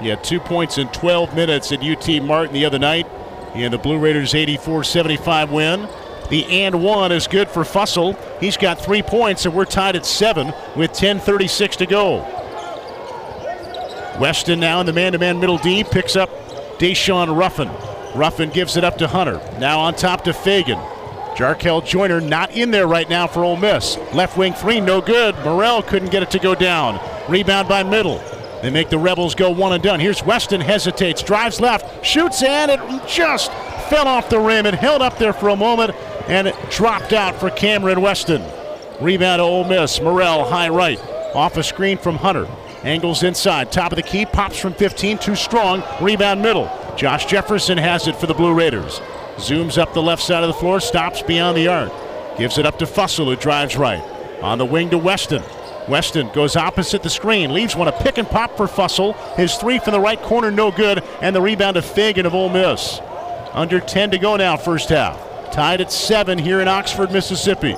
He 0.00 0.08
had 0.08 0.24
two 0.24 0.40
points 0.40 0.78
in 0.78 0.88
12 0.88 1.36
minutes 1.36 1.70
at 1.70 1.82
UT 1.82 2.22
Martin 2.22 2.52
the 2.52 2.64
other 2.64 2.80
night 2.80 3.06
in 3.54 3.70
the 3.70 3.78
Blue 3.78 3.98
Raiders 3.98 4.34
84 4.34 4.82
75 4.82 5.52
win. 5.52 5.88
The 6.30 6.44
and 6.46 6.82
one 6.82 7.12
is 7.12 7.28
good 7.28 7.48
for 7.48 7.62
Fussell. 7.62 8.18
He's 8.40 8.56
got 8.56 8.80
three 8.80 9.02
points, 9.02 9.44
and 9.44 9.54
we're 9.54 9.66
tied 9.66 9.94
at 9.94 10.06
seven 10.06 10.52
with 10.74 10.90
10.36 10.92 11.76
to 11.76 11.86
go. 11.86 12.16
Weston 14.18 14.58
now 14.58 14.80
in 14.80 14.86
the 14.86 14.92
man 14.92 15.12
to 15.12 15.18
man 15.18 15.38
middle 15.38 15.58
D 15.58 15.84
picks 15.84 16.16
up 16.16 16.30
Daeshun 16.78 17.36
Ruffin. 17.36 17.70
Ruffin 18.18 18.50
gives 18.50 18.76
it 18.76 18.84
up 18.84 18.98
to 18.98 19.06
Hunter. 19.06 19.40
Now 19.58 19.80
on 19.80 19.94
top 19.94 20.24
to 20.24 20.32
Fagan. 20.32 20.78
Jarkel 21.34 21.84
Joiner 21.84 22.20
not 22.20 22.52
in 22.52 22.70
there 22.70 22.86
right 22.86 23.08
now 23.08 23.26
for 23.26 23.42
Ole 23.42 23.56
Miss. 23.56 23.96
Left 24.12 24.36
wing 24.36 24.54
three, 24.54 24.80
no 24.80 25.00
good. 25.00 25.34
Murrell 25.36 25.82
couldn't 25.82 26.10
get 26.10 26.22
it 26.22 26.30
to 26.30 26.38
go 26.38 26.54
down. 26.54 27.00
Rebound 27.28 27.68
by 27.68 27.82
middle. 27.82 28.18
They 28.62 28.70
make 28.70 28.88
the 28.88 28.98
Rebels 28.98 29.34
go 29.34 29.50
one 29.50 29.72
and 29.72 29.82
done. 29.82 30.00
Here's 30.00 30.22
Weston, 30.22 30.60
hesitates, 30.60 31.22
drives 31.22 31.60
left, 31.60 32.04
shoots, 32.04 32.42
and 32.42 32.70
it 32.70 32.80
just 33.06 33.52
fell 33.90 34.08
off 34.08 34.30
the 34.30 34.38
rim. 34.38 34.64
It 34.64 34.74
held 34.74 35.02
up 35.02 35.18
there 35.18 35.32
for 35.32 35.50
a 35.50 35.56
moment, 35.56 35.90
and 36.28 36.46
it 36.46 36.56
dropped 36.70 37.12
out 37.12 37.34
for 37.34 37.50
Cameron 37.50 38.00
Weston. 38.00 38.42
Rebound 39.00 39.40
to 39.40 39.42
Ole 39.42 39.64
Miss. 39.64 40.00
Murrell, 40.00 40.44
high 40.44 40.68
right. 40.68 41.00
Off 41.34 41.56
a 41.56 41.62
screen 41.62 41.98
from 41.98 42.16
Hunter. 42.16 42.46
Angles 42.84 43.22
inside. 43.22 43.72
Top 43.72 43.92
of 43.92 43.96
the 43.96 44.02
key. 44.02 44.24
Pops 44.24 44.58
from 44.58 44.72
15. 44.72 45.18
Too 45.18 45.34
strong. 45.34 45.82
Rebound 46.00 46.40
middle. 46.40 46.70
Josh 46.96 47.26
Jefferson 47.26 47.76
has 47.76 48.06
it 48.06 48.14
for 48.14 48.26
the 48.26 48.34
Blue 48.34 48.54
Raiders. 48.54 49.00
Zooms 49.36 49.78
up 49.78 49.92
the 49.94 50.02
left 50.02 50.22
side 50.22 50.42
of 50.42 50.48
the 50.48 50.54
floor. 50.54 50.80
Stops 50.80 51.22
beyond 51.22 51.56
the 51.56 51.68
arc. 51.68 51.92
Gives 52.38 52.58
it 52.58 52.66
up 52.66 52.78
to 52.78 52.86
Fussell, 52.86 53.26
who 53.26 53.36
drives 53.36 53.76
right. 53.76 54.02
On 54.42 54.58
the 54.58 54.64
wing 54.64 54.90
to 54.90 54.98
Weston. 54.98 55.42
Weston 55.88 56.30
goes 56.32 56.56
opposite 56.56 57.02
the 57.02 57.10
screen, 57.10 57.52
leaves 57.52 57.76
one 57.76 57.88
a 57.88 57.92
pick 57.92 58.16
and 58.16 58.26
pop 58.26 58.56
for 58.56 58.66
Fussell. 58.66 59.14
His 59.36 59.54
three 59.56 59.78
from 59.78 59.92
the 59.92 60.00
right 60.00 60.20
corner, 60.20 60.50
no 60.50 60.70
good, 60.70 61.02
and 61.20 61.36
the 61.36 61.42
rebound 61.42 61.74
to 61.74 61.82
Fagan 61.82 62.26
of 62.26 62.34
Ole 62.34 62.48
Miss. 62.48 63.00
Under 63.52 63.80
10 63.80 64.12
to 64.12 64.18
go 64.18 64.36
now, 64.36 64.56
first 64.56 64.88
half. 64.88 65.18
Tied 65.52 65.80
at 65.80 65.92
seven 65.92 66.38
here 66.38 66.60
in 66.60 66.68
Oxford, 66.68 67.12
Mississippi. 67.12 67.74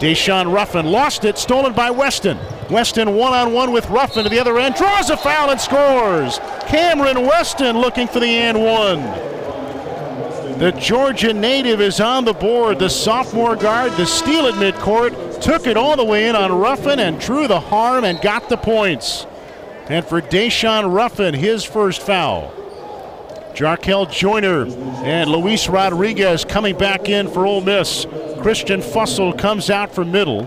Daeshun 0.00 0.52
Ruffin 0.52 0.86
lost 0.86 1.24
it, 1.24 1.38
stolen 1.38 1.72
by 1.72 1.90
Weston. 1.90 2.38
Weston 2.70 3.14
one 3.14 3.32
on 3.32 3.52
one 3.52 3.72
with 3.72 3.88
Ruffin 3.90 4.24
to 4.24 4.30
the 4.30 4.40
other 4.40 4.58
end, 4.58 4.74
draws 4.74 5.10
a 5.10 5.16
foul 5.16 5.50
and 5.50 5.60
scores. 5.60 6.38
Cameron 6.66 7.22
Weston 7.26 7.78
looking 7.78 8.08
for 8.08 8.18
the 8.18 8.26
and 8.26 8.62
one. 8.62 9.00
The 10.60 10.72
Georgia 10.72 11.32
native 11.32 11.80
is 11.80 12.00
on 12.00 12.26
the 12.26 12.34
board. 12.34 12.80
The 12.80 12.90
sophomore 12.90 13.56
guard, 13.56 13.92
the 13.92 14.04
steal 14.04 14.46
at 14.46 14.52
midcourt, 14.56 15.40
took 15.40 15.66
it 15.66 15.78
all 15.78 15.96
the 15.96 16.04
way 16.04 16.28
in 16.28 16.36
on 16.36 16.52
Ruffin 16.52 16.98
and 16.98 17.18
drew 17.18 17.48
the 17.48 17.58
harm 17.58 18.04
and 18.04 18.20
got 18.20 18.50
the 18.50 18.58
points. 18.58 19.24
And 19.88 20.04
for 20.04 20.20
Daeshun 20.20 20.92
Ruffin, 20.92 21.32
his 21.32 21.64
first 21.64 22.02
foul. 22.02 22.52
Jarkel 23.54 24.12
Joiner 24.12 24.66
and 25.02 25.30
Luis 25.30 25.66
Rodriguez 25.66 26.44
coming 26.44 26.76
back 26.76 27.08
in 27.08 27.30
for 27.30 27.46
Ole 27.46 27.62
Miss. 27.62 28.04
Christian 28.42 28.82
Fussell 28.82 29.38
comes 29.38 29.70
out 29.70 29.94
for 29.94 30.04
middle. 30.04 30.42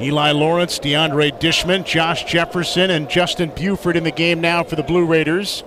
Eli 0.00 0.30
Lawrence, 0.32 0.78
DeAndre 0.78 1.38
Dishman, 1.38 1.84
Josh 1.84 2.24
Jefferson, 2.24 2.90
and 2.90 3.10
Justin 3.10 3.52
Buford 3.54 3.96
in 3.96 4.04
the 4.04 4.10
game 4.10 4.40
now 4.40 4.64
for 4.64 4.76
the 4.76 4.82
Blue 4.82 5.04
Raiders. 5.04 5.62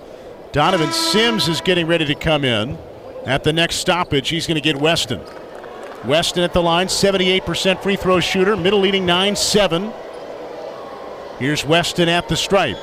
Donovan 0.58 0.92
Sims 0.92 1.48
is 1.48 1.62
getting 1.62 1.86
ready 1.86 2.04
to 2.06 2.16
come 2.16 2.44
in. 2.44 2.80
At 3.28 3.44
the 3.44 3.54
next 3.54 3.76
stoppage, 3.76 4.30
he's 4.30 4.48
going 4.48 4.56
to 4.56 4.60
get 4.62 4.76
Weston. 4.76 5.22
Weston 6.04 6.42
at 6.42 6.52
the 6.52 6.64
line, 6.64 6.88
78% 6.88 7.84
free 7.84 7.96
throw 7.96 8.20
shooter, 8.20 8.58
middle 8.58 8.80
leading 8.80 9.06
9 9.06 9.36
7. 9.36 9.94
Here's 11.38 11.64
Weston 11.64 12.10
at 12.10 12.28
the 12.28 12.36
stripe. 12.36 12.80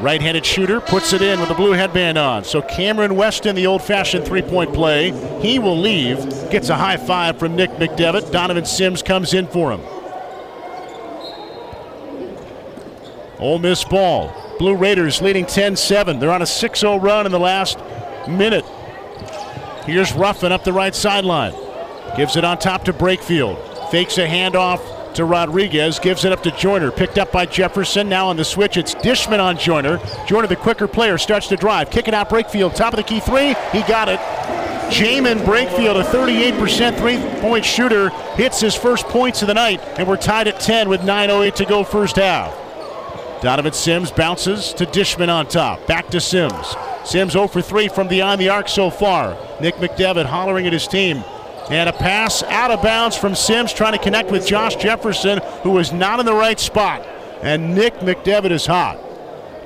Right 0.00 0.20
handed 0.20 0.44
shooter 0.44 0.80
puts 0.80 1.12
it 1.12 1.22
in 1.22 1.38
with 1.38 1.50
a 1.50 1.54
blue 1.54 1.70
headband 1.70 2.18
on. 2.18 2.42
So 2.42 2.60
Cameron 2.62 3.14
Weston, 3.14 3.54
the 3.54 3.68
old 3.68 3.84
fashioned 3.84 4.26
three 4.26 4.42
point 4.42 4.74
play, 4.74 5.12
he 5.40 5.60
will 5.60 5.78
leave. 5.78 6.18
Gets 6.50 6.68
a 6.68 6.74
high 6.74 6.96
five 6.96 7.38
from 7.38 7.54
Nick 7.54 7.70
McDevitt. 7.70 8.32
Donovan 8.32 8.66
Sims 8.66 9.04
comes 9.04 9.34
in 9.34 9.46
for 9.46 9.70
him. 9.70 9.82
Ole 13.38 13.60
Miss 13.60 13.84
ball. 13.84 14.43
Blue 14.58 14.74
Raiders 14.74 15.20
leading 15.20 15.46
10 15.46 15.76
7. 15.76 16.18
They're 16.18 16.30
on 16.30 16.42
a 16.42 16.46
6 16.46 16.80
0 16.80 16.96
run 16.98 17.26
in 17.26 17.32
the 17.32 17.40
last 17.40 17.78
minute. 18.28 18.64
Here's 19.84 20.12
Ruffin 20.12 20.52
up 20.52 20.64
the 20.64 20.72
right 20.72 20.94
sideline. 20.94 21.54
Gives 22.16 22.36
it 22.36 22.44
on 22.44 22.58
top 22.58 22.84
to 22.84 22.92
Brakefield. 22.92 23.90
Fakes 23.90 24.18
a 24.18 24.26
handoff 24.26 25.14
to 25.14 25.24
Rodriguez. 25.24 25.98
Gives 25.98 26.24
it 26.24 26.32
up 26.32 26.42
to 26.44 26.50
Joiner. 26.52 26.90
Picked 26.90 27.18
up 27.18 27.32
by 27.32 27.46
Jefferson. 27.46 28.08
Now 28.08 28.28
on 28.28 28.36
the 28.36 28.44
switch, 28.44 28.76
it's 28.76 28.94
Dishman 28.94 29.40
on 29.40 29.58
Joiner. 29.58 29.98
Joiner, 30.26 30.46
the 30.46 30.56
quicker 30.56 30.88
player, 30.88 31.18
starts 31.18 31.48
to 31.48 31.56
drive. 31.56 31.90
Kick 31.90 32.08
it 32.08 32.14
out, 32.14 32.30
Brakefield. 32.30 32.74
Top 32.74 32.92
of 32.92 32.98
the 32.98 33.02
key 33.02 33.20
three. 33.20 33.54
He 33.72 33.82
got 33.88 34.08
it. 34.08 34.20
Jamin 34.90 35.38
Brakefield, 35.44 36.00
a 36.00 36.04
38% 36.04 36.96
three 36.98 37.18
point 37.40 37.64
shooter, 37.64 38.10
hits 38.36 38.60
his 38.60 38.74
first 38.74 39.06
points 39.06 39.42
of 39.42 39.48
the 39.48 39.54
night, 39.54 39.80
and 39.98 40.06
we're 40.06 40.16
tied 40.16 40.46
at 40.46 40.60
10 40.60 40.88
with 40.88 41.00
9.08 41.00 41.54
to 41.56 41.64
go 41.64 41.84
first 41.84 42.16
half. 42.16 42.63
Donovan 43.44 43.74
Sims 43.74 44.10
bounces 44.10 44.72
to 44.72 44.86
Dishman 44.86 45.28
on 45.28 45.46
top. 45.46 45.86
Back 45.86 46.08
to 46.08 46.20
Sims. 46.20 46.74
Sims 47.04 47.34
0 47.34 47.46
for 47.48 47.60
3 47.60 47.88
from 47.88 48.08
beyond 48.08 48.40
the 48.40 48.48
arc 48.48 48.68
so 48.68 48.88
far. 48.88 49.36
Nick 49.60 49.74
McDevitt 49.74 50.24
hollering 50.24 50.66
at 50.66 50.72
his 50.72 50.88
team. 50.88 51.22
And 51.68 51.90
a 51.90 51.92
pass 51.92 52.42
out 52.44 52.70
of 52.70 52.80
bounds 52.80 53.18
from 53.18 53.34
Sims 53.34 53.74
trying 53.74 53.92
to 53.92 53.98
connect 53.98 54.30
with 54.30 54.46
Josh 54.46 54.76
Jefferson, 54.76 55.40
who 55.62 55.72
was 55.72 55.92
not 55.92 56.20
in 56.20 56.26
the 56.26 56.32
right 56.32 56.58
spot. 56.58 57.06
And 57.42 57.74
Nick 57.74 57.92
McDevitt 57.96 58.50
is 58.50 58.64
hot. 58.64 58.98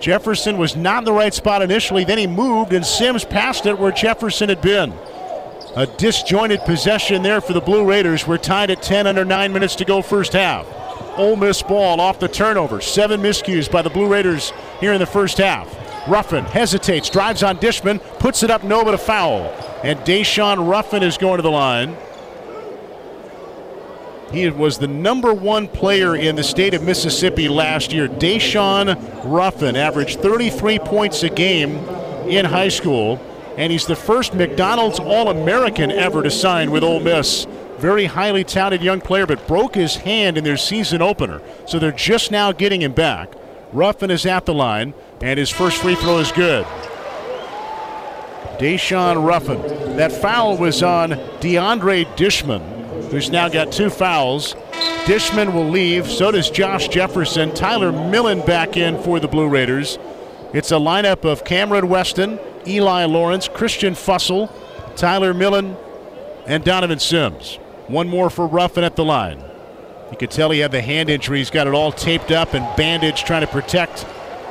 Jefferson 0.00 0.58
was 0.58 0.74
not 0.74 0.98
in 0.98 1.04
the 1.04 1.12
right 1.12 1.32
spot 1.32 1.62
initially, 1.62 2.02
then 2.02 2.18
he 2.18 2.26
moved, 2.26 2.72
and 2.72 2.84
Sims 2.84 3.24
passed 3.24 3.64
it 3.64 3.78
where 3.78 3.92
Jefferson 3.92 4.48
had 4.48 4.60
been. 4.60 4.92
A 5.76 5.86
disjointed 5.86 6.62
possession 6.62 7.22
there 7.22 7.40
for 7.40 7.52
the 7.52 7.60
Blue 7.60 7.84
Raiders. 7.84 8.26
We're 8.26 8.38
tied 8.38 8.70
at 8.70 8.82
10 8.82 9.06
under 9.06 9.24
9 9.24 9.52
minutes 9.52 9.76
to 9.76 9.84
go 9.84 10.02
first 10.02 10.32
half. 10.32 10.66
Ole 11.16 11.36
Miss 11.36 11.62
ball 11.62 12.00
off 12.00 12.18
the 12.20 12.28
turnover. 12.28 12.80
Seven 12.80 13.20
miscues 13.20 13.70
by 13.70 13.82
the 13.82 13.90
Blue 13.90 14.06
Raiders 14.06 14.52
here 14.80 14.92
in 14.92 15.00
the 15.00 15.06
first 15.06 15.38
half. 15.38 15.74
Ruffin 16.08 16.44
hesitates, 16.44 17.10
drives 17.10 17.42
on 17.42 17.58
Dishman, 17.58 18.00
puts 18.18 18.42
it 18.42 18.50
up, 18.50 18.64
no, 18.64 18.84
but 18.84 18.94
a 18.94 18.98
foul. 18.98 19.46
And 19.82 19.98
Daeshun 20.00 20.68
Ruffin 20.68 21.02
is 21.02 21.18
going 21.18 21.36
to 21.36 21.42
the 21.42 21.50
line. 21.50 21.96
He 24.32 24.48
was 24.50 24.78
the 24.78 24.88
number 24.88 25.32
one 25.32 25.68
player 25.68 26.14
in 26.14 26.36
the 26.36 26.44
state 26.44 26.74
of 26.74 26.82
Mississippi 26.82 27.48
last 27.48 27.92
year. 27.92 28.08
Daeshun 28.08 29.24
Ruffin 29.24 29.74
averaged 29.74 30.20
33 30.20 30.78
points 30.80 31.22
a 31.22 31.30
game 31.30 31.76
in 32.28 32.44
high 32.44 32.68
school, 32.68 33.20
and 33.56 33.72
he's 33.72 33.86
the 33.86 33.96
first 33.96 34.34
McDonald's 34.34 34.98
All 34.98 35.30
American 35.30 35.90
ever 35.90 36.22
to 36.22 36.30
sign 36.30 36.70
with 36.70 36.84
Ole 36.84 37.00
Miss. 37.00 37.46
Very 37.78 38.06
highly 38.06 38.42
touted 38.42 38.82
young 38.82 39.00
player, 39.00 39.26
but 39.26 39.46
broke 39.46 39.74
his 39.74 39.96
hand 39.96 40.36
in 40.36 40.44
their 40.44 40.56
season 40.56 41.00
opener. 41.00 41.40
So 41.66 41.78
they're 41.78 41.92
just 41.92 42.30
now 42.30 42.52
getting 42.52 42.82
him 42.82 42.92
back. 42.92 43.32
Ruffin 43.72 44.10
is 44.10 44.26
at 44.26 44.46
the 44.46 44.54
line, 44.54 44.94
and 45.20 45.38
his 45.38 45.50
first 45.50 45.80
free 45.80 45.94
throw 45.94 46.18
is 46.18 46.32
good. 46.32 46.64
Daeshun 48.58 49.24
Ruffin. 49.24 49.60
That 49.96 50.10
foul 50.10 50.56
was 50.56 50.82
on 50.82 51.10
DeAndre 51.40 52.04
Dishman, 52.16 53.10
who's 53.10 53.30
now 53.30 53.48
got 53.48 53.70
two 53.70 53.90
fouls. 53.90 54.54
Dishman 55.04 55.52
will 55.52 55.68
leave. 55.68 56.06
So 56.08 56.32
does 56.32 56.50
Josh 56.50 56.88
Jefferson. 56.88 57.54
Tyler 57.54 57.92
Millen 57.92 58.44
back 58.44 58.76
in 58.76 59.00
for 59.02 59.20
the 59.20 59.28
Blue 59.28 59.48
Raiders. 59.48 59.98
It's 60.52 60.72
a 60.72 60.76
lineup 60.76 61.24
of 61.24 61.44
Cameron 61.44 61.88
Weston, 61.88 62.40
Eli 62.66 63.04
Lawrence, 63.04 63.48
Christian 63.48 63.94
Fussell, 63.94 64.50
Tyler 64.96 65.32
Millen, 65.32 65.76
and 66.46 66.64
Donovan 66.64 66.98
Sims. 66.98 67.58
One 67.88 68.08
more 68.08 68.28
for 68.28 68.46
Ruffin 68.46 68.84
at 68.84 68.96
the 68.96 69.04
line. 69.04 69.42
You 70.10 70.16
could 70.18 70.30
tell 70.30 70.50
he 70.50 70.58
had 70.58 70.72
the 70.72 70.82
hand 70.82 71.08
injury. 71.08 71.38
He's 71.38 71.50
got 71.50 71.66
it 71.66 71.72
all 71.72 71.90
taped 71.90 72.30
up 72.30 72.52
and 72.52 72.64
bandaged, 72.76 73.26
trying 73.26 73.40
to 73.40 73.46
protect 73.46 74.06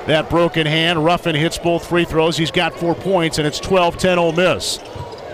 that 0.07 0.29
broken 0.29 0.65
hand. 0.65 1.05
Ruffin 1.05 1.35
hits 1.35 1.59
both 1.59 1.87
free 1.87 2.05
throws. 2.05 2.35
He's 2.35 2.49
got 2.49 2.73
four 2.73 2.95
points, 2.95 3.37
and 3.37 3.47
it's 3.47 3.59
12 3.59 3.97
10 3.97 4.17
Ole 4.17 4.31
Miss. 4.31 4.79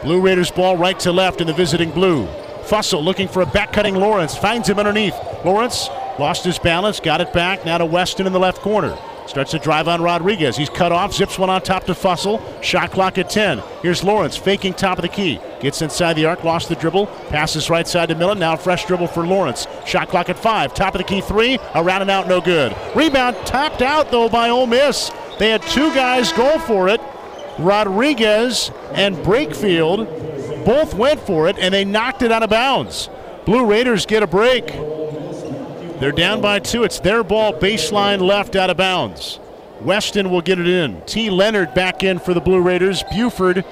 Blue 0.04 0.20
Raiders 0.20 0.52
ball 0.52 0.76
right 0.76 1.00
to 1.00 1.14
left 1.14 1.40
in 1.40 1.48
the 1.48 1.54
visiting 1.54 1.92
blue. 1.92 2.28
Fussell 2.64 3.02
looking 3.04 3.30
for 3.30 3.42
a 3.42 3.46
back 3.46 3.72
cutting 3.72 3.96
Lawrence. 3.96 4.36
Finds 4.36 4.68
him 4.68 4.80
underneath. 4.80 5.16
Lawrence 5.46 5.88
lost 6.20 6.44
his 6.44 6.60
balance, 6.60 7.00
got 7.00 7.22
it 7.22 7.32
back. 7.32 7.66
Now 7.66 7.78
to 7.78 7.86
Weston 7.86 8.28
in 8.28 8.34
the 8.34 8.40
left 8.40 8.60
corner. 8.60 8.98
Starts 9.26 9.52
to 9.52 9.60
drive 9.60 9.88
on 9.88 10.02
Rodriguez. 10.02 10.58
He's 10.58 10.70
cut 10.70 10.92
off, 10.92 11.14
zips 11.14 11.40
one 11.40 11.50
on 11.50 11.62
top 11.62 11.86
to 11.86 11.94
Fussell. 11.94 12.42
Shot 12.62 12.92
clock 12.92 13.18
at 13.18 13.30
10. 13.30 13.62
Here's 13.82 14.04
Lawrence 14.04 14.36
faking 14.36 14.74
top 14.74 14.98
of 14.98 15.02
the 15.02 15.08
key. 15.08 15.40
Gets 15.62 15.82
inside 15.82 16.14
the 16.14 16.26
arc, 16.26 16.44
lost 16.44 16.70
the 16.70 16.76
dribble. 16.76 17.08
Passes 17.30 17.70
right 17.70 17.88
side 17.88 18.10
to 18.10 18.16
Millen. 18.16 18.40
Now 18.40 18.56
fresh 18.58 18.86
dribble 18.86 19.08
for 19.08 19.26
Lawrence. 19.26 19.66
Shot 19.86 20.10
clock 20.10 20.30
at 20.30 20.38
5. 20.38 20.74
Top 20.74 20.94
of 20.94 21.00
the 21.00 21.06
key 21.06 21.22
3. 21.22 21.58
Around 21.76 22.02
and 22.02 22.12
out, 22.12 22.28
no 22.28 22.42
good. 22.42 22.76
Rebound 22.96 23.38
tapped 23.46 23.82
out 23.82 24.12
though 24.12 24.30
by 24.30 24.50
Ole 24.50 24.68
Miss. 24.68 25.10
They 25.40 25.50
had 25.50 25.62
two 25.64 25.94
guys 25.94 26.32
go 26.34 26.60
for 26.60 26.90
it. 26.90 27.02
Rodriguez 27.60 28.72
and 28.94 29.16
Brakefield 29.18 30.66
both 30.66 30.94
went 30.94 31.20
for 31.22 31.48
it 31.48 31.58
and 31.60 31.74
they 31.74 31.86
knocked 31.86 32.22
it 32.22 32.32
out 32.32 32.44
of 32.44 32.50
bounds. 32.50 33.10
Blue 33.46 33.66
Raiders 33.66 34.06
get 34.06 34.24
a 34.24 34.28
break. 34.28 34.72
They're 36.04 36.12
down 36.12 36.42
by 36.42 36.60
two. 36.60 36.84
It's 36.84 37.00
their 37.00 37.24
ball, 37.24 37.54
baseline 37.54 38.20
left 38.20 38.58
out 38.58 38.70
of 38.70 38.76
bounds. 38.76 39.40
Weston 39.80 40.30
will 40.30 40.42
get 40.42 40.60
it 40.60 40.68
in. 40.68 41.02
T. 41.06 41.30
Leonard 41.30 41.74
back 41.74 42.04
in 42.04 42.20
for 42.20 42.34
the 42.34 42.42
Blue 42.42 42.60
Raiders. 42.60 43.04
Buford, 43.10 43.64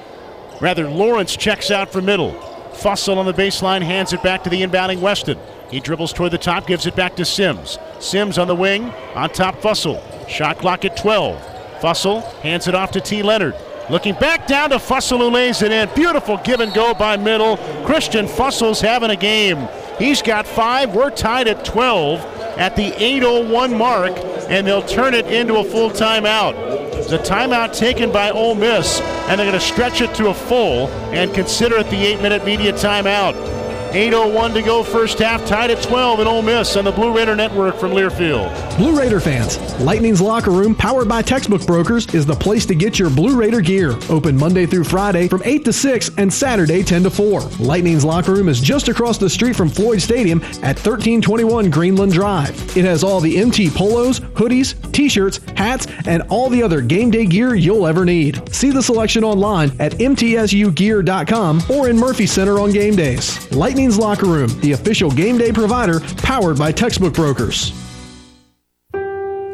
rather, 0.58 0.88
Lawrence 0.88 1.36
checks 1.36 1.70
out 1.70 1.92
for 1.92 2.00
middle. 2.00 2.32
Fussell 2.72 3.18
on 3.18 3.26
the 3.26 3.34
baseline 3.34 3.82
hands 3.82 4.14
it 4.14 4.22
back 4.22 4.44
to 4.44 4.48
the 4.48 4.62
inbounding 4.62 5.00
Weston. 5.00 5.38
He 5.70 5.78
dribbles 5.78 6.14
toward 6.14 6.30
the 6.30 6.38
top, 6.38 6.66
gives 6.66 6.86
it 6.86 6.96
back 6.96 7.16
to 7.16 7.26
Sims. 7.26 7.78
Sims 8.00 8.38
on 8.38 8.48
the 8.48 8.56
wing, 8.56 8.84
on 9.14 9.28
top 9.28 9.56
Fussell. 9.56 10.00
Shot 10.26 10.56
clock 10.56 10.86
at 10.86 10.96
12. 10.96 11.38
Fussell 11.82 12.22
hands 12.40 12.66
it 12.66 12.74
off 12.74 12.92
to 12.92 13.00
T. 13.02 13.22
Leonard. 13.22 13.54
Looking 13.90 14.14
back 14.14 14.46
down 14.46 14.70
to 14.70 14.78
Fussell 14.78 15.18
who 15.18 15.28
lays 15.28 15.60
it 15.60 15.70
in. 15.70 15.90
Beautiful 15.94 16.38
give 16.38 16.60
and 16.60 16.72
go 16.72 16.94
by 16.94 17.18
middle. 17.18 17.58
Christian 17.84 18.24
Fussell's 18.24 18.80
having 18.80 19.10
a 19.10 19.16
game. 19.16 19.68
He's 19.98 20.22
got 20.22 20.46
five. 20.46 20.94
We're 20.94 21.10
tied 21.10 21.48
at 21.48 21.64
12 21.64 22.20
at 22.58 22.76
the 22.76 22.90
8.01 22.92 23.76
mark, 23.76 24.12
and 24.48 24.66
they'll 24.66 24.82
turn 24.82 25.14
it 25.14 25.26
into 25.26 25.56
a 25.56 25.64
full 25.64 25.90
timeout. 25.90 27.08
The 27.08 27.18
timeout 27.18 27.76
taken 27.76 28.12
by 28.12 28.30
Ole 28.30 28.54
Miss, 28.54 29.00
and 29.00 29.38
they're 29.38 29.46
going 29.46 29.58
to 29.58 29.60
stretch 29.60 30.00
it 30.00 30.14
to 30.16 30.28
a 30.28 30.34
full 30.34 30.88
and 31.12 31.34
consider 31.34 31.76
it 31.76 31.90
the 31.90 32.06
eight 32.06 32.20
minute 32.20 32.44
media 32.44 32.72
timeout. 32.72 33.61
8.01 33.92 34.54
to 34.54 34.62
go 34.62 34.82
first 34.82 35.18
half, 35.18 35.44
tied 35.46 35.70
at 35.70 35.82
12 35.82 36.20
in 36.20 36.26
Ole 36.26 36.40
Miss 36.40 36.76
on 36.76 36.84
the 36.84 36.92
Blue 36.92 37.14
Raider 37.14 37.36
Network 37.36 37.76
from 37.76 37.90
Learfield. 37.90 38.76
Blue 38.78 38.98
Raider 38.98 39.20
fans, 39.20 39.58
Lightning's 39.80 40.20
Locker 40.20 40.50
Room, 40.50 40.74
powered 40.74 41.08
by 41.08 41.20
Textbook 41.20 41.66
Brokers, 41.66 42.06
is 42.14 42.24
the 42.24 42.34
place 42.34 42.64
to 42.66 42.74
get 42.74 42.98
your 42.98 43.10
Blue 43.10 43.36
Raider 43.36 43.60
gear. 43.60 43.94
Open 44.08 44.34
Monday 44.34 44.64
through 44.64 44.84
Friday 44.84 45.28
from 45.28 45.42
8 45.44 45.66
to 45.66 45.74
6 45.74 46.10
and 46.16 46.32
Saturday 46.32 46.82
10 46.82 47.02
to 47.02 47.10
4. 47.10 47.42
Lightning's 47.60 48.02
Locker 48.02 48.32
Room 48.32 48.48
is 48.48 48.62
just 48.62 48.88
across 48.88 49.18
the 49.18 49.28
street 49.28 49.56
from 49.56 49.68
Floyd 49.68 50.00
Stadium 50.00 50.40
at 50.62 50.76
1321 50.78 51.68
Greenland 51.68 52.12
Drive. 52.12 52.50
It 52.74 52.86
has 52.86 53.04
all 53.04 53.20
the 53.20 53.36
MT 53.36 53.70
polos, 53.70 54.20
hoodies, 54.20 54.74
t 54.92 55.10
shirts, 55.10 55.38
hats, 55.56 55.86
and 56.06 56.22
all 56.30 56.48
the 56.48 56.62
other 56.62 56.80
game 56.80 57.10
day 57.10 57.26
gear 57.26 57.54
you'll 57.54 57.86
ever 57.86 58.06
need. 58.06 58.54
See 58.54 58.70
the 58.70 58.82
selection 58.82 59.22
online 59.22 59.70
at 59.80 59.92
mtsugear.com 59.92 61.62
or 61.68 61.90
in 61.90 61.98
Murphy 61.98 62.26
Center 62.26 62.58
on 62.58 62.72
game 62.72 62.96
days. 62.96 63.52
Locker 63.90 64.26
Room, 64.26 64.48
the 64.60 64.72
official 64.72 65.10
game 65.10 65.38
day 65.38 65.52
provider 65.52 66.00
powered 66.18 66.58
by 66.58 66.72
Textbook 66.72 67.14
Brokers. 67.14 67.72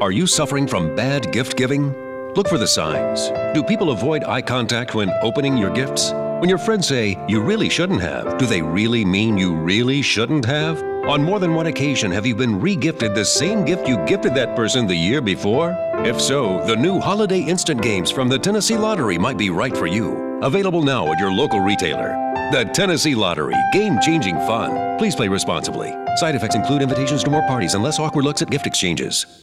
Are 0.00 0.12
you 0.12 0.26
suffering 0.26 0.66
from 0.68 0.94
bad 0.94 1.32
gift 1.32 1.56
giving? 1.56 1.92
Look 2.34 2.48
for 2.48 2.58
the 2.58 2.68
signs. 2.68 3.30
Do 3.52 3.64
people 3.64 3.90
avoid 3.90 4.22
eye 4.22 4.42
contact 4.42 4.94
when 4.94 5.10
opening 5.22 5.56
your 5.56 5.70
gifts? 5.70 6.12
When 6.12 6.48
your 6.48 6.58
friends 6.58 6.86
say, 6.86 7.16
you 7.26 7.40
really 7.40 7.68
shouldn't 7.68 8.00
have, 8.00 8.38
do 8.38 8.46
they 8.46 8.62
really 8.62 9.04
mean 9.04 9.36
you 9.36 9.56
really 9.56 10.02
shouldn't 10.02 10.44
have? 10.44 10.80
On 11.08 11.20
more 11.20 11.40
than 11.40 11.54
one 11.54 11.66
occasion, 11.66 12.12
have 12.12 12.26
you 12.26 12.36
been 12.36 12.60
regifted 12.60 13.14
the 13.14 13.24
same 13.24 13.64
gift 13.64 13.88
you 13.88 13.96
gifted 14.06 14.34
that 14.34 14.54
person 14.54 14.86
the 14.86 14.94
year 14.94 15.20
before? 15.20 15.74
If 16.04 16.20
so, 16.20 16.64
the 16.66 16.76
new 16.76 17.00
Holiday 17.00 17.40
Instant 17.40 17.82
Games 17.82 18.12
from 18.12 18.28
the 18.28 18.38
Tennessee 18.38 18.76
Lottery 18.76 19.18
might 19.18 19.36
be 19.36 19.50
right 19.50 19.76
for 19.76 19.88
you. 19.88 20.27
Available 20.42 20.82
now 20.82 21.12
at 21.12 21.18
your 21.18 21.32
local 21.32 21.60
retailer. 21.60 22.16
The 22.52 22.64
Tennessee 22.72 23.14
Lottery, 23.14 23.56
game 23.72 23.98
changing 24.00 24.36
fun. 24.46 24.96
Please 24.98 25.14
play 25.14 25.28
responsibly. 25.28 25.92
Side 26.16 26.34
effects 26.34 26.54
include 26.54 26.82
invitations 26.82 27.24
to 27.24 27.30
more 27.30 27.46
parties 27.46 27.74
and 27.74 27.82
less 27.82 27.98
awkward 27.98 28.24
looks 28.24 28.40
at 28.40 28.50
gift 28.50 28.66
exchanges. 28.66 29.42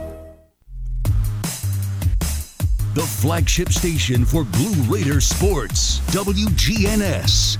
The 2.93 3.03
flagship 3.03 3.69
station 3.69 4.25
for 4.25 4.43
Blue 4.43 4.73
Raider 4.93 5.21
sports, 5.21 5.99
WGNS. 6.11 7.55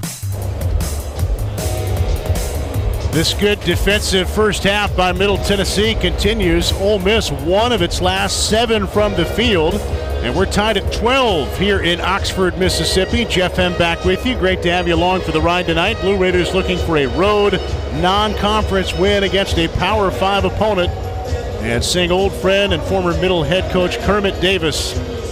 This 3.14 3.34
good 3.36 3.58
defensive 3.62 4.30
first 4.30 4.64
half 4.64 4.94
by 4.98 5.14
Middle 5.14 5.38
Tennessee 5.38 5.96
continues. 5.96 6.74
Ole 6.74 7.00
Miss 7.00 7.32
one 7.32 7.72
of 7.72 7.82
its 7.82 8.02
last 8.02 8.50
seven 8.50 8.86
from 8.86 9.14
the 9.14 9.24
field. 9.24 9.76
And 9.76 10.36
we're 10.36 10.52
tied 10.52 10.76
at 10.76 10.92
12 10.92 11.58
here 11.58 11.80
in 11.80 12.02
Oxford, 12.02 12.58
Mississippi. 12.58 13.24
Jeff 13.24 13.58
M. 13.58 13.72
back 13.78 14.04
with 14.04 14.26
you. 14.26 14.36
Great 14.36 14.62
to 14.64 14.70
have 14.70 14.86
you 14.86 14.96
along 14.96 15.22
for 15.22 15.32
the 15.32 15.42
ride 15.42 15.66
tonight. 15.66 15.98
Blue 16.02 16.18
Raiders 16.18 16.54
looking 16.54 16.78
for 16.80 16.98
a 16.98 17.06
road 17.06 17.54
non 18.02 18.34
conference 18.36 18.94
win 18.98 19.24
against 19.24 19.58
a 19.58 19.70
Power 19.70 20.12
5 20.12 20.44
opponent. 20.44 20.92
And 21.62 21.82
seeing 21.82 22.12
old 22.12 22.34
friend 22.34 22.74
and 22.74 22.84
former 22.84 23.14
middle 23.22 23.44
head 23.44 23.72
coach 23.72 23.98
Kermit 24.00 24.42
Davis 24.42 24.92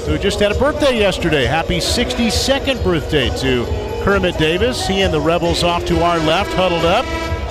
who 0.10 0.18
just 0.18 0.40
had 0.40 0.52
a 0.52 0.58
birthday 0.58 0.98
yesterday. 0.98 1.46
Happy 1.46 1.78
62nd 1.78 2.84
birthday 2.84 3.30
to 3.38 3.64
Kermit 4.04 4.40
Davis. 4.40 4.88
He 4.88 5.02
and 5.02 5.14
the 5.14 5.22
Rebels 5.22 5.64
off 5.64 5.86
to 5.86 6.04
our 6.04 6.18
left, 6.18 6.52
huddled 6.54 6.84
up. 6.84 7.06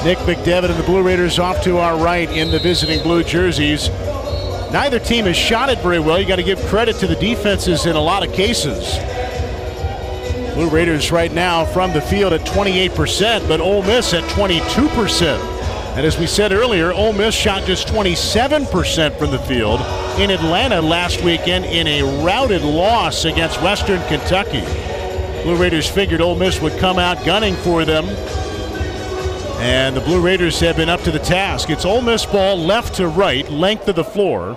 Nick 0.05 0.19
McDevitt 0.19 0.69
and 0.69 0.79
the 0.79 0.83
Blue 0.83 1.01
Raiders 1.01 1.39
off 1.39 1.63
to 1.63 1.79
our 1.79 1.97
right 1.97 2.29
in 2.29 2.51
the 2.51 2.59
visiting 2.59 3.01
blue 3.05 3.23
jerseys. 3.23 3.91
Neither 4.73 4.99
team 4.99 5.27
has 5.27 5.37
shot 5.37 5.69
it 5.69 5.79
very 5.79 6.01
well. 6.01 6.21
You 6.21 6.27
got 6.27 6.37
to 6.37 6.43
give 6.43 6.59
credit 6.67 6.97
to 6.97 7.07
the 7.07 7.15
defenses 7.15 7.87
in 7.87 7.95
a 7.95 8.03
lot 8.03 8.27
of 8.27 8.33
cases. 8.33 8.97
Blue 10.55 10.69
Raiders 10.69 11.13
right 11.13 11.33
now 11.33 11.65
from 11.65 11.93
the 11.93 12.01
field 12.01 12.33
at 12.33 12.41
28%, 12.41 13.47
but 13.47 13.61
Ole 13.61 13.83
Miss 13.83 14.13
at 14.15 14.25
22%. 14.31 15.58
And 15.97 16.07
as 16.07 16.19
we 16.19 16.27
said 16.27 16.53
earlier, 16.53 16.93
Ole 16.93 17.13
Miss 17.13 17.35
shot 17.35 17.65
just 17.65 17.89
27% 17.89 19.19
from 19.19 19.31
the 19.31 19.39
field 19.41 19.81
in 20.21 20.31
Atlanta 20.31 20.81
last 20.81 21.23
weekend 21.23 21.65
in 21.65 21.87
a 21.87 22.25
routed 22.25 22.63
loss 22.63 23.25
against 23.25 23.61
Western 23.63 24.01
Kentucky. 24.09 24.65
Blue 25.43 25.57
Raiders 25.57 25.89
figured 25.89 26.21
Ole 26.21 26.37
Miss 26.37 26.61
would 26.61 26.79
come 26.79 26.99
out 26.99 27.25
gunning 27.25 27.57
for 27.57 27.85
them. 27.85 28.05
And 29.61 29.97
the 29.97 30.01
Blue 30.01 30.21
Raiders 30.21 30.61
have 30.61 30.77
been 30.77 30.89
up 30.89 31.01
to 31.03 31.11
the 31.11 31.19
task. 31.19 31.69
It's 31.69 31.85
Ole 31.85 32.03
Miss 32.03 32.25
ball 32.25 32.57
left 32.57 32.95
to 32.97 33.09
right, 33.09 33.49
length 33.51 33.89
of 33.89 33.97
the 33.97 34.05
floor. 34.05 34.57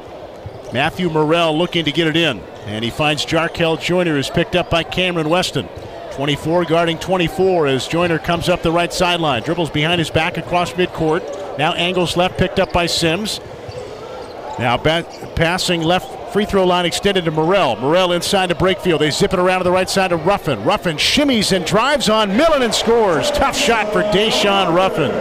Matthew 0.74 1.10
Murrell 1.10 1.58
looking 1.58 1.86
to 1.86 1.92
get 1.92 2.08
it 2.08 2.16
in. 2.16 2.40
And 2.66 2.84
he 2.84 2.92
finds 2.92 3.26
Jarkel 3.26 3.82
Joiner 3.82 4.18
is 4.18 4.30
picked 4.30 4.56
up 4.56 4.70
by 4.70 4.84
Cameron 4.84 5.30
Weston. 5.30 5.68
24 6.12 6.66
guarding 6.66 6.98
24 6.98 7.68
as 7.68 7.88
Joiner 7.88 8.20
comes 8.20 8.50
up 8.50 8.62
the 8.62 8.72
right 8.72 8.92
sideline. 8.92 9.44
Dribbles 9.44 9.70
behind 9.70 10.00
his 10.00 10.10
back 10.10 10.38
across 10.38 10.74
midcourt. 10.74 11.58
Now 11.58 11.74
angles 11.74 12.18
left, 12.18 12.38
picked 12.38 12.60
up 12.60 12.74
by 12.74 12.86
Sims. 12.86 13.40
Now 14.60 14.78
passing 14.78 15.82
left 15.82 16.34
free 16.34 16.46
throw 16.46 16.66
line 16.66 16.86
extended 16.86 17.26
to 17.26 17.32
Murrell. 17.32 17.76
Murrell 17.78 18.14
inside 18.14 18.48
to 18.48 18.56
Brakefield. 18.56 19.00
They 19.00 19.12
zip 19.12 19.34
it 19.34 19.40
around 19.40 19.60
to 19.60 19.64
the 19.64 19.72
right 19.72 19.90
side 19.90 20.10
to 20.10 20.18
Ruffin. 20.18 20.64
Ruffin 20.64 20.98
shimmies 20.98 21.56
and 21.56 21.66
drives 21.66 22.10
on 22.10 22.36
Millen 22.38 22.62
and 22.62 22.74
scores. 22.74 23.32
Tough 23.32 23.58
shot 23.58 23.92
for 23.92 24.04
Daeshun 24.04 24.74
Ruffin. 24.76 25.12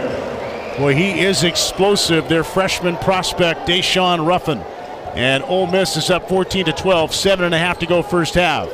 Boy, 0.77 0.95
he 0.95 1.19
is 1.19 1.43
explosive. 1.43 2.29
Their 2.29 2.43
freshman 2.43 2.95
prospect, 2.97 3.67
Daeshun 3.67 4.25
Ruffin. 4.25 4.59
And 5.15 5.43
Ole 5.43 5.67
Miss 5.67 5.97
is 5.97 6.09
up 6.09 6.29
14 6.29 6.65
to 6.65 6.71
12. 6.71 7.13
Seven 7.13 7.45
and 7.45 7.53
a 7.53 7.59
half 7.59 7.79
to 7.79 7.85
go 7.85 8.01
first 8.01 8.35
half. 8.35 8.69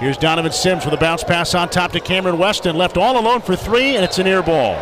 Here's 0.00 0.16
Donovan 0.16 0.50
Sims 0.50 0.84
with 0.84 0.92
a 0.92 0.96
bounce 0.96 1.22
pass 1.22 1.54
on 1.54 1.68
top 1.68 1.92
to 1.92 2.00
Cameron 2.00 2.36
Weston. 2.36 2.76
Left 2.76 2.96
all 2.96 3.18
alone 3.18 3.40
for 3.40 3.54
three, 3.54 3.94
and 3.94 4.04
it's 4.04 4.18
an 4.18 4.26
air 4.26 4.42
ball. 4.42 4.74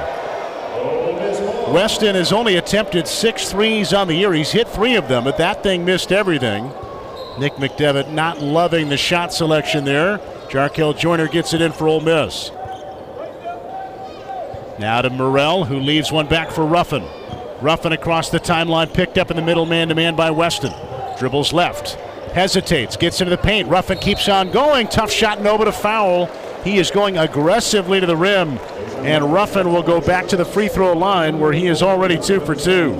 Weston 1.71 2.15
has 2.15 2.33
only 2.33 2.57
attempted 2.57 3.07
six 3.07 3.51
threes 3.51 3.93
on 3.93 4.09
the 4.09 4.15
year. 4.15 4.33
He's 4.33 4.53
hit 4.53 4.69
three 4.69 4.97
of 4.97 5.09
them, 5.09 5.25
but 5.25 5.37
that 5.37 5.63
thing 5.63 5.85
missed 5.85 6.13
everything. 6.13 6.65
Nick 7.39 7.55
McDevitt 7.55 8.11
not 8.11 8.41
loving 8.41 8.89
the 8.89 8.97
shot 8.97 9.35
selection 9.35 9.85
there. 9.85 10.19
Jarkel 10.49 10.99
Joiner 10.99 11.29
gets 11.29 11.53
it 11.53 11.61
in 11.61 11.73
for 11.73 11.89
Ole 11.89 12.01
Miss. 12.01 12.51
Now 14.79 15.03
to 15.03 15.11
Murrell, 15.11 15.65
who 15.67 15.79
leaves 15.79 16.11
one 16.11 16.27
back 16.27 16.51
for 16.51 16.65
Ruffin. 16.65 17.05
Ruffin 17.61 17.93
across 17.93 18.31
the 18.31 18.41
timeline, 18.41 18.93
picked 18.93 19.19
up 19.19 19.31
in 19.31 19.37
the 19.37 19.43
middle 19.43 19.67
man 19.67 19.89
to 19.89 19.95
man 19.95 20.17
by 20.17 20.31
Weston. 20.31 20.73
Dribbles 21.19 21.53
left 21.53 21.99
hesitates, 22.33 22.97
gets 22.97 23.21
into 23.21 23.31
the 23.31 23.43
paint. 23.43 23.69
Ruffin 23.69 23.99
keeps 23.99 24.29
on 24.29 24.51
going. 24.51 24.89
Tough 24.89 25.11
shot, 25.11 25.41
no, 25.41 25.57
but 25.59 25.69
a 25.69 25.73
foul. 25.73 26.27
He 26.65 26.79
is 26.79 26.91
going 26.91 27.19
aggressively 27.19 28.01
to 28.01 28.07
the 28.07 28.17
rim, 28.17 28.59
and 28.99 29.33
Ruffin 29.33 29.73
will 29.73 29.83
go 29.83 30.01
back 30.01 30.29
to 30.29 30.37
the 30.37 30.45
free 30.45 30.69
throw 30.69 30.93
line 30.93 31.41
where 31.41 31.53
he 31.53 31.67
is 31.67 31.83
already 31.83 32.19
two 32.19 32.41
for 32.41 32.55
two. 32.55 32.95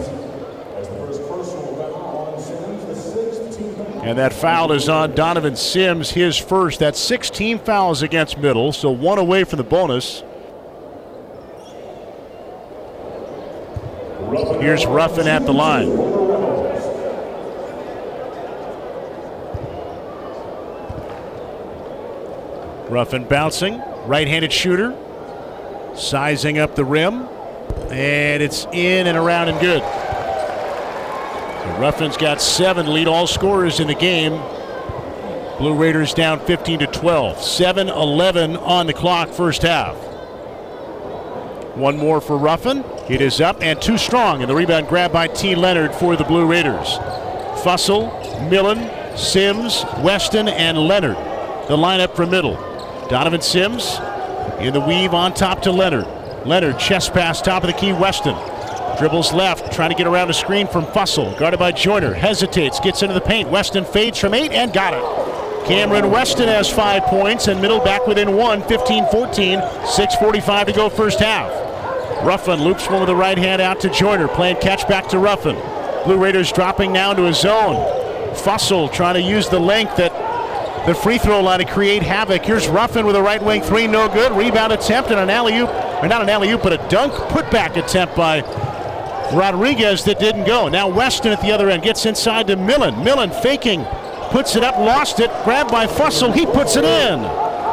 And 4.03 4.19
that 4.19 4.33
foul 4.33 4.73
is 4.73 4.89
on 4.89 5.15
Donovan 5.15 5.55
Sims, 5.55 6.11
his 6.11 6.37
first. 6.37 6.81
That's 6.81 6.99
16 6.99 7.61
fouls 7.61 8.03
against 8.03 8.37
Middle, 8.37 8.73
so 8.73 8.91
one 8.91 9.19
away 9.19 9.45
from 9.45 9.59
the 9.59 9.65
bonus. 9.65 10.25
Here's 14.61 14.85
Ruffin 14.87 15.29
at 15.29 15.47
the 15.47 15.53
line. 15.53 16.32
Ruffin 22.93 23.25
bouncing, 23.25 23.83
right 24.07 24.29
handed 24.29 24.53
shooter, 24.53 24.95
sizing 25.97 26.59
up 26.59 26.77
the 26.77 26.85
rim, 26.85 27.23
and 27.91 28.43
it's 28.43 28.67
in 28.67 29.07
and 29.07 29.17
around 29.17 29.49
and 29.49 29.59
good. 29.61 29.81
So 31.63 31.81
Ruffin's 31.81 32.19
got 32.19 32.43
seven 32.43 32.93
lead 32.93 33.09
all 33.09 33.27
scorers 33.27 33.81
in 33.81 33.87
the 33.87 33.95
game. 33.95 34.33
Blue 35.59 35.75
Raiders 35.75 36.13
down 36.13 36.41
15 36.41 36.81
to 36.81 36.87
12. 36.87 37.43
7 37.43 37.89
11 37.89 38.57
on 38.59 38.87
the 38.87 38.93
clock, 38.93 39.31
first 39.31 39.63
half. 39.63 39.97
One 41.77 41.97
more 41.97 42.21
for 42.21 42.37
Ruffin. 42.37 42.85
It 43.09 43.23
is 43.23 43.41
up 43.41 43.63
and 43.63 43.81
too 43.81 43.97
strong, 43.97 44.43
and 44.43 44.51
the 44.51 44.55
rebound 44.55 44.89
grab 44.89 45.13
by 45.13 45.29
T. 45.29 45.55
Leonard 45.55 45.95
for 45.95 46.15
the 46.15 46.25
Blue 46.25 46.47
Raiders. 46.47 46.99
Fussell, 47.63 48.51
Millen, 48.51 49.17
Sims, 49.17 49.85
Weston, 50.01 50.49
and 50.49 50.77
Leonard. 50.77 51.17
The 51.69 51.77
lineup 51.77 52.15
for 52.15 52.27
middle. 52.27 52.72
Donovan 53.09 53.43
Sims 53.43 53.99
in 54.61 54.73
the 54.73 54.81
weave 54.81 55.15
on 55.15 55.35
top 55.35 55.63
to 55.63 55.73
Leonard. 55.73 56.07
Leonard 56.47 56.79
chest 56.79 57.13
pass 57.13 57.41
top 57.41 57.63
of 57.63 57.69
the 57.69 57.75
key 57.75 57.93
Weston. 57.93 58.37
Dribbles 58.99 59.33
left, 59.33 59.73
trying 59.73 59.91
to 59.91 59.97
get 59.97 60.07
around 60.07 60.31
a 60.31 60.35
screen 60.35 60.67
from 60.67 60.85
Fussell. 60.87 61.37
Guarded 61.39 61.59
by 61.59 61.73
Joiner. 61.73 62.15
Hesitates, 62.15 62.81
gets 62.81 63.03
into 63.03 63.15
the 63.15 63.21
paint. 63.21 63.49
Weston 63.49 63.85
fades 63.85 64.19
from 64.19 64.35
eight 64.35 64.53
and 64.53 64.73
got 64.73 64.95
it. 64.95 65.67
Cameron 65.67 66.11
Weston 66.11 66.49
has 66.49 66.71
five 66.71 67.03
points 67.05 67.49
and 67.49 67.61
middle 67.61 67.81
back 67.81 68.07
within 68.07 68.37
one, 68.37 68.63
15 68.63 69.07
14. 69.11 69.59
6.45 69.61 70.67
to 70.67 70.73
go 70.73 70.89
first 70.89 71.21
half. 71.21 71.51
Ruffin 72.25 72.63
loops 72.63 72.89
one 72.89 73.01
with 73.01 73.09
the 73.09 73.17
right 73.17 73.39
hand 73.39 73.63
out 73.63 73.81
to 73.81 73.91
Joiner, 73.91 74.29
playing 74.29 74.57
catch 74.57 74.87
back 74.89 75.09
to 75.09 75.19
Ruffin. 75.19 75.57
Blue 76.05 76.19
Raiders 76.19 76.53
dropping 76.53 76.93
now 76.93 77.15
to 77.15 77.27
a 77.27 77.35
zone. 77.35 77.77
Fussell 78.35 78.93
trying 78.93 79.15
to 79.15 79.23
use 79.23 79.49
the 79.49 79.59
length 79.59 79.97
that 79.97 80.13
the 80.87 80.95
free 80.95 81.19
throw 81.19 81.41
line 81.41 81.61
to 81.61 81.65
create 81.65 82.03
havoc. 82.03 82.45
Here's 82.45 82.67
Ruffin 82.67 83.07
with 83.07 83.15
a 83.15 83.23
right 83.23 83.43
wing 83.43 83.63
three, 83.63 83.87
no 83.87 84.09
good. 84.09 84.33
Rebound 84.33 84.73
attempt 84.73 85.11
and 85.11 85.21
an 85.21 85.31
alley 85.31 85.57
oop, 85.59 85.69
or 86.03 86.09
not 86.09 86.23
an 86.23 86.29
alley 86.29 86.51
oop, 86.51 86.63
but 86.63 86.73
a 86.73 86.89
dunk 86.89 87.13
putback 87.13 87.77
attempt 87.77 88.17
by 88.17 88.41
Rodriguez 89.33 90.05
that 90.05 90.19
didn't 90.19 90.45
go. 90.45 90.69
Now 90.69 90.89
Weston 90.89 91.33
at 91.33 91.41
the 91.41 91.53
other 91.53 91.71
end 91.71 91.83
gets 91.83 92.05
inside 92.05 92.49
to 92.49 92.57
Millen. 92.57 93.05
Millen 93.05 93.31
faking, 93.31 93.85
puts 94.31 94.57
it 94.57 94.65
up, 94.65 94.77
lost 94.77 95.21
it, 95.21 95.31
grabbed 95.45 95.71
by 95.71 95.87
Fussell. 95.87 96.35
He 96.35 96.47
puts 96.47 96.77
it 96.77 96.85
in. 96.85 97.21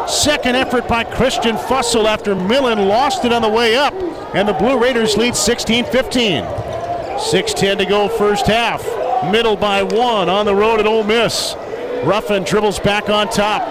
Second 0.07 0.55
effort 0.55 0.88
by 0.88 1.03
Christian 1.03 1.55
Fussell 1.55 2.05
after 2.05 2.36
Millen 2.36 2.88
lost 2.88 3.26
it 3.26 3.34
on 3.34 3.41
the 3.41 3.49
way 3.49 3.76
up. 3.76 3.93
And 4.36 4.47
the 4.47 4.53
Blue 4.53 4.80
Raiders 4.80 5.18
lead 5.18 5.36
16 5.36 5.86
15. 5.86 6.43
6-10 6.43 7.78
to 7.80 7.86
go 7.86 8.07
first 8.07 8.47
half. 8.47 8.84
Middle 9.30 9.57
by 9.57 9.84
one 9.84 10.30
on 10.30 10.45
the 10.45 10.55
road 10.55 10.80
at 10.80 10.86
Ole 10.86 11.03
Miss. 11.03 11.55
Ruffin 12.04 12.43
dribbles 12.43 12.80
back 12.80 13.10
on 13.10 13.28
top. 13.30 13.62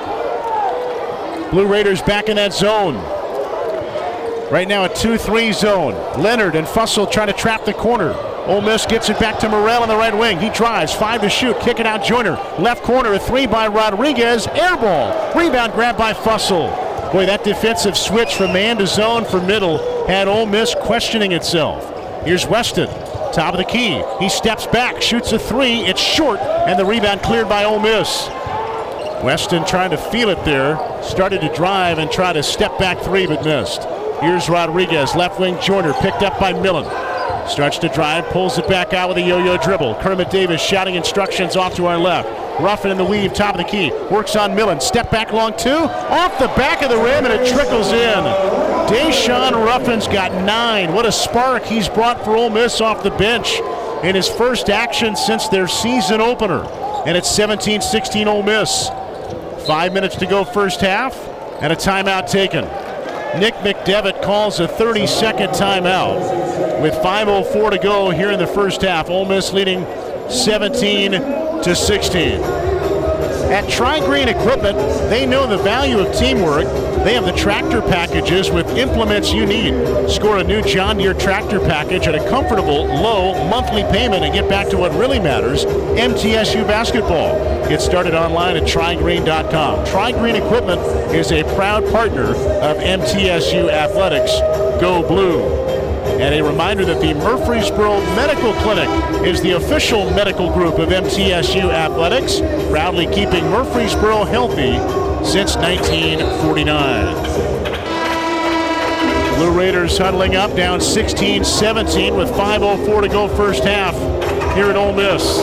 Blue 1.51 1.67
Raiders 1.67 2.03
back 2.03 2.29
in 2.29 2.37
that 2.37 2.53
zone. 2.53 2.97
Right 4.53 4.69
now 4.69 4.85
a 4.85 4.89
2-3 4.89 5.55
zone. 5.55 5.95
Leonard 6.23 6.55
and 6.55 6.67
Fussell 6.67 7.11
trying 7.11 7.29
to 7.29 7.33
trap 7.33 7.65
the 7.65 7.73
corner. 7.73 8.13
Ole 8.47 8.63
Miss 8.63 8.87
gets 8.87 9.11
it 9.11 9.19
back 9.19 9.39
to 9.41 9.49
Murrell 9.49 9.83
on 9.83 9.89
the 9.89 9.97
right 9.97 10.17
wing. 10.17 10.39
He 10.39 10.49
drives, 10.51 10.95
five 10.95 11.21
to 11.21 11.29
shoot, 11.29 11.59
kick 11.61 11.81
it 11.81 11.87
out 11.87 12.03
Joiner. 12.03 12.37
Left 12.59 12.83
corner, 12.83 13.13
a 13.13 13.19
three 13.19 13.47
by 13.47 13.69
Rodriguez. 13.69 14.47
Air 14.49 14.77
ball. 14.77 15.35
Rebound 15.35 15.73
grab 15.73 15.99
by 15.99 16.13
Fussell. 16.13 16.71
Boy, 17.13 17.27
that 17.27 17.45
defensive 17.45 17.97
switch 17.97 18.35
from 18.35 18.53
man 18.53 18.77
to 18.79 18.87
zone 18.87 19.25
for 19.25 19.41
middle 19.41 20.07
had 20.07 20.29
Ole 20.29 20.47
Miss 20.47 20.75
questioning 20.75 21.33
itself. 21.33 22.25
Here's 22.25 22.47
Weston, 22.47 22.89
top 23.33 23.55
of 23.55 23.59
the 23.59 23.65
key. 23.65 24.03
He 24.19 24.29
steps 24.29 24.67
back, 24.67 25.01
shoots 25.03 25.33
a 25.33 25.39
three. 25.39 25.81
It's 25.81 26.01
short, 26.01 26.41
and 26.41 26.79
the 26.79 26.85
rebound 26.85 27.23
cleared 27.23 27.49
by 27.49 27.65
Ole 27.65 27.81
Miss. 27.81 28.29
Weston 29.23 29.65
trying 29.67 29.91
to 29.91 29.97
feel 29.97 30.29
it 30.29 30.45
there. 30.45 30.77
Started 31.03 31.41
to 31.41 31.53
drive 31.55 31.99
and 31.99 32.11
try 32.11 32.33
to 32.33 32.43
step 32.43 32.79
back 32.79 32.99
three, 33.01 33.27
but 33.27 33.45
missed. 33.45 33.85
Here's 34.21 34.49
Rodriguez, 34.49 35.15
left 35.15 35.39
wing 35.41 35.57
Joiner, 35.61 35.93
picked 35.95 36.23
up 36.23 36.39
by 36.41 36.53
Millen. 36.53 36.85
Starts 37.49 37.79
to 37.79 37.89
drive, 37.89 38.27
pulls 38.27 38.59
it 38.59 38.69
back 38.69 38.93
out 38.93 39.09
with 39.09 39.19
a 39.19 39.23
yo-yo 39.23 39.57
dribble. 39.57 39.97
Kermit 39.97 40.31
Davis 40.31 40.61
shouting 40.61 40.97
instructions 40.97 41.57
off 41.57 41.75
to 41.77 41.87
our 41.87 41.97
left. 41.97 42.29
Ruffin 42.61 42.91
in 42.91 42.99
the 42.99 43.05
weave, 43.05 43.33
top 43.33 43.55
of 43.55 43.59
the 43.59 43.65
key. 43.65 43.91
Works 44.11 44.37
on 44.37 44.55
Millen. 44.55 44.81
Step 44.81 45.11
back 45.11 45.33
long 45.33 45.57
two. 45.57 45.71
Off 45.71 46.39
the 46.39 46.49
back 46.49 46.83
of 46.83 46.91
the 46.91 46.97
rim, 46.97 47.25
and 47.25 47.33
it 47.33 47.53
trickles 47.53 47.93
in. 47.93 48.58
Daeshun 48.89 49.53
Ruffin's 49.67 50.07
got 50.07 50.33
nine. 50.47 50.95
What 50.95 51.05
a 51.05 51.13
spark 51.13 51.63
he's 51.65 51.91
brought 51.91 52.25
for 52.25 52.35
Ole 52.35 52.49
Miss 52.49 52.81
off 52.81 53.03
the 53.03 53.11
bench 53.11 53.61
in 54.03 54.15
his 54.15 54.29
first 54.29 54.71
action 54.71 55.15
since 55.15 55.47
their 55.49 55.69
season 55.69 56.23
opener. 56.23 56.65
And 57.05 57.15
it's 57.15 57.29
17-16 57.39 58.27
Ole 58.27 58.43
Miss. 58.43 58.89
Five 59.67 59.93
minutes 59.93 60.17
to 60.17 60.27
go 60.27 60.43
first 60.43 60.81
half, 60.81 61.15
and 61.61 61.71
a 61.71 61.77
timeout 61.77 62.31
taken. 62.31 62.65
Nick 63.39 63.53
McDevitt 63.57 64.23
calls 64.23 64.59
a 64.59 64.67
30-second 64.67 65.51
timeout 65.51 66.81
with 66.81 66.95
5.04 66.95 67.73
to 67.73 67.79
go 67.79 68.09
here 68.09 68.31
in 68.31 68.39
the 68.39 68.47
first 68.47 68.81
half. 68.81 69.11
Ole 69.11 69.27
Miss 69.27 69.53
leading 69.53 69.85
17 70.31 71.13
to 71.13 71.77
16. 71.77 72.78
At 73.51 73.67
Tri 73.71 74.01
Green 74.01 74.29
Equipment, 74.29 74.77
they 75.09 75.25
know 75.25 75.47
the 75.47 75.57
value 75.57 76.01
of 76.01 76.15
teamwork. 76.15 76.67
They 77.03 77.15
have 77.15 77.25
the 77.25 77.33
tractor 77.33 77.81
packages 77.81 78.51
with 78.51 78.69
implements 78.77 79.33
you 79.33 79.47
need. 79.47 80.11
Score 80.11 80.37
a 80.37 80.45
new 80.45 80.61
John 80.61 80.99
Deere 80.99 81.15
tractor 81.15 81.59
package 81.59 82.07
at 82.07 82.15
a 82.15 82.29
comfortable, 82.29 82.85
low 82.85 83.33
monthly 83.49 83.85
payment 83.85 84.23
and 84.23 84.35
get 84.35 84.51
back 84.51 84.69
to 84.69 84.77
what 84.77 84.93
really 84.93 85.19
matters 85.19 85.65
MTSU 85.65 86.67
basketball. 86.67 87.39
Get 87.69 87.81
started 87.81 88.15
online 88.15 88.57
at 88.57 88.65
trygreen.com. 88.65 89.87
Tri 89.87 90.13
Green 90.13 90.37
Equipment 90.37 90.83
is 91.15 91.33
a 91.33 91.43
proud 91.55 91.91
partner 91.91 92.35
of 92.35 92.77
MTSU 92.77 93.71
Athletics. 93.71 94.33
Go 94.79 95.03
Blue. 95.09 95.68
And 96.19 96.35
a 96.35 96.43
reminder 96.43 96.85
that 96.85 97.01
the 97.01 97.15
Murfreesboro 97.15 98.01
Medical 98.17 98.53
Clinic 98.55 98.89
is 99.25 99.41
the 99.41 99.53
official 99.53 100.11
medical 100.11 100.53
group 100.53 100.79
of 100.79 100.89
MTSU 100.89 101.71
Athletics, 101.71 102.41
proudly 102.71 103.07
keeping 103.07 103.45
Murfreesboro 103.51 104.25
healthy 104.25 104.73
since 105.25 105.55
1949. 105.57 107.15
Blue 109.37 109.57
Raiders 109.57 109.97
huddling 109.97 110.35
up, 110.35 110.57
down 110.57 110.81
16 110.81 111.45
17 111.45 112.17
with 112.17 112.29
5.04 112.31 113.03
to 113.03 113.09
go 113.09 113.29
first 113.29 113.63
half 113.63 113.95
here 114.57 114.71
at 114.71 114.75
Ole 114.75 114.93
Miss. 114.93 115.39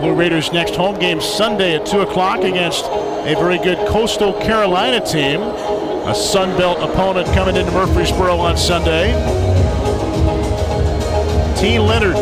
Blue 0.00 0.14
Raiders' 0.14 0.52
next 0.52 0.76
home 0.76 0.98
game 0.98 1.22
Sunday 1.22 1.76
at 1.76 1.86
2 1.86 2.00
o'clock 2.00 2.40
against 2.40 2.84
a 2.84 3.34
very 3.38 3.56
good 3.56 3.78
Coastal 3.88 4.34
Carolina 4.34 5.00
team. 5.04 5.40
A 6.08 6.14
Sun 6.14 6.56
Belt 6.56 6.78
opponent 6.78 7.26
coming 7.34 7.54
into 7.54 7.70
Murfreesboro 7.70 8.38
on 8.38 8.56
Sunday. 8.56 9.12
T. 11.60 11.78
Leonard, 11.78 12.16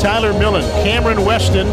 Tyler 0.00 0.32
Millen, 0.32 0.68
Cameron 0.82 1.24
Weston, 1.24 1.68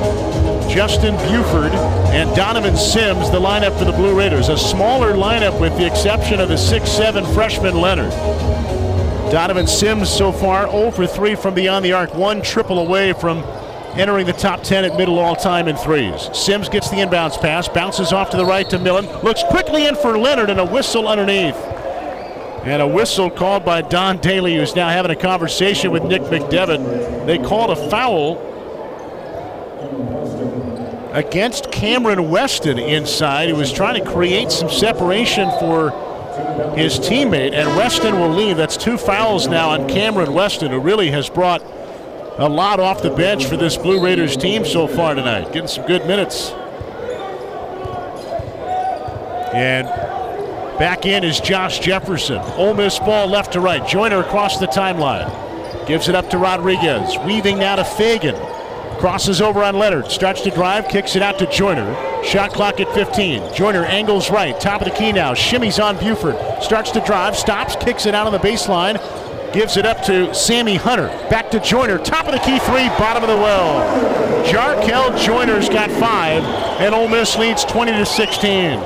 Justin 0.70 1.16
Buford, 1.28 1.72
and 2.13 2.36
Donovan 2.36 2.78
Sims, 2.78 3.32
the 3.32 3.39
lineup 3.39 3.76
for 3.80 3.86
the 3.86 3.91
Blue 3.91 4.16
Raiders. 4.16 4.49
A 4.49 4.57
smaller 4.59 5.13
lineup 5.13 5.59
with 5.59 5.76
the 5.76 5.88
exception 5.88 6.39
of 6.39 6.49
the 6.49 6.55
6'7 6.55 7.34
freshman 7.34 7.82
Leonard. 7.82 8.11
Donovan 9.32 9.66
Sims 9.66 10.07
so 10.07 10.32
far 10.32 10.70
0 10.70 10.91
for 10.91 11.07
3 11.07 11.34
from 11.34 11.55
beyond 11.55 11.84
the 11.84 11.93
arc, 11.93 12.13
one 12.13 12.43
triple 12.43 12.78
away 12.78 13.11
from 13.11 13.41
entering 13.95 14.25
the 14.25 14.33
top 14.33 14.63
10 14.63 14.85
at 14.85 14.97
middle 14.97 15.19
all 15.19 15.35
time 15.35 15.67
in 15.67 15.75
threes. 15.75 16.29
Sims 16.33 16.69
gets 16.69 16.89
the 16.89 16.97
inbounds 16.97 17.39
pass, 17.39 17.67
bounces 17.67 18.11
off 18.11 18.29
to 18.31 18.37
the 18.37 18.45
right 18.45 18.69
to 18.69 18.79
Millen, 18.79 19.05
looks 19.23 19.43
quickly 19.43 19.87
in 19.87 19.95
for 19.95 20.17
Leonard, 20.17 20.49
and 20.49 20.59
a 20.59 20.65
whistle 20.65 21.07
underneath. 21.07 21.55
And 22.65 22.81
a 22.81 22.87
whistle 22.87 23.29
called 23.29 23.63
by 23.63 23.81
Don 23.81 24.17
Daly, 24.17 24.55
who's 24.55 24.75
now 24.75 24.89
having 24.89 25.11
a 25.11 25.15
conversation 25.15 25.91
with 25.91 26.03
Nick 26.03 26.23
McDevitt. 26.23 27.25
They 27.27 27.37
called 27.37 27.69
a 27.69 27.89
foul 27.89 28.53
against 31.13 31.71
Cameron 31.71 32.29
Weston 32.29 32.77
inside, 32.77 33.49
who 33.49 33.55
was 33.55 33.71
trying 33.71 34.03
to 34.03 34.11
create 34.11 34.51
some 34.51 34.69
separation 34.69 35.49
for 35.59 35.91
his 36.75 36.99
teammate. 36.99 37.53
And 37.53 37.69
Weston 37.77 38.19
will 38.19 38.33
leave. 38.33 38.57
That's 38.57 38.75
two 38.75 38.97
fouls 38.97 39.47
now 39.47 39.69
on 39.69 39.87
Cameron 39.87 40.33
Weston, 40.33 40.71
who 40.71 40.79
really 40.79 41.11
has 41.11 41.29
brought 41.29 41.61
a 42.38 42.49
lot 42.49 42.79
off 42.79 43.01
the 43.01 43.09
bench 43.09 43.45
for 43.45 43.55
this 43.55 43.77
Blue 43.77 44.03
Raiders 44.03 44.36
team 44.36 44.65
so 44.65 44.88
far 44.88 45.15
tonight. 45.15 45.53
Getting 45.53 45.67
some 45.67 45.86
good 45.86 46.05
minutes. 46.05 46.51
And 49.53 49.88
back 50.77 51.05
in 51.05 51.23
is 51.23 51.39
Josh 51.39 51.79
Jefferson. 51.79 52.39
Ole 52.57 52.73
Miss 52.73 52.99
ball 52.99 53.27
left 53.27 53.53
to 53.53 53.61
right. 53.61 53.88
Joiner 53.88 54.19
across 54.19 54.59
the 54.59 54.67
timeline. 54.67 55.31
Gives 55.88 56.09
it 56.09 56.15
up 56.15 56.29
to 56.31 56.38
Rodriguez. 56.38 57.17
Weaving 57.25 57.59
now 57.59 57.77
to 57.77 57.86
Fagan. 57.86 58.36
Crosses 58.99 59.39
over 59.39 59.63
on 59.63 59.77
Leonard. 59.77 60.11
Starts 60.11 60.41
to 60.41 60.51
drive. 60.51 60.89
Kicks 60.89 61.15
it 61.15 61.21
out 61.21 61.39
to 61.39 61.45
Joiner. 61.45 61.95
Shot 62.23 62.51
clock 62.51 62.79
at 62.81 62.93
15. 62.93 63.53
Joiner 63.53 63.86
angles 63.86 64.29
right. 64.29 64.59
Top 64.59 64.81
of 64.81 64.89
the 64.89 64.93
key 64.93 65.11
now. 65.11 65.33
Shimmies 65.33 65.81
on 65.81 65.97
Buford. 65.99 66.36
Starts 66.61 66.91
to 66.91 66.99
drive. 67.01 67.38
Stops. 67.38 67.75
Kicks 67.77 68.05
it 68.05 68.15
out 68.15 68.25
on 68.25 68.33
the 68.33 68.39
baseline. 68.39 68.95
Gives 69.55 69.77
it 69.77 69.85
up 69.85 70.03
to 70.03 70.33
Sammy 70.33 70.75
Hunter. 70.75 71.07
Back 71.29 71.49
to 71.51 71.61
Joiner. 71.61 71.97
Top 71.97 72.25
of 72.25 72.33
the 72.33 72.39
key 72.39 72.59
three. 72.59 72.89
Bottom 72.99 73.23
of 73.23 73.29
the 73.29 73.37
well. 73.37 74.45
Jarkel 74.45 75.17
Joiner's 75.23 75.69
got 75.69 75.89
five. 75.91 76.43
And 76.81 76.93
Ole 76.93 77.07
Miss 77.07 77.37
leads 77.37 77.63
20 77.63 77.93
to 77.93 78.05
16. 78.05 78.79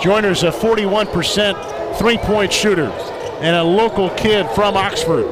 Joiner's 0.00 0.44
a 0.44 0.52
41% 0.52 1.98
three-point 1.98 2.52
shooter 2.52 2.86
and 3.40 3.56
a 3.56 3.64
local 3.64 4.10
kid 4.10 4.48
from 4.50 4.76
Oxford. 4.76 5.26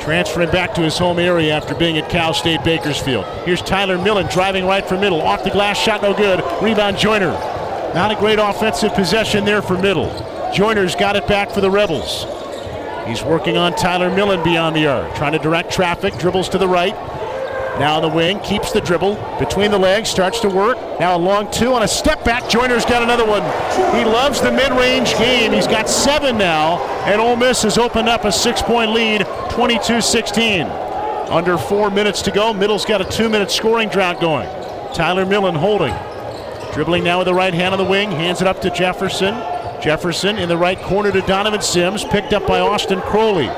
Transferring 0.00 0.50
back 0.50 0.72
to 0.76 0.80
his 0.80 0.96
home 0.96 1.18
area 1.18 1.54
after 1.54 1.74
being 1.74 1.98
at 1.98 2.08
Cal 2.08 2.32
State 2.32 2.64
Bakersfield. 2.64 3.26
Here's 3.44 3.60
Tyler 3.60 3.98
Millen 3.98 4.26
driving 4.28 4.64
right 4.64 4.88
for 4.88 4.98
middle. 4.98 5.20
Off 5.20 5.44
the 5.44 5.50
glass, 5.50 5.78
shot 5.78 6.00
no 6.00 6.14
good. 6.14 6.42
Rebound 6.62 6.96
Joiner. 6.96 7.32
Not 7.94 8.10
a 8.10 8.16
great 8.16 8.38
offensive 8.38 8.94
possession 8.94 9.44
there 9.44 9.60
for 9.60 9.76
middle. 9.76 10.08
Joiner's 10.54 10.94
got 10.94 11.14
it 11.14 11.26
back 11.26 11.50
for 11.50 11.60
the 11.60 11.70
Rebels. 11.70 12.24
He's 13.06 13.22
working 13.22 13.56
on 13.56 13.76
Tyler 13.76 14.14
Millen 14.14 14.42
beyond 14.42 14.74
the 14.74 14.86
arc. 14.86 15.14
Trying 15.14 15.32
to 15.32 15.38
direct 15.38 15.70
traffic, 15.70 16.16
dribbles 16.18 16.48
to 16.50 16.58
the 16.58 16.68
right. 16.68 16.94
Now 17.78 17.98
the 17.98 18.08
wing, 18.08 18.38
keeps 18.40 18.70
the 18.70 18.80
dribble 18.80 19.16
between 19.38 19.72
the 19.72 19.78
legs, 19.78 20.08
starts 20.08 20.38
to 20.40 20.48
work. 20.48 20.78
Now 21.00 21.16
a 21.16 21.18
long 21.18 21.50
two 21.50 21.74
on 21.74 21.82
a 21.82 21.88
step 21.88 22.24
back. 22.24 22.48
Joiner's 22.48 22.84
got 22.84 23.02
another 23.02 23.26
one. 23.26 23.42
He 23.96 24.04
loves 24.04 24.40
the 24.40 24.52
mid-range 24.52 25.12
game. 25.18 25.52
He's 25.52 25.66
got 25.66 25.88
seven 25.88 26.38
now, 26.38 26.78
and 27.04 27.20
Ole 27.20 27.36
Miss 27.36 27.62
has 27.62 27.76
opened 27.76 28.08
up 28.08 28.24
a 28.24 28.30
six-point 28.30 28.92
lead, 28.92 29.22
22-16. 29.22 31.30
Under 31.30 31.58
four 31.58 31.90
minutes 31.90 32.22
to 32.22 32.30
go. 32.30 32.54
Middle's 32.54 32.84
got 32.84 33.00
a 33.00 33.04
two-minute 33.04 33.50
scoring 33.50 33.88
drought 33.88 34.20
going. 34.20 34.48
Tyler 34.94 35.26
Millen 35.26 35.56
holding. 35.56 35.94
Dribbling 36.72 37.02
now 37.02 37.18
with 37.18 37.26
the 37.26 37.34
right 37.34 37.54
hand 37.54 37.74
on 37.74 37.78
the 37.78 37.90
wing, 37.90 38.10
hands 38.10 38.40
it 38.40 38.46
up 38.46 38.60
to 38.60 38.70
Jefferson. 38.70 39.34
Jefferson 39.84 40.38
in 40.38 40.48
the 40.48 40.56
right 40.56 40.80
corner 40.80 41.12
to 41.12 41.20
Donovan 41.20 41.60
Sims, 41.60 42.04
picked 42.04 42.32
up 42.32 42.46
by 42.46 42.58
Austin 42.58 43.02
Crowley. 43.02 43.48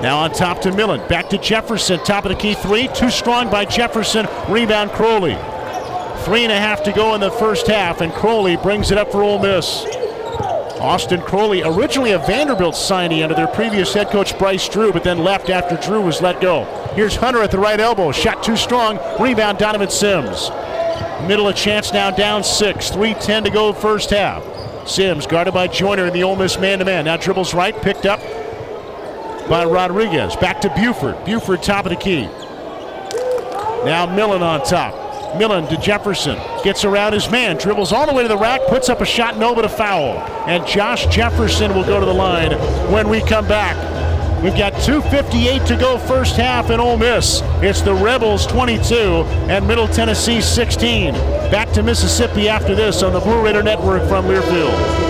Now 0.00 0.20
on 0.20 0.30
top 0.30 0.60
to 0.60 0.70
Millen. 0.70 1.04
Back 1.08 1.28
to 1.30 1.38
Jefferson. 1.38 1.98
Top 2.04 2.24
of 2.24 2.28
the 2.28 2.36
key 2.36 2.54
three. 2.54 2.86
Too 2.94 3.10
strong 3.10 3.50
by 3.50 3.64
Jefferson. 3.64 4.28
Rebound 4.48 4.92
Crowley. 4.92 5.36
Three 6.24 6.44
and 6.44 6.52
a 6.52 6.56
half 6.56 6.84
to 6.84 6.92
go 6.92 7.16
in 7.16 7.20
the 7.20 7.32
first 7.32 7.66
half, 7.66 8.00
and 8.00 8.12
Crowley 8.12 8.58
brings 8.58 8.92
it 8.92 8.98
up 8.98 9.10
for 9.10 9.24
Ole 9.24 9.40
Miss. 9.40 9.84
Austin 10.78 11.20
Crowley, 11.20 11.64
originally 11.64 12.12
a 12.12 12.18
Vanderbilt 12.20 12.76
signee 12.76 13.24
under 13.24 13.34
their 13.34 13.48
previous 13.48 13.92
head 13.92 14.08
coach 14.10 14.38
Bryce 14.38 14.68
Drew, 14.68 14.92
but 14.92 15.02
then 15.02 15.18
left 15.18 15.50
after 15.50 15.76
Drew 15.76 16.00
was 16.00 16.22
let 16.22 16.40
go. 16.40 16.64
Here's 16.94 17.16
Hunter 17.16 17.42
at 17.42 17.50
the 17.50 17.58
right 17.58 17.80
elbow. 17.80 18.12
Shot 18.12 18.44
too 18.44 18.56
strong. 18.56 19.00
Rebound 19.20 19.58
Donovan 19.58 19.90
Sims. 19.90 20.48
Middle 21.26 21.48
of 21.48 21.56
chance 21.56 21.92
now 21.92 22.12
down 22.12 22.44
six. 22.44 22.88
3.10 22.90 23.44
to 23.44 23.50
go 23.50 23.72
first 23.72 24.10
half. 24.10 24.44
Sims 24.90 25.26
guarded 25.26 25.54
by 25.54 25.68
Joiner 25.68 26.06
in 26.06 26.12
the 26.12 26.24
Ole 26.24 26.36
Miss 26.36 26.58
man-to-man. 26.58 27.04
Now 27.04 27.16
dribbles 27.16 27.54
right, 27.54 27.80
picked 27.80 28.06
up 28.06 28.20
by 29.48 29.64
Rodriguez. 29.64 30.34
Back 30.36 30.60
to 30.62 30.68
Buford. 30.70 31.24
Buford 31.24 31.62
top 31.62 31.86
of 31.86 31.90
the 31.90 31.96
key. 31.96 32.22
Now 33.84 34.12
Millen 34.12 34.42
on 34.42 34.64
top. 34.64 35.36
Millen 35.36 35.68
to 35.68 35.76
Jefferson. 35.76 36.36
Gets 36.64 36.84
around 36.84 37.12
his 37.12 37.30
man. 37.30 37.56
Dribbles 37.56 37.92
all 37.92 38.06
the 38.06 38.12
way 38.12 38.22
to 38.22 38.28
the 38.28 38.36
rack. 38.36 38.60
Puts 38.68 38.88
up 38.88 39.00
a 39.00 39.06
shot. 39.06 39.38
No, 39.38 39.54
but 39.54 39.64
a 39.64 39.68
foul. 39.68 40.18
And 40.48 40.66
Josh 40.66 41.06
Jefferson 41.06 41.72
will 41.72 41.84
go 41.84 42.00
to 42.00 42.06
the 42.06 42.12
line 42.12 42.52
when 42.92 43.08
we 43.08 43.20
come 43.20 43.46
back. 43.46 43.76
We've 44.42 44.56
got 44.56 44.72
2.58 44.72 45.66
to 45.66 45.76
go 45.76 45.98
first 45.98 46.36
half 46.36 46.70
in 46.70 46.80
Ole 46.80 46.96
Miss. 46.96 47.42
It's 47.60 47.82
the 47.82 47.92
Rebels 47.92 48.46
22 48.46 48.94
and 49.50 49.68
Middle 49.68 49.86
Tennessee 49.86 50.40
16. 50.40 51.12
Back 51.50 51.70
to 51.72 51.82
Mississippi 51.82 52.48
after 52.48 52.74
this 52.74 53.02
on 53.02 53.12
the 53.12 53.20
Blue 53.20 53.44
Raider 53.44 53.62
Network 53.62 54.08
from 54.08 54.24
Learfield. 54.24 55.09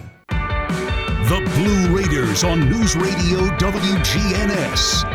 The 1.31 1.39
Blue 1.55 1.97
Raiders 1.97 2.43
on 2.43 2.69
News 2.69 2.93
Radio 2.97 3.39
WGNS. 3.57 5.05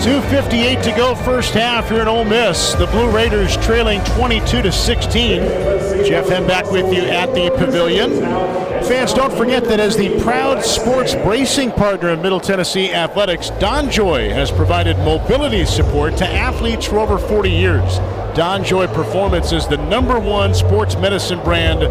2.58 0.00 0.82
to 0.82 0.90
go 0.92 1.14
first 1.14 1.52
half 1.52 1.90
here 1.90 2.00
in 2.00 2.08
Ole 2.08 2.24
Miss. 2.24 2.72
The 2.72 2.86
Blue 2.86 3.10
Raiders 3.10 3.58
trailing 3.58 4.02
22 4.16 4.62
to 4.62 4.72
16. 4.72 5.42
Jeff 6.06 6.26
Hem 6.30 6.46
back 6.46 6.70
with 6.70 6.90
you 6.90 7.02
at 7.02 7.34
the 7.34 7.50
pavilion. 7.58 8.12
Fans, 8.88 9.12
don't 9.12 9.36
forget 9.36 9.64
that 9.64 9.78
as 9.78 9.94
the 9.94 10.18
proud 10.22 10.64
sports 10.64 11.14
bracing 11.16 11.72
partner 11.72 12.08
of 12.08 12.22
Middle 12.22 12.40
Tennessee 12.40 12.94
Athletics, 12.94 13.50
DonJoy 13.50 14.30
has 14.30 14.50
provided 14.50 14.96
mobility 15.00 15.66
support 15.66 16.16
to 16.16 16.26
athletes 16.26 16.86
for 16.86 16.98
over 16.98 17.18
40 17.18 17.50
years. 17.50 17.98
DonJoy 18.38 18.90
Performance 18.94 19.52
is 19.52 19.66
the 19.66 19.76
number 19.76 20.18
one 20.18 20.54
sports 20.54 20.96
medicine 20.96 21.42
brand 21.44 21.82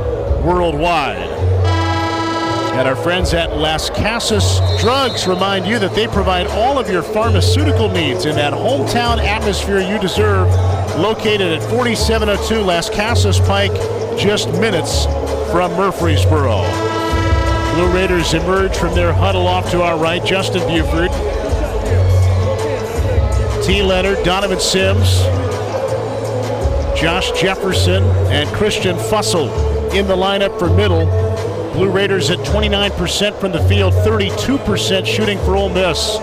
worldwide. 0.46 1.18
And 2.78 2.88
our 2.88 2.96
friends 2.96 3.34
at 3.34 3.52
Lascassas 3.52 4.60
Drugs 4.80 5.28
remind 5.28 5.66
you 5.66 5.80
that 5.80 5.96
they 5.96 6.08
provide 6.08 6.46
all 6.48 6.78
of 6.78 6.90
your 6.90 7.02
pharmaceutical 7.02 7.90
needs 7.90 8.26
in 8.26 8.36
that 8.36 8.54
hometown 8.54 9.18
atmosphere 9.18 9.80
you 9.80 9.98
deserve, 9.98 10.48
located 11.00 11.54
at 11.54 11.64
4702 11.70 12.56
Lascassas 12.64 13.40
Pike, 13.48 13.72
just 14.20 14.50
minutes 14.60 15.06
from 15.52 15.72
Murfreesboro. 15.72 16.62
Blue 17.74 17.92
Raiders 17.94 18.34
emerge 18.34 18.76
from 18.78 18.94
their 18.94 19.14
huddle 19.14 19.48
off 19.48 19.72
to 19.72 19.82
our 19.82 19.98
right. 19.98 20.24
Justin 20.24 20.62
Buford, 20.68 21.12
T. 23.64 23.82
Leonard, 23.82 24.24
Donovan 24.24 24.60
Sims, 24.60 25.22
Josh 27.00 27.32
Jefferson, 27.32 28.04
and 28.32 28.48
Christian 28.50 28.96
Fussell 28.98 29.75
in 29.94 30.08
the 30.08 30.16
lineup 30.16 30.58
for 30.58 30.70
middle. 30.70 31.06
Blue 31.74 31.92
Raiders 31.92 32.30
at 32.30 32.40
29% 32.40 33.40
from 33.40 33.52
the 33.52 33.62
field, 33.68 33.94
32% 33.94 35.06
shooting 35.06 35.38
for 35.40 35.56
Ole 35.56 35.70
Miss. 35.70 36.18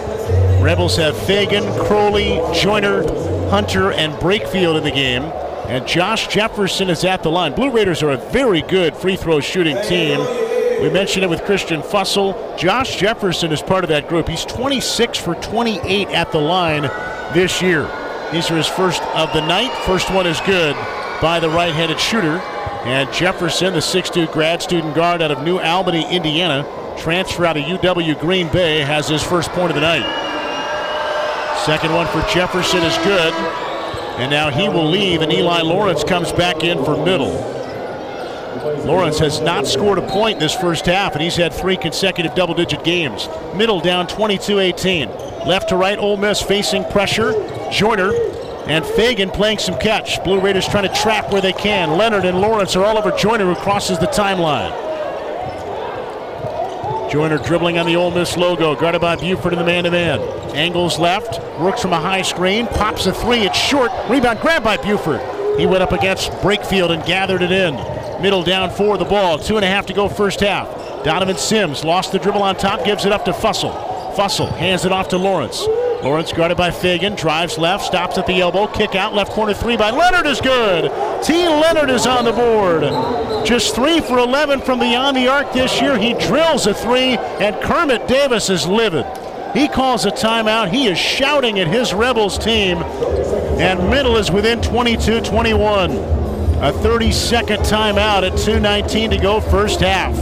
Rebels 0.62 0.96
have 0.96 1.16
Fagan, 1.26 1.64
Crowley, 1.84 2.40
Joiner, 2.54 3.02
Hunter, 3.50 3.92
and 3.92 4.14
Brakefield 4.14 4.78
in 4.78 4.84
the 4.84 4.90
game. 4.90 5.24
And 5.66 5.86
Josh 5.86 6.28
Jefferson 6.28 6.88
is 6.88 7.04
at 7.04 7.22
the 7.22 7.30
line. 7.30 7.54
Blue 7.54 7.70
Raiders 7.70 8.02
are 8.02 8.10
a 8.10 8.16
very 8.16 8.62
good 8.62 8.96
free 8.96 9.16
throw 9.16 9.40
shooting 9.40 9.76
team. 9.82 10.20
We 10.82 10.90
mentioned 10.90 11.24
it 11.24 11.30
with 11.30 11.44
Christian 11.44 11.80
Fussell. 11.82 12.58
Josh 12.58 12.96
Jefferson 12.96 13.52
is 13.52 13.62
part 13.62 13.84
of 13.84 13.88
that 13.88 14.08
group. 14.08 14.28
He's 14.28 14.44
26 14.44 15.18
for 15.18 15.34
28 15.36 16.08
at 16.08 16.32
the 16.32 16.40
line 16.40 16.82
this 17.34 17.62
year. 17.62 17.82
These 18.32 18.50
are 18.50 18.56
his 18.56 18.66
first 18.66 19.02
of 19.14 19.32
the 19.32 19.46
night. 19.46 19.70
First 19.84 20.10
one 20.10 20.26
is 20.26 20.40
good 20.40 20.74
by 21.20 21.38
the 21.38 21.50
right 21.50 21.72
handed 21.72 22.00
shooter. 22.00 22.38
And 22.84 23.12
Jefferson, 23.12 23.74
the 23.74 23.78
6'2 23.78 24.32
grad 24.32 24.60
student 24.60 24.94
guard 24.96 25.22
out 25.22 25.30
of 25.30 25.44
New 25.44 25.60
Albany, 25.60 26.04
Indiana, 26.14 26.66
transfer 26.98 27.46
out 27.46 27.56
of 27.56 27.62
UW 27.62 28.18
Green 28.20 28.48
Bay, 28.48 28.80
has 28.80 29.08
his 29.08 29.22
first 29.22 29.50
point 29.50 29.70
of 29.70 29.76
the 29.76 29.80
night. 29.80 30.04
Second 31.64 31.94
one 31.94 32.08
for 32.08 32.20
Jefferson 32.32 32.82
is 32.82 32.96
good. 32.98 33.32
And 34.18 34.30
now 34.32 34.50
he 34.50 34.68
will 34.68 34.90
leave, 34.90 35.22
and 35.22 35.32
Eli 35.32 35.62
Lawrence 35.62 36.02
comes 36.02 36.32
back 36.32 36.64
in 36.64 36.84
for 36.84 36.96
middle. 36.96 37.32
Lawrence 38.84 39.20
has 39.20 39.40
not 39.40 39.66
scored 39.66 39.98
a 39.98 40.06
point 40.08 40.40
this 40.40 40.54
first 40.54 40.84
half, 40.86 41.12
and 41.14 41.22
he's 41.22 41.36
had 41.36 41.52
three 41.54 41.76
consecutive 41.76 42.34
double 42.34 42.54
digit 42.54 42.82
games. 42.82 43.28
Middle 43.54 43.80
down 43.80 44.08
22 44.08 44.58
18. 44.58 45.08
Left 45.46 45.68
to 45.68 45.76
right, 45.76 45.98
Ole 45.98 46.16
Miss 46.16 46.42
facing 46.42 46.84
pressure. 46.86 47.32
Joiner 47.70 48.12
and 48.66 48.84
Fagan 48.84 49.30
playing 49.30 49.58
some 49.58 49.78
catch. 49.78 50.22
Blue 50.24 50.40
Raiders 50.40 50.68
trying 50.68 50.88
to 50.88 50.94
trap 51.00 51.32
where 51.32 51.40
they 51.40 51.52
can. 51.52 51.96
Leonard 51.96 52.24
and 52.24 52.40
Lawrence 52.40 52.76
are 52.76 52.84
all 52.84 52.98
over 52.98 53.10
Joiner 53.12 53.46
who 53.46 53.54
crosses 53.60 53.98
the 53.98 54.06
timeline. 54.06 54.70
Joiner 57.10 57.38
dribbling 57.38 57.78
on 57.78 57.84
the 57.84 57.96
Ole 57.96 58.10
Miss 58.10 58.38
logo, 58.38 58.74
guarded 58.74 59.02
by 59.02 59.16
Buford 59.16 59.52
in 59.52 59.58
the 59.58 59.64
man-to-man. 59.66 60.18
Angles 60.56 60.98
left, 60.98 61.40
works 61.60 61.82
from 61.82 61.92
a 61.92 62.00
high 62.00 62.22
screen, 62.22 62.66
pops 62.68 63.04
a 63.04 63.12
three, 63.12 63.40
it's 63.40 63.58
short. 63.58 63.90
Rebound 64.08 64.40
grabbed 64.40 64.64
by 64.64 64.78
Buford. 64.78 65.20
He 65.58 65.66
went 65.66 65.82
up 65.82 65.92
against 65.92 66.30
Brakefield 66.40 66.90
and 66.90 67.04
gathered 67.04 67.42
it 67.42 67.52
in. 67.52 67.74
Middle 68.22 68.42
down 68.42 68.70
for 68.70 68.96
the 68.96 69.04
ball, 69.04 69.38
two 69.38 69.56
and 69.56 69.64
a 69.64 69.68
half 69.68 69.84
to 69.86 69.92
go 69.92 70.08
first 70.08 70.40
half. 70.40 70.66
Donovan 71.04 71.36
Sims 71.36 71.84
lost 71.84 72.12
the 72.12 72.18
dribble 72.18 72.42
on 72.42 72.56
top, 72.56 72.84
gives 72.84 73.04
it 73.04 73.12
up 73.12 73.26
to 73.26 73.32
Fussell. 73.32 73.74
Fussell 74.14 74.50
hands 74.56 74.86
it 74.86 74.92
off 74.92 75.08
to 75.08 75.18
Lawrence. 75.18 75.66
Lawrence 76.02 76.32
guarded 76.32 76.56
by 76.56 76.72
Fagan, 76.72 77.14
drives 77.14 77.58
left, 77.58 77.84
stops 77.84 78.18
at 78.18 78.26
the 78.26 78.40
elbow, 78.40 78.66
kick 78.66 78.96
out, 78.96 79.14
left 79.14 79.30
corner 79.30 79.54
three 79.54 79.76
by 79.76 79.90
Leonard 79.90 80.26
is 80.26 80.40
good. 80.40 80.90
T. 81.22 81.46
Leonard 81.46 81.90
is 81.90 82.06
on 82.06 82.24
the 82.24 82.32
board. 82.32 82.82
Just 83.46 83.76
three 83.76 84.00
for 84.00 84.18
11 84.18 84.62
from 84.62 84.80
beyond 84.80 85.16
the 85.16 85.28
arc 85.28 85.52
this 85.52 85.80
year. 85.80 85.96
He 85.96 86.14
drills 86.14 86.66
a 86.66 86.74
three, 86.74 87.16
and 87.38 87.54
Kermit 87.62 88.08
Davis 88.08 88.50
is 88.50 88.66
livid. 88.66 89.06
He 89.54 89.68
calls 89.68 90.04
a 90.04 90.10
timeout. 90.10 90.70
He 90.70 90.88
is 90.88 90.98
shouting 90.98 91.60
at 91.60 91.68
his 91.68 91.94
Rebels 91.94 92.36
team, 92.36 92.78
and 92.78 93.88
Middle 93.88 94.16
is 94.16 94.30
within 94.32 94.60
22 94.60 95.20
21. 95.20 95.90
A 96.62 96.72
30 96.72 97.12
second 97.12 97.58
timeout 97.60 98.24
at 98.24 98.32
2.19 98.32 99.10
to 99.10 99.18
go, 99.18 99.40
first 99.40 99.80
half. 99.80 100.14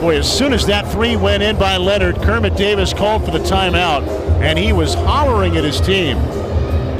Boy, 0.00 0.16
as 0.16 0.38
soon 0.38 0.54
as 0.54 0.64
that 0.66 0.90
three 0.90 1.16
went 1.16 1.42
in 1.42 1.58
by 1.58 1.76
Leonard, 1.76 2.16
Kermit 2.16 2.56
Davis 2.56 2.94
called 2.94 3.24
for 3.24 3.32
the 3.32 3.38
timeout, 3.38 4.29
and 4.42 4.58
he 4.58 4.72
was 4.72 4.94
hollering 4.94 5.56
at 5.56 5.64
his 5.64 5.80
team. 5.80 6.16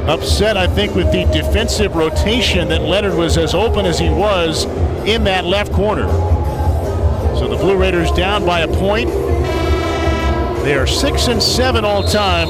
Upset, 0.07 0.57
I 0.57 0.67
think, 0.67 0.95
with 0.95 1.11
the 1.11 1.25
defensive 1.25 1.95
rotation 1.95 2.67
that 2.69 2.81
Leonard 2.81 3.15
was 3.15 3.37
as 3.37 3.53
open 3.53 3.85
as 3.85 3.99
he 3.99 4.09
was 4.09 4.65
in 5.05 5.23
that 5.25 5.45
left 5.45 5.71
corner. 5.73 6.07
So 7.37 7.47
the 7.47 7.55
Blue 7.55 7.77
Raiders 7.77 8.11
down 8.11 8.45
by 8.45 8.61
a 8.61 8.67
point. 8.67 9.09
They 10.63 10.75
are 10.75 10.87
six 10.87 11.27
and 11.27 11.41
seven 11.41 11.85
all 11.85 12.03
time 12.03 12.47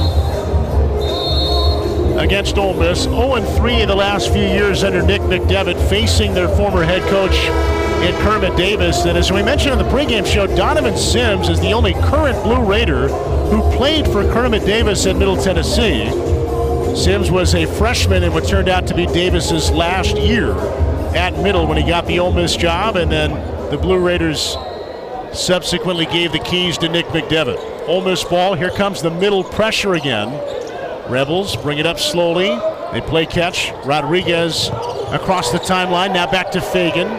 against 2.21 2.57
Ole 2.57 2.73
Miss. 2.73 3.05
0-3 3.07 3.81
in 3.81 3.87
the 3.87 3.95
last 3.95 4.31
few 4.31 4.43
years 4.43 4.83
under 4.83 5.01
Nick 5.01 5.21
McDevitt, 5.21 5.89
facing 5.89 6.33
their 6.33 6.47
former 6.49 6.83
head 6.83 7.01
coach 7.09 7.35
in 8.03 8.15
Kermit 8.21 8.55
Davis. 8.55 9.05
And 9.05 9.17
as 9.17 9.31
we 9.31 9.43
mentioned 9.43 9.73
in 9.73 9.77
the 9.77 9.91
pregame 9.91 10.25
show, 10.25 10.47
Donovan 10.47 10.97
Sims 10.97 11.49
is 11.49 11.59
the 11.59 11.73
only 11.73 11.93
current 11.93 12.41
Blue 12.43 12.63
Raider 12.63 13.07
who 13.07 13.61
played 13.75 14.05
for 14.05 14.23
Kermit 14.31 14.65
Davis 14.65 15.05
at 15.05 15.15
Middle 15.15 15.37
Tennessee. 15.37 16.05
Sims 16.95 17.29
was 17.29 17.55
a 17.55 17.65
freshman 17.77 18.23
in 18.23 18.33
what 18.33 18.47
turned 18.47 18.69
out 18.69 18.87
to 18.87 18.95
be 18.95 19.05
Davis's 19.07 19.71
last 19.71 20.17
year 20.17 20.51
at 21.15 21.37
Middle 21.41 21.67
when 21.67 21.77
he 21.77 21.83
got 21.83 22.05
the 22.07 22.19
Ole 22.19 22.33
Miss 22.33 22.55
job, 22.55 22.95
and 22.95 23.11
then 23.11 23.31
the 23.69 23.77
Blue 23.77 23.99
Raiders 23.99 24.55
subsequently 25.33 26.05
gave 26.05 26.31
the 26.31 26.39
keys 26.39 26.77
to 26.79 26.89
Nick 26.89 27.05
McDevitt. 27.07 27.87
Ole 27.87 28.01
Miss 28.01 28.23
ball. 28.23 28.53
Here 28.55 28.69
comes 28.71 29.01
the 29.01 29.11
middle 29.11 29.43
pressure 29.43 29.93
again. 29.93 30.29
Rebels 31.09 31.55
bring 31.57 31.79
it 31.79 31.85
up 31.85 31.99
slowly. 31.99 32.49
They 32.91 33.01
play 33.01 33.25
catch. 33.25 33.71
Rodriguez 33.85 34.69
across 35.11 35.51
the 35.51 35.59
timeline. 35.59 36.13
Now 36.13 36.29
back 36.29 36.51
to 36.51 36.61
Fagan. 36.61 37.09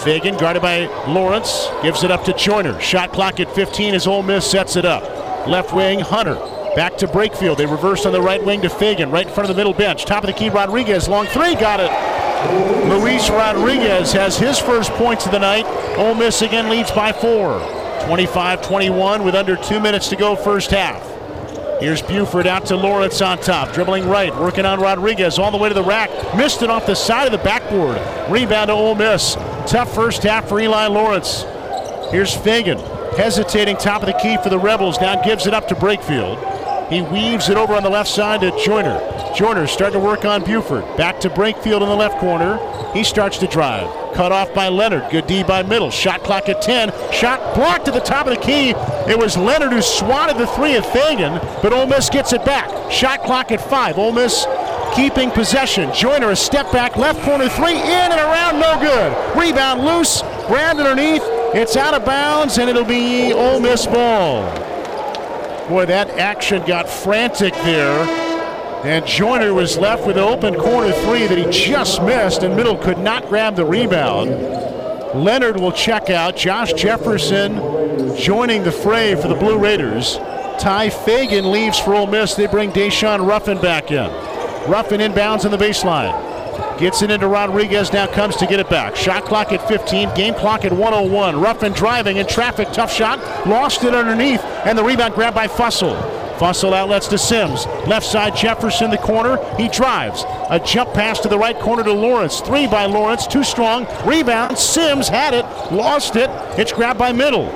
Fagan 0.00 0.36
guarded 0.36 0.62
by 0.62 0.86
Lawrence. 1.06 1.68
Gives 1.82 2.04
it 2.04 2.10
up 2.10 2.24
to 2.24 2.32
Joiner. 2.32 2.80
Shot 2.80 3.12
clock 3.12 3.40
at 3.40 3.54
15 3.54 3.94
as 3.94 4.06
Ole 4.06 4.22
Miss 4.22 4.50
sets 4.50 4.76
it 4.76 4.84
up. 4.84 5.02
Left 5.46 5.74
wing, 5.74 6.00
Hunter. 6.00 6.36
Back 6.74 6.96
to 6.98 7.06
Brakefield. 7.06 7.56
They 7.56 7.66
reverse 7.66 8.06
on 8.06 8.12
the 8.12 8.22
right 8.22 8.42
wing 8.44 8.62
to 8.62 8.70
Fagan, 8.70 9.10
right 9.10 9.26
in 9.26 9.32
front 9.32 9.50
of 9.50 9.56
the 9.56 9.60
middle 9.60 9.74
bench. 9.74 10.04
Top 10.04 10.22
of 10.22 10.28
the 10.28 10.32
key, 10.32 10.48
Rodriguez. 10.50 11.08
Long 11.08 11.26
three, 11.26 11.54
got 11.54 11.80
it. 11.80 11.90
Luis 12.88 13.28
Rodriguez 13.28 14.12
has 14.12 14.38
his 14.38 14.58
first 14.58 14.90
points 14.92 15.26
of 15.26 15.32
the 15.32 15.38
night. 15.38 15.66
Ole 15.98 16.14
Miss 16.14 16.42
again 16.42 16.70
leads 16.70 16.90
by 16.90 17.12
four. 17.12 17.60
25 18.06 18.62
21 18.62 19.24
with 19.24 19.34
under 19.34 19.56
two 19.56 19.78
minutes 19.80 20.08
to 20.08 20.16
go, 20.16 20.34
first 20.34 20.70
half. 20.70 21.09
Here's 21.80 22.02
Buford 22.02 22.46
out 22.46 22.66
to 22.66 22.76
Lawrence 22.76 23.22
on 23.22 23.38
top, 23.38 23.72
dribbling 23.72 24.06
right, 24.06 24.36
working 24.36 24.66
on 24.66 24.80
Rodriguez 24.80 25.38
all 25.38 25.50
the 25.50 25.56
way 25.56 25.70
to 25.70 25.74
the 25.74 25.82
rack. 25.82 26.10
Missed 26.36 26.60
it 26.62 26.68
off 26.68 26.84
the 26.84 26.94
side 26.94 27.24
of 27.24 27.32
the 27.32 27.38
backboard. 27.38 27.96
Rebound 28.30 28.68
to 28.68 28.74
Ole 28.74 28.94
Miss. 28.94 29.34
Tough 29.66 29.94
first 29.94 30.22
half 30.22 30.46
for 30.46 30.60
Eli 30.60 30.88
Lawrence. 30.88 31.44
Here's 32.10 32.34
Fagan, 32.34 32.78
hesitating 33.16 33.78
top 33.78 34.02
of 34.02 34.08
the 34.08 34.18
key 34.20 34.36
for 34.42 34.50
the 34.50 34.58
Rebels. 34.58 35.00
Now 35.00 35.22
gives 35.22 35.46
it 35.46 35.54
up 35.54 35.68
to 35.68 35.74
Brakefield. 35.74 36.49
He 36.90 37.02
weaves 37.02 37.48
it 37.48 37.56
over 37.56 37.74
on 37.74 37.84
the 37.84 37.88
left 37.88 38.10
side 38.10 38.40
to 38.40 38.50
Joiner. 38.62 38.98
Joiner 39.36 39.68
starting 39.68 40.00
to 40.00 40.04
work 40.04 40.24
on 40.24 40.42
Buford. 40.42 40.84
Back 40.96 41.20
to 41.20 41.30
Brakefield 41.30 41.82
in 41.82 41.88
the 41.88 41.94
left 41.94 42.18
corner. 42.18 42.58
He 42.92 43.04
starts 43.04 43.38
to 43.38 43.46
drive. 43.46 43.86
Cut 44.14 44.32
off 44.32 44.52
by 44.52 44.68
Leonard. 44.68 45.08
Good 45.10 45.28
D 45.28 45.44
by 45.44 45.62
middle. 45.62 45.90
Shot 45.90 46.24
clock 46.24 46.48
at 46.48 46.60
10. 46.60 46.90
Shot 47.12 47.54
blocked 47.54 47.86
at 47.86 47.94
the 47.94 48.00
top 48.00 48.26
of 48.26 48.34
the 48.34 48.42
key. 48.42 48.70
It 49.08 49.16
was 49.16 49.36
Leonard 49.36 49.72
who 49.72 49.80
swatted 49.80 50.36
the 50.36 50.48
three 50.48 50.74
of 50.74 50.84
Fagan, 50.86 51.38
but 51.62 51.72
Ole 51.72 51.86
Miss 51.86 52.10
gets 52.10 52.32
it 52.32 52.44
back. 52.44 52.90
Shot 52.90 53.22
clock 53.22 53.52
at 53.52 53.60
5. 53.60 53.96
Ole 53.96 54.12
Miss 54.12 54.44
keeping 54.96 55.30
possession. 55.30 55.92
Joiner 55.94 56.30
a 56.30 56.36
step 56.36 56.72
back, 56.72 56.96
left 56.96 57.22
corner 57.22 57.48
three, 57.48 57.76
in 57.76 57.78
and 57.78 58.20
around, 58.20 58.58
no 58.58 58.78
good. 58.80 59.38
Rebound 59.38 59.84
loose, 59.84 60.22
grabbed 60.48 60.80
underneath. 60.80 61.22
It's 61.54 61.76
out 61.76 61.94
of 61.94 62.04
bounds, 62.04 62.58
and 62.58 62.68
it'll 62.68 62.84
be 62.84 63.32
Ole 63.32 63.60
Miss 63.60 63.86
ball. 63.86 64.69
Boy, 65.70 65.86
that 65.86 66.10
action 66.18 66.66
got 66.66 66.90
frantic 66.90 67.54
there. 67.54 68.02
And 68.84 69.06
Joiner 69.06 69.54
was 69.54 69.78
left 69.78 70.04
with 70.04 70.16
an 70.16 70.24
open 70.24 70.56
corner 70.56 70.90
three 70.90 71.28
that 71.28 71.38
he 71.38 71.48
just 71.48 72.02
missed, 72.02 72.42
and 72.42 72.56
Middle 72.56 72.76
could 72.76 72.98
not 72.98 73.28
grab 73.28 73.54
the 73.54 73.64
rebound. 73.64 74.30
Leonard 75.14 75.60
will 75.60 75.70
check 75.70 76.10
out. 76.10 76.34
Josh 76.34 76.72
Jefferson 76.72 77.54
joining 78.16 78.64
the 78.64 78.72
fray 78.72 79.14
for 79.14 79.28
the 79.28 79.36
Blue 79.36 79.58
Raiders. 79.58 80.16
Tye 80.58 80.90
Fagan 80.90 81.52
leaves 81.52 81.78
for 81.78 81.94
Ole 81.94 82.08
Miss. 82.08 82.34
They 82.34 82.48
bring 82.48 82.72
Daeshun 82.72 83.24
Ruffin 83.24 83.60
back 83.60 83.92
in. 83.92 84.10
Ruffin 84.68 85.00
inbounds 85.00 85.44
on 85.44 85.52
the 85.52 85.56
baseline. 85.56 86.29
Gets 86.78 87.02
it 87.02 87.10
into 87.10 87.28
Rodriguez, 87.28 87.92
now 87.92 88.06
comes 88.06 88.36
to 88.36 88.46
get 88.46 88.60
it 88.60 88.70
back. 88.70 88.96
Shot 88.96 89.24
clock 89.24 89.52
at 89.52 89.66
15, 89.68 90.14
game 90.14 90.34
clock 90.34 90.64
at 90.64 90.72
101. 90.72 91.40
Ruffin 91.40 91.72
driving 91.72 92.16
in 92.16 92.26
traffic, 92.26 92.68
tough 92.72 92.92
shot, 92.92 93.18
lost 93.46 93.84
it 93.84 93.94
underneath, 93.94 94.42
and 94.64 94.78
the 94.78 94.84
rebound 94.84 95.14
grabbed 95.14 95.34
by 95.34 95.46
Fussell. 95.46 95.94
Fussell 96.38 96.72
outlets 96.72 97.06
to 97.08 97.18
Sims. 97.18 97.66
Left 97.86 98.06
side, 98.06 98.34
Jefferson, 98.34 98.90
the 98.90 98.96
corner. 98.96 99.36
He 99.56 99.68
drives. 99.68 100.24
A 100.48 100.58
jump 100.58 100.94
pass 100.94 101.20
to 101.20 101.28
the 101.28 101.38
right 101.38 101.58
corner 101.58 101.84
to 101.84 101.92
Lawrence. 101.92 102.40
Three 102.40 102.66
by 102.66 102.86
Lawrence, 102.86 103.26
too 103.26 103.44
strong. 103.44 103.86
Rebound. 104.06 104.56
Sims 104.56 105.06
had 105.06 105.34
it, 105.34 105.44
lost 105.70 106.16
it. 106.16 106.30
It's 106.58 106.72
grabbed 106.72 106.98
by 106.98 107.12
Middle. 107.12 107.50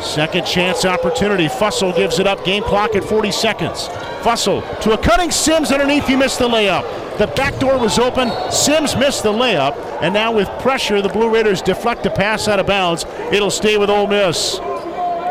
Second 0.00 0.46
chance 0.46 0.84
opportunity. 0.84 1.48
Fussell 1.48 1.94
gives 1.94 2.20
it 2.20 2.26
up. 2.28 2.44
Game 2.44 2.62
clock 2.62 2.94
at 2.94 3.02
40 3.02 3.32
seconds. 3.32 3.88
Fussell 4.22 4.62
to 4.82 4.92
a 4.92 4.98
cutting 4.98 5.30
Sims 5.30 5.72
underneath. 5.72 6.06
He 6.06 6.16
missed 6.16 6.38
the 6.38 6.48
layup. 6.48 7.18
The 7.18 7.26
back 7.28 7.58
door 7.58 7.78
was 7.78 7.98
open. 7.98 8.30
Sims 8.50 8.96
missed 8.96 9.22
the 9.22 9.32
layup. 9.32 9.76
And 10.00 10.14
now 10.14 10.32
with 10.32 10.48
pressure, 10.60 11.02
the 11.02 11.08
Blue 11.08 11.32
Raiders 11.32 11.60
deflect 11.60 12.06
a 12.06 12.10
pass 12.10 12.48
out 12.48 12.60
of 12.60 12.66
bounds. 12.66 13.04
It'll 13.32 13.50
stay 13.50 13.76
with 13.76 13.90
Ole 13.90 14.06
Miss. 14.06 14.58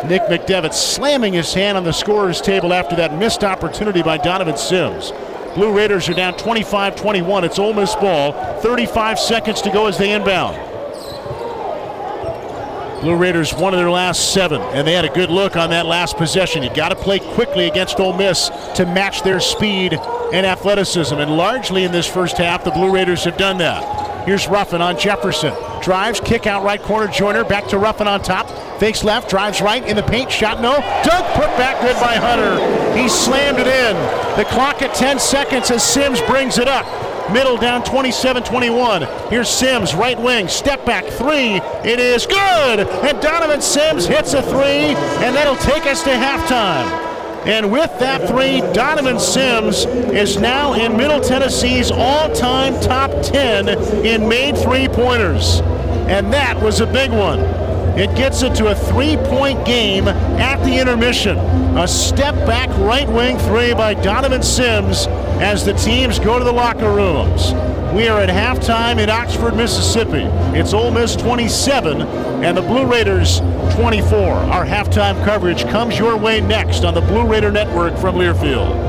Nick 0.06 0.22
McDevitt 0.24 0.74
slamming 0.74 1.34
his 1.34 1.54
hand 1.54 1.78
on 1.78 1.84
the 1.84 1.92
scorer's 1.92 2.42
table 2.42 2.74
after 2.74 2.96
that 2.96 3.18
missed 3.18 3.44
opportunity 3.44 4.02
by 4.02 4.18
Donovan 4.18 4.58
Sims. 4.58 5.12
Blue 5.56 5.76
Raiders 5.76 6.08
are 6.08 6.14
down 6.14 6.38
25 6.38 6.96
21. 6.96 7.44
It's 7.44 7.60
Ole 7.60 7.74
Miss 7.74 7.96
ball. 7.96 8.34
35 8.62 9.20
seconds 9.20 9.62
to 9.64 9.72
go 9.72 9.88
as 9.88 9.98
they 9.98 10.12
inbound. 10.12 10.69
Blue 13.02 13.16
Raiders 13.16 13.54
won 13.54 13.74
in 13.74 13.80
their 13.80 13.90
last 13.90 14.34
seven, 14.34 14.62
and 14.62 14.86
they 14.86 14.92
had 14.92 15.06
a 15.06 15.14
good 15.14 15.30
look 15.30 15.56
on 15.56 15.70
that 15.70 15.86
last 15.86 16.18
possession. 16.18 16.64
You 16.64 16.74
got 16.74 16.90
to 16.90 16.96
play 16.96 17.20
quickly 17.20 17.68
against 17.68 18.00
Ole 18.00 18.14
Miss 18.14 18.50
to 18.76 18.86
match 18.86 19.24
their 19.24 19.40
speed 19.40 19.94
and 20.34 20.46
athleticism. 20.46 21.16
And 21.16 21.38
largely 21.38 21.86
in 21.86 21.94
this 21.94 22.08
first 22.08 22.38
half, 22.38 22.66
the 22.66 22.72
Blue 22.72 22.94
Raiders 22.94 23.24
have 23.24 23.38
done 23.38 23.58
that. 23.60 24.26
Here's 24.26 24.48
Ruffin 24.50 24.82
on 24.82 25.00
Jefferson. 25.00 25.54
Drives, 25.82 26.20
kick 26.20 26.46
out 26.46 26.64
right 26.64 26.82
corner, 26.82 27.08
Joiner 27.08 27.46
back 27.46 27.68
to 27.70 27.78
Ruffin 27.78 28.08
on 28.08 28.22
top. 28.22 28.50
Fakes 28.80 29.04
left, 29.04 29.30
drives 29.30 29.62
right 29.62 29.86
in 29.88 29.96
the 29.96 30.04
paint, 30.04 30.30
shot 30.30 30.62
no. 30.62 30.74
Dunk 31.04 31.26
put 31.36 31.50
back 31.58 31.82
good 31.82 31.96
by 32.02 32.16
Hunter. 32.16 32.60
He 32.98 33.08
slammed 33.08 33.60
it 33.60 33.68
in. 33.68 33.96
The 34.38 34.46
clock 34.46 34.82
at 34.82 34.94
10 34.94 35.20
seconds 35.20 35.72
as 35.72 35.84
Sims 35.84 36.22
brings 36.24 36.58
it 36.58 36.68
up. 36.68 36.86
Middle 37.34 37.58
down 37.58 37.84
27 37.84 38.44
21. 38.44 39.02
Here's 39.30 39.50
Sims, 39.50 39.94
right 39.94 40.20
wing, 40.20 40.48
step 40.48 40.86
back 40.86 41.06
three. 41.06 41.58
It 41.90 42.00
is 42.00 42.26
good. 42.26 42.80
And 42.80 43.22
Donovan 43.22 43.62
Sims 43.62 44.06
hits 44.06 44.34
a 44.34 44.42
three, 44.42 44.96
and 45.24 45.36
that'll 45.36 45.56
take 45.56 45.86
us 45.86 46.04
to 46.04 46.10
halftime. 46.10 47.08
And 47.46 47.72
with 47.72 47.98
that 48.00 48.28
three, 48.28 48.60
Donovan 48.74 49.20
Sims 49.20 49.86
is 49.86 50.38
now 50.38 50.74
in 50.74 50.98
Middle 50.98 51.22
Tennessee's 51.22 51.90
all 51.90 52.34
time 52.36 52.80
top 52.82 53.12
10 53.24 53.70
in 54.06 54.28
made 54.28 54.58
three 54.58 54.88
pointers. 54.90 55.62
And 56.10 56.34
that 56.34 56.62
was 56.62 56.82
a 56.82 56.86
big 56.86 57.12
one. 57.12 57.40
It 58.00 58.16
gets 58.16 58.44
it 58.44 58.56
to 58.56 58.68
a 58.68 58.76
three 58.76 59.18
point 59.18 59.66
game 59.66 60.08
at 60.08 60.64
the 60.64 60.80
intermission. 60.80 61.38
A 61.78 61.86
step 61.86 62.34
back 62.48 62.70
right 62.78 63.10
wing 63.10 63.38
three 63.38 63.74
by 63.74 63.94
Donovan 63.94 64.42
Sims 64.42 65.06
as 65.42 65.66
the 65.66 65.74
teams 65.74 66.18
go 66.18 66.40
to 66.40 66.46
the 66.46 66.54
locker 66.54 66.94
rooms. 66.94 67.52
We 67.94 68.08
are 68.08 68.22
at 68.22 68.30
halftime 68.30 69.00
in 69.00 69.10
Oxford, 69.10 69.54
Mississippi. 69.54 70.24
It's 70.58 70.74
Ole 70.74 70.92
Miss 70.92 71.18
27 71.18 72.02
and 72.42 72.56
the 72.56 72.62
Blue 72.62 72.86
Raiders 72.86 73.42
24. 73.76 74.18
Our 74.18 74.66
halftime 74.66 75.22
coverage 75.26 75.64
comes 75.64 76.00
your 76.00 76.16
way 76.16 76.40
next 76.40 76.86
on 76.86 76.94
the 76.94 77.02
Blue 77.02 77.28
Raider 77.28 77.52
Network 77.52 77.98
from 77.98 78.16
Learfield. 78.16 78.89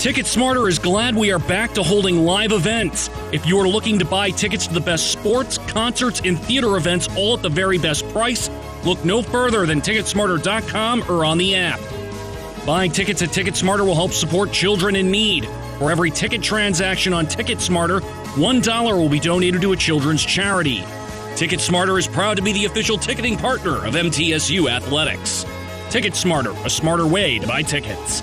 Ticket 0.00 0.26
Smarter 0.26 0.66
is 0.66 0.78
glad 0.78 1.14
we 1.14 1.30
are 1.30 1.38
back 1.38 1.74
to 1.74 1.82
holding 1.82 2.24
live 2.24 2.52
events. 2.52 3.10
If 3.32 3.44
you 3.44 3.58
are 3.58 3.68
looking 3.68 3.98
to 3.98 4.04
buy 4.06 4.30
tickets 4.30 4.66
to 4.66 4.72
the 4.72 4.80
best 4.80 5.12
sports, 5.12 5.58
concerts, 5.58 6.22
and 6.24 6.40
theater 6.40 6.78
events 6.78 7.06
all 7.18 7.34
at 7.34 7.42
the 7.42 7.50
very 7.50 7.76
best 7.76 8.08
price, 8.08 8.48
look 8.82 9.04
no 9.04 9.20
further 9.20 9.66
than 9.66 9.82
Ticketsmarter.com 9.82 11.04
or 11.06 11.26
on 11.26 11.36
the 11.36 11.54
app. 11.54 11.80
Buying 12.64 12.90
tickets 12.90 13.20
at 13.20 13.28
TicketSmarter 13.28 13.84
will 13.84 13.94
help 13.94 14.12
support 14.12 14.52
children 14.52 14.96
in 14.96 15.10
need. 15.10 15.46
For 15.78 15.90
every 15.90 16.10
ticket 16.10 16.42
transaction 16.42 17.12
on 17.12 17.26
TicketSmarter, 17.26 18.00
$1 18.00 18.96
will 18.96 19.08
be 19.10 19.20
donated 19.20 19.60
to 19.60 19.72
a 19.72 19.76
children's 19.76 20.24
charity. 20.24 20.78
TicketSmarter 21.34 21.98
is 21.98 22.08
proud 22.08 22.38
to 22.38 22.42
be 22.42 22.54
the 22.54 22.64
official 22.64 22.96
ticketing 22.96 23.36
partner 23.36 23.84
of 23.84 23.92
MTSU 23.92 24.70
Athletics. 24.70 25.44
TicketSmarter, 25.90 26.64
a 26.64 26.70
smarter 26.70 27.06
way 27.06 27.38
to 27.38 27.46
buy 27.46 27.60
tickets. 27.60 28.22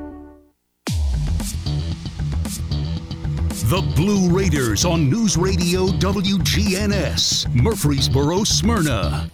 The 3.71 3.81
Blue 3.95 4.29
Raiders 4.29 4.83
on 4.83 5.09
News 5.09 5.37
Radio 5.37 5.87
WGNS, 5.87 7.55
Murfreesboro, 7.55 8.43
Smyrna. 8.43 9.31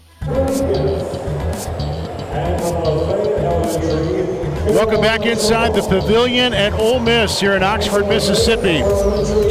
Welcome 4.69 5.01
back 5.01 5.25
inside 5.25 5.73
the 5.73 5.81
pavilion 5.81 6.53
at 6.53 6.71
Ole 6.73 6.99
Miss 6.99 7.39
here 7.39 7.55
in 7.55 7.63
Oxford, 7.63 8.07
Mississippi. 8.07 8.83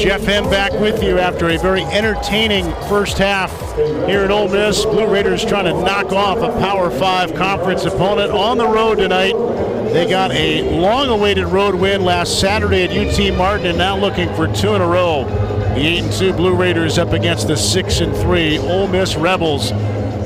Jeff 0.00 0.22
Hem 0.22 0.44
back 0.50 0.70
with 0.74 1.02
you 1.02 1.18
after 1.18 1.48
a 1.48 1.58
very 1.58 1.82
entertaining 1.86 2.66
first 2.88 3.18
half 3.18 3.50
here 4.06 4.20
at 4.20 4.30
Ole 4.30 4.48
Miss. 4.48 4.84
Blue 4.84 5.12
Raiders 5.12 5.44
trying 5.44 5.64
to 5.64 5.72
knock 5.72 6.12
off 6.12 6.38
a 6.38 6.56
Power 6.60 6.92
5 6.92 7.34
conference 7.34 7.84
opponent 7.84 8.30
on 8.30 8.56
the 8.56 8.68
road 8.68 8.98
tonight. 8.98 9.34
They 9.92 10.06
got 10.08 10.32
a 10.32 10.62
long-awaited 10.78 11.46
road 11.46 11.74
win 11.74 12.04
last 12.04 12.40
Saturday 12.40 12.84
at 12.84 12.90
UT 12.90 13.34
Martin 13.36 13.66
and 13.66 13.78
now 13.78 13.96
looking 13.96 14.28
for 14.34 14.46
two 14.48 14.74
in 14.74 14.82
a 14.82 14.86
row. 14.86 15.24
The 15.74 15.86
8 15.86 15.98
and 16.04 16.12
2 16.12 16.32
Blue 16.32 16.54
Raiders 16.54 16.98
up 16.98 17.12
against 17.12 17.48
the 17.48 17.56
6 17.56 18.00
and 18.00 18.14
3 18.16 18.58
Ole 18.58 18.88
Miss 18.88 19.16
Rebels. 19.16 19.70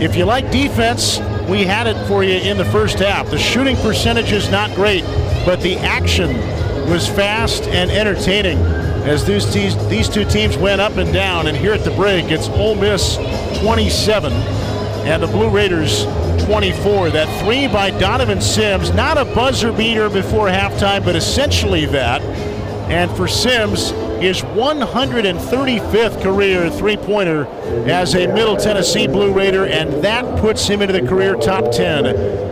If 0.01 0.17
you 0.17 0.25
like 0.25 0.51
defense, 0.51 1.19
we 1.49 1.65
had 1.65 1.87
it 1.87 2.07
for 2.07 2.25
you 2.25 2.37
in 2.37 2.57
the 2.57 2.65
first 2.65 2.99
half. 2.99 3.31
The 3.31 3.39
shooting 3.39 3.77
percentage 3.77 4.33
is 4.33 4.51
not 4.51 4.75
great, 4.75 5.05
but 5.45 5.61
the 5.61 5.77
action 5.77 6.35
was 6.91 7.07
fast 7.07 7.65
and 7.65 7.91
entertaining 7.91 8.59
as 9.05 9.25
these, 9.27 9.53
these 9.89 10.09
two 10.09 10.25
teams 10.25 10.57
went 10.57 10.81
up 10.81 10.97
and 10.97 11.13
down. 11.13 11.47
And 11.47 11.57
here 11.57 11.73
at 11.73 11.85
the 11.85 11.91
break, 11.93 12.31
it's 12.31 12.49
Ole 12.49 12.75
Miss 12.75 13.17
27 13.63 14.33
and 15.07 15.23
the 15.23 15.27
Blue 15.27 15.49
Raiders 15.49 16.05
24. 16.45 17.11
That 17.11 17.45
three 17.45 17.67
by 17.69 17.91
Donovan 17.91 18.41
Sims, 18.41 18.93
not 18.93 19.19
a 19.19 19.25
buzzer 19.25 19.73
beater 19.73 20.09
before 20.09 20.49
halftime, 20.49 21.05
but 21.05 21.17
essentially 21.17 21.87
that. 21.87 22.23
And 22.91 23.11
for 23.17 23.29
Sims, 23.29 23.91
his 24.21 24.43
135th 24.43 26.23
career 26.23 26.71
three 26.71 26.97
pointer 26.97 27.47
as 27.89 28.15
a 28.15 28.27
Middle 28.27 28.57
Tennessee 28.57 29.07
Blue 29.07 29.33
Raider, 29.33 29.67
and 29.67 30.05
that 30.05 30.39
puts 30.41 30.67
him 30.67 30.83
into 30.83 30.93
the 30.93 31.07
career 31.07 31.37
top 31.37 31.73
10 31.73 32.07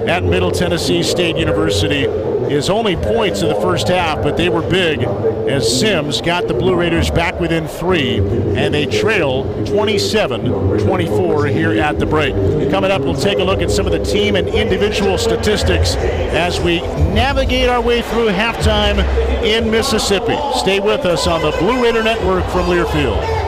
at 0.09 0.25
Middle 0.25 0.51
Tennessee 0.51 1.03
State 1.03 1.37
University. 1.37 2.07
His 2.49 2.71
only 2.71 2.97
points 2.97 3.43
in 3.43 3.49
the 3.49 3.55
first 3.57 3.89
half, 3.89 4.23
but 4.23 4.37
they 4.37 4.49
were 4.49 4.63
big 4.63 5.03
as 5.03 5.81
Sims 5.81 6.21
got 6.21 6.49
the 6.49 6.55
Blue 6.55 6.75
Raiders 6.75 7.11
back 7.11 7.39
within 7.41 7.69
three, 7.69 8.19
and 8.19 8.73
they 8.73 8.87
trail 8.87 9.45
27 9.67 10.79
24 10.79 11.47
here 11.47 11.73
at 11.73 11.99
the 11.99 12.07
break. 12.07 12.35
Coming 12.71 12.91
up, 12.91 13.03
we'll 13.03 13.15
take 13.15 13.39
a 13.39 13.45
look 13.45 13.61
at 13.61 13.71
some 13.71 13.87
of 13.87 13.93
the 13.93 14.03
team 14.05 14.37
and 14.37 14.49
individual 14.49 15.19
statistics 15.19 15.95
as 15.97 16.61
we 16.61 16.81
navigate 16.81 17.69
our 17.69 17.81
way 17.81 18.03
through 18.03 18.29
halftime 18.29 18.99
in 19.43 19.71
Mississippi. 19.71 20.39
Stay 20.59 20.81
with 20.81 21.05
us 21.05 21.27
on 21.27 21.43
the 21.43 21.51
Blue 21.59 21.83
Raider 21.83 22.03
Network 22.03 22.45
from 22.47 22.67
Learfield. 22.67 23.48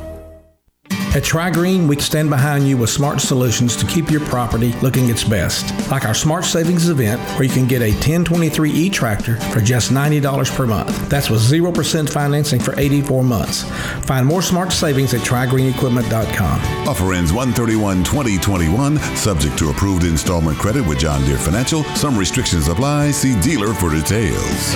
At 1.13 1.23
TriGreen, 1.23 1.89
we 1.89 1.99
stand 1.99 2.29
behind 2.29 2.65
you 2.65 2.77
with 2.77 2.89
smart 2.89 3.19
solutions 3.19 3.75
to 3.75 3.85
keep 3.85 4.09
your 4.09 4.21
property 4.21 4.71
looking 4.81 5.09
its 5.09 5.25
best. 5.25 5.91
Like 5.91 6.05
our 6.05 6.13
Smart 6.13 6.45
Savings 6.45 6.87
event, 6.87 7.19
where 7.31 7.43
you 7.43 7.49
can 7.49 7.67
get 7.67 7.81
a 7.81 7.91
1023E 7.91 8.93
tractor 8.93 9.35
for 9.51 9.59
just 9.59 9.91
$90 9.91 10.55
per 10.55 10.65
month. 10.65 11.09
That's 11.09 11.29
with 11.29 11.41
0% 11.41 12.09
financing 12.09 12.61
for 12.61 12.79
84 12.79 13.25
months. 13.25 13.63
Find 14.05 14.25
more 14.25 14.41
smart 14.41 14.71
savings 14.71 15.13
at 15.13 15.19
TriGreenEquipment.com. 15.19 16.87
Offer 16.87 17.13
ends 17.13 17.33
131 17.33 18.05
2021, 18.05 18.97
subject 19.17 19.57
to 19.57 19.69
approved 19.69 20.05
installment 20.05 20.57
credit 20.59 20.87
with 20.87 20.99
John 20.99 21.25
Deere 21.25 21.37
Financial. 21.37 21.83
Some 21.95 22.17
restrictions 22.17 22.69
apply. 22.69 23.11
See 23.11 23.37
dealer 23.41 23.73
for 23.73 23.89
details. 23.89 24.75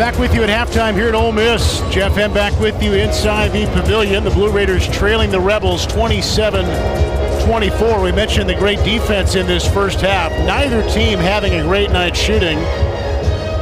Back 0.00 0.18
with 0.18 0.34
you 0.34 0.42
at 0.42 0.48
halftime 0.48 0.94
here 0.94 1.08
at 1.08 1.14
Ole 1.14 1.30
Miss. 1.30 1.82
Jeff 1.90 2.16
M. 2.16 2.32
back 2.32 2.58
with 2.58 2.82
you 2.82 2.94
inside 2.94 3.48
the 3.48 3.66
pavilion. 3.66 4.24
The 4.24 4.30
Blue 4.30 4.50
Raiders 4.50 4.88
trailing 4.88 5.30
the 5.30 5.38
Rebels 5.38 5.86
27 5.88 7.44
24. 7.46 8.00
We 8.00 8.10
mentioned 8.10 8.48
the 8.48 8.54
great 8.54 8.82
defense 8.82 9.34
in 9.34 9.46
this 9.46 9.70
first 9.70 10.00
half. 10.00 10.32
Neither 10.46 10.88
team 10.88 11.18
having 11.18 11.52
a 11.52 11.62
great 11.64 11.90
night 11.90 12.16
shooting. 12.16 12.56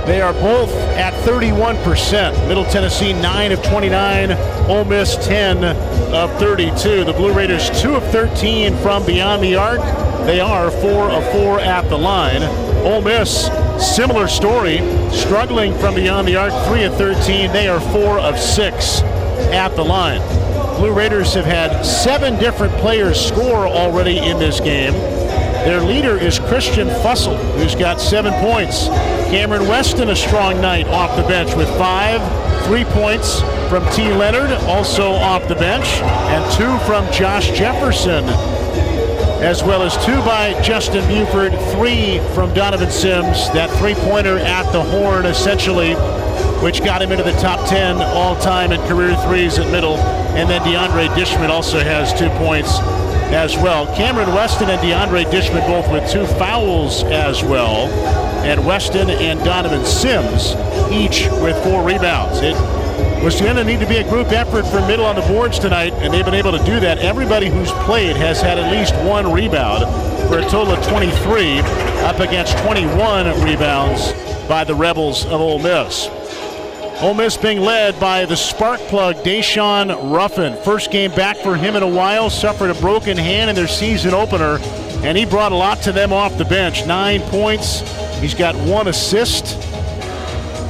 They 0.07 0.21
are 0.21 0.33
both 0.35 0.73
at 0.97 1.13
31%. 1.25 2.47
Middle 2.47 2.67
Tennessee 2.67 3.15
9 3.15 3.51
of 3.51 3.61
29, 3.65 4.31
Ole 4.71 4.85
Miss 4.85 5.17
10 5.27 5.65
of 6.15 6.31
32. 6.39 7.03
The 7.03 7.13
Blue 7.15 7.33
Raiders 7.33 7.69
2 7.83 7.97
of 7.97 8.05
13 8.13 8.77
from 8.77 9.05
beyond 9.05 9.43
the 9.43 9.57
arc. 9.57 9.81
They 10.25 10.39
are 10.39 10.71
4 10.71 11.11
of 11.11 11.33
4 11.33 11.59
at 11.59 11.89
the 11.89 11.99
line. 11.99 12.68
Ole 12.85 13.03
Miss, 13.03 13.51
similar 13.79 14.29
story, 14.29 14.79
struggling 15.11 15.77
from 15.79 15.95
beyond 15.95 16.27
the 16.29 16.37
arc, 16.37 16.53
3 16.67 16.85
of 16.85 16.95
13. 16.97 17.53
They 17.53 17.69
are 17.69 17.81
4 17.81 18.19
of 18.19 18.39
6 18.39 19.01
at 19.53 19.75
the 19.77 19.85
line. 19.85 20.21
Blue 20.79 20.93
Raiders 20.93 21.35
have 21.35 21.45
had 21.45 21.83
seven 21.85 22.39
different 22.39 22.73
players 22.75 23.21
score 23.21 23.67
already 23.67 24.19
in 24.19 24.39
this 24.39 24.61
game. 24.61 24.93
Their 25.65 25.81
leader 25.81 26.17
is 26.17 26.39
Christian 26.39 26.89
Fussell, 26.89 27.37
who's 27.59 27.75
got 27.75 28.01
seven 28.01 28.33
points. 28.35 28.87
Cameron 29.29 29.67
Weston, 29.69 30.11
a 30.11 30.17
strong 30.17 30.61
night 30.61 30.87
off 30.87 31.17
the 31.17 31.27
bench 31.27 31.55
with 31.57 31.69
five. 31.77 32.21
Three 32.65 32.85
points 32.85 33.41
from 33.69 33.85
T. 33.93 34.13
Leonard, 34.13 34.53
also 34.69 35.13
off 35.13 35.49
the 35.49 35.57
bench, 35.57 35.87
and 36.03 36.53
two 36.57 36.79
from 36.87 37.11
Josh 37.13 37.51
Jefferson, 37.59 38.25
as 39.41 39.63
well 39.63 39.83
as 39.83 39.97
two 40.05 40.17
by 40.23 40.61
Justin 40.63 41.07
Buford, 41.07 41.53
three 41.73 42.19
from 42.35 42.53
Donovan 42.55 42.91
Sims. 42.91 43.49
That 43.53 43.71
three 43.79 43.95
pointer 43.95 44.39
at 44.39 44.71
the 44.73 44.83
horn, 44.83 45.27
essentially, 45.27 45.95
which 46.61 46.85
got 46.85 47.01
him 47.01 47.13
into 47.13 47.23
the 47.23 47.33
top 47.33 47.69
10 47.69 48.03
all 48.03 48.35
time 48.41 48.73
in 48.73 48.81
career 48.89 49.17
threes 49.29 49.59
at 49.59 49.71
middle. 49.71 49.97
And 49.97 50.51
then 50.51 50.61
DeAndre 50.63 51.09
Dishman 51.15 51.51
also 51.51 51.79
has 51.79 52.13
two 52.19 52.29
points 52.31 52.79
as 53.31 53.57
well. 53.57 53.87
Cameron 53.95 54.35
Weston 54.35 54.71
and 54.71 54.81
DeAndre 54.81 55.31
Dishman 55.31 55.67
both 55.69 55.91
with 55.93 56.11
two 56.11 56.27
fouls 56.39 57.05
as 57.05 57.45
well. 57.45 57.87
And 58.45 58.67
Weston 58.67 59.09
and 59.11 59.39
Donovan 59.45 59.85
Sims 59.85 60.55
each 60.91 61.27
with 61.43 61.63
four 61.63 61.85
rebounds. 61.85 62.41
It 62.41 62.57
was 63.23 63.41
going 63.41 63.57
to 63.57 63.65
need 63.65 63.81
to 63.81 63.87
be 63.87 63.97
a 63.97 64.09
group 64.09 64.29
effort 64.29 64.65
for 64.67 64.81
middle 64.87 65.05
on 65.05 65.17
the 65.17 65.23
boards 65.23 65.59
tonight, 65.59 65.93
and 65.95 66.13
they've 66.13 66.25
been 66.25 66.35
able 66.35 66.53
to 66.53 66.65
do 66.65 66.79
that. 66.81 66.99
Everybody 66.99 67.49
who's 67.49 67.73
played 67.85 68.17
has 68.17 68.41
had 68.41 68.59
at 68.59 68.71
least 68.71 68.95
one 69.07 69.33
rebound 69.33 69.85
for 70.29 70.39
a 70.39 70.43
total 70.43 70.75
of 70.75 70.87
23, 70.87 71.59
up 72.05 72.21
against 72.21 72.57
21 72.59 73.43
rebounds 73.43 74.13
by 74.49 74.63
the 74.63 74.75
Rebels 74.75 75.25
of 75.27 75.41
Ole 75.41 75.59
Miss. 75.59 76.09
Ole 77.01 77.15
Miss 77.15 77.37
being 77.37 77.61
led 77.61 77.99
by 77.99 78.25
the 78.25 78.37
spark 78.37 78.81
plug, 78.83 79.17
Daeshun 79.17 80.13
Ruffin. 80.13 80.57
First 80.63 80.91
game 80.91 81.11
back 81.13 81.37
for 81.39 81.57
him 81.57 81.77
in 81.77 81.83
a 81.83 81.89
while, 81.89 82.31
suffered 82.31 82.71
a 82.71 82.75
broken 82.75 83.17
hand 83.17 83.51
in 83.51 83.57
their 83.57 83.69
season 83.69 84.15
opener, 84.15 84.59
and 85.03 85.19
he 85.19 85.25
brought 85.25 85.53
a 85.53 85.57
lot 85.57 85.81
to 85.83 85.93
them 85.93 86.13
off 86.13 86.37
the 86.39 86.45
bench. 86.45 86.87
Nine 86.87 87.21
points. 87.23 87.81
He's 88.21 88.35
got 88.35 88.55
one 88.57 88.89
assist, 88.89 89.57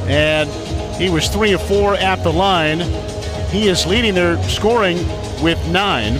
and 0.06 0.50
he 0.98 1.10
was 1.10 1.28
three 1.28 1.52
of 1.52 1.62
four 1.62 1.94
at 1.94 2.22
the 2.22 2.32
line. 2.32 2.80
He 3.50 3.68
is 3.68 3.86
leading 3.86 4.14
their 4.14 4.42
scoring 4.44 4.96
with 5.42 5.58
nine. 5.68 6.14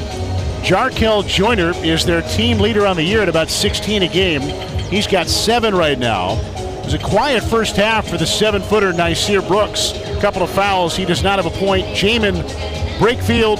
Jarkel 0.63 1.27
Joiner 1.27 1.73
is 1.85 2.05
their 2.05 2.23
team 2.23 2.59
leader 2.59 2.87
on 2.87 2.97
the 2.97 3.03
year 3.03 3.23
at 3.23 3.29
about 3.29 3.51
16 3.51 4.03
a 4.03 4.09
game. 4.09 4.43
He's 4.89 5.07
got 5.07 5.29
seven 5.29 5.75
right 5.75 5.99
now. 5.99 6.37
It 6.57 6.85
was 6.85 6.95
a 6.95 6.99
quiet 6.99 7.43
first 7.43 7.77
half 7.77 8.09
for 8.09 8.17
the 8.17 8.27
seven 8.27 8.63
footer 8.63 8.93
Nysier 8.93 9.47
Brooks. 9.47 9.93
A 9.93 10.21
couple 10.21 10.43
of 10.43 10.51
fouls. 10.51 10.97
He 10.97 11.05
does 11.05 11.23
not 11.23 11.43
have 11.43 11.47
a 11.47 11.59
point. 11.59 11.87
Jaemyn 11.89 12.43
Brakefield 12.99 13.59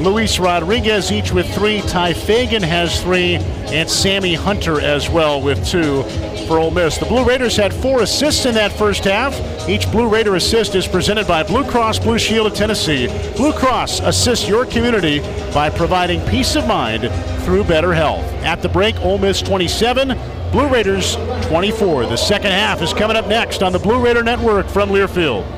Luis 0.00 0.38
Rodriguez 0.38 1.10
each 1.10 1.32
with 1.32 1.52
three. 1.54 1.80
Tye 1.82 2.12
Fagan 2.12 2.62
has 2.62 3.02
three, 3.02 3.34
and 3.36 3.90
Sammy 3.90 4.34
Hunter 4.34 4.80
as 4.80 5.08
well 5.10 5.40
with 5.40 5.66
two 5.66 6.02
for 6.48 6.58
Ole 6.58 6.70
Miss. 6.70 6.96
The 6.96 7.04
Blue 7.04 7.24
Raiders 7.24 7.56
had 7.56 7.74
four 7.74 8.00
assists 8.00 8.46
in 8.46 8.54
that 8.54 8.72
first 8.72 9.04
half. 9.04 9.38
Each 9.68 9.88
Blue 9.92 10.08
Raider 10.08 10.34
assist 10.34 10.74
is 10.74 10.88
presented 10.88 11.28
by 11.28 11.42
Blue 11.42 11.62
Cross 11.62 11.98
Blue 11.98 12.18
Shield 12.18 12.46
of 12.46 12.54
Tennessee. 12.54 13.06
Blue 13.36 13.52
Cross 13.52 14.00
assists 14.00 14.48
your 14.48 14.64
community 14.64 15.20
by 15.52 15.68
providing 15.68 16.24
peace 16.26 16.56
of 16.56 16.66
mind 16.66 17.02
through 17.44 17.64
better 17.64 17.92
health. 17.92 18.24
At 18.42 18.62
the 18.62 18.68
break, 18.68 18.98
Ole 19.00 19.18
Miss 19.18 19.42
27, 19.42 20.18
Blue 20.50 20.68
Raiders 20.68 21.16
24. 21.48 22.06
The 22.06 22.16
second 22.16 22.52
half 22.52 22.80
is 22.80 22.94
coming 22.94 23.16
up 23.16 23.28
next 23.28 23.62
on 23.62 23.72
the 23.72 23.78
Blue 23.78 24.02
Raider 24.02 24.22
Network 24.22 24.66
from 24.68 24.88
Learfield. 24.88 25.57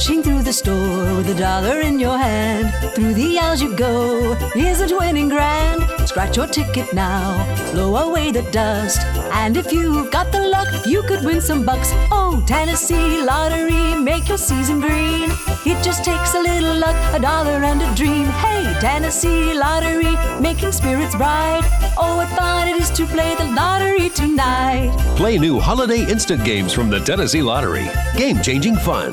Dashing 0.00 0.22
through 0.22 0.44
the 0.44 0.52
store 0.54 1.14
with 1.14 1.28
a 1.28 1.34
dollar 1.34 1.82
in 1.82 2.00
your 2.00 2.16
hand. 2.16 2.72
Through 2.94 3.12
the 3.12 3.38
aisles 3.38 3.60
you 3.60 3.76
go, 3.76 4.34
isn't 4.56 4.96
winning 4.96 5.28
grand? 5.28 5.84
Scratch 6.08 6.38
your 6.38 6.46
ticket 6.46 6.90
now, 6.94 7.36
blow 7.72 7.96
away 7.96 8.30
the 8.30 8.40
dust. 8.50 9.02
And 9.34 9.58
if 9.58 9.70
you've 9.70 10.10
got 10.10 10.32
the 10.32 10.40
luck, 10.48 10.86
you 10.86 11.02
could 11.02 11.22
win 11.22 11.42
some 11.42 11.66
bucks. 11.66 11.90
Oh, 12.10 12.42
Tennessee 12.46 13.20
Lottery, 13.20 13.94
make 14.00 14.26
your 14.26 14.38
season 14.38 14.80
green. 14.80 15.30
It 15.66 15.84
just 15.84 16.02
takes 16.02 16.32
a 16.32 16.40
little 16.40 16.76
luck, 16.76 16.96
a 17.14 17.20
dollar 17.20 17.62
and 17.62 17.82
a 17.82 17.94
dream. 17.94 18.24
Hey, 18.40 18.74
Tennessee 18.80 19.52
Lottery, 19.52 20.16
making 20.40 20.72
spirits 20.72 21.14
bright. 21.14 21.60
Oh, 21.98 22.16
what 22.16 22.30
fun 22.30 22.68
it 22.68 22.80
is 22.80 22.88
to 22.92 23.04
play 23.04 23.34
the 23.34 23.44
lottery 23.44 24.08
tonight. 24.08 24.96
Play 25.16 25.36
new 25.36 25.60
holiday 25.60 26.10
instant 26.10 26.42
games 26.42 26.72
from 26.72 26.88
the 26.88 27.00
Tennessee 27.00 27.42
Lottery. 27.42 27.86
Game 28.16 28.40
changing 28.40 28.76
fun. 28.76 29.12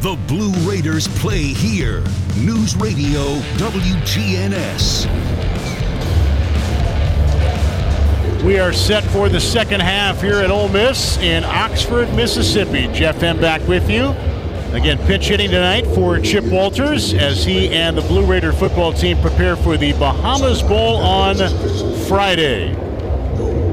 The 0.00 0.14
Blue 0.28 0.52
Raiders 0.68 1.08
play 1.08 1.42
here. 1.42 2.00
News 2.36 2.76
Radio 2.76 3.38
WGNS. 3.56 5.06
We 8.44 8.58
are 8.58 8.74
set 8.74 9.02
for 9.04 9.30
the 9.30 9.40
second 9.40 9.80
half 9.80 10.20
here 10.20 10.36
at 10.36 10.50
Ole 10.50 10.68
Miss 10.68 11.16
in 11.18 11.42
Oxford, 11.44 12.12
Mississippi. 12.14 12.88
Jeff 12.92 13.22
M. 13.22 13.40
back 13.40 13.66
with 13.66 13.90
you. 13.90 14.14
Again, 14.76 14.98
pitch 15.06 15.28
hitting 15.28 15.50
tonight 15.50 15.86
for 15.94 16.20
Chip 16.20 16.44
Walters 16.44 17.14
as 17.14 17.44
he 17.44 17.70
and 17.70 17.96
the 17.96 18.02
Blue 18.02 18.26
Raider 18.26 18.52
football 18.52 18.92
team 18.92 19.18
prepare 19.22 19.56
for 19.56 19.78
the 19.78 19.92
Bahamas 19.94 20.62
Bowl 20.62 20.96
on 20.98 21.36
Friday. 22.06 22.74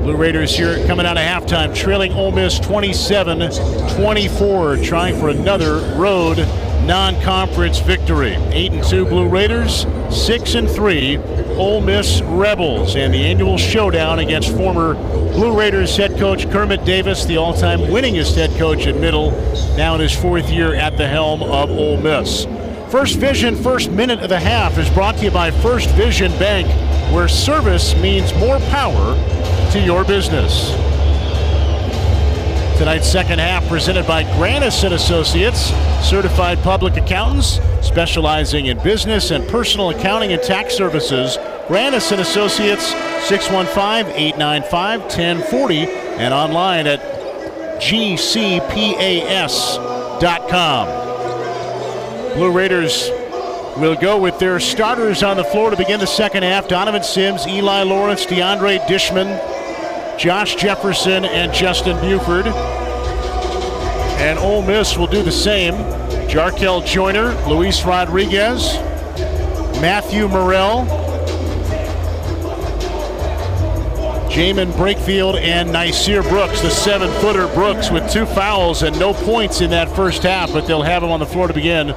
Blue 0.04 0.18
Raiders 0.18 0.54
here 0.54 0.86
coming 0.86 1.06
out 1.06 1.16
of 1.16 1.24
halftime, 1.24 1.74
trailing 1.74 2.12
Ole 2.12 2.34
Miss 2.34 2.60
27-24, 2.60 4.86
trying 4.86 5.18
for 5.18 5.30
another 5.30 5.76
road 5.98 6.40
non-conference 6.86 7.80
victory. 7.80 8.36
8 8.52 8.74
and 8.74 8.84
2 8.84 9.06
Blue 9.06 9.30
Raiders, 9.30 9.88
6 10.10 10.56
and 10.56 10.70
3 10.70 11.16
Ole 11.56 11.80
Miss 11.80 12.22
Rebels, 12.24 12.98
and 12.98 13.14
the 13.14 13.24
annual 13.24 13.58
showdown 13.58 14.20
against 14.20 14.54
former 14.58 14.96
Blue 15.32 15.58
Raiders 15.58 15.96
head 15.96 16.18
coach 16.18 16.52
Kermit 16.52 16.84
Davis, 16.84 17.24
the 17.24 17.38
all-time 17.38 17.80
winningest 17.80 18.36
head 18.36 18.52
coach 18.58 18.86
at 18.86 18.98
Middle, 18.98 19.32
now 19.78 19.96
in 19.96 20.02
his 20.02 20.14
fourth 20.14 20.50
year 20.50 20.76
at 20.76 20.98
the 20.98 21.08
helm 21.08 21.44
of 21.44 21.72
Ole 21.72 21.96
Miss. 21.96 22.46
First 22.90 23.20
Vision, 23.20 23.56
first 23.56 23.90
minute 23.90 24.20
of 24.20 24.28
the 24.28 24.40
half 24.40 24.78
is 24.78 24.90
brought 24.90 25.16
to 25.20 25.24
you 25.24 25.32
by 25.32 25.50
First 25.50 25.90
Vision 25.92 26.30
Bank, 26.34 26.68
where 27.14 27.28
service 27.28 27.96
means 27.98 28.34
more 28.34 28.58
power 28.72 29.14
to 29.72 29.80
your 29.80 30.04
business. 30.04 30.72
Tonight's 32.80 33.08
second 33.08 33.38
half 33.38 33.64
presented 33.70 34.08
by 34.08 34.24
Granis 34.24 34.84
and 34.84 34.96
Associates, 34.96 35.72
certified 36.04 36.58
public 36.64 36.98
accountants 36.98 37.60
specializing 37.82 38.66
in 38.66 38.82
business 38.82 39.30
and 39.30 39.48
personal 39.48 39.92
accounting 39.92 40.34
and 40.34 40.42
tax 40.42 40.76
services. 40.76 41.38
Granis 41.68 42.12
and 42.12 42.20
Associates 42.20 42.92
615-895-1040 43.30 45.88
and 46.18 46.34
online 46.34 46.88
at 46.88 47.00
gcpas.com. 47.80 48.48
Blue 52.36 52.52
Raiders 52.52 53.12
will 53.78 53.96
go 53.96 54.20
with 54.20 54.38
their 54.40 54.60
starters 54.60 55.24
on 55.24 55.38
the 55.38 55.44
floor 55.44 55.70
to 55.72 55.78
begin 55.78 56.00
the 56.00 56.06
second 56.06 56.44
half. 56.44 56.68
Donovan 56.68 57.04
Sims, 57.04 57.48
Eli 57.48 57.84
Lawrence, 57.84 58.26
DeAndre 58.26 58.86
Dishman, 58.88 59.40
Josh 60.18 60.56
Jefferson, 60.56 61.26
and 61.26 61.54
Justin 61.54 62.00
Buford. 62.00 62.48
And 64.18 64.38
Ole 64.40 64.62
Miss 64.62 64.98
will 64.98 65.08
do 65.08 65.24
the 65.24 65.32
same. 65.32 65.74
Jarkel 66.30 66.86
Joiner, 66.86 67.34
Luis 67.48 67.84
Rodriguez, 67.84 68.76
Matthew 69.82 70.28
Murrell, 70.28 70.86
Jaemyn 74.30 74.72
Brakefield, 74.72 75.40
and 75.40 75.70
Nysier 75.70 76.28
Brooks, 76.28 76.62
the 76.62 76.70
seven 76.70 77.12
footer 77.22 77.48
Brooks, 77.54 77.92
with 77.92 78.10
two 78.12 78.26
fouls 78.26 78.82
and 78.82 78.98
no 79.00 79.14
points 79.14 79.62
in 79.62 79.72
that 79.72 79.96
first 79.96 80.24
half, 80.24 80.52
but 80.52 80.66
they'll 80.66 80.82
have 80.82 81.04
him 81.04 81.12
on 81.12 81.20
the 81.20 81.26
floor 81.26 81.48
to 81.48 81.54
begin 81.54 81.94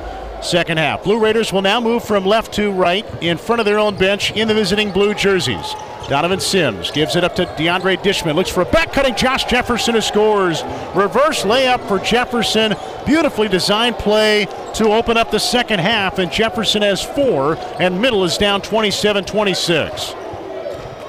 second 0.47 0.78
half. 0.78 1.02
Blue 1.02 1.18
Raiders 1.18 1.52
will 1.52 1.62
now 1.62 1.81
move 1.81 2.05
from 2.05 2.24
left 2.24 2.55
to 2.55 2.70
right 2.70 3.05
in 3.23 3.36
front 3.36 3.60
of 3.60 3.66
their 3.66 3.78
own 3.78 3.97
bench 3.97 4.31
in 4.32 4.48
the 4.48 4.55
visiting 4.55 4.93
blue 4.93 5.12
jerseys. 5.12 5.74
Donovan 6.09 6.39
Sims 6.39 6.93
gives 6.93 7.16
it 7.16 7.24
up 7.24 7.35
to 7.35 7.47
DeAndre 7.47 8.01
Dishman. 8.01 8.36
Looks 8.36 8.51
for 8.51 8.60
a 8.60 8.66
back 8.66 8.93
cutting 8.93 9.16
Josh 9.16 9.44
Jefferson 9.44 9.97
who 9.97 10.01
scores. 10.01 10.62
Reverse 10.94 11.43
layup 11.43 11.86
for 11.89 11.98
Jefferson. 11.98 12.77
Beautifully 13.05 13.48
designed 13.48 13.97
play 13.97 14.47
to 14.74 14.86
open 14.93 15.16
up 15.16 15.32
the 15.32 15.40
second 15.40 15.81
half, 15.81 16.18
and 16.18 16.31
Jefferson 16.31 16.82
has 16.82 17.02
four, 17.02 17.56
and 17.81 18.01
Middle 18.01 18.23
is 18.23 18.39
down 18.39 18.62
27 18.62 19.24
26. 19.24 20.14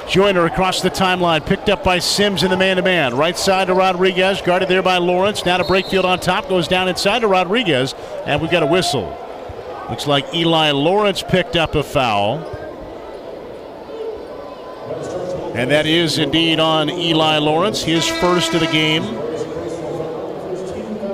Joiner 0.10 0.46
across 0.46 0.82
the 0.82 0.90
timeline, 0.90 1.46
picked 1.46 1.68
up 1.68 1.84
by 1.84 2.00
Sims 2.00 2.42
in 2.42 2.50
the 2.50 2.58
man 2.58 2.78
to 2.78 2.82
man. 2.82 3.16
Right 3.16 3.38
side 3.38 3.68
to 3.68 3.74
Rodriguez, 3.74 4.42
guarded 4.42 4.70
there 4.70 4.82
by 4.82 4.98
Lawrence. 4.98 5.46
Now 5.46 5.58
to 5.58 5.66
Brakefield 5.66 6.06
on 6.06 6.20
top, 6.20 6.48
goes 6.48 6.68
down 6.68 6.88
inside 6.88 7.20
to 7.20 7.28
Rodriguez, 7.28 7.94
and 8.26 8.42
we've 8.42 8.50
got 8.50 8.64
a 8.64 8.68
whistle. 8.68 9.27
Looks 9.90 10.06
like 10.06 10.34
Eli 10.34 10.72
Lawrence 10.72 11.24
picked 11.24 11.56
up 11.56 11.76
a 11.76 11.84
foul. 11.84 12.40
And 15.56 15.72
that 15.72 15.86
is 15.86 16.18
indeed 16.18 16.60
on 16.60 16.90
Eli 16.90 17.38
Lawrence, 17.38 17.84
his 17.84 18.06
first 18.06 18.54
of 18.54 18.60
the 18.60 18.68
game. 18.68 19.04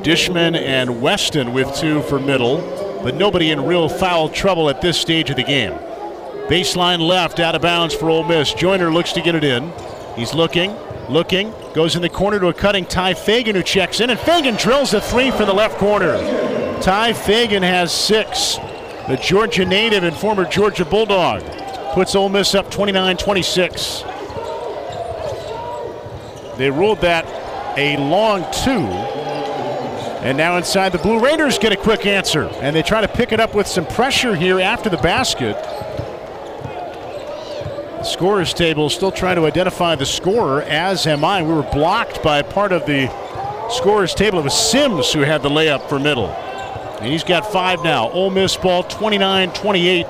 Dishman 0.04 0.56
and 0.56 1.02
Weston 1.02 1.54
with 1.54 1.74
two 1.76 2.02
for 2.02 2.20
middle, 2.20 2.58
but 3.04 3.16
nobody 3.16 3.52
in 3.52 3.66
real 3.66 3.88
foul 3.88 4.28
trouble 4.28 4.70
at 4.70 4.82
this 4.82 5.00
stage 5.00 5.30
of 5.30 5.38
the 5.38 5.44
game. 5.44 5.72
Baseline 6.50 7.00
left, 7.00 7.40
out 7.40 7.56
of 7.56 7.62
bounds 7.62 7.94
for 7.94 8.10
Ole 8.10 8.24
Miss. 8.24 8.54
Joiner 8.54 8.92
looks 8.92 9.14
to 9.14 9.22
get 9.22 9.36
it 9.36 9.44
in. 9.46 9.72
He's 10.18 10.34
looking, 10.34 10.76
looking, 11.08 11.54
goes 11.74 11.96
in 11.96 12.02
the 12.02 12.10
corner 12.10 12.40
to 12.40 12.48
a 12.48 12.54
cutting 12.54 12.86
Tye 12.86 13.14
Fagan 13.14 13.56
who 13.56 13.64
checks 13.64 14.02
in, 14.02 14.10
and 14.10 14.20
Fagan 14.20 14.56
drills 14.56 14.94
a 14.94 15.00
three 15.00 15.32
from 15.32 15.46
the 15.46 15.54
left 15.54 15.78
corner. 15.78 16.18
Tye 16.84 17.14
Fagan 17.14 17.64
has 17.64 17.94
six. 17.94 18.58
The 19.08 19.16
Georgia 19.16 19.64
native 19.64 20.04
and 20.04 20.14
former 20.14 20.44
Georgia 20.44 20.84
Bulldog 20.84 21.42
puts 21.94 22.14
Ole 22.14 22.28
Miss 22.28 22.54
up 22.56 22.70
29 22.70 23.16
26. 23.16 24.04
They 26.58 26.70
ruled 26.70 27.00
that 27.00 27.26
a 27.78 27.96
long 27.96 28.42
two. 28.52 28.86
And 30.26 30.38
now 30.38 30.58
inside 30.58 30.92
the 30.92 30.98
Blue 30.98 31.22
Raiders 31.24 31.58
get 31.58 31.72
a 31.72 31.78
quick 31.78 32.06
answer. 32.06 32.50
And 32.56 32.76
they 32.76 32.82
try 32.82 33.00
to 33.00 33.08
pick 33.08 33.32
it 33.32 33.40
up 33.40 33.56
with 33.56 33.66
some 33.66 33.86
pressure 33.86 34.36
here 34.36 34.60
after 34.60 34.90
the 34.90 34.98
basket. 34.98 35.56
The 37.96 38.04
scorer's 38.04 38.54
table 38.54 38.90
still 38.90 39.14
trying 39.14 39.38
to 39.38 39.46
identify 39.46 39.96
the 39.96 40.06
scorer, 40.06 40.64
as 40.64 41.08
am 41.08 41.24
I. 41.24 41.44
We 41.44 41.54
were 41.54 41.64
blocked 41.64 42.22
by 42.22 42.42
part 42.42 42.74
of 42.74 42.86
the 42.86 43.08
scorer's 43.70 44.14
table. 44.14 44.40
It 44.40 44.44
was 44.44 44.54
Sims 44.54 45.14
who 45.14 45.22
had 45.22 45.44
the 45.44 45.50
layup 45.50 45.88
for 45.88 45.98
middle. 45.98 46.43
And 47.04 47.12
he's 47.12 47.26
got 47.26 47.52
five 47.52 47.84
now. 47.84 48.10
Ole 48.12 48.30
Miss 48.30 48.56
ball 48.56 48.84
29 48.84 49.52
28. 49.52 50.08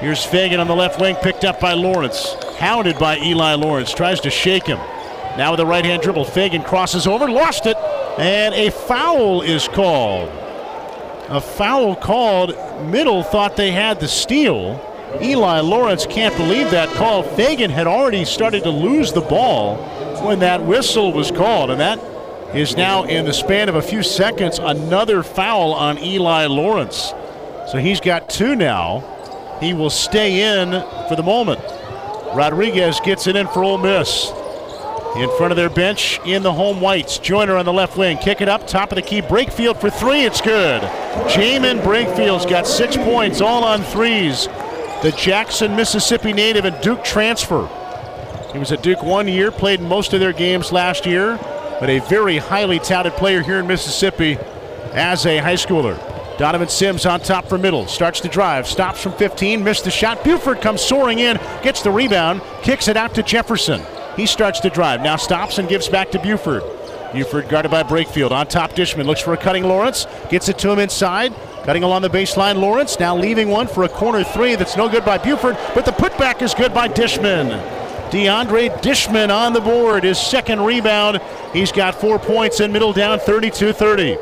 Here's 0.00 0.24
Fagan 0.24 0.58
on 0.58 0.66
the 0.66 0.74
left 0.74 0.98
wing, 0.98 1.16
picked 1.16 1.44
up 1.44 1.60
by 1.60 1.74
Lawrence. 1.74 2.32
Hounded 2.56 2.98
by 2.98 3.18
Eli 3.18 3.56
Lawrence. 3.56 3.92
Tries 3.92 4.20
to 4.20 4.30
shake 4.30 4.66
him. 4.66 4.78
Now 5.36 5.50
with 5.50 5.60
a 5.60 5.66
right 5.66 5.84
hand 5.84 6.02
dribble, 6.02 6.24
Fagan 6.24 6.62
crosses 6.62 7.06
over, 7.06 7.30
lost 7.30 7.66
it, 7.66 7.76
and 8.16 8.54
a 8.54 8.70
foul 8.70 9.42
is 9.42 9.68
called. 9.68 10.30
A 11.28 11.42
foul 11.42 11.94
called. 11.94 12.56
Middle 12.86 13.22
thought 13.22 13.56
they 13.56 13.70
had 13.70 14.00
the 14.00 14.08
steal. 14.08 14.80
Eli 15.20 15.60
Lawrence 15.60 16.06
can't 16.06 16.34
believe 16.38 16.70
that 16.70 16.88
call. 16.96 17.22
Fagan 17.22 17.70
had 17.70 17.86
already 17.86 18.24
started 18.24 18.62
to 18.62 18.70
lose 18.70 19.12
the 19.12 19.20
ball 19.20 19.76
when 20.24 20.38
that 20.38 20.64
whistle 20.64 21.12
was 21.12 21.30
called, 21.30 21.70
and 21.70 21.78
that 21.80 22.13
is 22.54 22.76
now 22.76 23.02
in 23.04 23.24
the 23.24 23.32
span 23.32 23.68
of 23.68 23.74
a 23.74 23.82
few 23.82 24.02
seconds 24.02 24.58
another 24.58 25.22
foul 25.22 25.72
on 25.72 25.98
Eli 25.98 26.46
Lawrence. 26.46 27.12
So 27.70 27.78
he's 27.78 28.00
got 28.00 28.30
two 28.30 28.54
now. 28.54 29.58
He 29.60 29.74
will 29.74 29.90
stay 29.90 30.60
in 30.60 30.70
for 31.08 31.16
the 31.16 31.22
moment. 31.22 31.60
Rodriguez 32.34 33.00
gets 33.00 33.26
it 33.26 33.36
in 33.36 33.48
for 33.48 33.64
Ole 33.64 33.78
Miss. 33.78 34.30
In 35.16 35.30
front 35.36 35.52
of 35.52 35.56
their 35.56 35.70
bench 35.70 36.18
in 36.24 36.42
the 36.42 36.52
home 36.52 36.80
whites. 36.80 37.18
Joiner 37.18 37.56
on 37.56 37.64
the 37.64 37.72
left 37.72 37.96
wing. 37.96 38.18
Kick 38.18 38.40
it 38.40 38.48
up, 38.48 38.66
top 38.66 38.90
of 38.90 38.96
the 38.96 39.02
key. 39.02 39.22
Brakefield 39.22 39.80
for 39.80 39.88
three. 39.88 40.24
It's 40.24 40.40
good. 40.40 40.82
Jaemyn 41.28 41.82
Brakefield's 41.84 42.46
got 42.46 42.66
six 42.66 42.96
points, 42.96 43.40
all 43.40 43.62
on 43.62 43.82
threes. 43.82 44.46
The 45.02 45.14
Jackson, 45.16 45.76
Mississippi 45.76 46.32
native 46.32 46.64
and 46.64 46.80
Duke 46.80 47.04
transfer. 47.04 47.68
He 48.52 48.58
was 48.58 48.72
at 48.72 48.82
Duke 48.82 49.02
one 49.02 49.28
year, 49.28 49.52
played 49.52 49.80
most 49.80 50.14
of 50.14 50.20
their 50.20 50.32
games 50.32 50.72
last 50.72 51.06
year, 51.06 51.38
but 51.80 51.90
a 51.90 52.00
very 52.00 52.38
highly 52.38 52.78
touted 52.78 53.12
player 53.14 53.42
here 53.42 53.58
in 53.58 53.66
Mississippi 53.66 54.38
as 54.92 55.26
a 55.26 55.38
high 55.38 55.54
schooler. 55.54 55.98
Donovan 56.38 56.68
Sims 56.68 57.06
on 57.06 57.20
top 57.20 57.46
for 57.48 57.58
middle. 57.58 57.86
Starts 57.86 58.20
to 58.20 58.28
drive. 58.28 58.66
Stops 58.66 59.02
from 59.02 59.12
15. 59.12 59.62
Missed 59.62 59.84
the 59.84 59.90
shot. 59.90 60.24
Buford 60.24 60.60
comes 60.60 60.80
soaring 60.80 61.20
in. 61.20 61.38
Gets 61.62 61.82
the 61.82 61.90
rebound. 61.90 62.42
Kicks 62.62 62.88
it 62.88 62.96
out 62.96 63.14
to 63.14 63.22
Jefferson. 63.22 63.80
He 64.16 64.26
starts 64.26 64.60
to 64.60 64.70
drive. 64.70 65.00
Now 65.00 65.16
stops 65.16 65.58
and 65.58 65.68
gives 65.68 65.88
back 65.88 66.10
to 66.10 66.18
Buford. 66.18 66.62
Buford 67.12 67.48
guarded 67.48 67.70
by 67.70 67.84
Brakefield. 67.84 68.32
On 68.32 68.46
top, 68.46 68.72
Dishman 68.72 69.06
looks 69.06 69.20
for 69.20 69.32
a 69.32 69.36
cutting 69.36 69.62
Lawrence. 69.64 70.06
Gets 70.28 70.48
it 70.48 70.58
to 70.58 70.70
him 70.70 70.80
inside. 70.80 71.32
Cutting 71.64 71.84
along 71.84 72.02
the 72.02 72.10
baseline, 72.10 72.56
Lawrence 72.56 72.98
now 72.98 73.16
leaving 73.16 73.48
one 73.48 73.68
for 73.68 73.84
a 73.84 73.88
corner 73.88 74.22
three 74.22 74.54
that's 74.54 74.76
no 74.76 74.86
good 74.88 75.04
by 75.04 75.16
Buford, 75.16 75.56
but 75.74 75.86
the 75.86 75.92
putback 75.92 76.42
is 76.42 76.52
good 76.52 76.74
by 76.74 76.88
Dishman. 76.88 77.83
DeAndre 78.10 78.70
Dishman 78.82 79.34
on 79.34 79.52
the 79.52 79.60
board, 79.60 80.04
his 80.04 80.18
second 80.18 80.60
rebound. 80.60 81.20
He's 81.52 81.72
got 81.72 82.00
four 82.00 82.18
points 82.18 82.60
in 82.60 82.72
middle 82.72 82.92
down 82.92 83.18
32 83.18 83.72
30. 83.72 84.16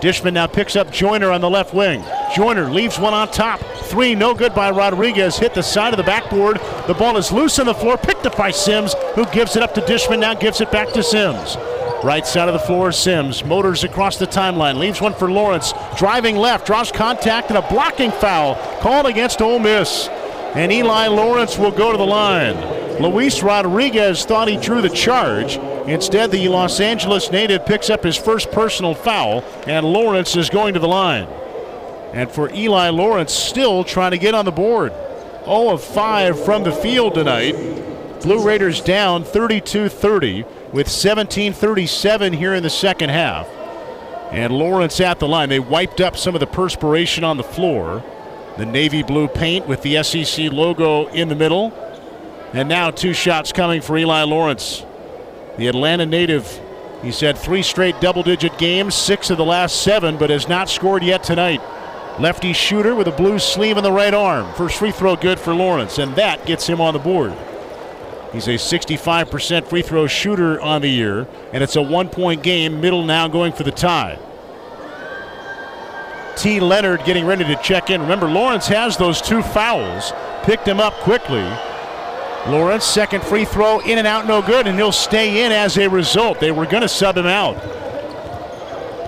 Dishman 0.00 0.32
now 0.32 0.46
picks 0.46 0.76
up 0.76 0.90
Joiner 0.90 1.30
on 1.30 1.42
the 1.42 1.50
left 1.50 1.74
wing. 1.74 2.02
Joiner 2.34 2.70
leaves 2.70 2.98
one 2.98 3.12
on 3.12 3.30
top. 3.30 3.60
Three, 3.84 4.14
no 4.14 4.34
good 4.34 4.54
by 4.54 4.70
Rodriguez. 4.70 5.36
Hit 5.36 5.52
the 5.52 5.62
side 5.62 5.92
of 5.92 5.98
the 5.98 6.04
backboard. 6.04 6.58
The 6.86 6.94
ball 6.94 7.18
is 7.18 7.30
loose 7.30 7.58
on 7.58 7.66
the 7.66 7.74
floor, 7.74 7.98
picked 7.98 8.24
up 8.24 8.36
by 8.36 8.50
Sims, 8.50 8.94
who 9.14 9.26
gives 9.26 9.56
it 9.56 9.62
up 9.62 9.74
to 9.74 9.82
Dishman, 9.82 10.20
now 10.20 10.32
gives 10.32 10.62
it 10.62 10.72
back 10.72 10.92
to 10.92 11.02
Sims. 11.02 11.56
Right 12.02 12.26
side 12.26 12.48
of 12.48 12.54
the 12.54 12.60
floor, 12.60 12.92
Sims 12.92 13.44
motors 13.44 13.84
across 13.84 14.16
the 14.16 14.26
timeline, 14.26 14.78
leaves 14.78 15.02
one 15.02 15.12
for 15.12 15.30
Lawrence. 15.30 15.74
Driving 15.98 16.36
left, 16.36 16.66
draws 16.66 16.90
contact, 16.90 17.50
and 17.50 17.58
a 17.58 17.68
blocking 17.68 18.10
foul 18.10 18.54
called 18.80 19.04
against 19.04 19.42
Ole 19.42 19.58
Miss. 19.58 20.08
And 20.54 20.72
Eli 20.72 21.08
Lawrence 21.08 21.58
will 21.58 21.70
go 21.70 21.92
to 21.92 21.98
the 21.98 22.06
line. 22.06 22.79
Luis 23.00 23.42
Rodriguez 23.42 24.26
thought 24.26 24.48
he 24.48 24.58
drew 24.58 24.82
the 24.82 24.90
charge. 24.90 25.56
Instead, 25.88 26.30
the 26.30 26.48
Los 26.48 26.80
Angeles 26.80 27.30
native 27.30 27.64
picks 27.64 27.88
up 27.88 28.04
his 28.04 28.16
first 28.16 28.52
personal 28.52 28.94
foul, 28.94 29.42
and 29.66 29.86
Lawrence 29.86 30.36
is 30.36 30.50
going 30.50 30.74
to 30.74 30.80
the 30.80 30.88
line. 30.88 31.26
And 32.12 32.30
for 32.30 32.52
Eli 32.52 32.90
Lawrence, 32.90 33.32
still 33.32 33.84
trying 33.84 34.10
to 34.10 34.18
get 34.18 34.34
on 34.34 34.44
the 34.44 34.52
board. 34.52 34.92
0 35.44 35.70
of 35.70 35.82
5 35.82 36.44
from 36.44 36.62
the 36.62 36.72
field 36.72 37.14
tonight. 37.14 37.54
Blue 38.20 38.44
Raiders 38.44 38.82
down 38.82 39.24
32 39.24 39.88
30 39.88 40.44
with 40.72 40.86
17 40.86 41.54
37 41.54 42.34
here 42.34 42.54
in 42.54 42.62
the 42.62 42.68
second 42.68 43.08
half. 43.08 43.48
And 44.30 44.52
Lawrence 44.52 45.00
at 45.00 45.18
the 45.18 45.26
line. 45.26 45.48
They 45.48 45.58
wiped 45.58 46.02
up 46.02 46.18
some 46.18 46.34
of 46.34 46.40
the 46.40 46.46
perspiration 46.46 47.24
on 47.24 47.38
the 47.38 47.42
floor. 47.42 48.04
The 48.58 48.66
navy 48.66 49.02
blue 49.02 49.26
paint 49.26 49.66
with 49.66 49.80
the 49.80 50.02
SEC 50.02 50.52
logo 50.52 51.06
in 51.08 51.28
the 51.28 51.34
middle. 51.34 51.72
And 52.52 52.68
now 52.68 52.90
two 52.90 53.12
shots 53.12 53.52
coming 53.52 53.80
for 53.80 53.96
Eli 53.96 54.22
Lawrence. 54.24 54.84
The 55.56 55.68
Atlanta 55.68 56.04
native, 56.04 56.60
he's 57.02 57.20
had 57.20 57.38
three 57.38 57.62
straight 57.62 58.00
double 58.00 58.22
digit 58.22 58.58
games, 58.58 58.94
six 58.94 59.30
of 59.30 59.36
the 59.36 59.44
last 59.44 59.82
seven, 59.82 60.16
but 60.16 60.30
has 60.30 60.48
not 60.48 60.68
scored 60.68 61.04
yet 61.04 61.22
tonight. 61.22 61.60
Lefty 62.18 62.52
shooter 62.52 62.94
with 62.94 63.06
a 63.06 63.12
blue 63.12 63.38
sleeve 63.38 63.76
in 63.76 63.84
the 63.84 63.92
right 63.92 64.12
arm. 64.12 64.52
First 64.54 64.78
free 64.78 64.90
throw 64.90 65.16
good 65.16 65.38
for 65.38 65.54
Lawrence, 65.54 65.98
and 65.98 66.16
that 66.16 66.44
gets 66.44 66.66
him 66.66 66.80
on 66.80 66.92
the 66.92 66.98
board. 66.98 67.34
He's 68.32 68.48
a 68.48 68.54
65% 68.54 69.66
free 69.66 69.82
throw 69.82 70.06
shooter 70.06 70.60
on 70.60 70.82
the 70.82 70.88
year, 70.88 71.28
and 71.52 71.62
it's 71.62 71.76
a 71.76 71.82
one 71.82 72.08
point 72.08 72.42
game. 72.42 72.80
Middle 72.80 73.04
now 73.04 73.28
going 73.28 73.52
for 73.52 73.62
the 73.62 73.72
tie. 73.72 74.18
T. 76.36 76.58
Leonard 76.58 77.04
getting 77.04 77.26
ready 77.26 77.44
to 77.44 77.56
check 77.56 77.90
in. 77.90 78.00
Remember, 78.00 78.26
Lawrence 78.26 78.66
has 78.68 78.96
those 78.96 79.20
two 79.20 79.42
fouls, 79.42 80.12
picked 80.42 80.66
him 80.66 80.80
up 80.80 80.94
quickly. 80.94 81.46
Lawrence, 82.46 82.84
second 82.84 83.22
free 83.22 83.44
throw, 83.44 83.80
in 83.80 83.98
and 83.98 84.06
out, 84.06 84.26
no 84.26 84.40
good, 84.40 84.66
and 84.66 84.76
he'll 84.76 84.92
stay 84.92 85.44
in 85.44 85.52
as 85.52 85.76
a 85.76 85.88
result. 85.88 86.40
They 86.40 86.50
were 86.50 86.66
going 86.66 86.82
to 86.82 86.88
sub 86.88 87.16
him 87.16 87.26
out. 87.26 87.60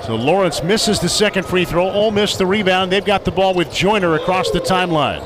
So 0.05 0.17
Lawrence 0.17 0.63
misses 0.63 0.99
the 0.99 1.09
second 1.09 1.47
free 1.47 1.65
throw. 1.65 1.89
Ole 1.89 2.11
Miss 2.11 2.37
the 2.37 2.45
rebound. 2.45 2.91
They've 2.91 3.05
got 3.05 3.25
the 3.25 3.31
ball 3.31 3.55
with 3.55 3.73
Joiner 3.73 4.15
across 4.17 4.51
the 4.51 4.59
timeline. 4.59 5.25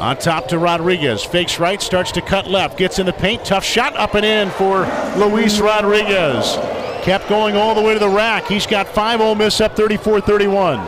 On 0.00 0.16
top 0.16 0.48
to 0.48 0.58
Rodriguez. 0.58 1.22
Fakes 1.22 1.60
right, 1.60 1.80
starts 1.80 2.10
to 2.12 2.20
cut 2.20 2.48
left. 2.48 2.76
Gets 2.76 2.98
in 2.98 3.06
the 3.06 3.12
paint. 3.12 3.44
Tough 3.44 3.64
shot 3.64 3.96
up 3.96 4.14
and 4.14 4.26
in 4.26 4.50
for 4.50 4.80
Luis 5.16 5.60
Rodriguez. 5.60 6.56
Kept 7.04 7.28
going 7.28 7.56
all 7.56 7.74
the 7.74 7.80
way 7.80 7.94
to 7.94 8.00
the 8.00 8.08
rack. 8.08 8.46
He's 8.46 8.66
got 8.66 8.88
five 8.88 9.20
Ole 9.20 9.36
Miss 9.36 9.60
up 9.60 9.76
34 9.76 10.20
31. 10.20 10.78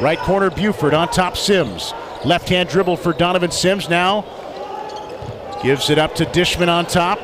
Right 0.00 0.18
corner, 0.18 0.50
Buford 0.50 0.94
on 0.94 1.08
top, 1.08 1.36
Sims. 1.36 1.92
Left 2.24 2.48
hand 2.48 2.70
dribble 2.70 2.96
for 2.96 3.12
Donovan 3.12 3.50
Sims 3.50 3.88
now. 3.90 4.24
Gives 5.62 5.90
it 5.90 5.98
up 5.98 6.14
to 6.16 6.24
Dishman 6.24 6.68
on 6.68 6.86
top. 6.86 7.18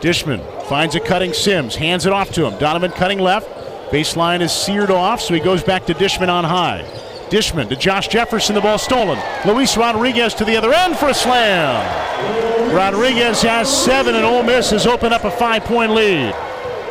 Dishman 0.00 0.40
finds 0.68 0.94
a 0.94 1.00
cutting 1.00 1.32
Sims, 1.32 1.74
hands 1.74 2.06
it 2.06 2.12
off 2.12 2.30
to 2.32 2.46
him. 2.46 2.58
Donovan 2.58 2.92
cutting 2.92 3.18
left. 3.18 3.48
Baseline 3.90 4.40
is 4.40 4.52
seared 4.52 4.90
off, 4.90 5.20
so 5.20 5.34
he 5.34 5.40
goes 5.40 5.64
back 5.64 5.86
to 5.86 5.94
Dishman 5.94 6.28
on 6.28 6.44
high. 6.44 6.82
Dishman 7.30 7.68
to 7.68 7.76
Josh 7.76 8.08
Jefferson, 8.08 8.54
the 8.54 8.60
ball 8.60 8.78
stolen. 8.78 9.18
Luis 9.44 9.76
Rodriguez 9.76 10.34
to 10.34 10.44
the 10.44 10.56
other 10.56 10.72
end 10.72 10.96
for 10.96 11.08
a 11.08 11.14
slam. 11.14 12.74
Rodriguez 12.74 13.42
has 13.42 13.68
seven, 13.84 14.14
and 14.14 14.24
Ole 14.24 14.44
Miss 14.44 14.70
has 14.70 14.86
opened 14.86 15.12
up 15.12 15.24
a 15.24 15.30
five 15.30 15.64
point 15.64 15.92
lead. 15.92 16.32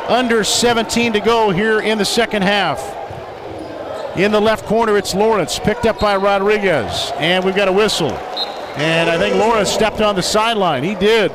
Under 0.09 0.43
17 0.43 1.13
to 1.13 1.19
go 1.21 1.51
here 1.51 1.79
in 1.79 1.97
the 1.97 2.05
second 2.05 2.41
half. 2.41 2.97
In 4.17 4.31
the 4.31 4.41
left 4.41 4.65
corner, 4.65 4.97
it's 4.97 5.13
Lawrence, 5.13 5.59
picked 5.59 5.85
up 5.85 5.99
by 5.99 6.17
Rodriguez. 6.17 7.11
And 7.15 7.45
we've 7.45 7.55
got 7.55 7.69
a 7.69 7.73
whistle. 7.73 8.11
And 8.79 9.09
I 9.09 9.17
think 9.17 9.35
Lawrence 9.35 9.69
stepped 9.69 9.99
on 9.99 10.15
the 10.15 10.23
sideline. 10.23 10.85
He 10.85 10.95
did. 10.95 11.33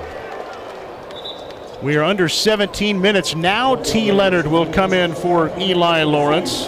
We 1.82 1.94
are 1.98 2.02
under 2.02 2.26
17 2.26 2.98
minutes. 2.98 3.34
Now 3.34 3.76
T. 3.76 4.12
Leonard 4.12 4.46
will 4.46 4.64
come 4.72 4.94
in 4.94 5.14
for 5.14 5.52
Eli 5.58 6.04
Lawrence. 6.04 6.64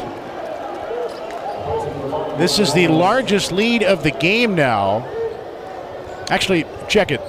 This 2.39 2.59
is 2.59 2.75
the 2.75 2.89
largest 2.89 3.53
lead 3.53 3.83
of 3.83 4.03
the 4.03 4.11
game 4.11 4.55
now. 4.55 5.09
Actually, 6.29 6.67
check 6.89 7.11
it. 7.11 7.23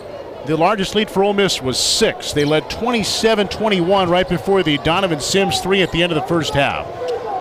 The 0.45 0.57
largest 0.57 0.93
lead 0.93 1.09
for 1.09 1.23
Ole 1.23 1.33
Miss 1.33 1.61
was 1.61 1.79
six. 1.79 2.33
They 2.33 2.43
led 2.43 2.69
27 2.69 3.47
21 3.47 4.09
right 4.09 4.27
before 4.27 4.61
the 4.61 4.77
Donovan 4.79 5.21
Sims 5.21 5.61
three 5.61 5.81
at 5.81 5.93
the 5.93 6.03
end 6.03 6.11
of 6.11 6.17
the 6.21 6.27
first 6.27 6.53
half. 6.53 6.85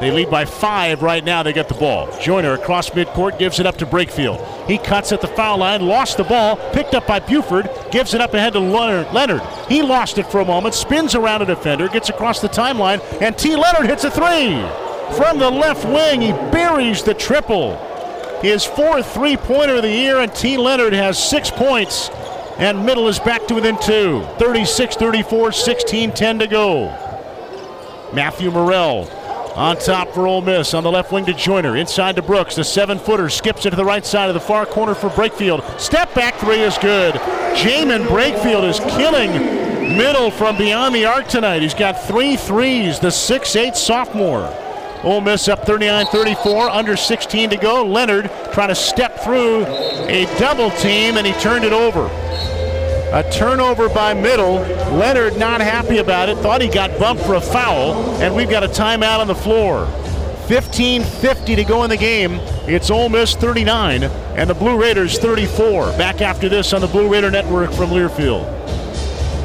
They 0.00 0.10
lead 0.10 0.30
by 0.30 0.44
five 0.44 1.02
right 1.02 1.24
now. 1.24 1.42
They 1.42 1.54
get 1.54 1.68
the 1.68 1.74
ball. 1.74 2.08
Joiner 2.20 2.52
across 2.52 2.90
midcourt 2.90 3.38
gives 3.38 3.60
it 3.60 3.66
up 3.66 3.76
to 3.78 3.86
Brakefield. 3.86 4.66
He 4.66 4.76
cuts 4.76 5.10
at 5.12 5.22
the 5.22 5.28
foul 5.28 5.58
line, 5.58 5.86
lost 5.86 6.18
the 6.18 6.24
ball, 6.24 6.56
picked 6.72 6.94
up 6.94 7.06
by 7.06 7.20
Buford, 7.20 7.70
gives 7.90 8.12
it 8.12 8.20
up 8.20 8.34
ahead 8.34 8.52
to 8.52 8.60
Leonard. 8.60 9.42
He 9.68 9.80
lost 9.80 10.18
it 10.18 10.26
for 10.26 10.40
a 10.40 10.44
moment, 10.44 10.74
spins 10.74 11.14
around 11.14 11.42
a 11.42 11.46
defender, 11.46 11.88
gets 11.88 12.10
across 12.10 12.40
the 12.40 12.48
timeline, 12.48 13.00
and 13.22 13.38
T. 13.38 13.56
Leonard 13.56 13.86
hits 13.86 14.04
a 14.04 14.10
three. 14.10 14.60
From 15.16 15.38
the 15.38 15.50
left 15.50 15.84
wing, 15.86 16.20
he 16.20 16.32
buries 16.32 17.02
the 17.02 17.14
triple. 17.14 17.76
His 18.42 18.64
fourth 18.64 19.12
three 19.14 19.36
pointer 19.36 19.76
of 19.76 19.82
the 19.82 19.90
year, 19.90 20.18
and 20.18 20.34
T. 20.34 20.58
Leonard 20.58 20.92
has 20.92 21.18
six 21.18 21.50
points. 21.50 22.10
And 22.58 22.86
middle 22.86 23.08
is 23.08 23.18
back 23.18 23.46
to 23.48 23.54
within 23.54 23.78
two. 23.80 24.26
36 24.38 24.96
34, 24.96 25.52
16 25.52 26.12
10 26.12 26.38
to 26.38 26.46
go. 26.46 26.86
Matthew 28.14 28.50
Murrell 28.50 29.04
on 29.56 29.78
top 29.78 30.12
for 30.12 30.26
Ole 30.26 30.42
Miss 30.42 30.74
on 30.74 30.84
the 30.84 30.90
left 30.90 31.10
wing 31.10 31.24
to 31.24 31.32
Joiner. 31.32 31.76
Inside 31.76 32.16
to 32.16 32.22
Brooks. 32.22 32.56
The 32.56 32.64
seven 32.64 32.98
footer 32.98 33.30
skips 33.30 33.64
it 33.64 33.70
to 33.70 33.76
the 33.76 33.84
right 33.84 34.04
side 34.04 34.28
of 34.28 34.34
the 34.34 34.40
far 34.40 34.66
corner 34.66 34.94
for 34.94 35.08
Brakefield. 35.08 35.80
Step 35.80 36.14
back 36.14 36.34
three 36.36 36.60
is 36.60 36.76
good. 36.78 37.14
Jaemyn 37.54 38.06
Brakefield 38.06 38.68
is 38.68 38.78
killing 38.80 39.32
middle 39.96 40.30
from 40.30 40.58
beyond 40.58 40.94
the 40.94 41.06
arc 41.06 41.26
tonight. 41.26 41.62
He's 41.62 41.74
got 41.74 42.06
three 42.06 42.36
threes, 42.36 43.00
the 43.00 43.10
six-eight 43.10 43.76
sophomore. 43.76 44.52
Ole 45.02 45.20
Miss 45.20 45.48
up 45.48 45.64
39 45.64 46.06
34, 46.06 46.68
under 46.68 46.96
16 46.96 47.50
to 47.50 47.56
go. 47.56 47.86
Leonard 47.86 48.30
trying 48.52 48.68
to 48.68 48.74
step 48.74 49.20
through 49.20 49.64
a 49.64 50.26
double 50.38 50.70
team, 50.70 51.16
and 51.16 51.26
he 51.26 51.32
turned 51.34 51.64
it 51.64 51.72
over. 51.72 52.08
A 53.16 53.22
turnover 53.30 53.88
by 53.88 54.12
Middle. 54.12 54.56
Leonard 54.98 55.38
not 55.38 55.62
happy 55.62 55.96
about 55.96 56.28
it, 56.28 56.36
thought 56.36 56.60
he 56.60 56.68
got 56.68 56.98
bumped 56.98 57.24
for 57.24 57.36
a 57.36 57.40
foul, 57.40 57.94
and 58.20 58.36
we've 58.36 58.50
got 58.50 58.62
a 58.62 58.68
timeout 58.68 59.20
on 59.20 59.26
the 59.26 59.34
floor. 59.34 59.86
15.50 60.48 61.56
to 61.56 61.64
go 61.64 61.82
in 61.84 61.88
the 61.88 61.96
game. 61.96 62.32
It's 62.68 62.90
Ole 62.90 63.08
Miss 63.08 63.34
39 63.34 64.02
and 64.02 64.50
the 64.50 64.54
Blue 64.54 64.78
Raiders 64.78 65.18
34. 65.18 65.96
Back 65.96 66.20
after 66.20 66.50
this 66.50 66.74
on 66.74 66.82
the 66.82 66.88
Blue 66.88 67.10
Raider 67.10 67.30
Network 67.30 67.72
from 67.72 67.88
Learfield. 67.88 68.44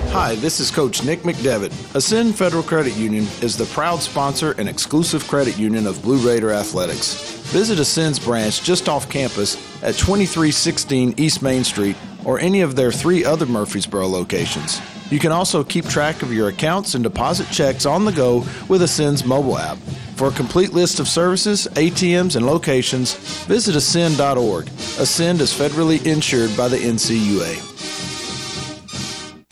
Hi, 0.10 0.36
this 0.36 0.60
is 0.60 0.70
Coach 0.70 1.06
Nick 1.06 1.22
McDevitt. 1.22 1.96
Ascend 1.96 2.36
Federal 2.36 2.64
Credit 2.64 2.94
Union 2.98 3.26
is 3.42 3.56
the 3.56 3.64
proud 3.68 4.02
sponsor 4.02 4.52
and 4.58 4.68
exclusive 4.68 5.26
credit 5.30 5.58
union 5.58 5.88
of 5.88 6.02
Blue 6.02 6.18
Raider 6.18 6.52
Athletics. 6.52 7.14
Visit 7.54 7.80
Ascend's 7.80 8.20
branch 8.20 8.64
just 8.64 8.90
off 8.90 9.10
campus 9.10 9.56
at 9.82 9.96
2316 9.96 11.14
East 11.16 11.42
Main 11.42 11.64
Street 11.64 11.96
or 12.26 12.40
any 12.40 12.62
of 12.62 12.76
their 12.76 12.92
three 12.92 13.26
other 13.26 13.46
Murfreesboro 13.46 14.08
locations. 14.08 14.82
You 15.10 15.20
can 15.20 15.32
also 15.32 15.64
keep 15.64 15.86
track 15.86 16.22
of 16.22 16.34
your 16.34 16.48
accounts 16.48 16.96
and 16.96 17.04
deposit 17.04 17.48
checks 17.52 17.86
on 17.86 18.06
the 18.06 18.12
go 18.12 18.46
with 18.70 18.82
Ascend's 18.82 19.26
mobile 19.26 19.58
app. 19.58 19.78
For 20.16 20.28
a 20.28 20.32
complete 20.32 20.72
list 20.72 21.00
of 21.00 21.08
services, 21.08 21.68
ATMs, 21.74 22.36
and 22.36 22.46
locations, 22.46 23.16
visit 23.46 23.76
ascend.org. 23.76 24.68
Ascend 24.68 25.42
is 25.42 25.52
federally 25.52 26.06
insured 26.06 26.56
by 26.56 26.68
the 26.68 26.78
NCUA. 26.78 28.01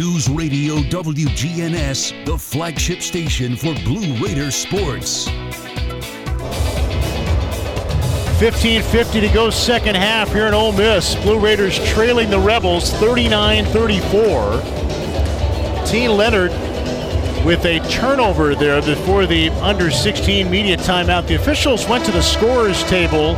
News 0.00 0.30
Radio 0.30 0.76
WGNS, 0.76 2.24
the 2.24 2.38
flagship 2.38 3.02
station 3.02 3.54
for 3.54 3.74
Blue 3.84 4.16
Raider 4.16 4.50
sports. 4.50 5.28
15.50 8.38 9.20
to 9.20 9.28
go 9.28 9.50
second 9.50 9.96
half 9.96 10.32
here 10.32 10.46
in 10.46 10.54
Ole 10.54 10.72
Miss. 10.72 11.16
Blue 11.16 11.38
Raiders 11.38 11.78
trailing 11.90 12.30
the 12.30 12.38
Rebels 12.38 12.90
39-34. 12.92 15.86
T. 15.86 16.08
Leonard 16.08 16.52
with 17.44 17.66
a 17.66 17.86
turnover 17.90 18.54
there 18.54 18.80
before 18.80 19.26
the 19.26 19.50
under 19.60 19.90
16 19.90 20.50
media 20.50 20.78
timeout. 20.78 21.26
The 21.26 21.34
officials 21.34 21.86
went 21.86 22.06
to 22.06 22.10
the 22.10 22.22
scorers 22.22 22.82
table. 22.84 23.34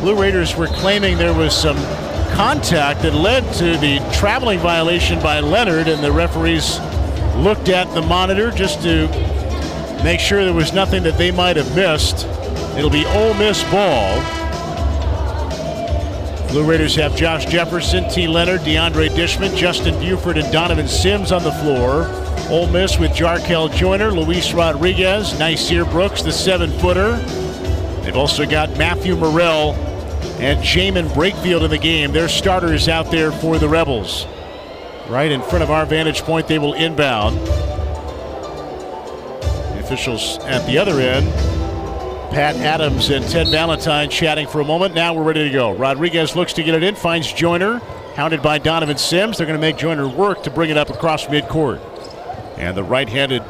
Blue 0.00 0.18
Raiders 0.18 0.56
were 0.56 0.68
claiming 0.68 1.18
there 1.18 1.34
was 1.34 1.54
some 1.54 1.76
contact 2.34 3.02
that 3.02 3.14
led 3.14 3.42
to 3.54 3.76
the 3.78 3.98
traveling 4.12 4.58
violation 4.58 5.20
by 5.20 5.40
Leonard, 5.40 5.88
and 5.88 6.02
the 6.02 6.12
referees 6.12 6.78
looked 7.36 7.68
at 7.68 7.92
the 7.94 8.02
monitor 8.02 8.50
just 8.50 8.82
to 8.82 9.08
make 10.02 10.20
sure 10.20 10.44
there 10.44 10.54
was 10.54 10.72
nothing 10.72 11.02
that 11.02 11.18
they 11.18 11.30
might 11.30 11.56
have 11.56 11.74
missed. 11.74 12.26
It'll 12.76 12.90
be 12.90 13.04
Ole 13.06 13.34
Miss 13.34 13.62
ball. 13.70 14.22
Blue 16.48 16.64
Raiders 16.64 16.94
have 16.94 17.14
Josh 17.14 17.44
Jefferson, 17.46 18.08
T. 18.08 18.26
Leonard, 18.26 18.60
DeAndre 18.62 19.10
Dishman, 19.10 19.54
Justin 19.56 19.98
Buford, 20.00 20.38
and 20.38 20.50
Donovan 20.50 20.88
Sims 20.88 21.30
on 21.30 21.42
the 21.42 21.52
floor. 21.52 22.06
Ole 22.48 22.68
Miss 22.68 22.98
with 22.98 23.10
Jarkel 23.10 23.70
Joiner, 23.74 24.10
Luis 24.10 24.54
Rodriguez, 24.54 25.34
Nysier 25.34 25.90
Brooks, 25.90 26.22
the 26.22 26.32
seven 26.32 26.70
footer. 26.78 27.16
They've 28.02 28.16
also 28.16 28.46
got 28.46 28.70
Matthew 28.78 29.14
Murrell 29.16 29.74
and 30.40 30.60
Jaemyn 30.60 31.08
Brakefield 31.08 31.64
in 31.64 31.70
the 31.70 31.78
game. 31.78 32.12
Their 32.12 32.28
starters 32.28 32.88
out 32.88 33.10
there 33.10 33.32
for 33.32 33.58
the 33.58 33.68
Rebels. 33.68 34.26
Right 35.08 35.32
in 35.32 35.42
front 35.42 35.64
of 35.64 35.70
our 35.70 35.84
vantage 35.84 36.22
point, 36.22 36.46
they 36.46 36.58
will 36.58 36.74
inbound. 36.74 37.36
The 39.74 39.80
officials 39.80 40.38
at 40.44 40.64
the 40.66 40.78
other 40.78 41.00
end, 41.00 41.26
Pat 42.30 42.56
Adams 42.56 43.10
and 43.10 43.26
Ted 43.26 43.48
Valentine 43.48 44.10
chatting 44.10 44.46
for 44.46 44.60
a 44.60 44.64
moment. 44.64 44.94
Now 44.94 45.14
we're 45.14 45.24
ready 45.24 45.44
to 45.44 45.50
go. 45.50 45.74
Rodriguez 45.74 46.36
looks 46.36 46.52
to 46.52 46.62
get 46.62 46.74
it 46.74 46.82
in, 46.82 46.94
finds 46.94 47.32
Joiner, 47.32 47.78
hounded 48.14 48.42
by 48.42 48.58
Donovan 48.58 48.98
Sims. 48.98 49.38
They're 49.38 49.46
going 49.46 49.58
to 49.58 49.60
make 49.60 49.76
Joiner 49.76 50.06
work 50.06 50.42
to 50.44 50.50
bring 50.50 50.70
it 50.70 50.76
up 50.76 50.90
across 50.90 51.26
midcourt. 51.26 51.80
And 52.58 52.76
the 52.76 52.84
right 52.84 53.08
handed 53.08 53.42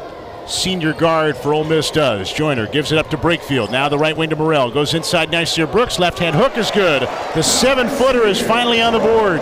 senior 0.48 0.92
guard 0.92 1.36
for 1.36 1.52
Ole 1.52 1.64
Miss 1.64 1.90
does. 1.90 2.32
Joiner 2.32 2.66
gives 2.66 2.92
it 2.92 2.98
up 2.98 3.10
to 3.10 3.16
Brakefield. 3.16 3.70
Now 3.70 3.88
the 3.88 3.98
right 3.98 4.16
wing 4.16 4.30
to 4.30 4.36
Murrell. 4.36 4.70
Goes 4.70 4.94
inside 4.94 5.30
Nysier 5.30 5.70
Brooks. 5.70 5.98
Left 5.98 6.18
hand 6.18 6.34
hook 6.34 6.56
is 6.56 6.70
good. 6.70 7.02
The 7.34 7.42
seven 7.42 7.88
footer 7.88 8.26
is 8.26 8.40
finally 8.40 8.80
on 8.80 8.92
the 8.92 8.98
board. 8.98 9.40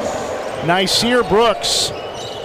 Nysier 0.66 1.28
Brooks 1.28 1.90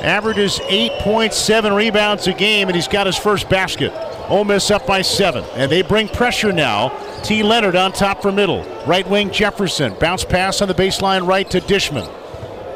averages 0.01 0.59
8.7 0.59 1.75
rebounds 1.75 2.27
a 2.27 2.33
game, 2.33 2.67
and 2.67 2.75
he's 2.75 2.87
got 2.87 3.07
his 3.07 3.17
first 3.17 3.49
basket. 3.49 3.91
Ole 4.29 4.45
Miss 4.45 4.71
up 4.71 4.85
by 4.87 5.01
seven, 5.01 5.43
and 5.55 5.71
they 5.71 5.81
bring 5.81 6.07
pressure 6.07 6.51
now. 6.51 6.89
T. 7.23 7.43
Leonard 7.43 7.75
on 7.75 7.91
top 7.91 8.21
for 8.21 8.31
middle. 8.31 8.63
Right 8.85 9.07
wing 9.07 9.31
Jefferson. 9.31 9.93
Bounce 9.99 10.23
pass 10.23 10.61
on 10.61 10.67
the 10.67 10.73
baseline 10.73 11.27
right 11.27 11.49
to 11.51 11.59
Dishman. 11.59 12.09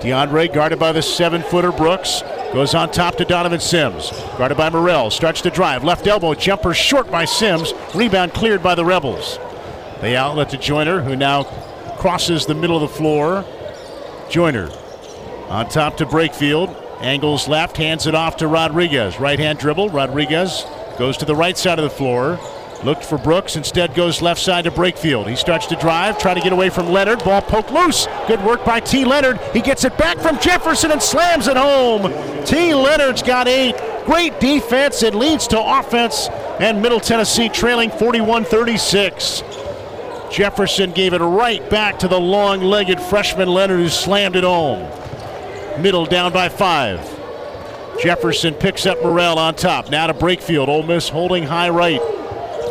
DeAndre 0.01 0.53
guarded 0.53 0.77
by 0.77 0.91
the 0.91 1.01
seven 1.01 1.41
footer 1.41 1.71
Brooks. 1.71 2.21
Goes 2.53 2.73
on 2.73 2.91
top 2.91 3.15
to 3.15 3.26
Donovan 3.26 3.59
Sims. 3.59 4.11
Guarded 4.38 4.57
by 4.57 4.69
Murrell. 4.69 5.11
Starts 5.11 5.41
to 5.41 5.49
drive. 5.49 5.84
Left 5.84 6.07
elbow 6.07 6.34
jumper 6.34 6.73
short 6.73 7.11
by 7.11 7.26
Sims. 7.26 7.73
Rebound 7.93 8.34
cleared 8.34 8.63
by 8.63 8.76
the 8.76 8.85
Rebels. 8.85 9.39
They 10.01 10.15
outlet 10.15 10.49
to 10.51 10.57
Joiner, 10.57 11.01
who 11.01 11.15
now 11.15 11.43
crosses 11.97 12.45
the 12.45 12.55
middle 12.55 12.76
of 12.76 12.89
the 12.89 12.95
floor. 12.95 13.43
Joiner 14.30 14.69
on 15.49 15.67
top 15.69 15.97
to 15.97 16.05
Brakefield. 16.05 16.81
Angles 17.01 17.47
left, 17.47 17.77
hands 17.77 18.07
it 18.07 18.15
off 18.15 18.38
to 18.38 18.47
Rodriguez. 18.47 19.19
Right 19.19 19.38
hand 19.38 19.59
dribble. 19.59 19.89
Rodriguez 19.89 20.65
goes 20.97 21.17
to 21.17 21.26
the 21.26 21.35
right 21.35 21.57
side 21.57 21.77
of 21.77 21.84
the 21.84 21.89
floor. 21.89 22.39
Looked 22.84 23.03
for 23.03 23.18
Brooks, 23.18 23.56
instead 23.56 23.95
goes 23.95 24.22
left 24.22 24.39
side 24.39 24.65
to 24.65 24.72
Brakefield. 24.72 25.27
He 25.27 25.35
starts 25.35 25.65
to 25.68 25.76
drive, 25.76 26.19
try 26.19 26.34
to 26.34 26.41
get 26.41 26.53
away 26.53 26.69
from 26.69 26.91
Leonard. 26.91 27.23
Ball 27.23 27.41
poked 27.41 27.72
loose. 27.72 28.07
Good 28.27 28.43
work 28.43 28.64
by 28.64 28.80
T. 28.80 29.06
Leonard. 29.06 29.39
He 29.53 29.61
gets 29.61 29.84
it 29.84 29.97
back 29.97 30.18
from 30.19 30.39
Jefferson 30.39 30.91
and 30.91 31.02
slams 31.02 31.47
it 31.47 31.57
home. 31.57 32.11
T. 32.45 32.76
Leonard's 32.76 33.23
got 33.23 33.47
eight. 33.47 33.76
Great 34.06 34.39
defense. 34.39 35.02
It 35.02 35.15
leads 35.15 35.47
to 35.47 35.60
offense. 35.60 36.27
And 36.60 36.81
Middle 36.81 36.99
Tennessee 36.99 37.49
trailing 37.49 37.89
41 37.89 38.45
36. 38.45 39.41
Jefferson 40.31 40.91
gave 40.91 41.14
it 41.14 41.22
right 41.22 41.68
back 41.69 41.97
to 41.99 42.07
the 42.07 42.19
long 42.19 42.61
legged 42.61 42.99
freshman 42.99 43.47
Leonard 43.47 43.80
who 43.80 43.89
slammed 43.89 44.35
it 44.35 44.43
home. 44.43 44.89
Middle 45.81 46.06
down 46.06 46.31
by 46.34 46.49
five. 46.49 46.99
Jefferson 48.02 48.53
picks 48.53 48.85
up 48.85 49.02
Murrell 49.02 49.38
on 49.38 49.56
top. 49.56 49.89
Now 49.89 50.07
to 50.07 50.14
Brakefield. 50.14 50.68
Ole 50.68 50.84
Miss 50.84 51.10
holding 51.10 51.43
high 51.43 51.69
right. 51.69 52.02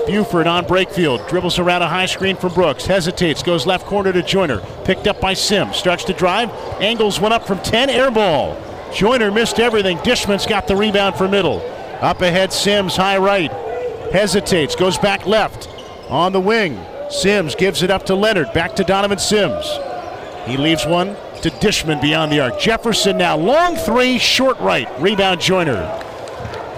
Buford 0.07 0.47
on 0.47 0.65
Brakefield. 0.65 1.29
Dribbles 1.29 1.59
around 1.59 1.83
a 1.83 1.89
high 1.89 2.07
screen 2.07 2.37
from 2.37 2.53
Brooks. 2.53 2.87
Hesitates. 2.87 3.43
Goes 3.43 3.67
left 3.67 3.87
corner 3.87 4.13
to 4.13 4.23
Joiner. 4.23 4.61
Picked 4.85 5.07
up 5.07 5.21
by 5.21 5.35
Sims. 5.35 5.77
Starts 5.77 6.05
to 6.05 6.13
drive. 6.13 6.51
Angles 6.81 7.21
went 7.21 7.35
up 7.35 7.47
from 7.47 7.59
10. 7.61 7.91
Air 7.91 8.11
ball. 8.11 8.57
Joiner 8.95 9.31
missed 9.31 9.59
everything. 9.59 9.99
Dishman's 9.99 10.47
got 10.47 10.69
the 10.69 10.77
rebound 10.77 11.17
for 11.17 11.29
middle. 11.29 11.61
Up 12.01 12.21
ahead, 12.21 12.53
Sims, 12.53 12.97
high 12.97 13.19
right. 13.19 13.51
Hesitates. 14.13 14.77
Goes 14.77 14.99
back 14.99 15.27
left. 15.27 15.69
On 16.09 16.33
the 16.33 16.41
wing. 16.41 16.79
Sims 17.11 17.55
gives 17.55 17.83
it 17.83 17.91
up 17.91 18.07
to 18.07 18.15
Leonard. 18.15 18.53
Back 18.53 18.77
to 18.77 18.85
Donovan 18.85 19.19
Sims. 19.19 19.67
He 20.47 20.57
leaves 20.57 20.87
one 20.87 21.17
to 21.43 21.51
Dishman 21.51 22.01
beyond 22.01 22.31
the 22.31 22.41
arc. 22.41 22.59
Jefferson 22.59 23.17
now 23.19 23.37
long 23.37 23.77
three, 23.77 24.19
short 24.19 24.59
right. 24.61 24.89
Rebound 25.01 25.41
Joiner. 25.41 26.04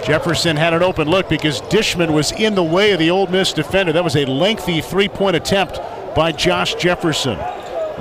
Jefferson 0.07 0.55
had 0.55 0.73
an 0.73 0.81
open 0.81 1.09
look 1.09 1.27
because 1.27 1.59
Dishman 1.63 2.13
was 2.13 2.31
in 2.31 2.55
the 2.55 2.63
way 2.63 2.91
of 2.91 2.99
the 2.99 3.11
Ole 3.11 3.27
Miss 3.27 3.51
defender. 3.51 3.91
That 3.91 4.05
was 4.05 4.15
a 4.15 4.23
lengthy 4.23 4.79
three 4.79 5.09
point 5.09 5.35
attempt 5.35 5.81
by 6.15 6.31
Josh 6.31 6.75
Jefferson. 6.75 7.37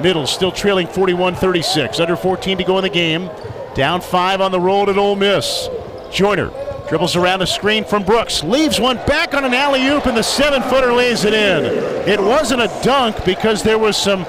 Middle 0.01 0.29
still 0.29 0.53
trailing 0.53 0.87
41 0.87 1.35
36. 1.35 1.99
Under 1.99 2.15
14 2.15 2.59
to 2.59 2.65
go 2.65 2.79
in 2.79 2.85
the 2.85 2.91
game. 2.91 3.29
Down 3.75 4.01
five 4.01 4.41
on 4.41 4.53
the 4.53 4.61
road 4.61 4.89
at 4.89 4.99
Ole 4.99 5.17
Miss. 5.17 5.69
Joiner 6.13 6.53
dribbles 6.89 7.17
around 7.17 7.43
a 7.43 7.47
screen 7.47 7.85
from 7.85 8.05
Brooks. 8.05 8.45
Leaves 8.45 8.79
one 8.79 8.99
back 8.99 9.35
on 9.35 9.45
an 9.45 9.53
alley 9.53 9.85
oop, 9.89 10.07
and 10.07 10.17
the 10.17 10.23
seven 10.23 10.63
footer 10.63 10.93
lays 10.93 11.25
it 11.25 11.35
in. 11.35 11.65
It 12.09 12.21
wasn't 12.21 12.63
a 12.63 12.81
dunk 12.85 13.25
because 13.25 13.65
there 13.65 13.79
was 13.79 13.97
some 13.97 14.25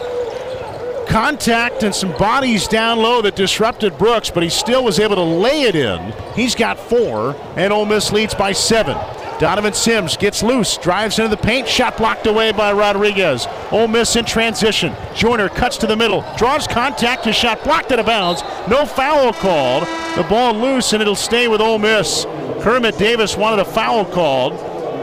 contact 1.07 1.83
and 1.83 1.93
some 1.93 2.11
bodies 2.17 2.67
down 2.67 2.99
low 2.99 3.21
that 3.21 3.35
disrupted 3.35 3.97
Brooks, 3.97 4.29
but 4.29 4.43
he 4.43 4.49
still 4.49 4.83
was 4.83 4.99
able 4.99 5.15
to 5.15 5.23
lay 5.23 5.63
it 5.63 5.75
in. 5.75 6.13
He's 6.35 6.55
got 6.55 6.77
four, 6.77 7.35
and 7.55 7.73
Ole 7.73 7.85
Miss 7.85 8.11
leads 8.11 8.35
by 8.35 8.51
seven. 8.51 8.97
Donovan 9.39 9.73
Sims 9.73 10.17
gets 10.17 10.41
loose, 10.41 10.77
drives 10.77 11.19
into 11.19 11.29
the 11.29 11.41
paint, 11.41 11.67
shot 11.67 11.97
blocked 11.97 12.25
away 12.25 12.51
by 12.51 12.73
Rodriguez. 12.73 13.45
Ole 13.71 13.87
Miss 13.87 14.15
in 14.15 14.25
transition. 14.25 14.95
Joiner 15.15 15.47
cuts 15.47 15.77
to 15.77 15.87
the 15.87 15.95
middle, 15.95 16.25
draws 16.37 16.67
contact, 16.67 17.25
his 17.25 17.35
shot 17.35 17.63
blocked 17.63 17.91
out 17.91 17.99
of 17.99 18.07
bounds. 18.07 18.41
No 18.67 18.85
foul 18.85 19.33
called. 19.33 19.83
The 20.15 20.25
ball 20.27 20.53
loose, 20.53 20.93
and 20.93 21.01
it'll 21.01 21.15
stay 21.15 21.47
with 21.47 21.61
Ole 21.61 21.77
Miss. 21.79 22.25
Kermit 22.61 22.97
Davis 22.97 23.37
wanted 23.37 23.59
a 23.59 23.65
foul 23.65 24.05
called, 24.05 24.53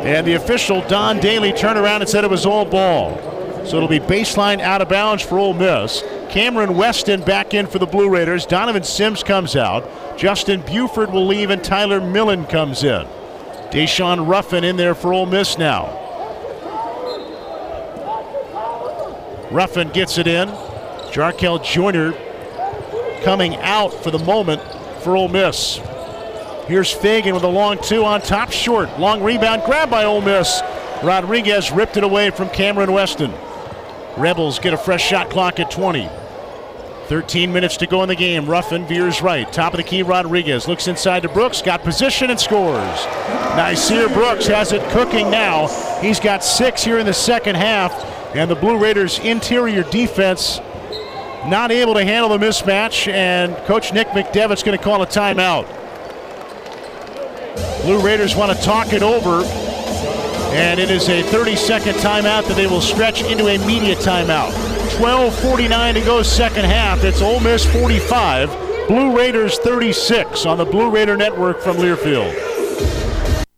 and 0.04 0.26
the 0.26 0.34
official 0.34 0.86
Don 0.88 1.20
Daly 1.20 1.52
turned 1.52 1.78
around 1.78 2.02
and 2.02 2.10
said 2.10 2.24
it 2.24 2.30
was 2.30 2.44
all 2.44 2.64
ball. 2.64 3.33
So 3.66 3.76
it'll 3.76 3.88
be 3.88 4.00
baseline 4.00 4.60
out 4.60 4.82
of 4.82 4.88
bounds 4.88 5.22
for 5.22 5.38
Ole 5.38 5.54
Miss. 5.54 6.02
Cameron 6.28 6.76
Weston 6.76 7.22
back 7.22 7.54
in 7.54 7.66
for 7.66 7.78
the 7.78 7.86
Blue 7.86 8.10
Raiders. 8.10 8.44
Donovan 8.44 8.82
Sims 8.82 9.22
comes 9.22 9.56
out. 9.56 9.88
Justin 10.18 10.60
Buford 10.62 11.10
will 11.10 11.26
leave, 11.26 11.50
and 11.50 11.64
Tyler 11.64 12.00
Millen 12.00 12.44
comes 12.44 12.84
in. 12.84 13.06
Daeshun 13.70 14.28
Ruffin 14.28 14.64
in 14.64 14.76
there 14.76 14.94
for 14.94 15.12
Ole 15.12 15.26
Miss 15.26 15.58
now. 15.58 16.00
Ruffin 19.50 19.88
gets 19.90 20.18
it 20.18 20.26
in. 20.26 20.48
Jarkel 21.10 21.64
Joiner 21.64 22.12
coming 23.22 23.56
out 23.56 23.94
for 23.94 24.10
the 24.10 24.18
moment 24.18 24.60
for 25.02 25.16
Ole 25.16 25.28
Miss. 25.28 25.80
Here's 26.66 26.90
Fagan 26.90 27.34
with 27.34 27.44
a 27.44 27.48
long 27.48 27.78
two 27.82 28.04
on 28.04 28.20
top, 28.20 28.50
short. 28.50 28.98
Long 28.98 29.22
rebound 29.22 29.62
grab 29.64 29.90
by 29.90 30.04
Ole 30.04 30.20
Miss. 30.20 30.60
Rodriguez 31.02 31.70
ripped 31.70 31.96
it 31.96 32.04
away 32.04 32.30
from 32.30 32.48
Cameron 32.50 32.92
Weston. 32.92 33.32
Rebels 34.16 34.58
get 34.58 34.72
a 34.72 34.76
fresh 34.76 35.04
shot 35.04 35.30
clock 35.30 35.58
at 35.58 35.70
20. 35.70 36.08
13 37.06 37.52
minutes 37.52 37.76
to 37.78 37.86
go 37.86 38.02
in 38.02 38.08
the 38.08 38.14
game. 38.14 38.46
Ruffin 38.48 38.86
veers 38.86 39.20
right. 39.20 39.52
Top 39.52 39.74
of 39.74 39.76
the 39.76 39.82
key, 39.82 40.02
Rodriguez 40.02 40.66
looks 40.66 40.88
inside 40.88 41.22
to 41.22 41.28
Brooks. 41.28 41.60
Got 41.60 41.82
position 41.82 42.30
and 42.30 42.40
scores. 42.40 42.98
Nysier 43.56 44.12
Brooks 44.12 44.46
has 44.46 44.72
it 44.72 44.82
cooking 44.90 45.30
now. 45.30 45.68
He's 46.00 46.18
got 46.18 46.42
six 46.42 46.82
here 46.82 46.98
in 46.98 47.06
the 47.06 47.12
second 47.12 47.56
half. 47.56 47.92
And 48.34 48.50
the 48.50 48.54
Blue 48.56 48.78
Raiders' 48.78 49.18
interior 49.18 49.82
defense 49.84 50.58
not 51.46 51.70
able 51.70 51.94
to 51.94 52.04
handle 52.04 52.36
the 52.36 52.44
mismatch. 52.44 53.06
And 53.12 53.54
Coach 53.66 53.92
Nick 53.92 54.08
McDevitt's 54.08 54.62
going 54.62 54.76
to 54.76 54.82
call 54.82 55.02
a 55.02 55.06
timeout. 55.06 55.66
Blue 57.82 58.00
Raiders 58.00 58.34
want 58.34 58.56
to 58.56 58.64
talk 58.64 58.92
it 58.92 59.02
over. 59.02 59.42
And 60.54 60.78
it 60.78 60.88
is 60.88 61.08
a 61.08 61.20
30 61.20 61.56
second 61.56 61.94
timeout 61.96 62.46
that 62.46 62.54
they 62.54 62.68
will 62.68 62.80
stretch 62.80 63.24
into 63.24 63.48
a 63.48 63.58
media 63.66 63.96
timeout. 63.96 64.52
12.49 64.98 65.94
to 65.94 66.00
go, 66.00 66.22
second 66.22 66.64
half. 66.64 67.02
It's 67.02 67.20
Ole 67.20 67.40
Miss 67.40 67.66
45, 67.66 68.86
Blue 68.86 69.16
Raiders 69.16 69.58
36 69.58 70.46
on 70.46 70.58
the 70.58 70.64
Blue 70.64 70.90
Raider 70.90 71.16
Network 71.16 71.60
from 71.60 71.78
Learfield. 71.78 72.32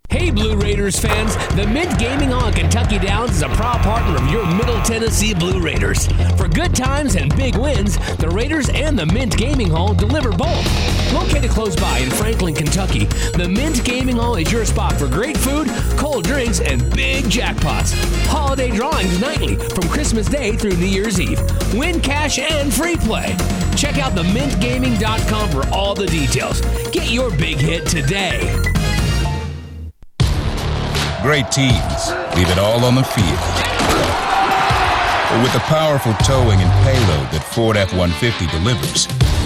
Hey, 0.08 0.30
Blue 0.30 0.56
Raiders 0.56 0.98
fans, 0.98 1.36
the 1.54 1.66
Mint 1.66 1.98
Gaming 1.98 2.32
on 2.32 2.54
Kentucky 2.54 2.98
Downs 2.98 3.32
is 3.32 3.42
a 3.42 3.48
proud 3.50 3.82
partner 3.82 4.16
of 4.16 4.32
your 4.32 4.46
Middle 4.46 4.80
Tennessee 4.80 5.34
Blue 5.34 5.60
Raiders. 5.60 6.06
For 6.38 6.48
good 6.48 6.74
times 6.74 7.16
and 7.16 7.36
big 7.36 7.56
wins, 7.56 7.98
the 8.16 8.30
Raiders 8.30 8.70
and 8.70 8.98
the 8.98 9.04
Mint 9.04 9.36
Gaming 9.36 9.68
Hall 9.68 9.92
deliver 9.92 10.32
both. 10.32 10.95
Located 11.12 11.50
close 11.50 11.76
by 11.76 11.98
in 11.98 12.10
Franklin, 12.10 12.54
Kentucky, 12.54 13.06
the 13.34 13.48
Mint 13.48 13.84
Gaming 13.84 14.16
Hall 14.16 14.36
is 14.36 14.50
your 14.50 14.64
spot 14.64 14.94
for 14.94 15.08
great 15.08 15.36
food, 15.36 15.68
cold 15.96 16.24
drinks, 16.24 16.60
and 16.60 16.82
big 16.94 17.24
jackpots. 17.26 17.94
Holiday 18.26 18.70
drawings 18.70 19.20
nightly 19.20 19.56
from 19.56 19.88
Christmas 19.88 20.26
Day 20.28 20.56
through 20.56 20.76
New 20.76 20.86
Year's 20.86 21.20
Eve. 21.20 21.40
Win 21.74 22.00
cash 22.00 22.38
and 22.38 22.72
free 22.72 22.96
play. 22.96 23.36
Check 23.76 23.98
out 23.98 24.12
themintgaming.com 24.12 25.50
for 25.50 25.66
all 25.74 25.94
the 25.94 26.06
details. 26.06 26.60
Get 26.90 27.10
your 27.10 27.30
big 27.30 27.56
hit 27.58 27.86
today. 27.86 28.40
Great 31.22 31.50
teams 31.50 32.10
leave 32.36 32.48
it 32.50 32.58
all 32.58 32.84
on 32.84 32.94
the 32.94 33.02
field. 33.02 33.76
With 35.42 35.52
the 35.52 35.60
powerful 35.60 36.14
towing 36.24 36.60
and 36.60 36.70
payload 36.84 37.30
that 37.32 37.42
Ford 37.52 37.76
F 37.76 37.92
150 37.92 38.46
delivers, 38.46 39.06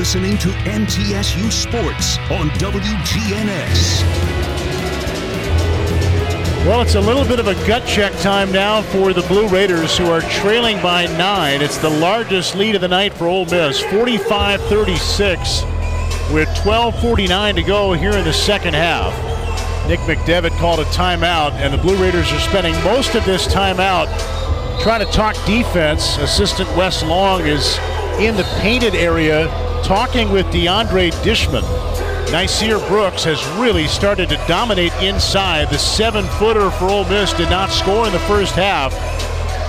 Listening 0.00 0.38
to 0.38 0.48
MTSU 0.64 1.52
Sports 1.52 2.16
on 2.30 2.48
WGNS. 2.56 4.02
Well, 6.64 6.80
it's 6.80 6.94
a 6.94 7.00
little 7.02 7.26
bit 7.26 7.38
of 7.38 7.48
a 7.48 7.54
gut 7.66 7.86
check 7.86 8.10
time 8.20 8.50
now 8.50 8.80
for 8.80 9.12
the 9.12 9.20
Blue 9.28 9.46
Raiders, 9.48 9.98
who 9.98 10.06
are 10.06 10.22
trailing 10.22 10.80
by 10.80 11.04
nine. 11.18 11.60
It's 11.60 11.76
the 11.76 11.90
largest 11.90 12.56
lead 12.56 12.76
of 12.76 12.80
the 12.80 12.88
night 12.88 13.12
for 13.12 13.26
Ole 13.26 13.44
Miss, 13.44 13.78
45 13.78 14.62
36, 14.62 15.64
with 16.32 16.48
12.49 16.64 17.56
to 17.56 17.62
go 17.62 17.92
here 17.92 18.12
in 18.12 18.24
the 18.24 18.32
second 18.32 18.72
half. 18.72 19.12
Nick 19.86 20.00
McDevitt 20.00 20.56
called 20.56 20.80
a 20.80 20.84
timeout, 20.84 21.52
and 21.56 21.74
the 21.74 21.78
Blue 21.78 22.02
Raiders 22.02 22.32
are 22.32 22.40
spending 22.40 22.72
most 22.84 23.14
of 23.14 23.26
this 23.26 23.46
timeout 23.48 24.08
trying 24.80 25.04
to 25.04 25.12
talk 25.12 25.36
defense. 25.44 26.16
Assistant 26.16 26.74
Wes 26.74 27.02
Long 27.02 27.42
is 27.42 27.76
in 28.18 28.34
the 28.34 28.44
painted 28.62 28.94
area 28.94 29.69
talking 29.84 30.30
with 30.30 30.46
DeAndre 30.46 31.12
Dishman. 31.22 31.62
Nysier 32.30 32.86
Brooks 32.88 33.24
has 33.24 33.44
really 33.58 33.88
started 33.88 34.28
to 34.28 34.36
dominate 34.46 34.92
inside. 35.02 35.68
The 35.68 35.78
seven 35.78 36.24
footer 36.38 36.70
for 36.70 36.86
Ole 36.86 37.04
Miss 37.08 37.32
did 37.32 37.50
not 37.50 37.70
score 37.70 38.06
in 38.06 38.12
the 38.12 38.20
first 38.20 38.54
half, 38.54 38.92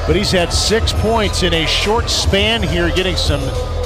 but 0.06 0.16
he's 0.16 0.32
had 0.32 0.54
six 0.54 0.94
points 0.94 1.44
in 1.44 1.54
a 1.54 1.66
short 1.66 2.10
span 2.10 2.62
here, 2.62 2.90
getting 2.90 3.16
some 3.16 3.42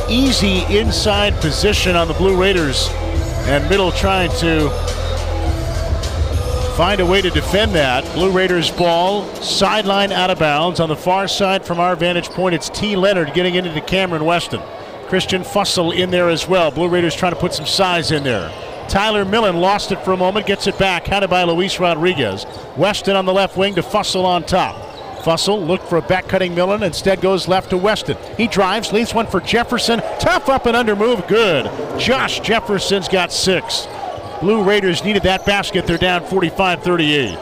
easy 0.09 0.63
inside 0.77 1.33
position 1.35 1.95
on 1.95 2.07
the 2.07 2.13
Blue 2.15 2.39
Raiders. 2.39 2.89
And 3.47 3.67
Middle 3.69 3.91
trying 3.91 4.31
to 4.39 4.69
find 6.75 6.99
a 6.99 7.05
way 7.05 7.21
to 7.21 7.29
defend 7.29 7.73
that. 7.75 8.03
Blue 8.13 8.31
Raiders 8.31 8.69
ball, 8.69 9.33
sideline 9.35 10.11
out 10.11 10.29
of 10.29 10.39
bounds. 10.39 10.81
On 10.81 10.89
the 10.89 10.95
far 10.97 11.29
side 11.29 11.65
from 11.65 11.79
our 11.79 11.95
vantage 11.95 12.29
point, 12.29 12.53
it's 12.53 12.69
T. 12.69 12.97
Leonard 12.97 13.33
getting 13.33 13.55
into 13.55 13.79
Cameron 13.79 14.25
Weston. 14.25 14.61
Christian 15.07 15.43
Fussell 15.43 15.95
in 15.95 16.11
there 16.11 16.29
as 16.29 16.47
well. 16.47 16.71
Blue 16.71 16.89
Raiders 16.89 17.15
trying 17.15 17.33
to 17.33 17.39
put 17.39 17.53
some 17.53 17.65
size 17.65 18.11
in 18.11 18.23
there. 18.23 18.51
Tyler 18.87 19.25
Millen 19.25 19.57
lost 19.57 19.91
it 19.91 20.03
for 20.03 20.13
a 20.13 20.17
moment, 20.17 20.45
gets 20.45 20.67
it 20.67 20.77
back, 20.77 21.07
handed 21.07 21.29
by 21.29 21.43
Luis 21.43 21.79
Rodriguez. 21.79 22.45
Weston 22.77 23.15
on 23.15 23.25
the 23.25 23.33
left 23.33 23.57
wing 23.57 23.75
to 23.75 23.81
Fussell 23.81 24.25
on 24.25 24.43
top. 24.43 24.75
Fussell 25.23 25.65
looked 25.65 25.87
for 25.87 25.97
a 25.97 26.01
back 26.03 26.27
cutting 26.27 26.53
Millen, 26.53 26.83
instead 26.83 27.19
goes 27.19 27.47
left 27.47 27.71
to 27.71 27.77
Weston. 27.77 28.17
He 28.37 28.47
drives, 28.47 28.93
leaves 28.93 29.13
one 29.13 29.25
for 29.25 29.41
Jefferson. 29.41 30.01
Tough 30.19 30.49
up 30.49 30.67
and 30.67 30.75
under 30.75 30.95
move, 30.95 31.25
good. 31.27 31.65
Josh 31.99 32.41
Jefferson's 32.41 33.07
got 33.07 33.31
six. 33.31 33.87
Blue 34.39 34.63
Raiders 34.63 35.03
needed 35.03 35.23
that 35.23 35.45
basket. 35.45 35.87
They're 35.87 35.97
down 35.97 36.23
45 36.25 36.83
38. 36.83 37.39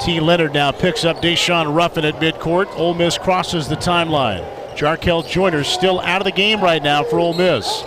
T. 0.00 0.20
Leonard 0.20 0.54
now 0.54 0.70
picks 0.70 1.04
up 1.04 1.20
Daeshun 1.20 1.74
Ruffin 1.74 2.04
at 2.04 2.14
midcourt. 2.14 2.74
Ole 2.76 2.94
Miss 2.94 3.18
crosses 3.18 3.68
the 3.68 3.76
timeline. 3.76 4.57
Jarkel 4.78 5.28
Joiner 5.28 5.64
still 5.64 5.98
out 5.98 6.20
of 6.20 6.24
the 6.24 6.30
game 6.30 6.60
right 6.60 6.80
now 6.80 7.02
for 7.02 7.18
Ole 7.18 7.34
Miss. 7.34 7.82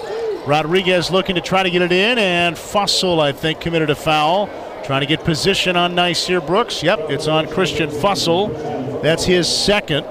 Rodriguez 0.46 1.10
looking 1.10 1.36
to 1.36 1.42
try 1.42 1.64
to 1.64 1.70
get 1.70 1.82
it 1.82 1.94
in, 1.94 2.18
and 2.18 2.58
Fussell, 2.58 3.22
I 3.22 3.32
think, 3.32 3.62
committed 3.62 3.90
a 3.90 3.96
foul. 3.96 4.50
Trying 4.84 5.00
to 5.00 5.08
get 5.08 5.24
position 5.24 5.78
on 5.78 5.94
Nysier 5.96 6.46
Brooks. 6.46 6.84
Yep, 6.84 7.10
it's 7.10 7.30
on 7.30 7.48
Christian 7.48 7.90
Fussell. 7.90 9.02
That's 9.02 9.24
his 9.24 9.48
second. 9.48 10.06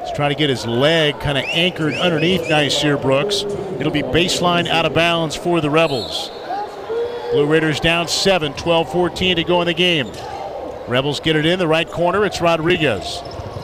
He's 0.00 0.12
trying 0.16 0.30
to 0.30 0.36
get 0.36 0.48
his 0.48 0.64
leg 0.64 1.20
kind 1.20 1.36
of 1.36 1.44
anchored 1.44 1.92
underneath 1.92 2.42
Nysier 2.42 3.00
Brooks. 3.02 3.42
It'll 3.78 3.92
be 3.92 4.02
baseline 4.02 4.68
out 4.68 4.86
of 4.86 4.94
bounds 4.94 5.36
for 5.36 5.60
the 5.60 5.68
Rebels. 5.68 6.30
Blue 7.32 7.44
Raiders 7.44 7.78
down 7.78 8.08
7, 8.08 8.54
12 8.54 8.90
14 8.90 9.36
to 9.36 9.44
go 9.44 9.60
in 9.60 9.66
the 9.66 9.74
game. 9.74 10.10
Rebels 10.88 11.20
get 11.20 11.36
it 11.36 11.44
in 11.44 11.58
the 11.58 11.68
right 11.68 11.88
corner. 11.88 12.24
It's 12.24 12.40
Rodriguez. 12.40 13.20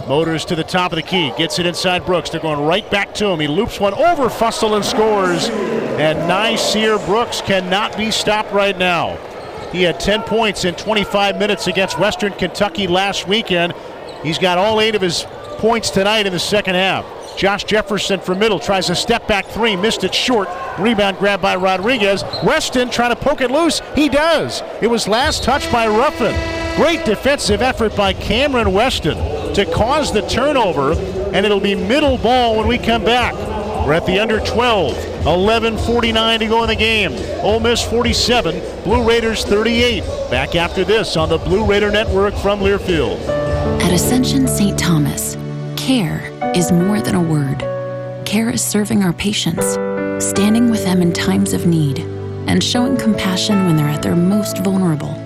Motors 0.08 0.44
to 0.44 0.54
the 0.54 0.62
top 0.62 0.92
of 0.92 0.96
the 0.96 1.02
key. 1.02 1.32
Gets 1.36 1.58
it 1.58 1.66
inside 1.66 2.06
Brooks. 2.06 2.30
They're 2.30 2.40
going 2.40 2.64
right 2.64 2.88
back 2.92 3.12
to 3.14 3.26
him. 3.26 3.40
He 3.40 3.48
loops 3.48 3.80
one 3.80 3.92
over 3.94 4.28
Fussell 4.28 4.76
and 4.76 4.84
scores. 4.84 5.48
And 5.48 6.18
Nysier 6.30 7.04
Brooks 7.06 7.40
cannot 7.40 7.96
be 7.96 8.12
stopped 8.12 8.52
right 8.52 8.78
now. 8.78 9.16
He 9.72 9.82
had 9.82 9.98
10 9.98 10.22
points 10.22 10.64
in 10.64 10.76
25 10.76 11.38
minutes 11.38 11.66
against 11.66 11.98
Western 11.98 12.32
Kentucky 12.34 12.86
last 12.86 13.26
weekend. 13.26 13.74
He's 14.22 14.38
got 14.38 14.58
all 14.58 14.80
eight 14.80 14.94
of 14.94 15.02
his 15.02 15.26
points 15.58 15.90
tonight 15.90 16.26
in 16.26 16.32
the 16.32 16.38
second 16.38 16.76
half. 16.76 17.04
Josh 17.36 17.64
Jefferson 17.64 18.20
from 18.20 18.38
middle 18.38 18.60
tries 18.60 18.88
a 18.90 18.94
step 18.94 19.26
back 19.26 19.44
three, 19.46 19.74
missed 19.74 20.04
it 20.04 20.14
short. 20.14 20.48
Rebound 20.78 21.18
grabbed 21.18 21.42
by 21.42 21.56
Rodriguez. 21.56 22.22
Weston 22.44 22.90
trying 22.90 23.10
to 23.10 23.20
poke 23.20 23.40
it 23.40 23.50
loose. 23.50 23.82
He 23.96 24.08
does. 24.08 24.62
It 24.80 24.86
was 24.86 25.08
last 25.08 25.42
touched 25.42 25.70
by 25.72 25.88
Ruffin. 25.88 26.34
Great 26.76 27.04
defensive 27.04 27.60
effort 27.60 27.96
by 27.96 28.12
Cameron 28.12 28.72
Weston 28.72 29.35
to 29.54 29.64
cause 29.66 30.12
the 30.12 30.22
turnover, 30.22 30.92
and 31.32 31.44
it'll 31.46 31.60
be 31.60 31.74
middle 31.74 32.18
ball 32.18 32.56
when 32.56 32.66
we 32.66 32.78
come 32.78 33.04
back. 33.04 33.34
We're 33.86 33.94
at 33.94 34.06
the 34.06 34.18
under 34.18 34.40
12. 34.40 34.96
11:49 35.26 36.38
to 36.38 36.46
go 36.46 36.62
in 36.62 36.68
the 36.68 36.76
game. 36.76 37.12
Ole 37.42 37.60
Miss 37.60 37.82
47, 37.82 38.60
Blue 38.84 39.02
Raiders 39.02 39.44
38. 39.44 40.04
Back 40.30 40.54
after 40.54 40.84
this 40.84 41.16
on 41.16 41.28
the 41.28 41.38
Blue 41.38 41.64
Raider 41.64 41.90
Network 41.90 42.34
from 42.36 42.60
Learfield. 42.60 43.18
At 43.82 43.92
Ascension 43.92 44.46
St. 44.46 44.78
Thomas, 44.78 45.36
care 45.76 46.32
is 46.54 46.72
more 46.72 47.00
than 47.00 47.14
a 47.14 47.22
word. 47.22 47.60
Care 48.24 48.50
is 48.50 48.62
serving 48.62 49.02
our 49.02 49.12
patients, 49.12 49.74
standing 50.24 50.70
with 50.70 50.84
them 50.84 51.02
in 51.02 51.12
times 51.12 51.52
of 51.52 51.66
need, 51.66 52.00
and 52.48 52.62
showing 52.62 52.96
compassion 52.96 53.66
when 53.66 53.76
they're 53.76 53.88
at 53.88 54.02
their 54.02 54.16
most 54.16 54.58
vulnerable. 54.58 55.25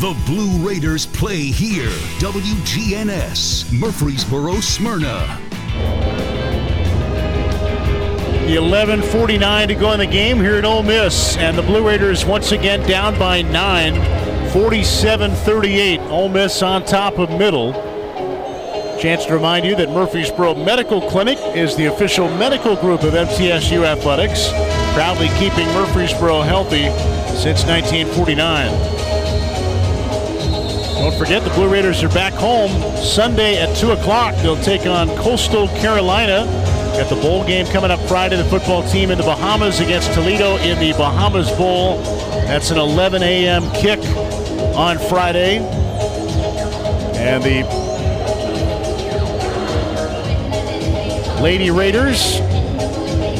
The 0.00 0.16
Blue 0.26 0.64
Raiders 0.64 1.06
play 1.06 1.40
here. 1.46 1.90
WGNS, 2.20 3.72
Murfreesboro, 3.80 4.60
Smyrna. 4.60 5.40
The 8.46 8.54
11:49 8.54 9.66
to 9.66 9.74
go 9.74 9.90
in 9.90 9.98
the 9.98 10.06
game 10.06 10.38
here 10.38 10.54
at 10.54 10.64
Ole 10.64 10.84
Miss, 10.84 11.36
and 11.38 11.58
the 11.58 11.62
Blue 11.62 11.84
Raiders 11.84 12.24
once 12.24 12.52
again 12.52 12.86
down 12.88 13.18
by 13.18 13.42
nine, 13.42 13.96
47 14.52 15.32
38. 15.32 15.98
Ole 16.02 16.28
Miss 16.28 16.62
on 16.62 16.84
top 16.84 17.18
of 17.18 17.30
middle. 17.30 17.72
Chance 19.00 19.26
to 19.26 19.34
remind 19.34 19.66
you 19.66 19.74
that 19.74 19.90
Murfreesboro 19.90 20.54
Medical 20.54 21.00
Clinic 21.10 21.38
is 21.56 21.74
the 21.74 21.86
official 21.86 22.28
medical 22.36 22.76
group 22.76 23.02
of 23.02 23.14
MTSU 23.14 23.84
Athletics, 23.84 24.50
proudly 24.94 25.28
keeping 25.40 25.66
Murfreesboro 25.74 26.42
healthy 26.42 26.84
since 27.34 27.64
1949. 27.64 29.07
Don't 30.98 31.16
forget 31.16 31.44
the 31.44 31.50
Blue 31.50 31.72
Raiders 31.72 32.02
are 32.02 32.08
back 32.08 32.32
home 32.32 32.70
Sunday 32.96 33.56
at 33.56 33.74
2 33.76 33.92
o'clock. 33.92 34.34
They'll 34.42 34.60
take 34.62 34.84
on 34.84 35.08
Coastal 35.16 35.68
Carolina. 35.68 36.44
Got 36.98 37.08
the 37.08 37.14
bowl 37.14 37.46
game 37.46 37.66
coming 37.66 37.92
up 37.92 38.00
Friday. 38.08 38.36
The 38.36 38.44
football 38.44 38.82
team 38.88 39.12
in 39.12 39.18
the 39.18 39.22
Bahamas 39.22 39.78
against 39.78 40.12
Toledo 40.12 40.56
in 40.56 40.76
the 40.80 40.92
Bahamas 40.98 41.50
Bowl. 41.52 41.98
That's 42.48 42.72
an 42.72 42.78
11 42.78 43.22
a.m. 43.22 43.70
kick 43.74 44.00
on 44.74 44.98
Friday. 44.98 45.58
And 47.16 47.44
the 47.44 47.62
Lady 51.40 51.70
Raiders 51.70 52.40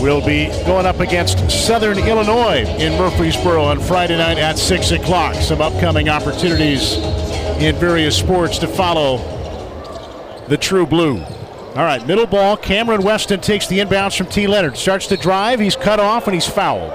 will 0.00 0.24
be 0.24 0.46
going 0.64 0.86
up 0.86 1.00
against 1.00 1.50
Southern 1.50 1.98
Illinois 1.98 2.64
in 2.78 2.92
Murfreesboro 2.92 3.64
on 3.64 3.80
Friday 3.80 4.16
night 4.16 4.38
at 4.38 4.56
6 4.56 4.92
o'clock. 4.92 5.34
Some 5.34 5.60
upcoming 5.60 6.08
opportunities 6.08 6.96
in 7.60 7.76
various 7.76 8.16
sports 8.16 8.58
to 8.58 8.68
follow 8.68 9.18
the 10.48 10.56
True 10.56 10.86
Blue. 10.86 11.20
All 11.20 11.84
right, 11.84 12.04
middle 12.06 12.26
ball. 12.26 12.56
Cameron 12.56 13.02
Weston 13.02 13.40
takes 13.40 13.66
the 13.66 13.78
inbounds 13.78 14.16
from 14.16 14.26
T. 14.26 14.46
Leonard. 14.46 14.76
Starts 14.76 15.06
to 15.08 15.16
drive. 15.16 15.60
He's 15.60 15.76
cut 15.76 16.00
off 16.00 16.26
and 16.26 16.34
he's 16.34 16.46
fouled. 16.46 16.92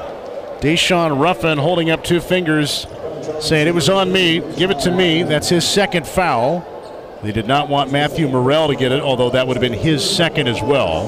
Daeshun 0.62 1.22
Ruffin 1.22 1.58
holding 1.58 1.90
up 1.90 2.04
two 2.04 2.20
fingers, 2.20 2.88
saying, 3.40 3.68
It 3.68 3.76
was 3.76 3.90
on 3.90 4.12
me. 4.12 4.40
Give 4.56 4.72
it 4.72 4.80
to 4.80 4.92
me. 4.92 5.24
That's 5.24 5.50
his 5.50 5.68
second 5.68 6.08
foul. 6.08 6.66
They 7.22 7.32
did 7.32 7.48
not 7.48 7.70
want 7.70 7.92
Matthew 7.92 8.28
Murrell 8.28 8.70
to 8.70 8.76
get 8.76 8.92
it, 8.92 9.02
although 9.02 9.30
that 9.30 9.48
would 9.48 9.56
have 9.56 9.62
been 9.62 9.78
his 9.78 10.08
second 10.08 10.48
as 10.48 10.62
well. 10.62 11.08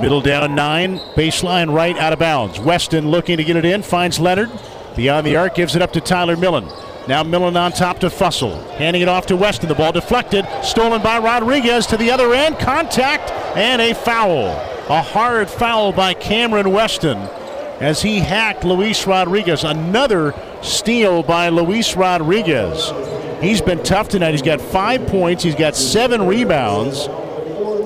Middle 0.00 0.20
down 0.20 0.54
nine, 0.54 0.98
baseline 1.16 1.72
right 1.72 1.96
out 1.96 2.12
of 2.12 2.18
bounds. 2.18 2.58
Weston 2.60 3.08
looking 3.08 3.36
to 3.36 3.44
get 3.44 3.56
it 3.56 3.64
in, 3.64 3.82
finds 3.82 4.18
Leonard. 4.18 4.50
Beyond 4.96 5.26
the 5.26 5.36
arc, 5.36 5.54
gives 5.54 5.76
it 5.76 5.82
up 5.82 5.92
to 5.92 6.00
Tyler 6.00 6.36
Millen. 6.36 6.68
Now 7.10 7.24
Millen 7.24 7.56
on 7.56 7.72
top 7.72 7.98
to 7.98 8.06
Fussell. 8.06 8.70
Handing 8.76 9.02
it 9.02 9.08
off 9.08 9.26
to 9.26 9.36
Weston. 9.36 9.68
The 9.68 9.74
ball 9.74 9.90
deflected. 9.90 10.46
Stolen 10.62 11.02
by 11.02 11.18
Rodriguez 11.18 11.84
to 11.88 11.96
the 11.96 12.12
other 12.12 12.32
end. 12.32 12.60
Contact 12.60 13.32
and 13.56 13.82
a 13.82 13.94
foul. 13.94 14.46
A 14.88 15.02
hard 15.02 15.50
foul 15.50 15.92
by 15.92 16.14
Cameron 16.14 16.70
Weston 16.70 17.18
as 17.80 18.00
he 18.00 18.20
hacked 18.20 18.62
Luis 18.62 19.08
Rodriguez. 19.08 19.64
Another 19.64 20.36
steal 20.62 21.24
by 21.24 21.48
Luis 21.48 21.96
Rodriguez. 21.96 22.92
He's 23.42 23.60
been 23.60 23.82
tough 23.82 24.08
tonight. 24.08 24.30
He's 24.30 24.40
got 24.40 24.60
five 24.60 25.08
points, 25.08 25.42
he's 25.42 25.56
got 25.56 25.74
seven 25.74 26.28
rebounds, 26.28 27.08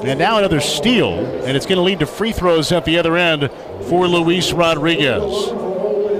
and 0.04 0.18
now 0.18 0.36
another 0.36 0.60
steal. 0.60 1.18
And 1.46 1.56
it's 1.56 1.64
going 1.64 1.76
to 1.76 1.82
lead 1.82 2.00
to 2.00 2.06
free 2.06 2.32
throws 2.32 2.72
at 2.72 2.84
the 2.84 2.98
other 2.98 3.16
end 3.16 3.50
for 3.88 4.06
Luis 4.06 4.52
Rodriguez. 4.52 5.63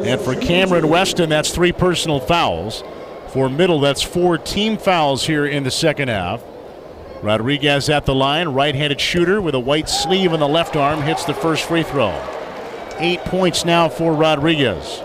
And 0.04 0.20
for 0.20 0.34
Cameron 0.34 0.88
Weston, 0.88 1.30
that's 1.30 1.50
three 1.50 1.72
personal 1.72 2.20
fouls. 2.20 2.84
For 3.28 3.48
Middle, 3.48 3.80
that's 3.80 4.02
four 4.02 4.36
team 4.36 4.76
fouls 4.76 5.26
here 5.26 5.46
in 5.46 5.64
the 5.64 5.70
second 5.70 6.08
half. 6.08 6.42
Rodriguez 7.22 7.88
at 7.88 8.04
the 8.04 8.14
line, 8.14 8.48
right 8.48 8.74
handed 8.74 9.00
shooter 9.00 9.40
with 9.40 9.54
a 9.54 9.60
white 9.60 9.88
sleeve 9.88 10.34
on 10.34 10.40
the 10.40 10.46
left 10.46 10.76
arm, 10.76 11.00
hits 11.00 11.24
the 11.24 11.32
first 11.32 11.66
free 11.66 11.82
throw. 11.82 12.10
Eight 12.98 13.20
points 13.20 13.64
now 13.64 13.88
for 13.88 14.12
Rodriguez. 14.12 15.00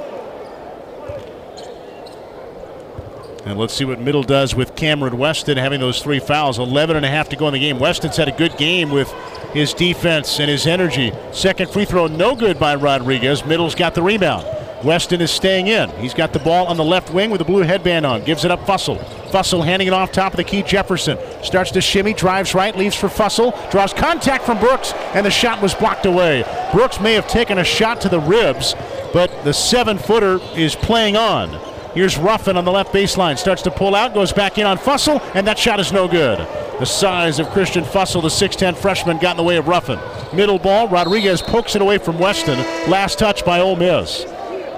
And 3.45 3.57
let's 3.57 3.73
see 3.73 3.85
what 3.85 4.01
Middle 4.01 4.21
does 4.21 4.53
with 4.53 4.76
Cameron 4.76 5.17
Weston 5.17 5.57
having 5.57 5.80
those 5.80 6.03
three 6.03 6.19
fouls. 6.19 6.59
11 6.59 6.97
and 6.97 7.05
a 7.05 7.09
half 7.09 7.30
to 7.30 7.38
go 7.38 7.47
in 7.47 7.53
the 7.53 7.59
game. 7.59 7.80
Weston's 7.80 8.17
had 8.17 8.27
a 8.27 8.34
good 8.34 8.57
game 8.57 8.91
with 8.91 9.09
his 9.53 9.73
defense 9.73 10.41
and 10.41 10.49
his 10.49 10.67
energy. 10.67 11.13
Second 11.31 11.71
free 11.71 11.85
throw, 11.85 12.07
no 12.07 12.35
good 12.35 12.59
by 12.59 12.76
Rodriguez. 12.76 13.45
Middle's 13.45 13.76
got 13.76 13.95
the 13.95 14.01
rebound. 14.03 14.45
Weston 14.84 15.19
is 15.19 15.30
staying 15.30 15.68
in. 15.68 15.89
He's 15.97 16.14
got 16.14 16.31
the 16.31 16.39
ball 16.39 16.68
on 16.68 16.77
the 16.77 16.84
left 16.84 17.14
wing 17.14 17.30
with 17.30 17.41
a 17.41 17.45
blue 17.45 17.64
headband 17.64 18.06
on. 18.06 18.23
Gives 18.23 18.45
it 18.45 18.51
up 18.51 18.61
Fussell. 18.61 18.97
Fussell 19.30 19.64
handing 19.64 19.88
it 19.88 19.93
off 19.93 20.11
top 20.11 20.34
of 20.34 20.38
the 20.38 20.43
key 20.43 20.64
Jefferson. 20.64 21.18
Starts 21.43 21.72
to 21.72 21.81
shimmy, 21.81 22.14
drives 22.14 22.56
right, 22.56 22.76
leaves 22.76 22.95
for 22.95 23.10
Fussell. 23.10 23.53
Draws 23.72 23.93
contact 23.93 24.45
from 24.45 24.60
Brooks, 24.60 24.93
and 25.14 25.26
the 25.26 25.31
shot 25.31 25.61
was 25.61 25.73
blocked 25.73 26.06
away. 26.06 26.43
Brooks 26.72 26.99
may 26.99 27.14
have 27.14 27.27
taken 27.27 27.57
a 27.57 27.64
shot 27.64 27.99
to 28.01 28.10
the 28.10 28.19
ribs, 28.22 28.73
but 29.11 29.43
the 29.43 29.53
seven 29.53 29.97
footer 29.97 30.39
is 30.56 30.76
playing 30.76 31.18
on. 31.18 31.49
Here's 31.93 32.18
Ruffin 32.18 32.56
on 32.56 32.65
the 32.65 32.72
left 32.72 32.93
baseline. 32.93 33.38
Starts 33.38 33.64
to 33.64 33.72
pull 33.72 33.95
out, 33.95 34.14
goes 34.14 34.31
back 34.31 34.57
in 34.57 34.65
on 34.65 34.77
Fussell, 34.77 35.22
and 35.35 35.45
that 35.47 35.60
shot 35.60 35.80
is 35.80 35.91
no 35.91 36.07
good. 36.07 36.38
The 36.80 36.85
size 36.85 37.39
of 37.39 37.49
Christian 37.49 37.84
Fussell, 37.84 38.22
the 38.22 38.30
6'10 38.30 38.77
freshman, 38.77 39.18
got 39.18 39.31
in 39.31 39.38
the 39.38 39.43
way 39.43 39.57
of 39.57 39.68
Ruffin. 39.68 39.99
Middle 40.34 40.60
ball, 40.60 40.88
Rodriguez 40.88 41.41
pokes 41.41 41.76
it 41.76 41.81
away 41.81 41.97
from 41.97 42.18
Weston. 42.18 42.57
Last 42.89 43.19
touch 43.19 43.43
by 43.43 43.60
Ole 43.60 43.76
Miss. 43.76 44.26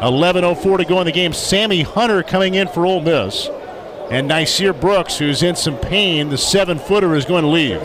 11.04 0.02 0.80
to 0.80 0.86
go 0.86 0.99
in 0.99 1.06
the 1.06 1.11
game. 1.11 1.32
Sammy 1.32 1.84
Hunter 1.84 2.23
coming 2.23 2.56
in 2.56 2.68
for 2.68 2.86
Ole 2.86 3.02
Miss. 3.02 3.48
And 4.10 4.30
Nysier 4.30 4.78
Brooks, 4.78 5.18
who's 5.18 5.44
in 5.44 5.56
some 5.56 5.78
pain, 5.78 6.30
the 6.30 6.38
seven 6.38 6.80
footer, 6.80 7.15
is 7.15 7.23
going 7.23 7.44
to 7.44 7.49
leave. 7.49 7.82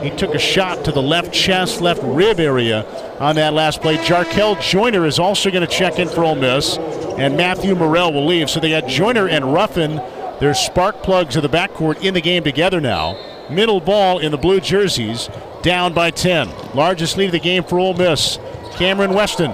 He 0.00 0.10
took 0.10 0.34
a 0.34 0.38
shot 0.38 0.84
to 0.84 0.92
the 0.92 1.02
left 1.02 1.34
chest, 1.34 1.80
left 1.80 2.00
rib 2.02 2.40
area 2.40 2.86
on 3.18 3.34
that 3.34 3.52
last 3.52 3.82
play. 3.82 3.96
Jarkel 3.96 4.58
Joiner 4.62 5.04
is 5.04 5.18
also 5.18 5.50
going 5.50 5.66
to 5.66 5.72
check 5.72 5.98
in 5.98 6.08
for 6.08 6.24
Ole 6.24 6.36
Miss, 6.36 6.78
and 7.18 7.36
Matthew 7.36 7.74
Murrell 7.74 8.12
will 8.12 8.26
leave. 8.26 8.48
So 8.48 8.60
they 8.60 8.70
got 8.70 8.88
Joiner 8.88 9.28
and 9.28 9.52
Ruffin, 9.52 9.96
their 10.38 10.54
spark 10.54 11.02
plugs 11.02 11.36
of 11.36 11.42
the 11.42 11.50
backcourt, 11.50 12.02
in 12.02 12.14
the 12.14 12.22
game 12.22 12.44
together 12.44 12.80
now. 12.80 13.18
Middle 13.50 13.80
ball 13.80 14.20
in 14.20 14.30
the 14.30 14.38
blue 14.38 14.60
jerseys, 14.60 15.28
down 15.62 15.92
by 15.92 16.10
10. 16.12 16.48
Largest 16.74 17.18
lead 17.18 17.26
of 17.26 17.32
the 17.32 17.40
game 17.40 17.64
for 17.64 17.78
Ole 17.78 17.94
Miss. 17.94 18.38
Cameron 18.76 19.12
Weston 19.12 19.52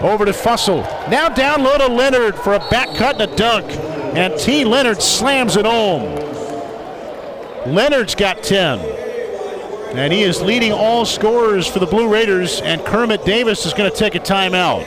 over 0.00 0.24
to 0.24 0.32
Fussell. 0.32 0.82
Now 1.10 1.28
down 1.28 1.62
low 1.62 1.78
to 1.78 1.86
Leonard 1.86 2.36
for 2.36 2.54
a 2.54 2.58
back 2.70 2.96
cut 2.96 3.20
and 3.20 3.32
a 3.32 3.36
dunk. 3.36 3.66
And 4.16 4.38
T. 4.38 4.64
Leonard 4.64 5.00
slams 5.00 5.56
it 5.56 5.64
home. 5.64 6.02
Leonard's 7.66 8.14
got 8.14 8.42
10. 8.42 8.80
And 9.96 10.12
he 10.12 10.22
is 10.22 10.40
leading 10.40 10.72
all 10.72 11.04
scorers 11.04 11.66
for 11.66 11.78
the 11.78 11.86
Blue 11.86 12.08
Raiders, 12.08 12.60
and 12.62 12.84
Kermit 12.84 13.24
Davis 13.24 13.66
is 13.66 13.74
going 13.74 13.90
to 13.90 13.96
take 13.96 14.14
a 14.14 14.20
timeout. 14.20 14.84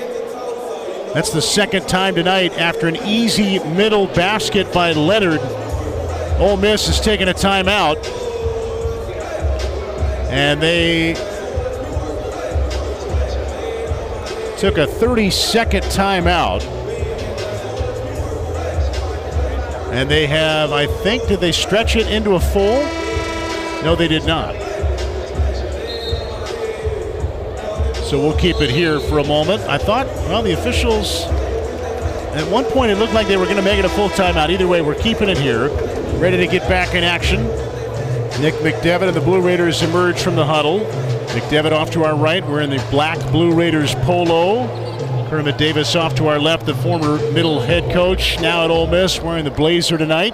That's 1.13 1.29
the 1.29 1.41
second 1.41 1.87
time 1.87 2.15
tonight 2.15 2.57
after 2.57 2.87
an 2.87 2.97
easy 3.05 3.59
middle 3.59 4.07
basket 4.07 4.73
by 4.73 4.91
Leonard. 4.91 5.39
Ole 6.39 6.57
Miss 6.57 6.89
is 6.89 6.99
taking 6.99 7.29
a 7.29 7.33
timeout. 7.33 8.03
And 10.29 10.61
they 10.61 11.13
took 14.57 14.77
a 14.77 14.87
30 14.87 15.29
second 15.29 15.83
timeout. 15.83 16.63
And 19.91 20.09
they 20.09 20.27
have, 20.27 20.71
I 20.71 20.87
think, 20.87 21.27
did 21.27 21.39
they 21.39 21.51
stretch 21.51 21.95
it 21.95 22.07
into 22.07 22.35
a 22.35 22.39
full? 22.39 22.83
No, 23.83 23.95
they 23.95 24.07
did 24.07 24.25
not. 24.25 24.55
So 28.05 28.19
we'll 28.19 28.37
keep 28.37 28.61
it 28.61 28.69
here 28.69 28.99
for 28.99 29.19
a 29.19 29.23
moment. 29.23 29.61
I 29.63 29.77
thought, 29.77 30.05
well, 30.27 30.43
the 30.43 30.53
officials, 30.53 31.23
at 32.35 32.49
one 32.51 32.65
point 32.65 32.91
it 32.91 32.97
looked 32.97 33.13
like 33.13 33.27
they 33.27 33.37
were 33.37 33.45
going 33.45 33.57
to 33.57 33.63
make 33.63 33.79
it 33.79 33.85
a 33.85 33.89
full 33.89 34.09
timeout. 34.09 34.49
Either 34.49 34.67
way, 34.67 34.81
we're 34.81 34.95
keeping 34.95 35.29
it 35.29 35.37
here. 35.37 35.69
Ready 36.19 36.37
to 36.37 36.47
get 36.47 36.67
back 36.69 36.93
in 36.93 37.03
action. 37.03 37.45
Nick 38.41 38.53
McDevitt 38.55 39.07
and 39.07 39.15
the 39.15 39.21
Blue 39.21 39.41
Raiders 39.41 39.81
emerge 39.81 40.21
from 40.21 40.35
the 40.35 40.45
huddle. 40.45 40.79
McDevitt 41.35 41.73
off 41.73 41.91
to 41.91 42.05
our 42.05 42.15
right. 42.15 42.47
We're 42.47 42.61
in 42.61 42.69
the 42.69 42.81
black 42.89 43.19
Blue 43.29 43.53
Raiders 43.53 43.93
polo. 43.95 44.67
Kermit 45.29 45.57
Davis 45.57 45.93
off 45.93 46.15
to 46.15 46.27
our 46.27 46.39
left, 46.39 46.65
the 46.65 46.73
former 46.75 47.17
middle 47.33 47.59
head 47.59 47.91
coach, 47.91 48.39
now 48.39 48.63
at 48.63 48.71
Ole 48.71 48.87
Miss, 48.87 49.19
wearing 49.19 49.43
the 49.43 49.51
blazer 49.51 49.97
tonight. 49.97 50.33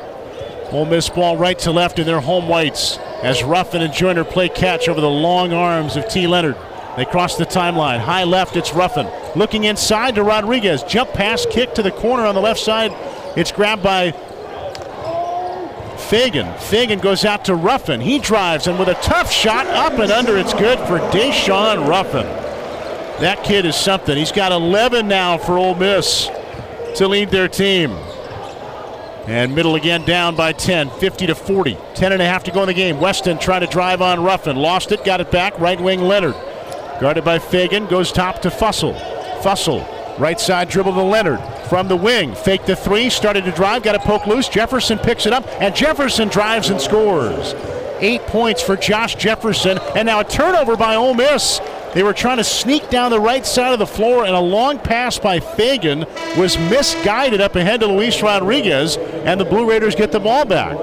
Ole 0.72 0.86
Miss 0.86 1.10
ball 1.10 1.38
right 1.38 1.58
to 1.58 1.72
left 1.72 1.98
in 1.98 2.06
their 2.06 2.20
home 2.20 2.48
whites 2.48 3.00
as 3.24 3.44
Ruffin 3.44 3.82
and 3.82 3.92
Joiner 3.92 4.24
play 4.24 4.48
catch 4.48 4.88
over 4.88 5.02
the 5.02 5.10
long 5.10 5.54
arms 5.54 5.96
of 5.96 6.08
T. 6.08 6.28
Leonard. 6.28 6.56
They 6.98 7.06
cross 7.06 7.36
the 7.36 7.48
timeline. 7.48 7.98
High 7.98 8.26
left, 8.26 8.56
it's 8.56 8.72
Ruffin. 8.72 9.10
Looking 9.36 9.64
inside 9.64 10.14
to 10.16 10.24
Rodriguez. 10.24 10.84
Jump 10.84 11.14
pass, 11.14 11.48
kick 11.50 11.74
to 11.74 11.82
the 11.82 11.92
corner 11.92 12.28
on 12.28 12.36
the 12.36 12.42
left 12.42 12.60
side. 12.60 12.92
It's 13.36 13.52
grabbed 13.52 13.82
by 13.82 14.12
Fagan. 16.12 16.54
Fagan 16.60 17.00
goes 17.00 17.24
out 17.24 17.46
to 17.46 17.56
Ruffin. 17.56 18.02
He 18.02 18.20
drives, 18.20 18.68
and 18.68 18.78
with 18.78 18.90
a 18.90 18.96
tough 18.96 19.32
shot 19.32 19.66
up 19.68 19.94
and 19.94 20.12
under, 20.12 20.38
it's 20.38 20.54
good 20.54 20.78
for 20.80 21.00
Daeshun 21.16 21.88
Ruffin. 21.88 22.26
That 23.22 23.46
kid 23.46 23.66
is 23.66 23.78
something. 23.78 24.18
He's 24.18 24.34
got 24.34 24.52
11 24.52 25.08
now 25.08 25.38
for 25.38 25.58
Ole 25.58 25.74
Miss 25.76 26.30
to 26.98 27.08
lead 27.08 27.30
their 27.30 27.48
team. 27.48 27.92
And 29.26 29.56
middle 29.56 29.76
again 29.76 30.04
down 30.04 30.36
by 30.36 30.52
10, 30.52 30.90
50 30.90 31.28
to 31.28 31.34
40. 31.34 31.78
10 31.96 32.12
and 32.12 32.22
a 32.22 32.26
half 32.26 32.44
to 32.44 32.52
go 32.52 32.62
in 32.64 32.68
the 32.68 32.74
game. 32.74 33.00
Weston 33.00 33.40
trying 33.40 33.62
to 33.62 33.68
drive 33.68 34.02
on 34.02 34.22
Ruffin. 34.22 34.58
Lost 34.58 34.92
it, 34.92 35.06
got 35.06 35.22
it 35.22 35.32
back. 35.32 35.58
Right 35.60 35.80
wing 35.80 36.02
Leonard. 36.02 36.36
Guarded 37.00 37.24
by 37.24 37.40
Fagan, 37.40 37.88
goes 37.88 38.12
top 38.12 38.42
to 38.42 38.50
Fussell. 38.50 39.00
Fussell, 39.42 39.88
right 40.22 40.40
side 40.40 40.70
dribble 40.70 40.94
to 40.94 41.02
Leonard. 41.02 41.40
from 41.68 41.88
the 41.88 41.96
wing. 41.96 42.36
Fake 42.36 42.66
the 42.66 42.76
three, 42.76 43.10
started 43.10 43.46
to 43.46 43.52
drive, 43.52 43.82
got 43.82 43.96
a 43.96 44.00
poke 44.00 44.28
loose. 44.28 44.50
Jefferson 44.50 45.00
picks 45.00 45.26
it 45.26 45.32
up, 45.32 45.48
and 45.62 45.74
Jefferson 45.74 46.28
drives 46.28 46.70
and 46.70 46.82
scores. 46.82 47.56
Eight 48.00 48.22
points 48.24 48.62
for 48.62 48.76
Josh 48.76 49.16
Jefferson, 49.16 49.78
and 49.96 50.06
now 50.06 50.20
a 50.20 50.24
turnover 50.24 50.76
by 50.76 50.96
Ole 50.96 51.14
Miss. 51.14 51.62
They 51.94 52.04
were 52.04 52.14
trying 52.14 52.38
to 52.38 52.44
sneak 52.44 52.90
down 52.90 53.12
the 53.12 53.20
right 53.20 53.46
side 53.46 53.74
of 53.74 53.80
the 53.80 53.88
floor, 53.88 54.26
and 54.26 54.36
a 54.36 54.40
long 54.40 54.80
pass 54.80 55.18
by 55.18 55.40
Fagan 55.40 56.06
was 56.38 56.58
misguided 56.58 57.40
up 57.42 57.56
ahead 57.56 57.80
to 57.80 57.88
Luis 57.88 58.22
Rodriguez, 58.22 58.98
and 58.98 59.40
the 59.40 59.46
Blue 59.46 59.70
Raiders 59.70 59.96
get 59.96 60.12
the 60.12 60.20
ball 60.20 60.46
back. 60.46 60.78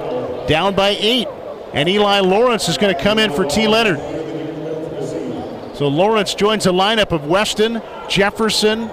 Down 0.47 0.75
by 0.75 0.97
eight, 0.99 1.27
and 1.73 1.87
Eli 1.87 2.19
Lawrence 2.21 2.67
is 2.67 2.77
going 2.77 2.95
to 2.95 3.01
come 3.01 3.19
in 3.19 3.31
for 3.31 3.45
T. 3.45 3.67
Leonard. 3.67 3.99
So 5.75 5.87
Lawrence 5.87 6.33
joins 6.33 6.65
a 6.65 6.71
lineup 6.71 7.11
of 7.11 7.25
Weston, 7.25 7.81
Jefferson, 8.09 8.89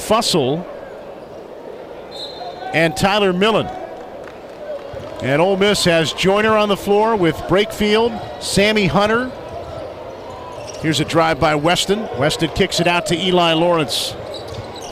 Fussell, 0.00 0.66
and 2.74 2.96
Tyler 2.96 3.32
Millen. 3.32 3.66
And 5.22 5.40
Ole 5.42 5.56
Miss 5.56 5.84
has 5.84 6.12
Joiner 6.12 6.56
on 6.56 6.68
the 6.68 6.76
floor 6.76 7.14
with 7.14 7.36
Brakefield, 7.36 8.42
Sammy 8.42 8.86
Hunter, 8.86 9.30
Here's 10.80 10.98
a 10.98 11.04
drive 11.04 11.38
by 11.38 11.56
Weston. 11.56 12.08
Weston 12.18 12.48
kicks 12.54 12.80
it 12.80 12.86
out 12.86 13.04
to 13.06 13.14
Eli 13.14 13.52
Lawrence. 13.52 14.12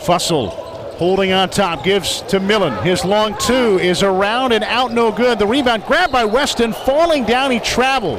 Fussell 0.05 0.51
holding 0.99 1.33
on 1.33 1.49
top, 1.49 1.83
gives 1.83 2.21
to 2.23 2.41
Millen. 2.41 2.75
His 2.83 3.07
long 3.07 3.35
two 3.39 3.79
is 3.79 4.03
around 4.03 4.53
and 4.53 4.65
out, 4.65 4.93
no 4.93 5.11
good. 5.11 5.39
The 5.39 5.47
rebound 5.47 5.85
grabbed 5.85 6.13
by 6.13 6.27
Weston, 6.27 6.75
falling 6.75 7.25
down, 7.25 7.53
he 7.53 7.61
traveled. 7.61 8.19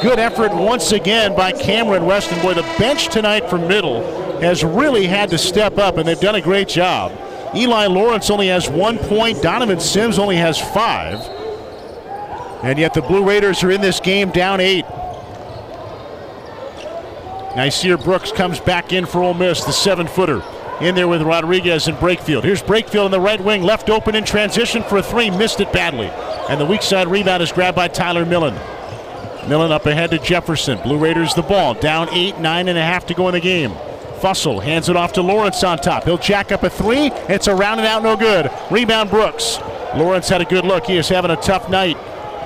Good 0.00 0.18
effort 0.18 0.54
once 0.54 0.92
again 0.92 1.36
by 1.36 1.52
Cameron 1.52 2.06
Weston. 2.06 2.40
Boy, 2.40 2.54
the 2.54 2.62
bench 2.78 3.08
tonight 3.08 3.50
for 3.50 3.58
Middle 3.58 4.02
has 4.40 4.64
really 4.64 5.06
had 5.06 5.30
to 5.30 5.38
step 5.38 5.78
up, 5.78 5.96
and 5.96 6.08
they've 6.08 6.18
done 6.18 6.34
a 6.34 6.40
great 6.40 6.68
job. 6.68 7.12
Eli 7.54 7.86
Lawrence 7.86 8.30
only 8.30 8.48
has 8.48 8.68
one 8.68 8.98
point, 8.98 9.42
Donovan 9.42 9.80
Sims 9.80 10.18
only 10.18 10.36
has 10.36 10.58
five. 10.58 11.20
And 12.62 12.78
yet 12.78 12.94
the 12.94 13.02
Blue 13.02 13.28
Raiders 13.28 13.62
are 13.62 13.70
in 13.70 13.80
this 13.80 14.00
game 14.00 14.30
down 14.30 14.60
eight. 14.60 14.84
Nysier 17.54 18.02
Brooks 18.02 18.32
comes 18.32 18.60
back 18.60 18.92
in 18.92 19.04
for 19.04 19.22
Ole 19.22 19.34
Miss, 19.34 19.64
the 19.64 19.72
seven 19.72 20.06
footer. 20.06 20.42
In 20.80 20.94
there 20.94 21.06
with 21.06 21.22
Rodriguez 21.22 21.86
and 21.86 21.96
Brakefield. 21.98 22.42
Here's 22.42 22.62
Brakefield 22.62 23.06
in 23.06 23.10
the 23.12 23.20
right 23.20 23.40
wing, 23.40 23.62
left 23.62 23.90
open 23.90 24.14
in 24.14 24.24
transition 24.24 24.82
for 24.82 24.98
a 24.98 25.02
three, 25.02 25.30
missed 25.30 25.60
it 25.60 25.72
badly. 25.72 26.08
And 26.48 26.60
the 26.60 26.66
weak 26.66 26.82
side 26.82 27.08
rebound 27.08 27.42
is 27.42 27.52
grabbed 27.52 27.76
by 27.76 27.88
Tyler 27.88 28.24
Millen. 28.24 28.54
Millen 29.48 29.72
up 29.72 29.86
ahead 29.86 30.10
to 30.10 30.18
Jefferson. 30.18 30.80
Blue 30.82 30.98
Raiders 30.98 31.34
the 31.34 31.42
ball. 31.42 31.74
Down 31.74 32.08
eight, 32.10 32.38
nine 32.38 32.68
and 32.68 32.78
a 32.78 32.82
half 32.82 33.06
to 33.06 33.14
go 33.14 33.28
in 33.28 33.34
the 33.34 33.40
game. 33.40 33.72
Fussell 34.20 34.62
hands 34.62 34.88
it 34.88 34.96
off 34.96 35.12
to 35.14 35.22
Lawrence 35.22 35.64
on 35.64 35.78
top. 35.78 36.04
He'll 36.04 36.18
jack 36.18 36.52
up 36.52 36.62
a 36.62 36.70
three. 36.70 37.10
It's 37.28 37.48
a 37.48 37.54
round 37.54 37.80
and 37.80 37.86
out, 37.88 38.02
no 38.02 38.16
good. 38.16 38.50
Rebound 38.70 39.10
Brooks. 39.10 39.58
Lawrence 39.96 40.28
had 40.28 40.40
a 40.40 40.44
good 40.44 40.64
look. 40.64 40.86
He 40.86 40.96
is 40.96 41.08
having 41.08 41.32
a 41.32 41.36
tough 41.36 41.68
night. 41.68 41.96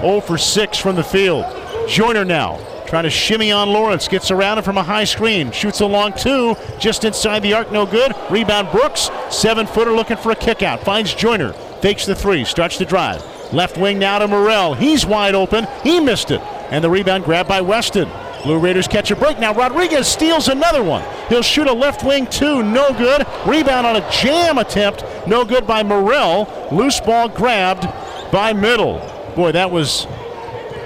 0 0.01 0.21
for 0.21 0.39
6 0.39 0.79
from 0.79 0.97
the 0.97 1.05
field. 1.05 1.45
Joiner 1.89 2.25
now 2.25 2.59
Trying 2.87 3.03
to 3.03 3.11
shimmy 3.11 3.51
on 3.51 3.71
Lawrence. 3.71 4.07
Gets 4.07 4.31
around 4.31 4.59
him 4.59 4.65
from 4.65 4.79
a 4.79 4.83
high 4.83 5.05
screen. 5.05 5.51
Shoots 5.51 5.81
a 5.81 5.87
long 5.87 6.13
two. 6.13 6.55
Just 6.79 7.05
inside 7.05 7.41
the 7.41 7.53
arc. 7.53 7.73
No 7.73 7.85
good. 7.85 8.15
Rebound 8.31 8.71
Brooks. 8.71 9.11
Seven 9.29 9.67
footer 9.67 9.93
looking 9.93 10.17
for 10.17 10.31
a 10.31 10.37
kick 10.37 10.63
out. 10.63 10.81
Finds 10.85 11.13
Joiner. 11.13 11.53
Fakes 11.83 12.07
the 12.07 12.15
three. 12.15 12.45
Starts 12.45 12.79
to 12.79 12.85
drive. 12.85 13.25
Left 13.53 13.77
wing 13.77 13.99
now 13.99 14.21
to 14.21 14.29
Murrell. 14.29 14.75
He's 14.75 15.05
wide 15.05 15.35
open. 15.35 15.67
He 15.83 15.99
missed 15.99 16.31
it. 16.31 16.41
And 16.71 16.83
the 16.83 16.91
rebound 16.91 17.25
grabbed 17.25 17.49
by 17.49 17.61
Weston. 17.61 18.09
Blue 18.43 18.59
Raiders 18.59 18.87
catch 18.87 19.11
a 19.11 19.17
break. 19.17 19.39
Now 19.39 19.55
Rodriguez 19.55 20.07
steals 20.07 20.49
another 20.49 20.83
one. 20.83 21.05
He'll 21.29 21.43
shoot 21.43 21.67
a 21.67 21.73
left 21.73 22.05
wing 22.05 22.27
two. 22.27 22.63
No 22.63 22.93
good. 22.93 23.27
Rebound 23.47 23.87
on 23.87 23.97
a 23.97 24.11
jam 24.11 24.59
attempt. 24.59 25.05
No 25.27 25.45
good 25.45 25.67
by 25.67 25.83
Murrell. 25.83 26.49
Loose 26.71 27.01
ball 27.01 27.29
grabbed 27.29 27.89
by 28.31 28.53
Middle. 28.53 28.99
Boy, 29.35 29.53
that 29.53 29.71
was 29.71 30.07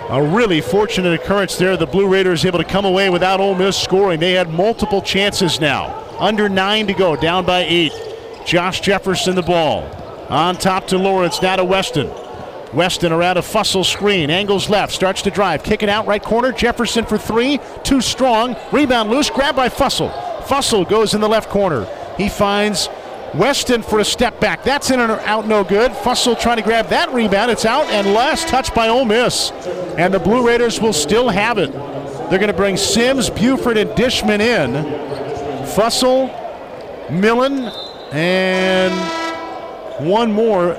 a 0.08 0.22
really 0.22 0.60
fortunate 0.60 1.12
occurrence 1.20 1.56
there. 1.56 1.76
The 1.76 1.86
Blue 1.86 2.08
Raiders 2.08 2.44
able 2.44 2.58
to 2.58 2.64
come 2.64 2.84
away 2.84 3.10
without 3.10 3.40
Ole 3.40 3.54
Miss 3.54 3.76
scoring. 3.76 4.20
They 4.20 4.32
had 4.32 4.50
multiple 4.50 5.02
chances 5.02 5.60
now. 5.60 5.96
Under 6.18 6.48
nine 6.48 6.86
to 6.86 6.94
go, 6.94 7.14
down 7.14 7.46
by 7.46 7.60
eight. 7.60 7.92
Josh 8.44 8.80
Jefferson 8.80 9.34
the 9.34 9.42
ball. 9.42 9.84
On 10.28 10.56
top 10.56 10.86
to 10.88 10.98
Lawrence, 10.98 11.42
now 11.42 11.56
to 11.56 11.64
Weston. 11.64 12.10
Weston 12.72 13.12
around 13.12 13.36
a 13.36 13.42
Fussell 13.42 13.84
screen, 13.84 14.30
angles 14.30 14.70
left, 14.70 14.92
starts 14.92 15.22
to 15.22 15.30
drive, 15.30 15.62
kick 15.62 15.82
it 15.82 15.88
out 15.88 16.06
right 16.06 16.22
corner. 16.22 16.52
Jefferson 16.52 17.04
for 17.04 17.18
three, 17.18 17.58
too 17.82 18.00
strong. 18.00 18.56
Rebound 18.72 19.10
loose, 19.10 19.28
grab 19.30 19.56
by 19.56 19.68
Fussell. 19.68 20.10
Fussell 20.44 20.88
goes 20.88 21.14
in 21.14 21.20
the 21.20 21.28
left 21.28 21.50
corner. 21.50 21.86
He 22.16 22.28
finds 22.28 22.88
Weston 23.34 23.82
for 23.82 23.98
a 23.98 24.04
step 24.04 24.40
back. 24.40 24.64
That's 24.64 24.90
in 24.90 25.00
and 25.00 25.12
out, 25.12 25.46
no 25.46 25.64
good. 25.64 25.92
Fussell 25.92 26.38
trying 26.38 26.56
to 26.56 26.62
grab 26.62 26.88
that 26.88 27.12
rebound. 27.12 27.50
It's 27.50 27.64
out, 27.64 27.86
and 27.86 28.12
last 28.14 28.48
touch 28.48 28.74
by 28.74 28.88
Ole 28.88 29.04
Miss. 29.04 29.50
And 29.96 30.12
the 30.14 30.18
Blue 30.18 30.46
Raiders 30.46 30.80
will 30.80 30.92
still 30.92 31.28
have 31.28 31.58
it. 31.58 31.72
They're 31.72 32.38
going 32.38 32.48
to 32.48 32.52
bring 32.52 32.76
Sims, 32.76 33.30
Buford, 33.30 33.76
and 33.76 33.90
Dishman 33.90 34.40
in. 34.40 34.72
Fussell, 35.66 36.30
Millen, 37.10 37.64
and 38.12 38.92
one 40.08 40.32
more. 40.32 40.74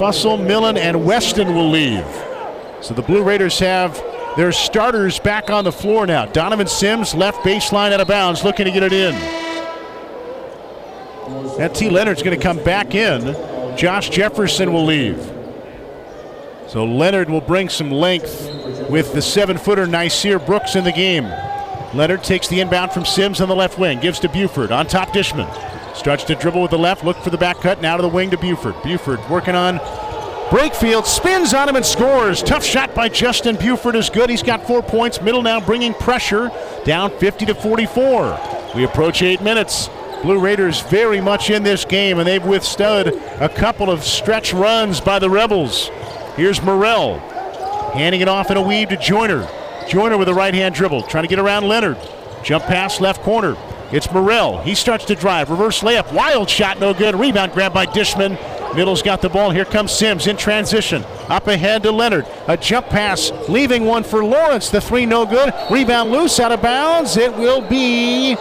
Fussell, 0.00 0.42
Millen, 0.42 0.78
and 0.78 1.04
Weston 1.04 1.54
will 1.54 1.68
leave. 1.68 2.06
So 2.80 2.94
the 2.94 3.02
Blue 3.02 3.22
Raiders 3.22 3.58
have 3.58 4.02
their 4.34 4.50
starters 4.50 5.18
back 5.18 5.50
on 5.50 5.62
the 5.62 5.72
floor 5.72 6.06
now. 6.06 6.24
Donovan 6.24 6.68
Sims, 6.68 7.14
left 7.14 7.40
baseline 7.40 7.92
out 7.92 8.00
of 8.00 8.08
bounds, 8.08 8.42
looking 8.42 8.64
to 8.64 8.70
get 8.70 8.82
it 8.82 8.94
in. 8.94 9.14
That 11.58 11.74
T. 11.74 11.90
Leonard's 11.90 12.22
going 12.22 12.34
to 12.34 12.42
come 12.42 12.56
back 12.64 12.94
in. 12.94 13.20
Josh 13.76 14.08
Jefferson 14.08 14.72
will 14.72 14.86
leave. 14.86 15.18
So 16.66 16.86
Leonard 16.86 17.28
will 17.28 17.42
bring 17.42 17.68
some 17.68 17.90
length 17.90 18.88
with 18.88 19.12
the 19.12 19.20
seven 19.20 19.58
footer 19.58 19.84
Nysier 19.84 20.44
Brooks 20.46 20.76
in 20.76 20.84
the 20.84 20.92
game. 20.92 21.24
Leonard 21.92 22.24
takes 22.24 22.48
the 22.48 22.60
inbound 22.60 22.92
from 22.92 23.04
Sims 23.04 23.42
on 23.42 23.50
the 23.50 23.56
left 23.56 23.78
wing, 23.78 24.00
gives 24.00 24.18
to 24.20 24.30
Buford 24.30 24.72
on 24.72 24.86
top 24.86 25.12
Dishman. 25.12 25.69
Starts 25.94 26.24
to 26.24 26.34
dribble 26.34 26.62
with 26.62 26.70
the 26.70 26.78
left, 26.78 27.04
look 27.04 27.16
for 27.18 27.30
the 27.30 27.38
back 27.38 27.58
cut, 27.58 27.80
now 27.80 27.96
to 27.96 28.02
the 28.02 28.08
wing 28.08 28.30
to 28.30 28.38
Buford. 28.38 28.80
Buford 28.82 29.20
working 29.28 29.54
on 29.54 29.78
Brakefield, 30.50 31.06
spins 31.06 31.54
on 31.54 31.68
him 31.68 31.76
and 31.76 31.86
scores. 31.86 32.42
Tough 32.42 32.64
shot 32.64 32.94
by 32.94 33.08
Justin 33.08 33.56
Buford 33.56 33.94
is 33.94 34.10
good. 34.10 34.28
He's 34.28 34.42
got 34.42 34.66
four 34.66 34.82
points. 34.82 35.20
Middle 35.20 35.42
now 35.42 35.60
bringing 35.60 35.94
pressure 35.94 36.50
down 36.84 37.16
50 37.18 37.46
to 37.46 37.54
44. 37.54 38.72
We 38.74 38.84
approach 38.84 39.22
eight 39.22 39.42
minutes. 39.42 39.88
Blue 40.22 40.40
Raiders 40.40 40.80
very 40.80 41.20
much 41.20 41.50
in 41.50 41.62
this 41.62 41.84
game, 41.84 42.18
and 42.18 42.26
they've 42.26 42.44
withstood 42.44 43.08
a 43.40 43.48
couple 43.48 43.90
of 43.90 44.02
stretch 44.02 44.52
runs 44.52 45.00
by 45.00 45.18
the 45.18 45.30
Rebels. 45.30 45.88
Here's 46.36 46.60
Murrell 46.60 47.20
handing 47.92 48.20
it 48.20 48.28
off 48.28 48.50
in 48.50 48.56
a 48.56 48.62
weave 48.62 48.88
to 48.88 48.96
Joiner. 48.96 49.48
Joiner 49.88 50.18
with 50.18 50.28
a 50.28 50.34
right 50.34 50.54
hand 50.54 50.74
dribble, 50.74 51.02
trying 51.02 51.24
to 51.24 51.28
get 51.28 51.38
around 51.38 51.68
Leonard. 51.68 51.96
Jump 52.42 52.64
pass 52.64 53.00
left 53.00 53.22
corner. 53.22 53.56
It's 53.92 54.10
Murrell. 54.12 54.62
He 54.62 54.74
starts 54.74 55.04
to 55.06 55.14
drive. 55.14 55.50
Reverse 55.50 55.80
layup. 55.80 56.12
Wild 56.12 56.48
shot, 56.48 56.78
no 56.78 56.94
good. 56.94 57.14
Rebound 57.14 57.52
grab 57.52 57.74
by 57.74 57.86
Dishman. 57.86 58.38
Middle's 58.74 59.02
got 59.02 59.20
the 59.20 59.28
ball. 59.28 59.50
Here 59.50 59.64
comes 59.64 59.90
Sims 59.90 60.28
in 60.28 60.36
transition. 60.36 61.04
Up 61.28 61.48
ahead 61.48 61.82
to 61.82 61.90
Leonard. 61.90 62.26
A 62.46 62.56
jump 62.56 62.86
pass, 62.86 63.32
leaving 63.48 63.84
one 63.84 64.04
for 64.04 64.24
Lawrence. 64.24 64.70
The 64.70 64.80
three 64.80 65.06
no 65.06 65.26
good. 65.26 65.52
Rebound 65.70 66.12
loose 66.12 66.38
out 66.38 66.52
of 66.52 66.62
bounds. 66.62 67.16
It 67.16 67.34
will 67.34 67.60
be 67.60 68.36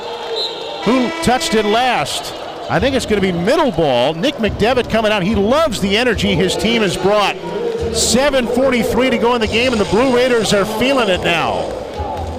who 0.86 1.10
touched 1.24 1.56
it 1.56 1.66
last? 1.66 2.34
I 2.70 2.80
think 2.80 2.96
it's 2.96 3.06
going 3.06 3.22
to 3.22 3.28
be 3.28 3.32
middle 3.32 3.72
ball. 3.72 4.14
Nick 4.14 4.36
McDevitt 4.36 4.90
coming 4.90 5.12
out. 5.12 5.24
He 5.24 5.36
loves 5.36 5.82
the 5.82 5.98
energy 5.98 6.36
his 6.36 6.56
team 6.56 6.84
has 6.84 6.96
brought. 6.96 7.36
7.43 7.36 9.12
to 9.12 9.18
go 9.18 9.34
in 9.34 9.42
the 9.42 9.48
game, 9.48 9.72
and 9.72 9.82
the 9.82 9.86
Blue 9.86 10.16
Raiders 10.16 10.54
are 10.54 10.66
feeling 10.66 11.10
it 11.10 11.22
now. 11.22 11.79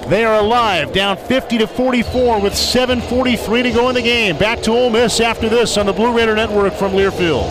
They 0.07 0.25
are 0.25 0.39
alive, 0.39 0.91
down 0.91 1.15
50 1.15 1.59
to 1.59 1.67
44 1.67 2.41
with 2.41 2.53
7.43 2.53 3.63
to 3.63 3.71
go 3.71 3.89
in 3.89 3.95
the 3.95 4.01
game. 4.01 4.37
Back 4.37 4.61
to 4.63 4.71
Ole 4.71 4.89
Miss 4.89 5.19
after 5.19 5.47
this 5.47 5.77
on 5.77 5.85
the 5.85 5.93
Blue 5.93 6.15
Raider 6.15 6.35
Network 6.35 6.73
from 6.73 6.91
Learfield. 6.91 7.49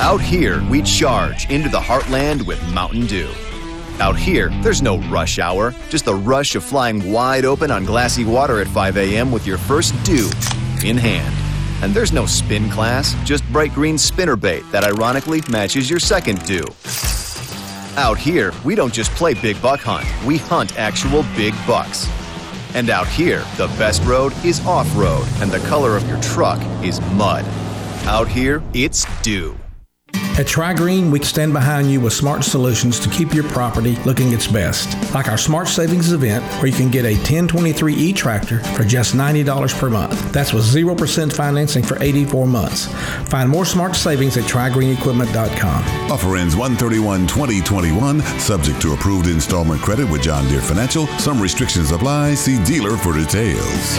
Out 0.00 0.22
here, 0.22 0.64
we 0.70 0.80
charge 0.80 1.50
into 1.50 1.68
the 1.68 1.80
heartland 1.80 2.46
with 2.46 2.62
Mountain 2.72 3.06
Dew. 3.06 3.28
Out 4.00 4.16
here, 4.16 4.48
there's 4.62 4.80
no 4.80 4.98
rush 5.10 5.38
hour, 5.38 5.74
just 5.90 6.04
the 6.04 6.14
rush 6.14 6.54
of 6.54 6.64
flying 6.64 7.12
wide 7.12 7.44
open 7.44 7.70
on 7.70 7.84
glassy 7.84 8.24
water 8.24 8.60
at 8.60 8.68
5 8.68 8.96
a.m. 8.96 9.30
with 9.32 9.46
your 9.46 9.58
first 9.58 9.92
dew 10.04 10.30
in 10.84 10.96
hand. 10.96 11.47
And 11.82 11.94
there's 11.94 12.12
no 12.12 12.26
spin 12.26 12.68
class, 12.70 13.14
just 13.24 13.44
bright 13.52 13.72
green 13.72 13.98
spinner 13.98 14.36
bait 14.36 14.64
that 14.72 14.84
ironically 14.84 15.42
matches 15.50 15.88
your 15.88 16.00
second 16.00 16.44
dew. 16.44 16.64
Out 17.96 18.18
here, 18.18 18.52
we 18.64 18.74
don't 18.74 18.92
just 18.92 19.10
play 19.12 19.34
big 19.34 19.60
buck 19.60 19.80
hunt, 19.80 20.06
we 20.24 20.38
hunt 20.38 20.78
actual 20.78 21.24
big 21.36 21.54
bucks. 21.66 22.08
And 22.74 22.90
out 22.90 23.08
here, 23.08 23.44
the 23.56 23.68
best 23.78 24.02
road 24.04 24.32
is 24.44 24.64
off 24.66 24.88
road, 24.96 25.26
and 25.40 25.50
the 25.50 25.60
color 25.68 25.96
of 25.96 26.06
your 26.08 26.20
truck 26.20 26.60
is 26.84 27.00
mud. 27.12 27.44
Out 28.04 28.28
here, 28.28 28.62
it's 28.74 29.06
dew. 29.22 29.56
At 30.38 30.46
TriGreen, 30.46 31.10
we 31.10 31.18
stand 31.24 31.52
behind 31.52 31.90
you 31.90 32.00
with 32.00 32.12
smart 32.12 32.44
solutions 32.44 33.00
to 33.00 33.08
keep 33.10 33.34
your 33.34 33.42
property 33.48 33.96
looking 34.04 34.32
its 34.32 34.46
best. 34.46 34.96
Like 35.12 35.26
our 35.26 35.36
Smart 35.36 35.66
Savings 35.66 36.12
event, 36.12 36.44
where 36.60 36.68
you 36.68 36.72
can 36.72 36.92
get 36.92 37.04
a 37.04 37.16
1023E 37.16 38.14
tractor 38.14 38.60
for 38.60 38.84
just 38.84 39.16
$90 39.16 39.78
per 39.80 39.90
month. 39.90 40.32
That's 40.32 40.52
with 40.52 40.62
0% 40.62 41.32
financing 41.32 41.82
for 41.82 42.00
84 42.00 42.46
months. 42.46 42.86
Find 43.28 43.50
more 43.50 43.64
smart 43.64 43.96
savings 43.96 44.36
at 44.36 44.44
TriGreenEquipment.com. 44.44 46.12
Offer 46.12 46.36
ends 46.36 46.54
131 46.54 47.26
2021, 47.26 48.20
subject 48.38 48.80
to 48.82 48.92
approved 48.92 49.26
installment 49.26 49.82
credit 49.82 50.08
with 50.08 50.22
John 50.22 50.46
Deere 50.46 50.60
Financial. 50.60 51.08
Some 51.18 51.42
restrictions 51.42 51.90
apply. 51.90 52.34
See 52.34 52.62
dealer 52.62 52.96
for 52.96 53.12
details. 53.12 53.98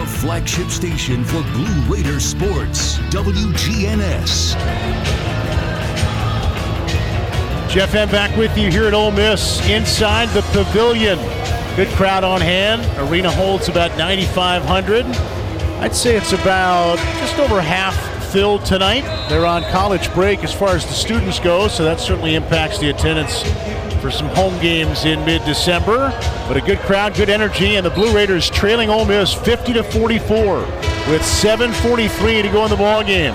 The 0.00 0.06
flagship 0.06 0.70
station 0.70 1.22
for 1.26 1.42
Blue 1.52 1.94
Raider 1.94 2.20
sports, 2.20 2.96
WGNS. 3.10 4.54
Jeff 7.68 7.94
M. 7.94 8.08
back 8.08 8.34
with 8.34 8.56
you 8.56 8.70
here 8.70 8.86
at 8.86 8.94
Ole 8.94 9.10
Miss 9.10 9.60
inside 9.68 10.30
the 10.30 10.40
pavilion. 10.52 11.18
Good 11.76 11.88
crowd 11.88 12.24
on 12.24 12.40
hand. 12.40 12.80
Arena 13.10 13.30
holds 13.30 13.68
about 13.68 13.94
9,500. 13.98 15.04
I'd 15.04 15.94
say 15.94 16.16
it's 16.16 16.32
about 16.32 16.96
just 17.18 17.38
over 17.38 17.60
half 17.60 17.94
filled 18.32 18.64
tonight. 18.64 19.02
They're 19.28 19.44
on 19.44 19.64
college 19.64 20.10
break 20.14 20.42
as 20.42 20.54
far 20.54 20.70
as 20.70 20.86
the 20.86 20.94
students 20.94 21.38
go, 21.38 21.68
so 21.68 21.84
that 21.84 22.00
certainly 22.00 22.36
impacts 22.36 22.78
the 22.78 22.88
attendance 22.88 23.42
for 24.00 24.10
some 24.10 24.28
home 24.28 24.58
games 24.60 25.04
in 25.04 25.24
mid-December. 25.24 26.10
But 26.48 26.56
a 26.56 26.60
good 26.60 26.78
crowd, 26.80 27.14
good 27.14 27.28
energy, 27.28 27.76
and 27.76 27.84
the 27.84 27.90
Blue 27.90 28.14
Raiders 28.14 28.48
trailing 28.50 28.88
Ole 28.88 29.04
Miss 29.04 29.32
50 29.32 29.74
to 29.74 29.82
44 29.82 30.60
with 31.08 31.22
7:43 31.22 32.42
to 32.42 32.48
go 32.48 32.64
in 32.64 32.70
the 32.70 32.76
ball 32.76 33.04
game. 33.04 33.34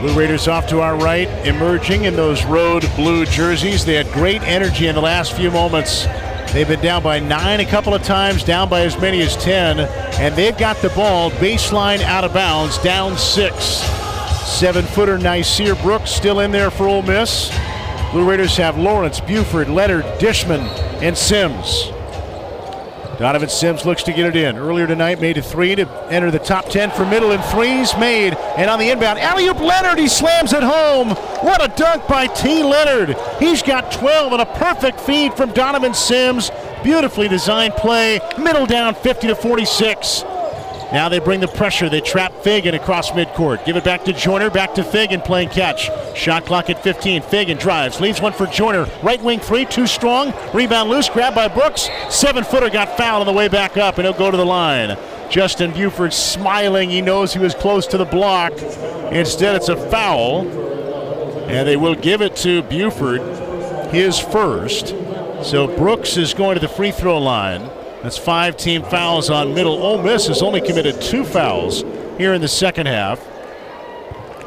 Blue 0.00 0.18
Raiders 0.18 0.48
off 0.48 0.66
to 0.66 0.80
our 0.80 0.96
right, 0.96 1.28
emerging 1.46 2.04
in 2.04 2.16
those 2.16 2.44
road 2.44 2.88
blue 2.96 3.24
jerseys. 3.24 3.84
They 3.84 3.94
had 3.94 4.10
great 4.12 4.42
energy 4.42 4.88
in 4.88 4.94
the 4.94 5.00
last 5.00 5.32
few 5.34 5.50
moments. 5.50 6.06
They've 6.52 6.66
been 6.66 6.80
down 6.80 7.02
by 7.02 7.20
nine 7.20 7.60
a 7.60 7.64
couple 7.64 7.94
of 7.94 8.02
times, 8.02 8.44
down 8.44 8.68
by 8.68 8.82
as 8.82 8.98
many 8.98 9.22
as 9.22 9.36
10, 9.36 9.78
and 9.78 10.34
they've 10.34 10.58
got 10.58 10.76
the 10.82 10.90
ball 10.90 11.30
baseline 11.30 12.00
out 12.02 12.24
of 12.24 12.34
bounds, 12.34 12.78
down 12.78 13.16
six. 13.16 13.80
Seven 14.52 14.84
footer 14.84 15.18
Nysier 15.18 15.80
Brooks 15.82 16.12
still 16.12 16.38
in 16.38 16.52
there 16.52 16.70
for 16.70 16.86
Ole 16.86 17.02
Miss. 17.02 17.50
Blue 18.12 18.28
Raiders 18.28 18.56
have 18.58 18.78
Lawrence, 18.78 19.18
Buford, 19.18 19.68
Leonard, 19.68 20.04
Dishman, 20.20 20.60
and 21.02 21.18
Sims. 21.18 21.88
Donovan 23.18 23.48
Sims 23.48 23.84
looks 23.84 24.04
to 24.04 24.12
get 24.12 24.26
it 24.26 24.36
in. 24.36 24.56
Earlier 24.56 24.86
tonight, 24.86 25.20
made 25.20 25.36
a 25.38 25.42
three 25.42 25.74
to 25.74 25.88
enter 26.12 26.30
the 26.30 26.38
top 26.38 26.68
10 26.68 26.92
for 26.92 27.04
middle 27.04 27.32
and 27.32 27.42
threes 27.46 27.96
made. 27.98 28.34
And 28.34 28.70
on 28.70 28.78
the 28.78 28.90
inbound, 28.90 29.18
alley 29.18 29.46
oop 29.48 29.58
Leonard, 29.58 29.98
he 29.98 30.06
slams 30.06 30.52
it 30.52 30.62
home. 30.62 31.10
What 31.44 31.64
a 31.64 31.74
dunk 31.74 32.06
by 32.06 32.28
T. 32.28 32.62
Leonard. 32.62 33.16
He's 33.40 33.62
got 33.62 33.90
12 33.90 34.32
and 34.32 34.42
a 34.42 34.46
perfect 34.46 35.00
feed 35.00 35.34
from 35.34 35.52
Donovan 35.52 35.94
Sims. 35.94 36.50
Beautifully 36.84 37.26
designed 37.26 37.74
play. 37.74 38.20
Middle 38.38 38.66
down 38.66 38.94
50 38.94 39.28
to 39.28 39.34
46. 39.34 40.24
Now 40.92 41.08
they 41.08 41.20
bring 41.20 41.40
the 41.40 41.48
pressure. 41.48 41.88
They 41.88 42.02
trap 42.02 42.32
Fagan 42.44 42.74
across 42.74 43.12
midcourt. 43.12 43.64
Give 43.64 43.76
it 43.76 43.84
back 43.84 44.04
to 44.04 44.12
Joiner. 44.12 44.50
Back 44.50 44.74
to 44.74 44.84
Fagan 44.84 45.22
playing 45.22 45.48
catch. 45.48 45.90
Shot 46.14 46.44
clock 46.44 46.68
at 46.68 46.82
15. 46.82 47.22
Fagan 47.22 47.56
drives. 47.56 47.98
Leaves 47.98 48.20
one 48.20 48.34
for 48.34 48.46
Joiner. 48.46 48.86
Right 49.02 49.22
wing 49.22 49.40
three. 49.40 49.64
Too 49.64 49.86
strong. 49.86 50.34
Rebound 50.52 50.90
loose. 50.90 51.08
Grab 51.08 51.34
by 51.34 51.48
Brooks. 51.48 51.88
Seven 52.10 52.44
footer 52.44 52.68
got 52.68 52.98
fouled 52.98 53.26
on 53.26 53.26
the 53.26 53.36
way 53.36 53.48
back 53.48 53.78
up, 53.78 53.96
and 53.96 54.06
he'll 54.06 54.16
go 54.16 54.30
to 54.30 54.36
the 54.36 54.44
line. 54.44 54.98
Justin 55.30 55.72
Buford 55.72 56.12
smiling. 56.12 56.90
He 56.90 57.00
knows 57.00 57.32
he 57.32 57.38
was 57.38 57.54
close 57.54 57.86
to 57.86 57.96
the 57.96 58.04
block. 58.04 58.52
Instead, 59.12 59.56
it's 59.56 59.70
a 59.70 59.76
foul. 59.90 60.46
And 61.48 61.66
they 61.66 61.76
will 61.76 61.94
give 61.94 62.20
it 62.20 62.36
to 62.36 62.62
Buford, 62.64 63.22
his 63.92 64.18
first. 64.18 64.88
So 65.42 65.74
Brooks 65.74 66.18
is 66.18 66.34
going 66.34 66.56
to 66.56 66.60
the 66.60 66.68
free 66.68 66.90
throw 66.90 67.16
line. 67.18 67.70
That's 68.02 68.18
five 68.18 68.56
team 68.56 68.82
fouls 68.82 69.30
on 69.30 69.54
middle. 69.54 69.74
Ole 69.74 70.02
Miss 70.02 70.26
has 70.26 70.42
only 70.42 70.60
committed 70.60 71.00
two 71.00 71.24
fouls 71.24 71.82
here 72.18 72.34
in 72.34 72.40
the 72.40 72.48
second 72.48 72.86
half. 72.86 73.24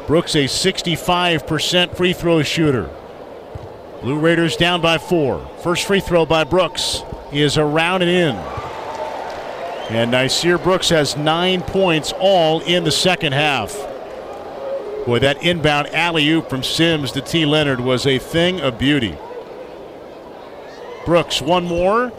Brooks, 0.06 0.34
a 0.34 0.44
65% 0.44 1.96
free 1.96 2.12
throw 2.12 2.42
shooter. 2.42 2.90
Blue 4.02 4.18
Raiders 4.18 4.56
down 4.56 4.80
by 4.82 4.98
four. 4.98 5.48
First 5.62 5.86
free 5.86 6.00
throw 6.00 6.26
by 6.26 6.44
Brooks 6.44 7.02
is 7.32 7.56
around 7.56 8.02
and 8.02 8.10
in. 8.10 8.36
And 9.88 10.12
Nysier 10.12 10.62
Brooks 10.62 10.90
has 10.90 11.16
nine 11.16 11.62
points 11.62 12.12
all 12.18 12.60
in 12.60 12.84
the 12.84 12.90
second 12.90 13.32
half. 13.32 13.74
Boy, 15.06 15.20
that 15.20 15.42
inbound 15.42 15.88
alley 15.94 16.28
oop 16.28 16.50
from 16.50 16.62
Sims 16.62 17.12
to 17.12 17.20
T. 17.20 17.46
Leonard 17.46 17.80
was 17.80 18.06
a 18.06 18.18
thing 18.18 18.60
of 18.60 18.78
beauty. 18.78 19.16
Brooks, 21.04 21.40
one 21.40 21.64
more. 21.64 22.12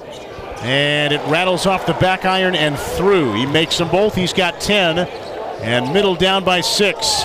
And 0.61 1.13
it 1.13 1.21
rattles 1.27 1.65
off 1.65 1.85
the 1.85 1.93
back 1.93 2.25
iron 2.25 2.55
and 2.55 2.77
through. 2.77 3.33
He 3.33 3.45
makes 3.45 3.77
them 3.77 3.89
both. 3.89 4.15
He's 4.15 4.33
got 4.33 4.59
10. 4.59 4.99
And 5.61 5.93
middle 5.93 6.15
down 6.15 6.43
by 6.43 6.61
six. 6.61 7.23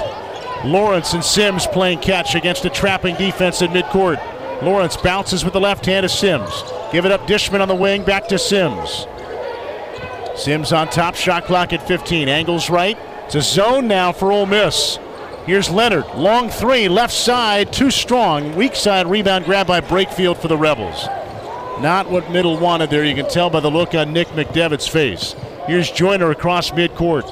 Lawrence 0.64 1.12
and 1.12 1.24
Sims 1.24 1.66
playing 1.66 2.00
catch 2.00 2.34
against 2.34 2.64
a 2.64 2.70
trapping 2.70 3.16
defense 3.16 3.62
at 3.62 3.70
midcourt. 3.70 4.20
Lawrence 4.62 4.96
bounces 4.96 5.44
with 5.44 5.54
the 5.54 5.60
left 5.60 5.86
hand 5.86 6.04
to 6.04 6.08
Sims. 6.08 6.62
Give 6.92 7.04
it 7.04 7.10
up, 7.10 7.26
Dishman 7.26 7.60
on 7.60 7.68
the 7.68 7.74
wing, 7.74 8.04
back 8.04 8.28
to 8.28 8.38
Sims. 8.38 9.06
Sims 10.36 10.72
on 10.72 10.88
top, 10.88 11.14
shot 11.14 11.44
clock 11.44 11.72
at 11.72 11.86
15. 11.86 12.28
Angles 12.28 12.70
right. 12.70 12.96
It's 13.26 13.34
a 13.34 13.42
zone 13.42 13.88
now 13.88 14.12
for 14.12 14.30
Ole 14.30 14.46
Miss. 14.46 14.98
Here's 15.46 15.68
Leonard. 15.68 16.06
Long 16.14 16.48
three, 16.48 16.88
left 16.88 17.12
side, 17.12 17.72
too 17.72 17.90
strong. 17.90 18.54
Weak 18.54 18.76
side 18.76 19.08
rebound 19.08 19.44
grab 19.44 19.66
by 19.66 19.80
Brakefield 19.80 20.38
for 20.38 20.48
the 20.48 20.56
Rebels. 20.56 21.08
Not 21.82 22.08
what 22.08 22.30
middle 22.30 22.58
wanted 22.58 22.90
there. 22.90 23.04
You 23.04 23.16
can 23.16 23.28
tell 23.28 23.50
by 23.50 23.58
the 23.58 23.70
look 23.70 23.92
on 23.94 24.12
Nick 24.12 24.28
McDevitt's 24.28 24.86
face. 24.86 25.34
Here's 25.66 25.90
Joiner 25.90 26.30
across 26.30 26.70
midcourt. 26.70 27.24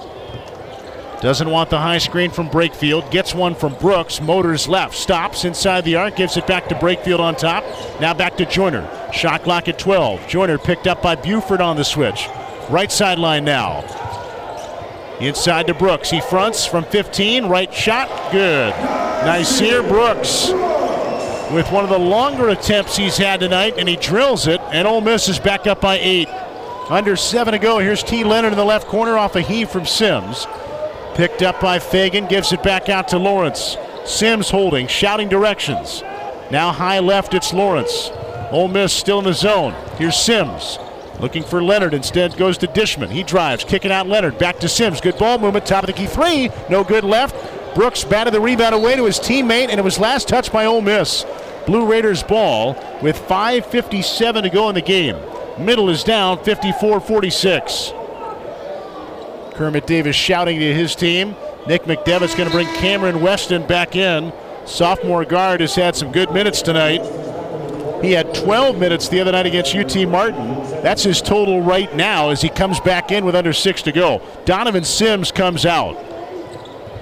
Doesn't 1.21 1.49
want 1.49 1.71
the 1.71 1.79
high 1.79 1.99
screen 1.99 2.33
from 2.33 2.49
Brakefield. 2.49 3.09
Gets 3.13 3.33
one 3.33 3.55
from 3.55 3.75
Brooks. 3.75 4.21
Motors 4.21 4.67
left. 4.67 4.97
Stops 4.97 5.45
inside 5.45 5.85
the 5.85 5.95
arc. 5.95 6.17
Gives 6.17 6.37
it 6.37 6.49
back 6.49 6.69
to 6.69 6.75
Brakefield 6.75 7.21
on 7.21 7.37
top. 7.37 7.63
Now 8.01 8.13
back 8.13 8.37
to 8.39 8.45
Joiner. 8.45 8.89
Shot 9.13 9.45
clock 9.45 9.69
at 9.69 9.79
12. 9.79 10.27
Joiner 10.27 10.59
picked 10.59 10.89
up 10.89 11.01
by 11.01 11.15
Buford 11.15 11.61
on 11.61 11.77
the 11.77 11.85
switch. 11.85 12.27
Right 12.71 12.91
sideline 12.91 13.45
now. 13.45 13.85
Inside 15.21 15.69
to 15.69 15.75
Brooks. 15.75 16.11
He 16.11 16.21
fronts 16.23 16.67
from 16.67 16.85
15. 16.85 17.47
Right 17.47 17.73
shot. 17.73 18.09
Good. 18.33 18.73
Nysier 18.73 19.87
Brooks 19.87 20.51
with 21.53 21.71
one 21.73 21.85
of 21.85 21.91
the 21.91 21.99
longer 21.99 22.49
attempts 22.49 22.97
he's 22.97 23.17
had 23.17 23.41
tonight, 23.41 23.75
and 23.77 23.89
he 23.89 23.97
drills 23.97 24.47
it, 24.47 24.61
and 24.73 24.87
Ole 24.87 25.01
Miss 25.01 25.29
is 25.29 25.39
back 25.39 25.67
up 25.67 25.81
by 25.81 25.99
eight. 25.99 26.29
Under 26.89 27.17
seven 27.17 27.53
to 27.53 27.59
go. 27.59 27.79
Here's 27.79 28.03
T. 28.03 28.25
Leonard 28.25 28.53
in 28.53 28.59
the 28.59 28.65
left 28.65 28.89
corner 28.89 29.17
off 29.17 29.37
a 29.37 29.41
heave 29.41 29.71
from 29.71 29.87
Sims. 29.87 30.47
Picked 31.15 31.43
up 31.43 31.61
by 31.61 31.79
Fagan, 31.79 32.27
gives 32.27 32.53
it 32.53 32.63
back 32.63 32.89
out 32.89 33.09
to 33.09 33.19
Lawrence. 33.19 33.77
Sims 34.05 34.51
holding, 34.51 34.87
shouting 34.87 35.29
directions. 35.29 36.03
Now 36.51 36.73
high 36.73 36.99
left, 36.99 37.35
it's 37.35 37.53
Lawrence. 37.53 38.11
Ole 38.51 38.69
Miss 38.69 38.93
still 38.93 39.19
in 39.19 39.25
the 39.25 39.35
zone. 39.35 39.75
Here's 39.99 40.17
Sims. 40.17 40.79
Looking 41.21 41.43
for 41.43 41.63
Leonard. 41.63 41.95
Instead 41.95 42.37
goes 42.37 42.57
to 42.59 42.67
Dishman. 42.67 43.11
He 43.11 43.23
drives, 43.23 43.63
kicking 43.63 43.93
out 43.93 44.09
Leonard. 44.09 44.39
Back 44.39 44.59
to 44.61 44.69
Sims. 44.69 45.01
Good 45.01 45.19
ball 45.19 45.39
movement. 45.39 45.67
Top 45.67 45.85
of 45.85 45.87
the 45.87 45.93
key 45.93 46.07
three. 46.07 46.51
No 46.71 46.83
good 46.83 47.05
left. 47.05 47.37
Brooks 47.75 48.05
batted 48.05 48.35
the 48.35 48.41
rebound 48.41 48.75
away 48.75 48.97
to 48.97 49.05
his 49.05 49.19
teammate, 49.19 49.69
and 49.69 49.79
it 49.79 49.85
was 49.85 49.99
last 49.99 50.29
touched 50.29 50.53
by 50.53 50.67
Ole 50.67 50.81
Miss. 50.81 51.25
Blue 51.67 51.87
Raiders 51.87 52.23
ball 52.23 52.75
with 53.03 53.17
5.57 53.17 54.43
to 54.43 54.51
go 54.51 54.69
in 54.69 54.75
the 54.75 54.81
game. 54.81 55.17
Middle 55.59 55.91
is 55.91 56.03
down 56.03 56.43
54 56.43 57.01
46. 57.01 57.93
Kermit 59.55 59.87
Davis 59.87 60.17
shouting 60.17 60.59
to 60.59 60.75
his 60.75 60.95
team. 60.95 61.37
Nick 61.67 61.83
McDevitt's 61.83 62.35
going 62.35 62.49
to 62.49 62.55
bring 62.55 62.67
Cameron 62.77 63.21
Weston 63.21 63.67
back 63.67 63.95
in. 63.95 64.33
Sophomore 64.65 65.25
guard 65.25 65.61
has 65.61 65.75
had 65.75 65.95
some 65.95 66.11
good 66.13 66.33
minutes 66.33 66.63
tonight. 66.63 67.03
He 68.03 68.13
had 68.13 68.35
12 68.35 68.79
minutes 68.79 69.09
the 69.09 69.21
other 69.21 69.33
night 69.33 69.45
against 69.45 69.77
UT 69.77 69.95
Martin. 70.09 70.55
That's 70.83 71.03
his 71.03 71.21
total 71.21 71.61
right 71.61 71.95
now 71.95 72.31
as 72.31 72.41
he 72.41 72.49
comes 72.49 72.81
back 72.81 73.13
in 73.13 73.27
with 73.27 73.35
under 73.35 73.53
six 73.53 73.83
to 73.83 73.93
go. 73.93 74.23
Donovan 74.47 74.85
Sims 74.85 75.31
comes 75.31 75.67
out. 75.67 76.10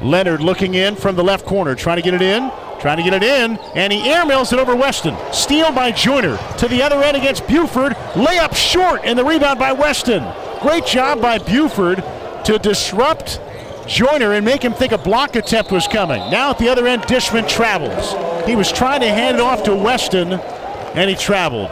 Leonard 0.02 0.40
looking 0.40 0.74
in 0.74 0.96
from 0.96 1.16
the 1.16 1.24
left 1.24 1.46
corner, 1.46 1.74
trying 1.74 1.96
to 1.96 2.02
get 2.02 2.14
it 2.14 2.22
in, 2.22 2.50
trying 2.80 2.96
to 2.98 3.02
get 3.02 3.14
it 3.14 3.22
in, 3.22 3.56
and 3.74 3.92
he 3.92 4.00
airmails 4.00 4.52
it 4.52 4.58
over 4.58 4.74
Weston. 4.76 5.16
Steal 5.32 5.72
by 5.72 5.90
Joiner 5.90 6.36
to 6.58 6.68
the 6.68 6.82
other 6.82 7.02
end 7.02 7.16
against 7.16 7.46
Buford. 7.46 7.92
Layup 8.14 8.54
short, 8.54 9.00
and 9.04 9.18
the 9.18 9.24
rebound 9.24 9.58
by 9.58 9.72
Weston. 9.72 10.24
Great 10.60 10.86
job 10.86 11.20
by 11.20 11.38
Buford 11.38 12.02
to 12.44 12.58
disrupt 12.58 13.40
Joiner 13.86 14.34
and 14.34 14.44
make 14.44 14.62
him 14.62 14.72
think 14.72 14.92
a 14.92 14.98
block 14.98 15.34
attempt 15.34 15.72
was 15.72 15.86
coming. 15.86 16.18
Now 16.30 16.50
at 16.50 16.58
the 16.58 16.68
other 16.68 16.86
end, 16.86 17.02
Dishman 17.02 17.48
travels. 17.48 18.46
He 18.46 18.54
was 18.54 18.70
trying 18.70 19.00
to 19.00 19.08
hand 19.08 19.38
it 19.38 19.40
off 19.40 19.62
to 19.64 19.74
Weston, 19.74 20.32
and 20.32 21.10
he 21.10 21.16
traveled. 21.16 21.70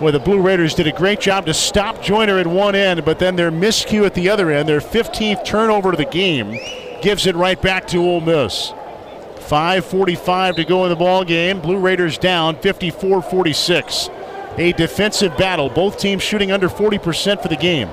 Boy, 0.00 0.12
the 0.12 0.18
Blue 0.18 0.40
Raiders 0.40 0.74
did 0.74 0.86
a 0.86 0.92
great 0.92 1.20
job 1.20 1.44
to 1.46 1.52
stop 1.52 2.02
Joiner 2.02 2.38
at 2.38 2.46
one 2.46 2.74
end, 2.74 3.04
but 3.04 3.18
then 3.18 3.36
their 3.36 3.50
miscue 3.50 4.06
at 4.06 4.14
the 4.14 4.30
other 4.30 4.50
end, 4.50 4.68
their 4.68 4.80
15th 4.80 5.44
turnover 5.44 5.90
of 5.90 5.98
the 5.98 6.06
game, 6.06 6.58
gives 7.02 7.26
it 7.26 7.36
right 7.36 7.60
back 7.60 7.86
to 7.88 7.98
Ole 7.98 8.20
Miss. 8.20 8.72
5.45 9.50 10.56
to 10.56 10.64
go 10.64 10.84
in 10.84 10.90
the 10.90 10.96
ball 10.96 11.24
game. 11.24 11.60
Blue 11.60 11.78
Raiders 11.78 12.18
down 12.18 12.56
54 12.56 13.22
46. 13.22 14.08
A 14.58 14.72
defensive 14.72 15.36
battle. 15.36 15.68
Both 15.68 15.98
teams 15.98 16.22
shooting 16.22 16.52
under 16.52 16.68
40% 16.68 17.42
for 17.42 17.48
the 17.48 17.56
game. 17.56 17.88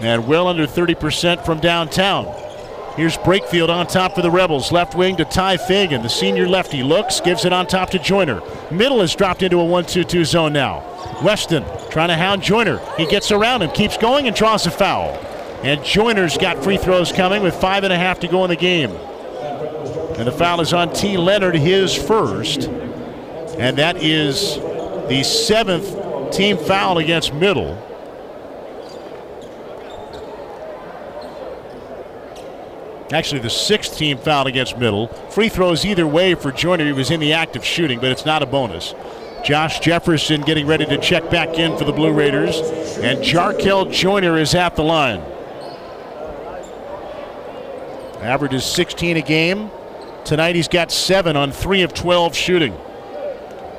And 0.00 0.26
well 0.26 0.48
under 0.48 0.66
30% 0.66 1.44
from 1.44 1.60
downtown. 1.60 2.26
Here's 2.96 3.16
Brakefield 3.16 3.68
on 3.68 3.86
top 3.86 4.16
for 4.16 4.22
the 4.22 4.30
Rebels. 4.30 4.72
Left 4.72 4.96
wing 4.96 5.16
to 5.18 5.24
Tye 5.24 5.56
Fagan. 5.56 6.02
The 6.02 6.08
senior 6.08 6.48
lefty 6.48 6.82
looks, 6.82 7.20
gives 7.20 7.44
it 7.44 7.52
on 7.52 7.68
top 7.68 7.90
to 7.90 7.98
Joiner. 8.00 8.40
Middle 8.72 9.02
is 9.02 9.14
dropped 9.14 9.44
into 9.44 9.60
a 9.60 9.64
1 9.64 9.84
2 9.86 10.02
2 10.02 10.24
zone 10.24 10.52
now. 10.52 10.82
Weston 11.22 11.64
trying 11.90 12.08
to 12.08 12.16
hound 12.16 12.42
Joiner. 12.42 12.80
He 12.96 13.06
gets 13.06 13.30
around 13.30 13.62
him, 13.62 13.70
keeps 13.70 13.96
going, 13.96 14.26
and 14.26 14.34
draws 14.34 14.66
a 14.66 14.72
foul. 14.72 15.27
And 15.62 15.84
Joiner's 15.84 16.38
got 16.38 16.62
free 16.62 16.76
throws 16.76 17.10
coming 17.10 17.42
with 17.42 17.54
five 17.54 17.84
and 17.84 17.92
a 17.92 17.98
half 17.98 18.20
to 18.20 18.28
go 18.28 18.44
in 18.44 18.50
the 18.50 18.56
game. 18.56 18.90
And 18.90 20.26
the 20.26 20.32
foul 20.32 20.60
is 20.60 20.72
on 20.72 20.92
T. 20.92 21.16
Leonard, 21.16 21.54
his 21.54 21.94
first. 21.94 22.64
And 23.58 23.76
that 23.78 24.02
is 24.02 24.56
the 25.08 25.22
seventh 25.24 26.32
team 26.32 26.56
foul 26.56 26.98
against 26.98 27.34
Middle. 27.34 27.84
Actually, 33.12 33.40
the 33.40 33.50
sixth 33.50 33.96
team 33.96 34.18
foul 34.18 34.46
against 34.46 34.76
Middle. 34.78 35.08
Free 35.30 35.48
throws 35.48 35.84
either 35.84 36.06
way 36.06 36.34
for 36.34 36.52
Joiner. 36.52 36.84
He 36.84 36.92
was 36.92 37.10
in 37.10 37.20
the 37.20 37.32
act 37.32 37.56
of 37.56 37.64
shooting, 37.64 38.00
but 38.00 38.10
it's 38.10 38.26
not 38.26 38.42
a 38.42 38.46
bonus. 38.46 38.94
Josh 39.44 39.80
Jefferson 39.80 40.42
getting 40.42 40.66
ready 40.66 40.84
to 40.84 40.98
check 40.98 41.30
back 41.30 41.58
in 41.58 41.76
for 41.78 41.84
the 41.84 41.92
Blue 41.92 42.12
Raiders. 42.12 42.58
And 42.98 43.20
Jarkel 43.20 43.90
Joiner 43.90 44.36
is 44.36 44.54
at 44.54 44.76
the 44.76 44.82
line. 44.82 45.22
Average 48.20 48.54
is 48.54 48.64
16 48.64 49.16
a 49.16 49.22
game. 49.22 49.70
Tonight 50.24 50.56
he's 50.56 50.68
got 50.68 50.90
seven 50.90 51.36
on 51.36 51.52
three 51.52 51.82
of 51.82 51.94
12 51.94 52.34
shooting. 52.34 52.76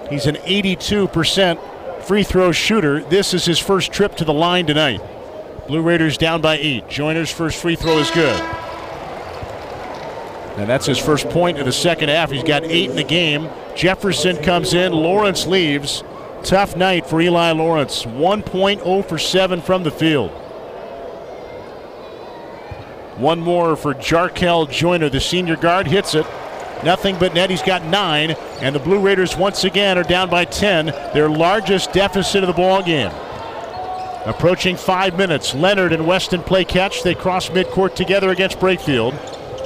He's 0.10 0.26
an 0.26 0.36
82% 0.36 2.04
free 2.04 2.24
throw 2.24 2.52
shooter. 2.52 3.04
This 3.04 3.34
is 3.34 3.46
his 3.46 3.60
first 3.60 3.92
trip 3.92 4.16
to 4.16 4.26
the 4.26 4.34
line 4.34 4.66
tonight. 4.66 5.02
Blue 5.68 5.82
Raiders 5.82 6.18
down 6.18 6.42
by 6.42 6.58
eight. 6.58 6.90
Joiner's 6.90 7.32
first 7.32 7.62
free 7.62 7.76
throw 7.76 8.00
is 8.00 8.10
good. 8.12 8.40
And 10.58 10.68
that's 10.68 10.88
his 10.88 10.98
first 10.98 11.30
point 11.30 11.60
in 11.60 11.66
the 11.66 11.72
second 11.72 12.10
half. 12.10 12.32
He's 12.32 12.44
got 12.44 12.64
eight 12.64 12.90
in 12.90 12.96
the 12.96 13.04
game. 13.04 13.50
Jefferson 13.76 14.42
comes 14.42 14.74
in. 14.74 14.92
Lawrence 14.92 15.46
leaves. 15.46 16.04
Tough 16.44 16.76
night 16.76 17.06
for 17.06 17.22
Eli 17.22 17.52
Lawrence. 17.52 18.04
1.0 18.06 19.06
for 19.06 19.18
7 19.18 19.62
from 19.62 19.84
the 19.84 19.92
field. 19.92 20.32
One 23.20 23.42
more 23.42 23.76
for 23.76 23.94
Jarkel 23.94 24.72
Joiner. 24.72 25.10
The 25.10 25.20
senior 25.20 25.58
guard 25.58 25.88
hits 25.88 26.16
it. 26.16 26.26
Nothing 26.86 27.20
but 27.20 27.34
net. 27.34 27.50
He's 27.50 27.62
got 27.62 27.84
nine. 27.84 28.32
And 28.62 28.74
the 28.74 28.80
Blue 28.80 29.00
Raiders 29.00 29.36
once 29.36 29.66
again 29.66 29.98
are 29.98 30.04
down 30.04 30.30
by 30.30 30.46
10. 30.46 30.86
Their 31.14 31.30
largest 31.30 31.92
deficit 31.92 32.44
of 32.44 32.48
the 32.48 32.54
ball 32.54 32.82
game. 32.82 33.12
Approaching 34.26 34.78
five 34.78 35.18
minutes. 35.18 35.54
Leonard 35.54 35.92
and 35.92 36.08
Weston 36.08 36.44
play 36.44 36.64
catch. 36.64 37.04
They 37.04 37.14
cross 37.14 37.50
midcourt 37.50 37.96
together 37.96 38.30
against 38.30 38.60
Brakefield. 38.60 39.14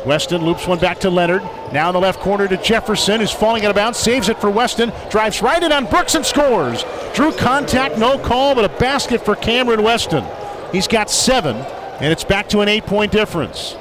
Weston 0.03 0.43
loops 0.43 0.65
one 0.67 0.79
back 0.79 0.99
to 1.01 1.11
Leonard. 1.11 1.43
Now 1.71 1.89
in 1.89 1.93
the 1.93 1.99
left 1.99 2.21
corner 2.21 2.47
to 2.47 2.57
Jefferson, 2.57 3.21
who's 3.21 3.31
falling 3.31 3.65
out 3.65 3.69
of 3.69 3.75
bounds. 3.75 3.99
Saves 3.99 4.29
it 4.29 4.41
for 4.41 4.49
Weston. 4.49 4.91
Drives 5.11 5.43
right 5.43 5.61
in 5.61 5.71
on 5.71 5.85
Brooks 5.85 6.15
and 6.15 6.25
scores. 6.25 6.83
Drew 7.13 7.31
contact, 7.33 7.99
no 7.99 8.17
call, 8.17 8.55
but 8.55 8.65
a 8.65 8.79
basket 8.79 9.23
for 9.23 9.35
Cameron 9.35 9.83
Weston. 9.83 10.25
He's 10.71 10.87
got 10.87 11.09
seven, 11.09 11.55
and 11.99 12.11
it's 12.11 12.23
back 12.23 12.49
to 12.49 12.61
an 12.61 12.69
eight 12.69 12.85
point 12.85 13.11
difference. 13.11 13.75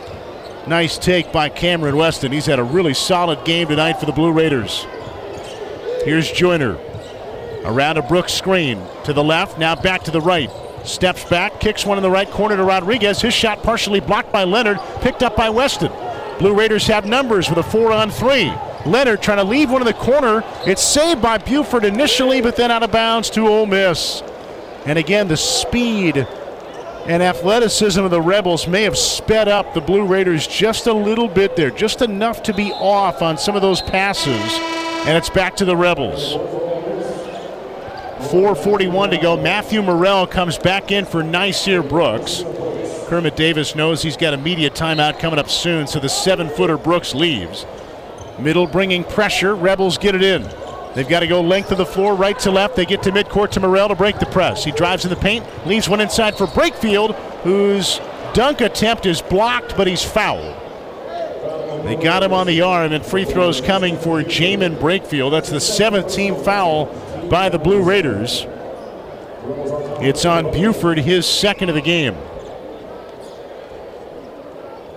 Nice 0.67 0.97
take 0.97 1.33
by 1.33 1.49
Cameron 1.49 1.97
Weston. 1.97 2.31
He's 2.31 2.47
had 2.47 2.59
a 2.59 2.65
really 2.65 2.95
solid 2.95 3.45
game 3.45 3.69
tonight 3.69 3.95
for 3.95 4.07
the 4.07 4.13
Blue 4.13 4.33
Raiders. 4.33 4.87
Here's 6.05 6.31
Joiner. 6.31 6.79
Around 7.65 7.97
a 7.97 8.03
Brooks 8.03 8.33
screen 8.33 8.81
to 9.05 9.13
the 9.13 9.23
left, 9.23 9.59
now 9.59 9.75
back 9.75 10.03
to 10.05 10.11
the 10.11 10.21
right. 10.21 10.51
Steps 10.85 11.25
back, 11.25 11.61
kicks 11.61 11.87
one 11.87 11.97
in 11.97 12.03
the 12.03 12.11
right 12.11 12.29
corner 12.29 12.57
to 12.57 12.65
Rodriguez. 12.65 13.21
His 13.21 13.35
shot 13.35 13.63
partially 13.63 14.01
blocked 14.01 14.33
by 14.33 14.45
Leonard, 14.45 14.79
picked 15.01 15.23
up 15.23 15.37
by 15.37 15.49
Weston. 15.49 15.93
Blue 16.39 16.55
Raiders 16.55 16.87
have 16.89 17.07
numbers 17.07 17.49
with 17.49 17.59
a 17.59 17.63
four 17.63 17.93
on 17.93 18.11
three. 18.11 18.53
Leonard 18.85 19.23
trying 19.23 19.39
to 19.39 19.45
leave 19.45 19.71
one 19.71 19.81
in 19.81 19.87
the 19.87 19.95
corner. 19.95 20.43
It's 20.67 20.83
saved 20.83 21.23
by 21.23 21.39
Buford 21.39 21.85
initially, 21.85 22.41
but 22.41 22.57
then 22.57 22.73
out 22.73 22.83
of 22.83 22.91
bounds 22.91 23.31
to 23.31 23.47
Ole 23.47 23.67
Miss. 23.67 24.23
And 24.85 24.99
again, 24.99 25.29
the 25.29 25.37
speed 25.37 26.27
and 27.07 27.23
athleticism 27.23 28.01
of 28.01 28.11
the 28.11 28.21
Rebels 28.21 28.69
may 28.69 28.83
have 28.85 28.97
sped 28.97 29.49
up 29.49 29.75
the 29.75 29.81
Blue 29.81 30.07
Raiders 30.07 30.47
just 30.47 30.87
a 30.87 30.93
little 30.93 31.29
bit 31.29 31.57
there, 31.57 31.71
just 31.71 32.01
enough 32.01 32.43
to 32.45 32.55
be 32.55 32.73
off 32.73 33.23
on 33.23 33.37
some 33.37 33.57
of 33.57 33.63
those 33.63 33.83
passes. 33.83 34.59
And 35.07 35.17
it's 35.17 35.31
back 35.31 35.57
to 35.57 35.65
the 35.65 35.77
Rebels. 35.77 36.35
4.41 38.31 39.11
to 39.11 39.19
go. 39.19 39.37
Matthew 39.37 39.83
Murrell 39.83 40.29
comes 40.29 40.59
back 40.59 40.93
in 40.93 41.05
for 41.05 41.23
Nysier 41.23 41.87
Brooks. 41.87 42.45
Kermit 43.09 43.37
Davis 43.37 43.75
knows 43.75 44.01
he's 44.01 44.17
got 44.17 44.33
a 44.33 44.37
media 44.37 44.71
timeout 44.71 45.19
coming 45.19 45.41
up 45.41 45.51
soon, 45.51 45.87
so 45.89 45.99
the 45.99 46.09
seven 46.09 46.49
footer 46.49 46.79
Brooks 46.79 47.15
leaves. 47.15 47.67
Middle 48.39 48.67
bringing 48.67 49.03
pressure. 49.03 49.55
Rebels 49.55 49.99
get 49.99 50.15
it 50.15 50.23
in. 50.23 50.49
They've 50.95 51.09
got 51.09 51.21
to 51.21 51.27
go 51.27 51.41
length 51.41 51.73
of 51.73 51.79
the 51.79 51.87
floor, 51.87 52.15
right 52.15 52.39
to 52.41 52.51
left. 52.51 52.77
They 52.77 52.85
get 52.85 53.03
to 53.05 53.13
midcourt 53.13 53.51
to 53.53 53.61
Murrell 53.61 53.89
to 53.89 53.95
break 53.95 54.19
the 54.19 54.27
press. 54.27 54.63
He 54.63 54.73
drives 54.73 55.05
in 55.05 55.11
the 55.11 55.17
paint, 55.17 55.45
leaves 55.67 55.89
one 55.89 56.01
inside 56.01 56.37
for 56.37 56.47
Brakefield, 56.47 57.15
whose 57.43 57.99
dunk 58.35 58.61
attempt 58.61 59.07
is 59.07 59.23
blocked, 59.23 59.77
but 59.77 59.87
he's 59.87 60.03
fouled. 60.03 60.59
They 61.87 61.97
got 61.97 62.23
him 62.23 62.33
on 62.33 62.47
the 62.47 62.61
arm, 62.61 62.93
and 62.93 63.05
free 63.05 63.25
throws 63.25 63.61
coming 63.61 63.97
for 63.97 64.23
Jaemyn 64.23 64.77
Brakefield. 64.77 65.31
That's 65.31 65.51
the 65.51 65.61
seventh 65.61 66.13
team 66.13 66.37
foul 66.37 66.87
by 67.29 67.49
the 67.49 67.59
Blue 67.59 67.83
Raiders. 67.83 68.47
It's 70.01 70.25
on 70.25 70.53
Buford, 70.53 70.99
his 70.99 71.27
second 71.27 71.71
of 71.71 71.75
the 71.75 71.81
game. 71.81 72.15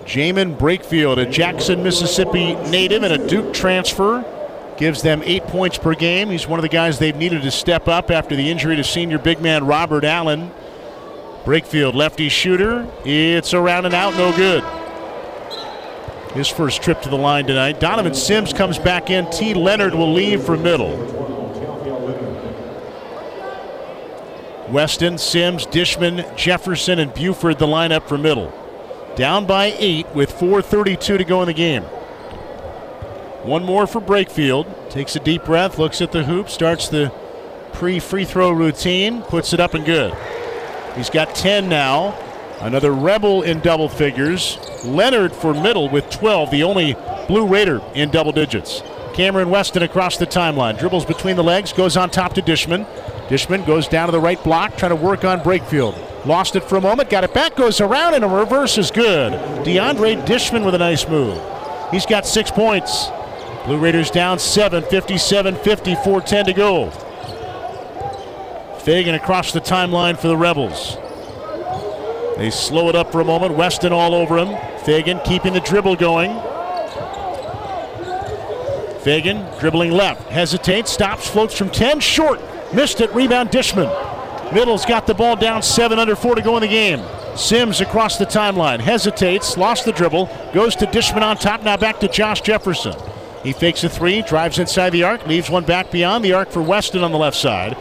Jaemyn 0.04 0.56
Brakefield, 0.56 1.16
a 1.16 1.28
Jackson, 1.28 1.82
Mississippi 1.82 2.54
native 2.70 3.02
and 3.02 3.12
a 3.12 3.26
Duke 3.26 3.52
transfer, 3.52 4.24
gives 4.76 5.02
them 5.02 5.22
eight 5.24 5.44
points 5.44 5.78
per 5.78 5.94
game. 5.94 6.30
He's 6.30 6.46
one 6.46 6.58
of 6.58 6.62
the 6.62 6.68
guys 6.68 6.98
they've 6.98 7.16
needed 7.16 7.42
to 7.42 7.50
step 7.50 7.88
up 7.88 8.10
after 8.10 8.36
the 8.36 8.50
injury 8.50 8.76
to 8.76 8.84
senior 8.84 9.18
big 9.18 9.40
man 9.40 9.66
Robert 9.66 10.04
Allen. 10.04 10.50
Brakefield, 11.44 11.94
lefty 11.94 12.28
shooter. 12.28 12.86
It's 13.04 13.54
around 13.54 13.86
and 13.86 13.94
out, 13.94 14.14
no 14.14 14.34
good. 14.36 14.64
His 16.34 16.48
first 16.48 16.82
trip 16.82 17.00
to 17.02 17.08
the 17.08 17.16
line 17.16 17.46
tonight. 17.46 17.80
Donovan 17.80 18.14
Sims 18.14 18.52
comes 18.52 18.78
back 18.78 19.10
in. 19.10 19.30
T. 19.30 19.54
Leonard 19.54 19.94
will 19.94 20.12
leave 20.12 20.42
for 20.42 20.56
middle. 20.56 20.96
Weston, 24.68 25.16
Sims, 25.16 25.64
Dishman, 25.66 26.36
Jefferson, 26.36 26.98
and 26.98 27.14
Buford 27.14 27.58
the 27.58 27.66
lineup 27.66 28.08
for 28.08 28.18
middle. 28.18 28.52
Down 29.14 29.46
by 29.46 29.74
eight 29.78 30.06
with 30.14 30.32
4.32 30.32 31.18
to 31.18 31.24
go 31.24 31.40
in 31.42 31.46
the 31.46 31.54
game. 31.54 31.84
One 33.46 33.64
more 33.64 33.86
for 33.86 34.00
Brakefield. 34.00 34.90
Takes 34.90 35.14
a 35.14 35.20
deep 35.20 35.44
breath, 35.44 35.78
looks 35.78 36.02
at 36.02 36.10
the 36.10 36.24
hoop, 36.24 36.48
starts 36.48 36.88
the 36.88 37.12
pre 37.72 38.00
free 38.00 38.24
throw 38.24 38.50
routine, 38.50 39.22
puts 39.22 39.52
it 39.52 39.60
up 39.60 39.74
and 39.74 39.86
good. 39.86 40.12
He's 40.96 41.10
got 41.10 41.32
10 41.36 41.68
now. 41.68 42.18
Another 42.60 42.90
Rebel 42.90 43.42
in 43.42 43.60
double 43.60 43.88
figures. 43.88 44.58
Leonard 44.84 45.32
for 45.32 45.54
middle 45.54 45.88
with 45.88 46.10
12, 46.10 46.50
the 46.50 46.64
only 46.64 46.96
Blue 47.28 47.46
Raider 47.46 47.80
in 47.94 48.10
double 48.10 48.32
digits. 48.32 48.82
Cameron 49.14 49.48
Weston 49.48 49.84
across 49.84 50.16
the 50.16 50.26
timeline. 50.26 50.76
Dribbles 50.76 51.04
between 51.04 51.36
the 51.36 51.44
legs, 51.44 51.72
goes 51.72 51.96
on 51.96 52.10
top 52.10 52.34
to 52.34 52.42
Dishman. 52.42 52.84
Dishman 53.28 53.64
goes 53.64 53.86
down 53.86 54.08
to 54.08 54.12
the 54.12 54.20
right 54.20 54.42
block, 54.42 54.76
trying 54.76 54.90
to 54.90 54.96
work 54.96 55.24
on 55.24 55.38
Brakefield. 55.38 56.26
Lost 56.26 56.56
it 56.56 56.64
for 56.64 56.78
a 56.78 56.80
moment, 56.80 57.10
got 57.10 57.22
it 57.22 57.32
back, 57.32 57.54
goes 57.54 57.80
around, 57.80 58.14
and 58.14 58.24
a 58.24 58.28
reverse 58.28 58.76
is 58.76 58.90
good. 58.90 59.34
DeAndre 59.64 60.26
Dishman 60.26 60.64
with 60.64 60.74
a 60.74 60.78
nice 60.78 61.06
move. 61.06 61.40
He's 61.92 62.06
got 62.06 62.26
six 62.26 62.50
points. 62.50 63.08
Blue 63.66 63.78
Raiders 63.78 64.12
down 64.12 64.38
7, 64.38 64.84
57 64.84 65.56
50, 65.56 65.94
410 65.96 66.44
to 66.44 66.52
go. 66.52 66.90
Fagan 68.78 69.16
across 69.16 69.52
the 69.52 69.60
timeline 69.60 70.16
for 70.16 70.28
the 70.28 70.36
Rebels. 70.36 70.96
They 72.38 72.50
slow 72.50 72.88
it 72.88 72.94
up 72.94 73.10
for 73.10 73.20
a 73.20 73.24
moment. 73.24 73.56
Weston 73.56 73.92
all 73.92 74.14
over 74.14 74.38
him. 74.38 74.56
Fagan 74.84 75.18
keeping 75.24 75.52
the 75.52 75.60
dribble 75.60 75.96
going. 75.96 76.30
Fagan 79.02 79.44
dribbling 79.58 79.90
left, 79.90 80.22
hesitates, 80.28 80.92
stops, 80.92 81.28
floats 81.28 81.56
from 81.56 81.70
10, 81.70 82.00
short, 82.00 82.40
missed 82.74 83.00
it, 83.00 83.12
rebound 83.14 83.50
Dishman. 83.50 83.88
Middle's 84.52 84.84
got 84.84 85.06
the 85.06 85.14
ball 85.14 85.36
down, 85.36 85.62
seven 85.62 85.98
under 85.98 86.16
four 86.16 86.34
to 86.34 86.42
go 86.42 86.56
in 86.56 86.62
the 86.62 86.68
game. 86.68 87.02
Sims 87.36 87.80
across 87.80 88.18
the 88.18 88.26
timeline, 88.26 88.80
hesitates, 88.80 89.56
lost 89.56 89.84
the 89.84 89.92
dribble, 89.92 90.28
goes 90.52 90.74
to 90.76 90.86
Dishman 90.86 91.22
on 91.22 91.36
top, 91.36 91.62
now 91.62 91.76
back 91.76 92.00
to 92.00 92.08
Josh 92.08 92.40
Jefferson. 92.40 92.94
He 93.46 93.52
fakes 93.52 93.84
a 93.84 93.88
three, 93.88 94.22
drives 94.22 94.58
inside 94.58 94.90
the 94.90 95.04
arc, 95.04 95.24
leaves 95.28 95.48
one 95.48 95.64
back 95.64 95.92
beyond 95.92 96.24
the 96.24 96.32
arc 96.32 96.50
for 96.50 96.60
Weston 96.60 97.04
on 97.04 97.12
the 97.12 97.18
left 97.18 97.36
side. 97.36 97.76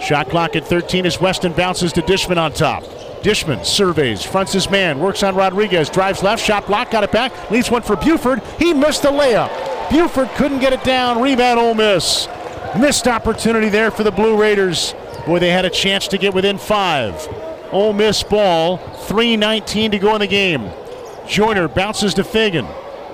Shot 0.00 0.30
clock 0.30 0.56
at 0.56 0.66
13 0.66 1.04
as 1.04 1.20
Weston 1.20 1.52
bounces 1.52 1.92
to 1.92 2.00
Dishman 2.00 2.38
on 2.38 2.54
top. 2.54 2.82
Dishman 3.22 3.62
surveys, 3.66 4.22
fronts 4.22 4.54
his 4.54 4.70
man, 4.70 4.98
works 4.98 5.22
on 5.22 5.34
Rodriguez, 5.34 5.90
drives 5.90 6.22
left, 6.22 6.42
shot 6.42 6.66
block, 6.66 6.90
got 6.90 7.04
it 7.04 7.12
back, 7.12 7.50
leaves 7.50 7.70
one 7.70 7.82
for 7.82 7.94
Buford. 7.94 8.42
He 8.58 8.72
missed 8.72 9.02
the 9.02 9.10
layup. 9.10 9.50
Buford 9.90 10.30
couldn't 10.30 10.60
get 10.60 10.72
it 10.72 10.82
down. 10.82 11.20
Rebound, 11.20 11.60
Ole 11.60 11.74
Miss. 11.74 12.26
Missed 12.78 13.06
opportunity 13.06 13.68
there 13.68 13.90
for 13.90 14.02
the 14.02 14.10
Blue 14.10 14.40
Raiders. 14.40 14.94
Boy, 15.26 15.40
they 15.40 15.50
had 15.50 15.66
a 15.66 15.70
chance 15.70 16.08
to 16.08 16.16
get 16.16 16.32
within 16.32 16.56
five. 16.56 17.28
Ole 17.70 17.92
Miss 17.92 18.22
ball, 18.22 18.78
3.19 18.78 19.90
to 19.90 19.98
go 19.98 20.14
in 20.14 20.20
the 20.20 20.26
game. 20.26 20.70
Joiner 21.28 21.68
bounces 21.68 22.14
to 22.14 22.24
Fagan. 22.24 22.66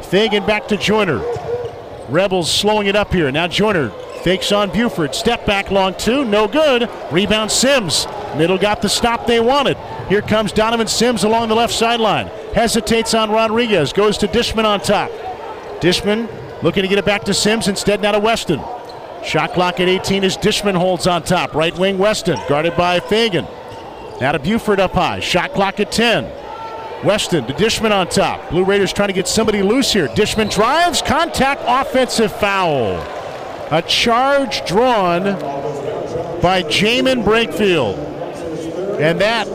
Fagan 0.02 0.46
back 0.46 0.68
to 0.68 0.76
Joiner. 0.76 1.20
Rebels 2.12 2.52
slowing 2.52 2.89
it 2.89 2.94
up 2.94 3.12
here. 3.12 3.32
Now 3.32 3.48
Joiner 3.48 3.89
fakes 4.22 4.52
on 4.52 4.70
Buford. 4.70 5.14
Step 5.14 5.47
back 5.47 5.70
long 5.70 5.94
two, 5.94 6.24
no 6.26 6.47
good. 6.47 6.89
Rebound 7.10 7.51
Sims. 7.51 8.06
Middle 8.36 8.59
got 8.59 8.82
the 8.82 8.89
stop 8.89 9.26
they 9.26 9.40
wanted. 9.40 9.78
Here 10.09 10.20
comes 10.20 10.52
Donovan 10.52 10.86
Sims 10.86 11.24
along 11.24 11.48
the 11.48 11.55
left 11.55 11.72
sideline. 11.72 12.26
Hesitates 12.55 13.14
on 13.14 13.30
Rodriguez. 13.30 13.94
Goes 13.94 14.18
to 14.18 14.28
Dishman 14.28 14.64
on 14.64 14.80
top. 14.80 15.10
Dishman 15.80 16.28
looking 16.62 16.82
to 16.82 16.89
get 16.89 16.98
it 16.98 17.06
back 17.06 17.24
to 17.24 17.34
Sims. 17.34 17.66
Instead, 17.66 18.02
now 18.02 18.12
to 18.12 18.20
Weston. 18.20 18.60
Shot 19.24 19.55
clock 19.55 19.80
at 19.80 19.89
18 19.89 20.22
as 20.24 20.36
Dishman 20.36 20.74
holds 20.74 21.06
on 21.06 21.22
top. 21.22 21.55
Right 21.55 21.76
wing 21.78 21.97
Weston, 21.97 22.39
guarded 22.48 22.76
by 22.76 23.01
Fagan. 23.01 23.47
Now 24.20 24.32
to 24.32 24.39
Buford 24.39 24.80
up 24.80 24.93
high. 24.93 25.20
Shot 25.20 25.52
clock 25.55 25.80
at 25.80 25.90
10. 25.90 26.24
Weston 27.04 27.46
to 27.46 27.52
Dishman 27.52 27.90
on 27.90 28.08
top. 28.08 28.50
Blue 28.50 28.64
Raiders 28.64 28.92
trying 28.92 29.08
to 29.08 29.14
get 29.14 29.26
somebody 29.26 29.62
loose 29.62 29.92
here. 29.92 30.08
Dishman 30.08 30.50
drives, 30.50 31.02
contact, 31.02 31.62
offensive 31.66 32.32
foul. 32.32 33.00
A 33.72 33.82
charge 33.82 34.64
drawn 34.66 35.22
by 36.40 36.62
Jaemyn 36.62 37.24
Brakefield. 37.24 37.98
And 39.00 39.20
that 39.20 39.48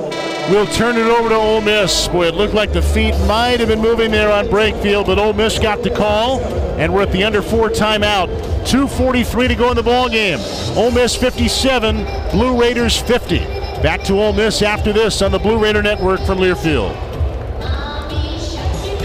will 0.51 0.65
turn 0.67 0.97
it 0.97 1.07
over 1.07 1.29
to 1.29 1.35
Ole 1.35 1.61
Miss. 1.61 2.07
Boy, 2.09 2.27
it 2.27 2.35
looked 2.35 2.53
like 2.53 2.73
the 2.73 2.81
feet 2.81 3.13
might 3.27 3.59
have 3.59 3.69
been 3.69 3.81
moving 3.81 4.11
there 4.11 4.31
on 4.31 4.47
Brakefield, 4.47 5.05
but 5.05 5.19
Ole 5.19 5.33
Miss 5.33 5.59
got 5.59 5.83
the 5.83 5.89
call, 5.89 6.41
and 6.77 6.93
we're 6.93 7.03
at 7.03 7.11
the 7.11 7.23
under 7.23 7.41
four 7.41 7.69
timeout. 7.69 8.27
2.43 8.65 9.47
to 9.47 9.55
go 9.55 9.69
in 9.69 9.77
the 9.77 9.83
ball 9.83 10.09
game. 10.09 10.39
Ole 10.75 10.91
Miss 10.91 11.15
57, 11.15 12.31
Blue 12.31 12.59
Raiders 12.59 12.99
50. 12.99 13.39
Back 13.81 14.03
to 14.03 14.13
Ole 14.13 14.33
Miss 14.33 14.61
after 14.61 14.91
this 14.91 15.21
on 15.21 15.31
the 15.31 15.39
Blue 15.39 15.57
Raider 15.57 15.81
Network 15.81 16.19
from 16.21 16.39
Learfield. 16.39 17.06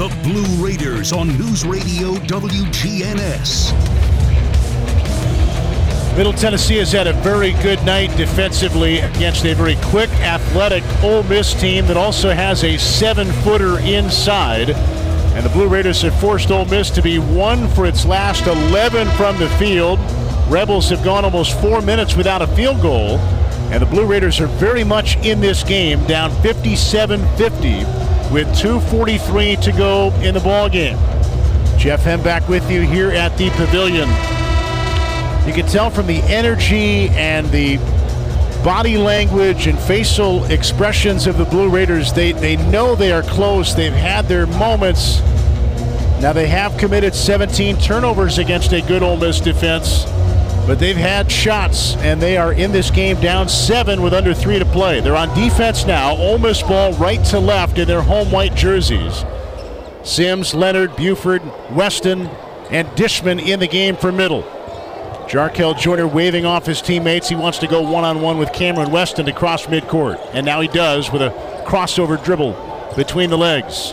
The 0.00 0.08
Blue 0.22 0.66
Raiders 0.66 1.12
on 1.12 1.28
News 1.36 1.66
Radio 1.66 2.14
WGNS. 2.14 3.70
Middle 6.16 6.32
Tennessee 6.32 6.78
has 6.78 6.90
had 6.90 7.06
a 7.06 7.12
very 7.12 7.52
good 7.62 7.84
night 7.84 8.16
defensively 8.16 9.00
against 9.00 9.44
a 9.44 9.52
very 9.52 9.76
quick, 9.82 10.08
athletic 10.20 10.82
Ole 11.02 11.22
Miss 11.24 11.52
team 11.52 11.84
that 11.84 11.98
also 11.98 12.30
has 12.30 12.64
a 12.64 12.78
seven-footer 12.78 13.80
inside. 13.80 14.70
And 14.70 15.44
the 15.44 15.50
Blue 15.50 15.68
Raiders 15.68 16.00
have 16.00 16.18
forced 16.18 16.50
Ole 16.50 16.64
Miss 16.64 16.88
to 16.92 17.02
be 17.02 17.18
one 17.18 17.68
for 17.68 17.84
its 17.84 18.06
last 18.06 18.46
11 18.46 19.06
from 19.18 19.38
the 19.38 19.50
field. 19.58 19.98
Rebels 20.48 20.88
have 20.88 21.04
gone 21.04 21.26
almost 21.26 21.60
four 21.60 21.82
minutes 21.82 22.16
without 22.16 22.40
a 22.40 22.46
field 22.46 22.80
goal. 22.80 23.18
And 23.68 23.82
the 23.82 23.86
Blue 23.86 24.06
Raiders 24.06 24.40
are 24.40 24.46
very 24.46 24.82
much 24.82 25.18
in 25.26 25.42
this 25.42 25.62
game, 25.62 26.02
down 26.06 26.30
57-50 26.42 28.09
with 28.30 28.46
2.43 28.48 29.60
to 29.62 29.72
go 29.72 30.12
in 30.20 30.34
the 30.34 30.40
ball 30.40 30.68
game. 30.68 30.96
Jeff 31.78 32.02
Hem 32.02 32.22
back 32.22 32.48
with 32.48 32.70
you 32.70 32.82
here 32.82 33.10
at 33.10 33.36
the 33.38 33.50
Pavilion. 33.50 34.08
You 35.46 35.54
can 35.54 35.66
tell 35.66 35.90
from 35.90 36.06
the 36.06 36.20
energy 36.24 37.08
and 37.08 37.48
the 37.50 37.78
body 38.62 38.98
language 38.98 39.66
and 39.66 39.78
facial 39.78 40.44
expressions 40.44 41.26
of 41.26 41.38
the 41.38 41.44
Blue 41.44 41.70
Raiders, 41.70 42.12
they, 42.12 42.32
they 42.32 42.56
know 42.70 42.94
they 42.94 43.12
are 43.12 43.22
close. 43.22 43.74
They've 43.74 43.92
had 43.92 44.26
their 44.26 44.46
moments. 44.46 45.20
Now 46.20 46.32
they 46.34 46.46
have 46.48 46.76
committed 46.76 47.14
17 47.14 47.78
turnovers 47.78 48.38
against 48.38 48.72
a 48.72 48.82
good 48.82 49.02
Ole 49.02 49.16
Miss 49.16 49.40
defense, 49.40 50.04
but 50.70 50.78
they've 50.78 50.96
had 50.96 51.32
shots, 51.32 51.96
and 51.96 52.22
they 52.22 52.36
are 52.36 52.52
in 52.52 52.70
this 52.70 52.92
game 52.92 53.20
down 53.20 53.48
seven 53.48 54.02
with 54.02 54.14
under 54.14 54.32
three 54.32 54.56
to 54.56 54.64
play. 54.64 55.00
They're 55.00 55.16
on 55.16 55.34
defense 55.34 55.84
now. 55.84 56.16
Ole 56.16 56.38
Miss 56.38 56.62
ball 56.62 56.92
right 56.92 57.24
to 57.24 57.40
left 57.40 57.76
in 57.76 57.88
their 57.88 58.02
home 58.02 58.30
white 58.30 58.54
jerseys. 58.54 59.24
Sims, 60.04 60.54
Leonard, 60.54 60.94
Buford, 60.94 61.42
Weston, 61.72 62.28
and 62.70 62.86
Dishman 62.90 63.44
in 63.44 63.58
the 63.58 63.66
game 63.66 63.96
for 63.96 64.12
middle. 64.12 64.44
Jarkel 65.28 65.76
Joiner 65.76 66.06
waving 66.06 66.46
off 66.46 66.66
his 66.66 66.80
teammates. 66.80 67.28
He 67.28 67.34
wants 67.34 67.58
to 67.58 67.66
go 67.66 67.82
one 67.82 68.04
on 68.04 68.20
one 68.20 68.38
with 68.38 68.52
Cameron 68.52 68.92
Weston 68.92 69.26
to 69.26 69.32
cross 69.32 69.66
midcourt. 69.66 70.24
And 70.34 70.46
now 70.46 70.60
he 70.60 70.68
does 70.68 71.10
with 71.10 71.22
a 71.22 71.30
crossover 71.66 72.22
dribble 72.24 72.92
between 72.94 73.30
the 73.30 73.38
legs. 73.38 73.92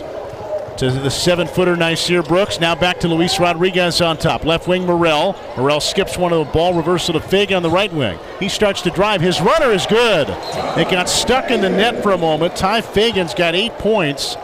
To 0.78 0.92
the 0.92 1.10
seven 1.10 1.48
footer 1.48 1.74
Nysier 1.74 2.26
Brooks. 2.26 2.60
Now 2.60 2.76
back 2.76 3.00
to 3.00 3.08
Luis 3.08 3.40
Rodriguez 3.40 4.00
on 4.00 4.16
top. 4.16 4.44
Left 4.44 4.68
wing 4.68 4.86
Murrell. 4.86 5.34
Murrell 5.56 5.80
skips 5.80 6.16
one 6.16 6.32
of 6.32 6.46
the 6.46 6.52
ball 6.52 6.72
reversal 6.72 7.14
to 7.14 7.20
Fig 7.20 7.52
on 7.52 7.64
the 7.64 7.70
right 7.70 7.92
wing. 7.92 8.16
He 8.38 8.48
starts 8.48 8.82
to 8.82 8.90
drive. 8.90 9.20
His 9.20 9.40
runner 9.40 9.72
is 9.72 9.86
good. 9.86 10.28
It 10.78 10.88
got 10.88 11.08
stuck 11.08 11.50
in 11.50 11.62
the 11.62 11.68
net 11.68 12.00
for 12.00 12.12
a 12.12 12.16
moment. 12.16 12.54
Tye 12.54 12.80
Fagan's 12.80 13.34
got 13.34 13.56
eight 13.56 13.72
points. 13.78 14.36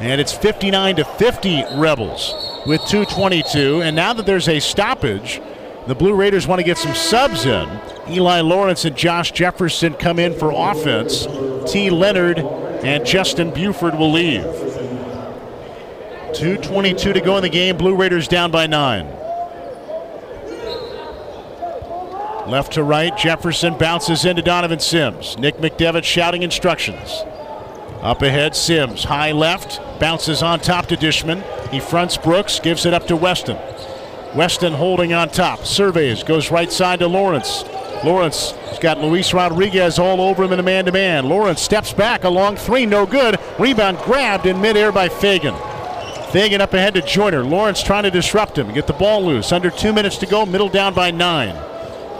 And 0.00 0.20
it's 0.20 0.32
59 0.32 0.96
to 0.96 1.04
50 1.04 1.64
Rebels 1.76 2.34
with 2.66 2.80
222. 2.88 3.80
And 3.80 3.94
now 3.94 4.12
that 4.12 4.26
there's 4.26 4.48
a 4.48 4.58
stoppage, 4.58 5.40
the 5.86 5.94
Blue 5.94 6.14
Raiders 6.14 6.48
want 6.48 6.58
to 6.58 6.64
get 6.64 6.78
some 6.78 6.96
subs 6.96 7.46
in. 7.46 7.68
Eli 8.08 8.40
Lawrence 8.40 8.84
and 8.84 8.96
Josh 8.96 9.30
Jefferson 9.30 9.94
come 9.94 10.18
in 10.18 10.36
for 10.36 10.50
offense. 10.52 11.28
T. 11.70 11.90
Leonard 11.90 12.40
and 12.40 13.06
Justin 13.06 13.52
Buford 13.52 13.94
will 13.96 14.10
leave. 14.10 14.44
2.22 16.34 17.14
to 17.14 17.20
go 17.20 17.36
in 17.36 17.42
the 17.42 17.48
game. 17.48 17.76
Blue 17.76 17.94
Raiders 17.94 18.26
down 18.26 18.50
by 18.50 18.66
nine. 18.66 19.06
Left 22.48 22.72
to 22.72 22.82
right, 22.82 23.16
Jefferson 23.16 23.78
bounces 23.78 24.24
into 24.24 24.42
Donovan 24.42 24.80
Sims. 24.80 25.38
Nick 25.38 25.56
McDevitt 25.56 26.04
shouting 26.04 26.42
instructions. 26.42 27.22
Up 28.02 28.20
ahead, 28.20 28.54
Sims, 28.54 29.04
high 29.04 29.32
left, 29.32 29.80
bounces 29.98 30.42
on 30.42 30.60
top 30.60 30.86
to 30.86 30.96
Dishman. 30.96 31.42
He 31.70 31.80
fronts 31.80 32.18
Brooks, 32.18 32.60
gives 32.60 32.84
it 32.84 32.92
up 32.92 33.06
to 33.06 33.16
Weston. 33.16 33.56
Weston 34.34 34.74
holding 34.74 35.14
on 35.14 35.30
top, 35.30 35.64
surveys, 35.64 36.22
goes 36.22 36.50
right 36.50 36.70
side 36.70 36.98
to 36.98 37.06
Lawrence. 37.06 37.64
Lawrence 38.04 38.50
has 38.50 38.78
got 38.78 39.00
Luis 39.00 39.32
Rodriguez 39.32 39.98
all 39.98 40.20
over 40.20 40.44
him 40.44 40.52
in 40.52 40.60
a 40.60 40.64
man 40.64 40.84
to 40.84 40.92
man. 40.92 41.26
Lawrence 41.26 41.62
steps 41.62 41.94
back 41.94 42.24
along 42.24 42.56
three, 42.56 42.84
no 42.84 43.06
good. 43.06 43.38
Rebound 43.58 43.96
grabbed 43.98 44.44
in 44.44 44.60
midair 44.60 44.92
by 44.92 45.08
Fagan. 45.08 45.54
Fagan 46.34 46.60
up 46.60 46.74
ahead 46.74 46.94
to 46.94 47.00
Joiner. 47.00 47.44
Lawrence 47.44 47.80
trying 47.80 48.02
to 48.02 48.10
disrupt 48.10 48.58
him, 48.58 48.74
get 48.74 48.88
the 48.88 48.92
ball 48.92 49.24
loose. 49.24 49.52
Under 49.52 49.70
two 49.70 49.92
minutes 49.92 50.16
to 50.16 50.26
go, 50.26 50.44
middle 50.44 50.68
down 50.68 50.92
by 50.92 51.12
nine. 51.12 51.54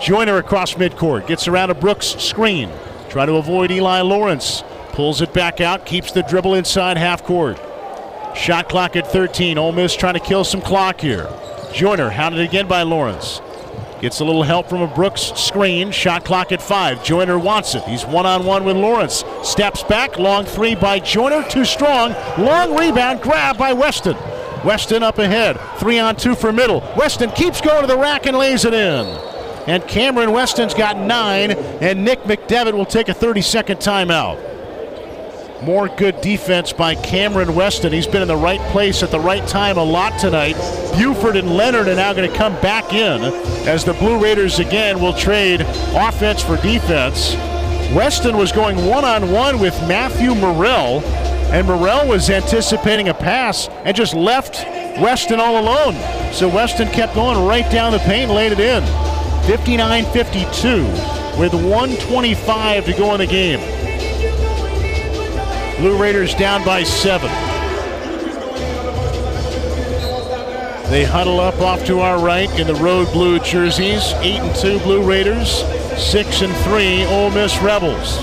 Joiner 0.00 0.36
across 0.36 0.74
midcourt, 0.74 1.26
gets 1.26 1.48
around 1.48 1.70
a 1.70 1.74
Brooks 1.74 2.14
screen. 2.22 2.70
Try 3.08 3.26
to 3.26 3.34
avoid 3.34 3.72
Eli 3.72 4.02
Lawrence. 4.02 4.62
Pulls 4.90 5.20
it 5.20 5.34
back 5.34 5.60
out, 5.60 5.84
keeps 5.84 6.12
the 6.12 6.22
dribble 6.22 6.54
inside 6.54 6.96
half 6.96 7.24
court. 7.24 7.58
Shot 8.36 8.68
clock 8.68 8.94
at 8.94 9.10
13. 9.10 9.58
Ole 9.58 9.72
Miss 9.72 9.96
trying 9.96 10.14
to 10.14 10.20
kill 10.20 10.44
some 10.44 10.60
clock 10.60 11.00
here. 11.00 11.28
Joiner 11.72 12.10
hounded 12.10 12.40
again 12.40 12.68
by 12.68 12.82
Lawrence. 12.82 13.40
Gets 14.04 14.20
a 14.20 14.24
little 14.26 14.42
help 14.42 14.68
from 14.68 14.82
a 14.82 14.86
Brooks 14.86 15.32
screen. 15.34 15.90
Shot 15.90 16.26
clock 16.26 16.52
at 16.52 16.60
five. 16.60 17.02
Joiner 17.02 17.38
wants 17.38 17.74
it. 17.74 17.82
He's 17.84 18.04
one 18.04 18.26
on 18.26 18.44
one 18.44 18.62
with 18.62 18.76
Lawrence. 18.76 19.24
Steps 19.42 19.82
back. 19.82 20.18
Long 20.18 20.44
three 20.44 20.74
by 20.74 20.98
Joiner. 20.98 21.42
Too 21.48 21.64
strong. 21.64 22.12
Long 22.36 22.76
rebound 22.76 23.22
grab 23.22 23.56
by 23.56 23.72
Weston. 23.72 24.14
Weston 24.62 25.02
up 25.02 25.16
ahead. 25.16 25.58
Three 25.78 25.98
on 25.98 26.16
two 26.16 26.34
for 26.34 26.52
middle. 26.52 26.80
Weston 26.98 27.30
keeps 27.30 27.62
going 27.62 27.80
to 27.80 27.86
the 27.86 27.96
rack 27.96 28.26
and 28.26 28.36
lays 28.36 28.66
it 28.66 28.74
in. 28.74 29.06
And 29.66 29.82
Cameron 29.88 30.32
Weston's 30.32 30.74
got 30.74 30.98
nine, 30.98 31.52
and 31.52 32.04
Nick 32.04 32.24
McDevitt 32.24 32.74
will 32.74 32.84
take 32.84 33.08
a 33.08 33.14
30 33.14 33.40
second 33.40 33.78
timeout. 33.78 34.53
More 35.64 35.88
good 35.88 36.20
defense 36.20 36.74
by 36.74 36.94
Cameron 36.94 37.54
Weston. 37.54 37.90
He's 37.90 38.06
been 38.06 38.20
in 38.20 38.28
the 38.28 38.36
right 38.36 38.60
place 38.70 39.02
at 39.02 39.10
the 39.10 39.18
right 39.18 39.46
time 39.48 39.78
a 39.78 39.82
lot 39.82 40.20
tonight. 40.20 40.56
Buford 40.94 41.36
and 41.36 41.56
Leonard 41.56 41.88
are 41.88 41.94
now 41.94 42.12
going 42.12 42.30
to 42.30 42.36
come 42.36 42.52
back 42.60 42.92
in 42.92 43.22
as 43.66 43.82
the 43.82 43.94
Blue 43.94 44.22
Raiders 44.22 44.58
again 44.58 45.00
will 45.00 45.14
trade 45.14 45.62
offense 45.94 46.42
for 46.42 46.58
defense. 46.58 47.34
Weston 47.94 48.36
was 48.36 48.52
going 48.52 48.76
one 48.84 49.06
on 49.06 49.32
one 49.32 49.58
with 49.58 49.72
Matthew 49.88 50.34
Murrell, 50.34 51.00
and 51.50 51.66
Murrell 51.66 52.06
was 52.08 52.28
anticipating 52.28 53.08
a 53.08 53.14
pass 53.14 53.68
and 53.84 53.96
just 53.96 54.12
left 54.12 54.66
Weston 55.00 55.40
all 55.40 55.58
alone. 55.58 55.94
So 56.34 56.46
Weston 56.46 56.88
kept 56.88 57.14
going 57.14 57.42
right 57.42 57.70
down 57.72 57.92
the 57.92 58.00
paint, 58.00 58.30
laid 58.30 58.52
it 58.52 58.60
in. 58.60 58.82
59 59.46 60.04
52 60.12 60.82
with 61.40 61.54
125 61.54 62.84
to 62.84 62.92
go 62.92 63.14
in 63.14 63.18
the 63.18 63.26
game. 63.26 63.83
Blue 65.78 66.00
Raiders 66.00 66.34
down 66.34 66.64
by 66.64 66.84
seven. 66.84 67.30
They 70.90 71.02
huddle 71.04 71.40
up 71.40 71.60
off 71.60 71.84
to 71.86 72.00
our 72.00 72.22
right 72.24 72.48
in 72.60 72.66
the 72.66 72.74
road 72.76 73.10
blue 73.12 73.40
jerseys. 73.40 74.12
Eight 74.18 74.38
and 74.38 74.54
two 74.54 74.78
Blue 74.80 75.02
Raiders, 75.02 75.64
six 76.00 76.42
and 76.42 76.54
three 76.58 77.04
Ole 77.06 77.30
Miss 77.30 77.58
Rebels. 77.58 78.18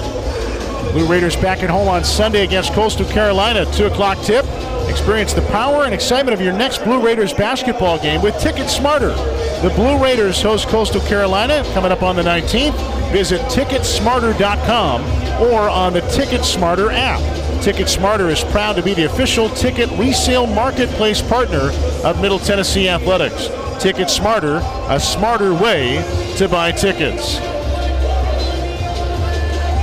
Blue 0.93 1.05
Raiders 1.07 1.35
back 1.35 1.63
at 1.63 1.69
home 1.69 1.87
on 1.87 2.03
Sunday 2.03 2.43
against 2.43 2.71
Coastal 2.73 3.05
Carolina. 3.07 3.65
Two 3.73 3.87
o'clock 3.87 4.17
tip. 4.23 4.45
Experience 4.89 5.33
the 5.33 5.41
power 5.43 5.83
and 5.83 5.93
excitement 5.93 6.33
of 6.33 6.41
your 6.41 6.53
next 6.53 6.83
Blue 6.83 7.03
Raiders 7.03 7.33
basketball 7.33 7.99
game 7.99 8.21
with 8.21 8.37
Ticket 8.39 8.69
Smarter. 8.69 9.13
The 9.61 9.73
Blue 9.75 10.01
Raiders 10.01 10.41
host 10.41 10.67
Coastal 10.67 11.01
Carolina 11.01 11.63
coming 11.73 11.91
up 11.91 12.03
on 12.03 12.15
the 12.15 12.23
19th. 12.23 13.11
Visit 13.11 13.41
ticketsmarter.com 13.51 15.01
or 15.41 15.69
on 15.69 15.93
the 15.93 16.01
Ticket 16.01 16.45
Smarter 16.45 16.91
app. 16.91 17.40
Ticket 17.61 17.89
Smarter 17.89 18.29
is 18.29 18.43
proud 18.45 18.75
to 18.75 18.81
be 18.81 18.95
the 18.95 19.03
official 19.03 19.47
ticket 19.49 19.87
resale 19.91 20.47
marketplace 20.47 21.21
partner 21.21 21.69
of 22.03 22.19
Middle 22.19 22.39
Tennessee 22.39 22.89
Athletics. 22.89 23.49
Ticket 23.79 24.09
Smarter, 24.09 24.61
a 24.89 24.99
smarter 24.99 25.53
way 25.53 26.03
to 26.37 26.49
buy 26.49 26.71
tickets. 26.71 27.37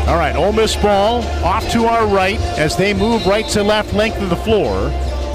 All 0.08 0.16
right, 0.16 0.34
Ole 0.34 0.52
Miss 0.52 0.74
ball 0.74 1.22
off 1.44 1.70
to 1.70 1.84
our 1.84 2.04
right 2.08 2.40
as 2.58 2.76
they 2.76 2.92
move 2.92 3.24
right 3.26 3.46
to 3.50 3.62
left 3.62 3.94
length 3.94 4.20
of 4.20 4.30
the 4.30 4.36
floor. 4.36 4.88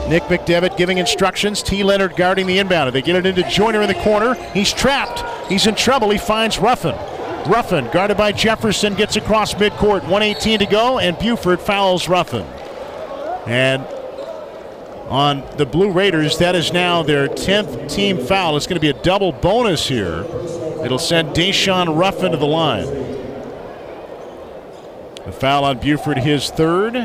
Nick 0.10 0.24
McDevitt 0.24 0.76
giving 0.76 0.98
instructions. 0.98 1.64
T. 1.64 1.82
Leonard 1.82 2.18
guarding 2.18 2.46
the 2.46 2.58
inbounder. 2.58 2.92
They 2.92 3.02
get 3.02 3.16
it 3.16 3.26
into 3.26 3.44
Joiner 3.50 3.82
in 3.82 3.88
the 3.88 3.94
corner. 4.02 4.34
He's 4.54 4.74
trapped. 4.74 5.24
He's 5.50 5.66
in 5.66 5.76
trouble. 5.76 6.10
He 6.10 6.18
finds 6.18 6.60
Ruffin. 6.60 6.96
Ruffin, 7.48 7.90
guarded 7.92 8.18
by 8.18 8.32
Jefferson, 8.32 8.96
gets 8.96 9.16
across 9.16 9.54
midcourt. 9.54 10.04
118 10.04 10.60
to 10.60 10.66
go, 10.66 11.00
and 11.00 11.18
Buford 11.18 11.60
fouls 11.60 12.08
Ruffin. 12.08 12.46
And 13.46 13.86
on 15.10 15.44
the 15.58 15.66
Blue 15.66 15.92
Raiders, 15.92 16.38
that 16.38 16.56
is 16.56 16.72
now 16.72 17.04
their 17.04 17.28
10th 17.28 17.94
team 17.94 18.18
foul. 18.18 18.58
It's 18.58 18.68
going 18.68 18.78
to 18.78 18.82
be 18.82 18.90
a 18.90 19.04
double 19.04 19.32
bonus 19.32 19.88
here. 19.88 20.26
It'll 20.84 21.00
send 21.00 21.30
Daeshun 21.30 21.98
Ruffin 21.98 22.32
to 22.32 22.38
the 22.38 22.46
line. 22.46 22.86
The 25.26 25.32
foul 25.32 25.66
on 25.66 25.80
Buford, 25.80 26.18
his 26.18 26.50
third. 26.50 26.96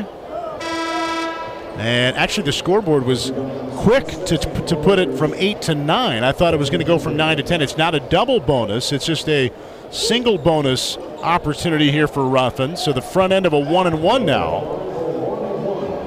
And 1.79 2.17
actually, 2.17 2.43
the 2.43 2.51
scoreboard 2.51 3.05
was 3.05 3.31
quick 3.77 4.07
to, 4.25 4.37
to 4.37 4.75
put 4.75 4.99
it 4.99 5.17
from 5.17 5.33
8 5.33 5.61
to 5.63 5.75
9. 5.75 6.23
I 6.23 6.31
thought 6.33 6.53
it 6.53 6.57
was 6.57 6.69
going 6.69 6.81
to 6.81 6.85
go 6.85 6.99
from 6.99 7.15
9 7.15 7.37
to 7.37 7.43
10. 7.43 7.61
It's 7.61 7.77
not 7.77 7.95
a 7.95 8.01
double 8.01 8.41
bonus, 8.41 8.91
it's 8.91 9.05
just 9.05 9.29
a 9.29 9.51
single 9.91 10.37
bonus 10.37 10.97
opportunity 10.97 11.91
here 11.91 12.07
for 12.07 12.25
Ruffin. 12.27 12.77
So 12.77 12.93
the 12.93 13.01
front 13.01 13.33
end 13.33 13.45
of 13.45 13.53
a 13.53 13.59
1 13.59 13.87
and 13.87 14.01
1 14.01 14.25
now. 14.25 14.77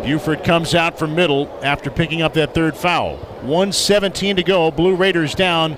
Buford 0.04 0.42
comes 0.42 0.74
out 0.74 0.98
from 0.98 1.14
middle 1.14 1.48
after 1.62 1.90
picking 1.90 2.22
up 2.22 2.34
that 2.34 2.54
third 2.54 2.76
foul. 2.76 3.16
117 3.42 4.36
to 4.36 4.42
go. 4.42 4.70
Blue 4.70 4.94
Raiders 4.94 5.34
down 5.34 5.76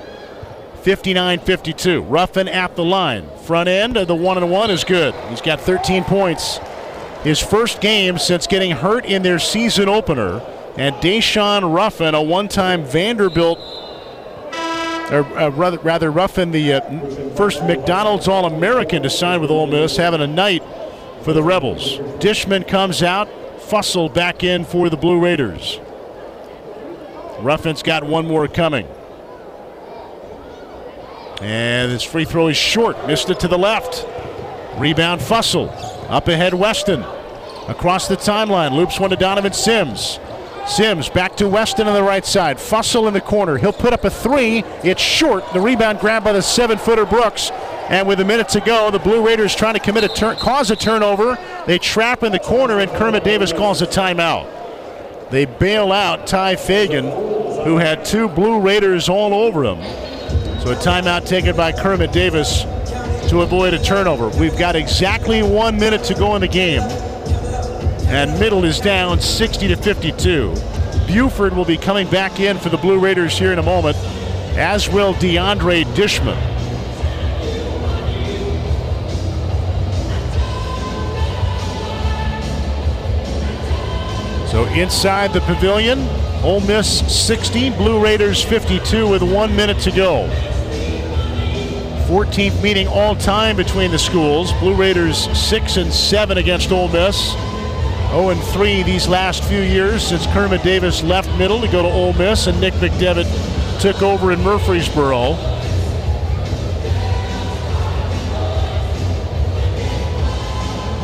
59 0.83 1.41
52. 1.41 2.03
Ruffin 2.03 2.49
at 2.49 2.77
the 2.77 2.85
line. 2.85 3.29
Front 3.45 3.69
end 3.69 3.97
of 3.97 4.09
the 4.09 4.15
1 4.15 4.39
and 4.39 4.51
1 4.51 4.71
is 4.71 4.85
good. 4.85 5.15
He's 5.29 5.41
got 5.41 5.61
13 5.61 6.05
points 6.05 6.59
his 7.25 7.41
first 7.41 7.81
game 7.81 8.19
since 8.19 8.47
getting 8.47 8.71
hurt 8.71 9.07
in 9.07 9.23
their 9.23 9.39
season 9.39 9.89
opener. 9.89 10.43
And 10.77 10.95
Daeshun 10.97 11.75
Ruffin, 11.75 12.15
a 12.15 12.23
one 12.23 12.49
time 12.49 12.85
Vanderbilt, 12.85 13.59
or 15.15 15.39
uh, 15.39 15.51
rather, 15.51 15.79
rather 15.79 16.11
Ruffin, 16.11 16.51
the 16.51 16.75
uh, 16.75 17.35
first 17.37 17.63
McDonald's 17.63 18.29
All 18.29 18.47
American 18.47 19.03
to 19.03 19.11
sign 19.11 19.41
with 19.41 19.51
Ole 19.51 19.67
Miss, 19.67 19.97
having 19.97 20.21
a 20.21 20.27
night 20.27 20.63
for 21.23 21.33
the 21.33 21.43
Rebels. 21.43 21.99
Dishman 22.19 22.67
comes 22.67 23.03
out, 23.03 23.29
Fussell 23.59 24.13
back 24.13 24.43
in 24.43 24.65
for 24.65 24.91
the 24.91 24.97
Blue 24.97 25.21
Raiders. 25.21 25.79
Ruffin's 27.41 27.83
got 27.83 28.05
one 28.05 28.27
more 28.27 28.49
coming. 28.49 28.87
And 31.41 31.91
his 31.91 32.03
free 32.03 32.25
throw 32.25 32.49
is 32.49 32.57
short, 32.57 33.07
missed 33.07 33.31
it 33.31 33.41
to 33.41 33.49
the 33.49 33.59
left. 33.59 34.07
Rebound 34.79 35.21
Fussell. 35.21 35.69
Up 36.11 36.29
ahead, 36.29 36.55
Weston. 36.55 37.03
Across 37.69 38.09
the 38.09 38.17
timeline, 38.17 38.73
loops 38.73 39.01
one 39.01 39.11
to 39.11 39.17
Donovan 39.17 39.53
Sims. 39.53 40.19
Sims 40.67 41.11
back 41.11 41.37
to 41.37 41.49
Weston 41.49 41.87
on 41.87 41.95
the 41.95 42.03
right 42.03 42.25
side. 42.25 42.57
Fussell 42.57 43.07
in 43.07 43.15
the 43.15 43.21
corner. 43.21 43.59
He'll 43.59 43.73
put 43.73 43.93
up 43.93 44.05
a 44.05 44.11
three. 44.11 44.65
It's 44.83 45.03
short. 45.03 45.45
The 45.53 45.61
rebound 45.61 46.01
grabbed 46.01 46.25
by 46.25 46.33
the 46.33 46.41
seven 46.41 46.79
footer 46.79 47.05
Brooks. 47.05 47.51
And 47.91 48.09
with 48.09 48.19
a 48.21 48.25
minute 48.25 48.49
to 48.51 48.61
go, 48.61 48.91
the 48.91 48.99
Blue 48.99 49.25
Raiders 49.25 49.55
trying 49.55 49.75
to 49.75 49.81
commit 49.81 50.05
a 50.05 50.09
turn, 50.09 50.37
cause 50.37 50.71
a 50.71 50.77
turnover. 50.77 51.39
They 51.67 51.79
trap 51.79 52.23
in 52.23 52.33
the 52.33 52.39
corner, 52.39 52.79
and 52.79 52.91
Kermit 52.93 53.25
Davis 53.25 53.53
calls 53.53 53.83
a 53.83 53.87
timeout. 53.87 55.31
They 55.31 55.45
bail 55.45 55.93
out 55.93 56.27
Tye 56.27 56.57
Fagan, 56.57 57.05
who 57.65 57.77
had 57.77 58.05
two 58.05 58.29
Blue 58.29 58.59
Raiders 58.59 59.11
all 59.11 59.35
over 59.35 59.65
him. 59.65 59.83
So 60.61 60.73
a 60.73 60.77
timeout 60.77 61.27
taken 61.27 61.55
by 61.55 61.73
Kermit 61.73 62.11
Davis 62.11 62.63
to 63.29 63.43
avoid 63.43 63.75
a 63.75 63.83
turnover. 63.83 64.29
We've 64.39 64.59
got 64.59 64.77
exactly 64.77 65.43
one 65.43 65.77
minute 65.79 66.05
to 66.05 66.15
go 66.15 66.35
in 66.37 66.41
the 66.41 66.49
game. 66.49 66.81
And 68.07 68.39
Middle 68.39 68.65
is 68.65 68.81
down 68.81 69.21
60 69.21 69.69
to 69.69 69.77
52. 69.77 70.55
Buford 71.07 71.55
will 71.55 71.65
be 71.65 71.77
coming 71.77 72.09
back 72.09 72.41
in 72.41 72.59
for 72.59 72.69
the 72.69 72.77
Blue 72.77 72.99
Raiders 72.99 73.39
here 73.39 73.53
in 73.53 73.59
a 73.59 73.63
moment, 73.63 73.97
as 74.57 74.89
will 74.89 75.15
DeAndre 75.15 75.85
Dishman. 75.95 76.39
So 84.49 84.67
inside 84.67 85.33
the 85.33 85.41
pavilion, 85.41 86.07
Ole 86.45 86.61
Miss 86.61 87.01
60, 87.13 87.71
Blue 87.71 88.01
Raiders 88.01 88.45
52 88.45 89.09
with 89.09 89.23
one 89.23 89.57
minute 89.57 89.81
to 89.81 89.91
go. 89.91 90.29
14th 92.07 92.63
meeting 92.63 92.87
all 92.87 93.17
time 93.17 93.57
between 93.57 93.91
the 93.91 93.99
schools. 93.99 94.53
Blue 94.61 94.75
Raiders 94.75 95.27
6 95.37 95.79
and 95.79 95.93
7 95.93 96.39
against 96.39 96.71
Ole 96.71 96.89
Miss. 96.89 97.35
0 98.15 98.29
and 98.29 98.41
3 98.41 98.85
these 98.85 99.09
last 99.09 99.43
few 99.43 99.61
years 99.61 100.07
since 100.07 100.25
Kermit 100.29 100.63
Davis 100.63 101.03
left 101.03 101.29
middle 101.37 101.61
to 101.61 101.67
go 101.67 101.83
to 101.83 101.89
Ole 101.89 102.13
Miss 102.13 102.47
and 102.47 102.61
Nick 102.61 102.73
McDevitt 102.75 103.81
took 103.81 104.03
over 104.03 104.31
in 104.31 104.41
Murfreesboro. 104.41 105.33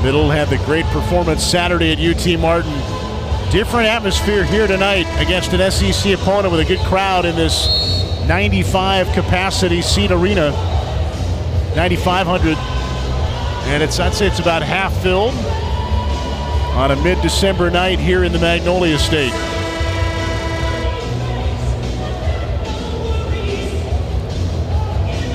Middle 0.05 0.31
had 0.31 0.47
the 0.51 0.59
great 0.65 0.85
performance 0.87 1.43
Saturday 1.43 1.91
at 1.91 1.99
UT 1.99 2.39
Martin. 2.39 2.73
Different 3.51 3.89
atmosphere 3.89 4.45
here 4.45 4.69
tonight 4.69 5.07
against 5.21 5.53
an 5.53 5.69
SEC 5.69 6.13
opponent 6.13 6.53
with 6.53 6.61
a 6.61 6.65
good 6.65 6.79
crowd 6.87 7.25
in 7.25 7.35
this 7.35 7.67
95 8.29 9.09
capacity 9.09 9.83
seat 9.83 10.13
arena. 10.13 10.53
9,500. 11.75 12.57
And 13.67 13.83
it's, 13.83 13.99
I'd 13.99 14.15
say 14.15 14.29
it's 14.29 14.39
about 14.39 14.63
half 14.63 14.97
filled 15.03 15.35
on 16.81 16.93
a 16.93 16.97
mid 17.03 17.21
December 17.21 17.71
night 17.71 17.99
here 17.99 18.25
in 18.25 18.33
the 18.33 18.39
Magnolia 18.39 18.99
State. 18.99 19.35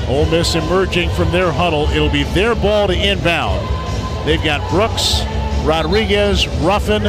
Ole 0.09 0.25
Miss 0.25 0.55
emerging 0.55 1.11
from 1.11 1.31
their 1.31 1.51
huddle. 1.51 1.87
It'll 1.89 2.09
be 2.09 2.23
their 2.23 2.55
ball 2.55 2.87
to 2.87 2.93
inbound. 2.93 3.61
They've 4.25 4.43
got 4.43 4.67
Brooks, 4.71 5.21
Rodriguez, 5.63 6.47
Ruffin, 6.61 7.03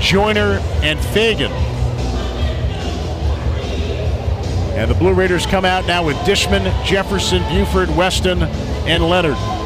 Joiner, 0.00 0.60
and 0.84 1.00
Fagan. 1.06 1.50
And 4.78 4.88
the 4.88 4.94
Blue 4.94 5.12
Raiders 5.12 5.44
come 5.44 5.64
out 5.64 5.88
now 5.88 6.06
with 6.06 6.16
Dishman, 6.18 6.72
Jefferson, 6.84 7.42
Buford, 7.48 7.90
Weston, 7.96 8.44
and 8.44 9.02
Leonard. 9.02 9.61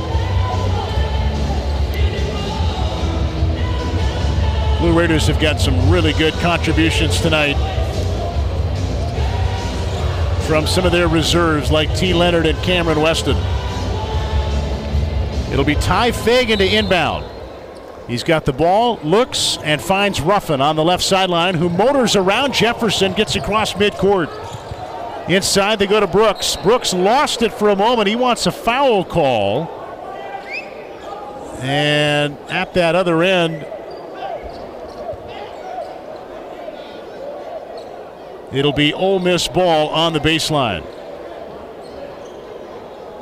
Blue 4.78 4.92
Raiders 4.92 5.26
have 5.26 5.40
got 5.40 5.58
some 5.58 5.90
really 5.90 6.12
good 6.12 6.34
contributions 6.34 7.20
tonight 7.20 7.54
from 10.46 10.66
some 10.66 10.84
of 10.84 10.92
their 10.92 11.08
reserves 11.08 11.72
like 11.72 11.92
T. 11.96 12.12
Leonard 12.12 12.46
and 12.46 12.58
Cameron 12.62 13.00
Weston. 13.00 13.36
It'll 15.50 15.64
be 15.64 15.76
Tye 15.76 16.12
Fagan 16.12 16.58
to 16.58 16.76
inbound. 16.76 17.24
He's 18.06 18.22
got 18.22 18.44
the 18.44 18.52
ball, 18.52 19.00
looks, 19.02 19.58
and 19.64 19.80
finds 19.80 20.20
Ruffin 20.20 20.60
on 20.60 20.76
the 20.76 20.84
left 20.84 21.02
sideline, 21.02 21.54
who 21.54 21.68
motors 21.68 22.14
around 22.14 22.52
Jefferson, 22.52 23.14
gets 23.14 23.34
across 23.34 23.72
midcourt. 23.72 24.28
Inside, 25.28 25.78
they 25.78 25.86
go 25.86 25.98
to 25.98 26.06
Brooks. 26.06 26.56
Brooks 26.56 26.92
lost 26.92 27.42
it 27.42 27.52
for 27.52 27.70
a 27.70 27.76
moment. 27.76 28.08
He 28.08 28.14
wants 28.14 28.46
a 28.46 28.52
foul 28.52 29.04
call. 29.04 29.68
And 31.62 32.36
at 32.48 32.74
that 32.74 32.94
other 32.94 33.22
end, 33.22 33.66
it'll 38.52 38.72
be 38.72 38.92
Ole 38.92 39.18
Miss 39.18 39.48
ball 39.48 39.88
on 39.88 40.12
the 40.12 40.20
baseline. 40.20 40.84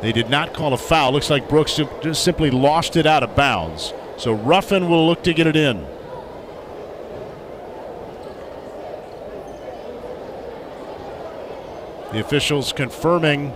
They 0.01 0.13
did 0.13 0.29
not 0.29 0.53
call 0.53 0.75
a 0.75 0.77
foul. 0.77 1.13
Looks 1.13 1.31
like 1.31 1.49
Brooks 1.49 1.81
just 2.03 2.23
simply 2.23 2.51
lost 2.51 2.97
it 2.97 3.07
out 3.07 3.23
of 3.23 3.35
bounds. 3.35 3.95
So 4.19 4.33
Ruffin 4.33 4.89
will 4.89 5.07
look 5.07 5.23
to 5.25 5.33
get 5.33 5.47
it 5.47 5.57
in. 5.57 5.87
The 12.13 12.21
officials 12.21 12.73
confirming 12.73 13.55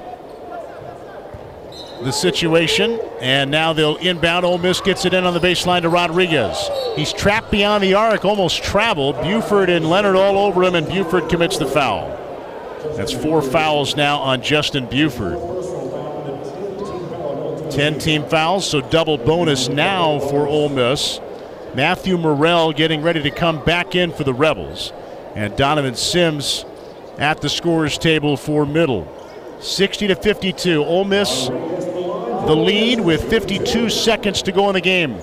the 2.02 2.12
situation, 2.12 3.00
and 3.20 3.50
now 3.50 3.72
they'll 3.72 3.96
inbound. 3.96 4.44
Ole 4.44 4.58
Miss 4.58 4.80
gets 4.80 5.04
it 5.04 5.14
in 5.14 5.24
on 5.24 5.34
the 5.34 5.40
baseline 5.40 5.82
to 5.82 5.88
Rodriguez. 5.88 6.56
He's 6.96 7.12
trapped 7.12 7.50
beyond 7.50 7.82
the 7.82 7.94
arc, 7.94 8.24
almost 8.24 8.62
traveled. 8.62 9.20
Buford 9.22 9.70
and 9.70 9.88
Leonard 9.88 10.16
all 10.16 10.38
over 10.38 10.62
him, 10.62 10.74
and 10.74 10.88
Buford 10.88 11.28
commits 11.28 11.58
the 11.58 11.66
foul. 11.66 12.16
That's 12.96 13.12
four 13.12 13.42
fouls 13.42 13.96
now 13.96 14.18
on 14.18 14.42
Justin 14.42 14.86
Buford. 14.86 15.38
10 17.70 17.98
team 17.98 18.24
fouls, 18.24 18.68
so 18.68 18.80
double 18.80 19.18
bonus 19.18 19.68
now 19.68 20.18
for 20.18 20.46
Ole 20.46 20.68
Miss. 20.68 21.20
Matthew 21.74 22.16
Murrell 22.16 22.72
getting 22.72 23.02
ready 23.02 23.22
to 23.22 23.30
come 23.30 23.62
back 23.64 23.94
in 23.94 24.12
for 24.12 24.24
the 24.24 24.34
Rebels. 24.34 24.92
And 25.34 25.54
Donovan 25.56 25.94
Sims 25.94 26.64
at 27.18 27.40
the 27.40 27.48
scorers 27.48 27.98
table 27.98 28.36
for 28.36 28.64
middle. 28.64 29.06
60 29.60 30.08
to 30.08 30.14
52. 30.14 30.82
Ole 30.82 31.04
Miss 31.04 31.48
the 32.48 32.56
lead 32.56 32.98
with 32.98 33.28
52 33.28 33.90
seconds 33.90 34.40
to 34.40 34.52
go 34.52 34.70
in 34.70 34.72
the 34.72 34.80
game. 34.80 35.20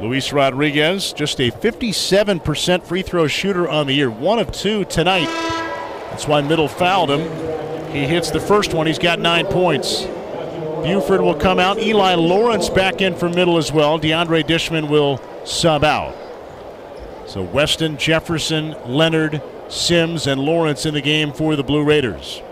Luis 0.00 0.32
Rodriguez, 0.32 1.12
just 1.12 1.40
a 1.40 1.52
57% 1.52 2.82
free 2.82 3.02
throw 3.02 3.28
shooter 3.28 3.68
on 3.68 3.86
the 3.86 3.92
year, 3.92 4.10
one 4.10 4.40
of 4.40 4.50
two 4.50 4.84
tonight. 4.86 5.28
That's 6.10 6.26
why 6.26 6.40
Middle 6.40 6.66
fouled 6.66 7.12
him. 7.12 7.92
He 7.92 8.04
hits 8.04 8.32
the 8.32 8.40
first 8.40 8.74
one. 8.74 8.88
He's 8.88 8.98
got 8.98 9.20
nine 9.20 9.46
points. 9.46 10.06
Buford 10.82 11.20
will 11.20 11.36
come 11.36 11.60
out. 11.60 11.78
Eli 11.78 12.16
Lawrence 12.16 12.68
back 12.68 13.00
in 13.00 13.14
for 13.14 13.28
middle 13.28 13.58
as 13.58 13.70
well. 13.70 14.00
DeAndre 14.00 14.42
Dishman 14.42 14.90
will 14.90 15.20
sub 15.44 15.84
out. 15.84 16.16
So 17.28 17.42
Weston, 17.42 17.96
Jefferson, 17.96 18.74
Leonard, 18.88 19.40
Sims, 19.68 20.26
and 20.26 20.40
Lawrence 20.40 20.84
in 20.84 20.94
the 20.94 21.00
game 21.00 21.32
for 21.32 21.54
the 21.54 21.62
Blue 21.62 21.84
Raiders. 21.84 22.42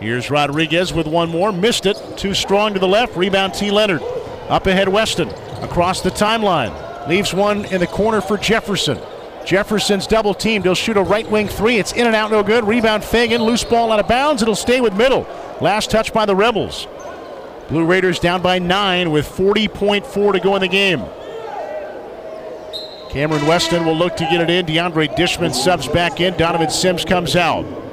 Here's 0.00 0.30
Rodriguez 0.30 0.92
with 0.92 1.06
one 1.06 1.30
more. 1.30 1.52
Missed 1.52 1.86
it. 1.86 2.00
Too 2.16 2.34
strong 2.34 2.74
to 2.74 2.80
the 2.80 2.88
left. 2.88 3.16
Rebound 3.16 3.54
T. 3.54 3.70
Leonard. 3.70 4.02
Up 4.48 4.66
ahead, 4.66 4.88
Weston. 4.88 5.28
Across 5.62 6.02
the 6.02 6.10
timeline. 6.10 7.08
Leaves 7.08 7.32
one 7.32 7.64
in 7.66 7.80
the 7.80 7.86
corner 7.86 8.20
for 8.20 8.36
Jefferson. 8.36 8.98
Jefferson's 9.44 10.06
double 10.06 10.34
teamed. 10.34 10.64
He'll 10.64 10.74
shoot 10.74 10.96
a 10.96 11.02
right 11.02 11.30
wing 11.30 11.48
three. 11.48 11.78
It's 11.78 11.92
in 11.92 12.06
and 12.06 12.16
out, 12.16 12.30
no 12.30 12.42
good. 12.42 12.64
Rebound 12.64 13.04
Fagan. 13.04 13.42
Loose 13.42 13.64
ball 13.64 13.92
out 13.92 14.00
of 14.00 14.08
bounds. 14.08 14.42
It'll 14.42 14.54
stay 14.54 14.80
with 14.80 14.94
middle. 14.94 15.26
Last 15.60 15.90
touch 15.90 16.12
by 16.12 16.26
the 16.26 16.34
Rebels. 16.34 16.86
Blue 17.68 17.84
Raiders 17.84 18.18
down 18.18 18.42
by 18.42 18.58
nine 18.58 19.10
with 19.10 19.26
40.4 19.26 20.32
to 20.32 20.40
go 20.40 20.54
in 20.56 20.60
the 20.60 20.68
game. 20.68 21.02
Cameron 23.10 23.46
Weston 23.46 23.86
will 23.86 23.96
look 23.96 24.16
to 24.16 24.24
get 24.24 24.40
it 24.40 24.50
in. 24.50 24.66
DeAndre 24.66 25.14
Dishman 25.16 25.54
subs 25.54 25.86
back 25.88 26.20
in. 26.20 26.36
Donovan 26.36 26.70
Sims 26.70 27.04
comes 27.04 27.36
out. 27.36 27.83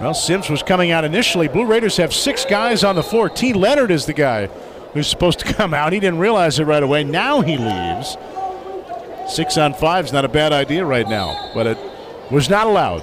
Well, 0.00 0.14
Sims 0.14 0.48
was 0.48 0.62
coming 0.62 0.90
out 0.90 1.04
initially. 1.04 1.46
Blue 1.46 1.66
Raiders 1.66 1.98
have 1.98 2.14
six 2.14 2.46
guys 2.46 2.84
on 2.84 2.94
the 2.94 3.02
floor. 3.02 3.28
T. 3.28 3.52
Leonard 3.52 3.90
is 3.90 4.06
the 4.06 4.14
guy 4.14 4.46
who's 4.94 5.06
supposed 5.06 5.40
to 5.40 5.44
come 5.54 5.74
out. 5.74 5.92
He 5.92 6.00
didn't 6.00 6.20
realize 6.20 6.58
it 6.58 6.64
right 6.64 6.82
away. 6.82 7.04
Now 7.04 7.42
he 7.42 7.58
leaves. 7.58 8.16
Six 9.28 9.58
on 9.58 9.74
five 9.74 10.06
is 10.06 10.12
not 10.12 10.24
a 10.24 10.28
bad 10.28 10.52
idea 10.52 10.86
right 10.86 11.06
now, 11.06 11.50
but 11.54 11.66
it 11.66 11.78
was 12.30 12.48
not 12.48 12.66
allowed. 12.66 13.02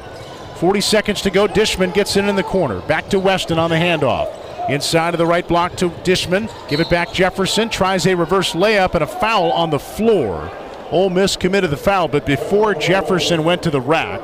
40 0.57 0.81
seconds 0.81 1.21
to 1.21 1.29
go. 1.29 1.47
Dishman 1.47 1.93
gets 1.93 2.17
in 2.17 2.27
in 2.27 2.35
the 2.35 2.43
corner. 2.43 2.81
Back 2.81 3.09
to 3.09 3.19
Weston 3.19 3.59
on 3.59 3.69
the 3.69 3.75
handoff. 3.75 4.33
Inside 4.67 5.13
of 5.13 5.19
the 5.19 5.25
right 5.25 5.47
block 5.47 5.75
to 5.77 5.89
Dishman. 6.03 6.49
Give 6.67 6.79
it 6.79 6.89
back 6.89 7.13
Jefferson. 7.13 7.69
Tries 7.69 8.07
a 8.07 8.15
reverse 8.15 8.53
layup 8.53 8.95
and 8.95 9.03
a 9.03 9.07
foul 9.07 9.51
on 9.51 9.69
the 9.69 9.79
floor. 9.79 10.51
Ole 10.91 11.09
Miss 11.09 11.35
committed 11.35 11.69
the 11.69 11.77
foul, 11.77 12.07
but 12.07 12.25
before 12.25 12.73
Jefferson 12.73 13.43
went 13.43 13.63
to 13.63 13.69
the 13.69 13.81
rack, 13.81 14.21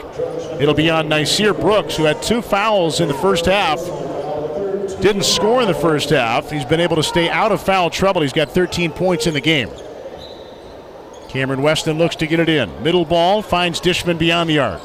it'll 0.59 0.73
be 0.73 0.89
on 0.89 1.09
Nysier 1.09 1.59
Brooks, 1.59 1.97
who 1.97 2.05
had 2.05 2.21
two 2.21 2.41
fouls 2.41 2.99
in 2.99 3.07
the 3.07 3.13
first 3.15 3.45
half 3.45 3.79
didn't 5.03 5.23
score 5.23 5.61
in 5.61 5.67
the 5.67 5.73
first 5.73 6.11
half. 6.11 6.49
He's 6.49 6.63
been 6.63 6.79
able 6.79 6.95
to 6.95 7.03
stay 7.03 7.29
out 7.29 7.51
of 7.51 7.61
foul 7.61 7.89
trouble. 7.89 8.21
He's 8.21 8.31
got 8.31 8.51
13 8.51 8.91
points 8.91 9.27
in 9.27 9.33
the 9.33 9.41
game. 9.41 9.69
Cameron 11.27 11.61
Weston 11.61 11.97
looks 11.97 12.15
to 12.17 12.27
get 12.27 12.39
it 12.39 12.47
in. 12.47 12.83
Middle 12.83 13.03
ball 13.03 13.41
finds 13.41 13.81
Dishman 13.81 14.17
beyond 14.17 14.49
the 14.49 14.59
arc. 14.59 14.81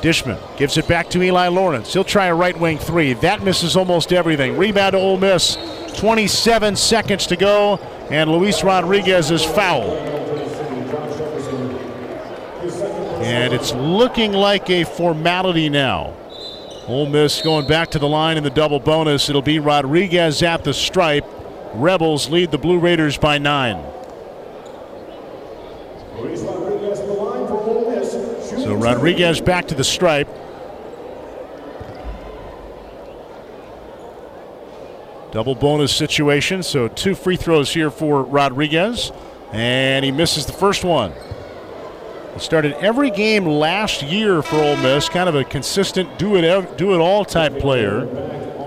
Dishman 0.00 0.38
gives 0.56 0.76
it 0.76 0.86
back 0.86 1.10
to 1.10 1.22
Eli 1.22 1.48
Lawrence. 1.48 1.92
He'll 1.92 2.04
try 2.04 2.26
a 2.26 2.34
right 2.34 2.56
wing 2.56 2.78
three. 2.78 3.14
That 3.14 3.42
misses 3.42 3.76
almost 3.76 4.12
everything. 4.12 4.56
Rebound 4.56 4.92
to 4.92 4.98
Ole 4.98 5.18
Miss. 5.18 5.56
27 5.96 6.76
seconds 6.76 7.26
to 7.26 7.36
go, 7.36 7.78
and 8.10 8.30
Luis 8.30 8.62
Rodriguez 8.62 9.32
is 9.32 9.44
fouled. 9.44 10.21
And 13.32 13.54
it's 13.54 13.72
looking 13.72 14.34
like 14.34 14.68
a 14.68 14.84
formality 14.84 15.70
now. 15.70 16.14
Ole 16.86 17.06
Miss 17.06 17.40
going 17.40 17.66
back 17.66 17.90
to 17.92 17.98
the 17.98 18.06
line 18.06 18.36
in 18.36 18.44
the 18.44 18.50
double 18.50 18.78
bonus. 18.78 19.30
It'll 19.30 19.40
be 19.40 19.58
Rodriguez 19.58 20.42
at 20.42 20.64
the 20.64 20.74
stripe. 20.74 21.24
Rebels 21.72 22.28
lead 22.28 22.50
the 22.50 22.58
Blue 22.58 22.78
Raiders 22.78 23.16
by 23.16 23.38
nine. 23.38 23.82
So 28.58 28.74
Rodriguez 28.74 29.40
back 29.40 29.66
to 29.68 29.74
the 29.74 29.84
stripe. 29.84 30.28
Double 35.30 35.54
bonus 35.54 35.96
situation, 35.96 36.62
so 36.62 36.86
two 36.86 37.14
free 37.14 37.36
throws 37.36 37.72
here 37.72 37.90
for 37.90 38.22
Rodriguez, 38.24 39.10
and 39.52 40.04
he 40.04 40.12
misses 40.12 40.44
the 40.44 40.52
first 40.52 40.84
one. 40.84 41.14
Started 42.38 42.72
every 42.74 43.10
game 43.10 43.44
last 43.44 44.02
year 44.02 44.42
for 44.42 44.56
Ole 44.56 44.76
Miss, 44.76 45.08
kind 45.08 45.28
of 45.28 45.34
a 45.34 45.44
consistent 45.44 46.18
do 46.18 46.36
it 46.36 46.76
do 46.76 46.94
it 46.94 46.98
all 46.98 47.24
type 47.24 47.58
player. 47.58 48.04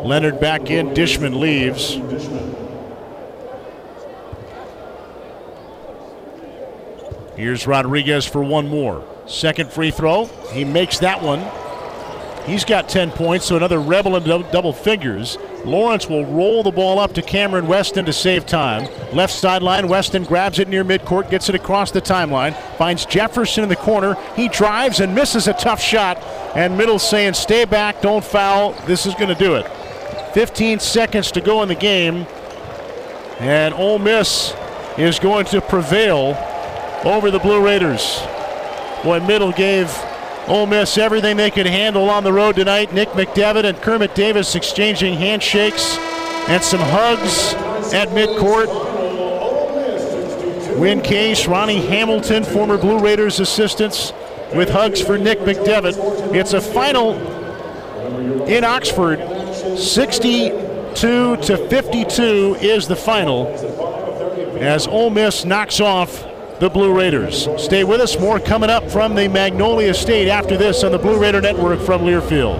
Leonard 0.06 0.40
back 0.40 0.70
in, 0.70 0.90
Dishman 0.94 1.40
leaves. 1.40 2.00
Here's 7.36 7.68
Rodriguez 7.68 8.26
for 8.26 8.44
one 8.44 8.68
more. 8.68 9.06
Second 9.26 9.72
free 9.72 9.92
throw. 9.92 10.26
He 10.54 10.64
makes 10.64 11.00
that 11.00 11.22
one. 11.22 11.44
He's 12.46 12.64
got 12.64 12.88
10 12.88 13.12
points, 13.12 13.46
so 13.46 13.58
another 13.58 13.80
rebel 13.80 14.16
in 14.16 14.24
double 14.52 14.72
figures. 14.74 15.38
Lawrence 15.66 16.08
will 16.08 16.26
roll 16.26 16.64
the 16.64 16.72
ball 16.72 17.00
up 17.00 17.14
to 17.14 17.22
Cameron 17.22 17.68
Weston 17.68 18.06
to 18.06 18.14
save 18.14 18.46
time. 18.46 18.88
Left 19.14 19.34
sideline, 19.34 19.88
Weston 19.88 20.24
grabs 20.24 20.60
it 20.60 20.68
near 20.68 20.84
midcourt, 20.84 21.30
gets 21.30 21.50
it 21.50 21.56
across 21.56 21.92
the 21.92 22.02
timeline, 22.02 22.56
finds 22.78 23.06
Jefferson 23.06 23.64
in 23.64 23.70
the 23.70 23.76
corner. 23.76 24.16
He 24.36 24.48
drives 24.48 25.00
and 25.00 25.16
misses 25.16 25.48
a 25.48 25.54
tough 25.54 25.82
shot, 25.82 26.18
and 26.56 26.78
Middle 26.78 27.00
saying, 27.00 27.34
Stay 27.34 27.66
back, 27.66 28.02
don't 28.02 28.24
foul. 28.24 28.74
This 28.86 29.06
is 29.06 29.14
going 29.16 29.30
to 29.30 29.36
do 29.36 29.56
it. 29.56 29.68
15 30.34 30.80
seconds 30.80 31.32
to 31.32 31.42
go 31.42 31.64
in 31.64 31.70
the 31.70 31.76
game, 31.76 32.28
and 33.40 33.74
Ole 33.74 34.00
Miss 34.00 34.54
is 34.98 35.20
going 35.20 35.46
to 35.48 35.62
prevail 35.62 36.38
over 37.04 37.32
the 37.32 37.40
Blue 37.40 37.64
Raiders. 37.64 38.22
Boy, 39.04 39.20
Middle 39.20 39.52
gave 39.52 39.88
Ole 40.48 40.68
Miss 40.68 40.98
everything 40.98 41.38
they 41.38 41.50
could 41.50 41.66
handle 41.66 42.10
on 42.10 42.24
the 42.24 42.32
road 42.32 42.56
tonight. 42.56 42.94
Nick 42.94 43.10
McDevitt 43.10 43.64
and 43.64 43.82
Kermit 43.82 44.14
Davis 44.14 44.54
exchanging 44.56 45.16
handshakes 45.16 45.98
and 46.48 46.64
some 46.64 46.82
hugs 46.82 47.56
at 47.94 48.10
midcourt. 48.10 48.68
Win 50.78 51.02
Case, 51.02 51.48
Ronnie 51.48 51.82
Hamilton, 51.86 52.44
former 52.44 52.78
Blue 52.78 53.00
Raiders 53.00 53.40
assistants, 53.40 54.14
with 54.54 54.70
hugs 54.70 55.02
for 55.02 55.18
Nick 55.18 55.40
McDevitt. 55.40 56.36
It's 56.36 56.54
a 56.54 56.62
final 56.62 57.14
in 58.46 58.64
Oxford. 58.64 59.20
62 59.78 61.38
to 61.38 61.68
52 61.70 62.58
is 62.62 62.88
the 62.88 62.96
final 62.96 63.48
as 64.60 64.88
Ole 64.88 65.10
Miss 65.10 65.44
knocks 65.44 65.80
off 65.80 66.24
the 66.60 66.70
Blue 66.70 66.98
Raiders. 66.98 67.48
Stay 67.58 67.84
with 67.84 68.02
us. 68.02 68.20
More 68.20 68.40
coming 68.40 68.70
up 68.70 68.90
from 68.90 69.16
the 69.16 69.28
Magnolia 69.28 69.94
State 69.94 70.28
after 70.28 70.58
this 70.58 70.84
on 70.84 70.92
the 70.92 70.98
Blue 70.98 71.20
Raider 71.20 71.42
Network 71.42 71.80
from 71.80 72.02
Learfield. 72.02 72.60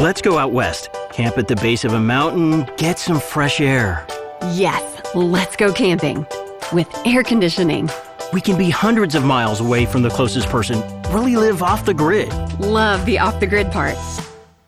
Let's 0.00 0.20
go 0.20 0.38
out 0.38 0.52
west. 0.52 0.90
Camp 1.12 1.38
at 1.38 1.48
the 1.48 1.56
base 1.56 1.84
of 1.84 1.94
a 1.94 2.00
mountain, 2.00 2.68
get 2.76 2.98
some 2.98 3.20
fresh 3.20 3.60
air. 3.60 4.06
Yes, 4.52 5.00
let's 5.14 5.56
go 5.56 5.72
camping 5.72 6.26
with 6.72 6.88
air 7.06 7.22
conditioning. 7.22 7.88
We 8.32 8.40
can 8.40 8.58
be 8.58 8.70
hundreds 8.70 9.14
of 9.14 9.24
miles 9.24 9.60
away 9.60 9.86
from 9.86 10.02
the 10.02 10.10
closest 10.10 10.48
person. 10.48 10.82
Really 11.10 11.36
live 11.36 11.62
off 11.62 11.84
the 11.84 11.94
grid. 11.94 12.32
Love 12.60 13.06
the 13.06 13.18
off 13.18 13.40
the 13.40 13.46
grid 13.46 13.70
part. 13.70 13.96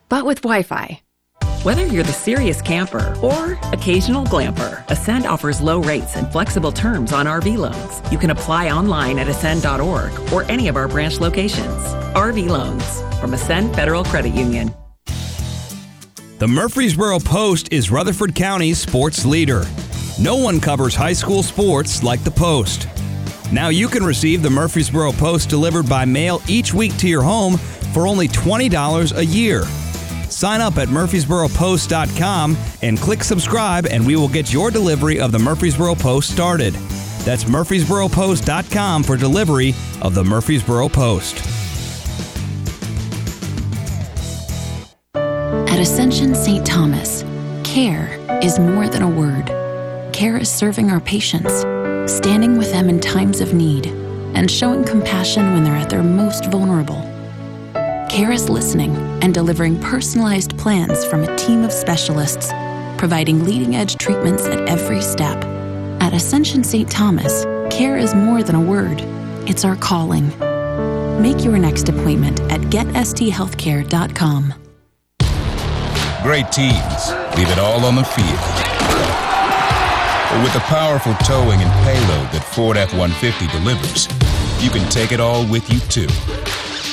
But 0.08 0.24
with 0.24 0.42
Wi 0.42 0.62
Fi. 0.62 1.00
Whether 1.64 1.86
you're 1.86 2.04
the 2.04 2.12
serious 2.12 2.62
camper 2.62 3.12
or 3.20 3.58
occasional 3.72 4.24
glamper, 4.24 4.88
Ascend 4.88 5.26
offers 5.26 5.60
low 5.60 5.82
rates 5.82 6.14
and 6.14 6.30
flexible 6.30 6.70
terms 6.70 7.12
on 7.12 7.26
RV 7.26 7.58
loans. 7.58 8.12
You 8.12 8.18
can 8.18 8.30
apply 8.30 8.70
online 8.70 9.18
at 9.18 9.26
ascend.org 9.26 10.32
or 10.32 10.44
any 10.44 10.68
of 10.68 10.76
our 10.76 10.86
branch 10.86 11.18
locations. 11.18 11.82
RV 12.14 12.46
loans 12.46 13.00
from 13.18 13.34
Ascend 13.34 13.74
Federal 13.74 14.04
Credit 14.04 14.32
Union. 14.32 14.72
The 16.38 16.46
Murfreesboro 16.46 17.18
Post 17.18 17.72
is 17.72 17.90
Rutherford 17.90 18.36
County's 18.36 18.78
sports 18.78 19.26
leader. 19.26 19.64
No 20.20 20.36
one 20.36 20.60
covers 20.60 20.94
high 20.94 21.12
school 21.12 21.42
sports 21.42 22.04
like 22.04 22.22
the 22.22 22.30
Post. 22.30 22.86
Now 23.50 23.70
you 23.70 23.88
can 23.88 24.04
receive 24.04 24.44
the 24.44 24.50
Murfreesboro 24.50 25.10
Post 25.10 25.48
delivered 25.48 25.88
by 25.88 26.04
mail 26.04 26.40
each 26.46 26.72
week 26.72 26.96
to 26.98 27.08
your 27.08 27.22
home 27.22 27.56
for 27.92 28.06
only 28.06 28.28
$20 28.28 29.16
a 29.16 29.26
year. 29.26 29.64
Sign 30.38 30.60
up 30.60 30.78
at 30.78 30.86
murfreesboropost.com 30.86 32.56
and 32.82 32.96
click 32.96 33.24
subscribe, 33.24 33.86
and 33.86 34.06
we 34.06 34.14
will 34.14 34.28
get 34.28 34.52
your 34.52 34.70
delivery 34.70 35.18
of 35.18 35.32
the 35.32 35.38
Murfreesboro 35.40 35.96
Post 35.96 36.30
started. 36.30 36.74
That's 37.24 37.42
murfreesboropost.com 37.42 39.02
for 39.02 39.16
delivery 39.16 39.74
of 40.00 40.14
the 40.14 40.22
Murfreesboro 40.22 40.90
Post. 40.90 41.44
At 45.16 45.80
Ascension 45.80 46.36
St. 46.36 46.64
Thomas, 46.64 47.24
care 47.64 48.06
is 48.40 48.60
more 48.60 48.88
than 48.88 49.02
a 49.02 49.10
word. 49.10 49.48
Care 50.12 50.36
is 50.36 50.48
serving 50.48 50.88
our 50.92 51.00
patients, 51.00 51.62
standing 52.08 52.56
with 52.56 52.70
them 52.70 52.88
in 52.88 53.00
times 53.00 53.40
of 53.40 53.54
need, 53.54 53.88
and 54.36 54.48
showing 54.48 54.84
compassion 54.84 55.52
when 55.52 55.64
they're 55.64 55.74
at 55.74 55.90
their 55.90 56.04
most 56.04 56.44
vulnerable. 56.44 57.07
Care 58.08 58.32
is 58.32 58.48
listening 58.48 58.96
and 59.22 59.34
delivering 59.34 59.78
personalized 59.80 60.56
plans 60.56 61.04
from 61.04 61.24
a 61.24 61.36
team 61.36 61.62
of 61.62 61.70
specialists, 61.70 62.50
providing 62.96 63.44
leading 63.44 63.76
edge 63.76 63.96
treatments 63.96 64.46
at 64.46 64.66
every 64.66 65.02
step. 65.02 65.36
At 66.00 66.14
Ascension 66.14 66.64
St. 66.64 66.90
Thomas, 66.90 67.44
care 67.70 67.98
is 67.98 68.14
more 68.14 68.42
than 68.42 68.54
a 68.54 68.60
word, 68.60 69.02
it's 69.46 69.62
our 69.62 69.76
calling. 69.76 70.26
Make 71.20 71.44
your 71.44 71.58
next 71.58 71.90
appointment 71.90 72.40
at 72.50 72.62
getsthealthcare.com. 72.62 74.54
Great 76.22 76.50
teams 76.50 77.10
leave 77.36 77.50
it 77.50 77.58
all 77.58 77.84
on 77.84 77.94
the 77.94 78.04
field. 78.04 78.68
With 80.42 80.54
the 80.54 80.60
powerful 80.60 81.14
towing 81.24 81.60
and 81.60 81.70
payload 81.84 82.32
that 82.32 82.42
Ford 82.54 82.78
F 82.78 82.94
150 82.94 83.48
delivers, 83.58 84.08
you 84.64 84.70
can 84.70 84.88
take 84.88 85.12
it 85.12 85.20
all 85.20 85.46
with 85.46 85.70
you 85.70 85.78
too. 85.80 86.08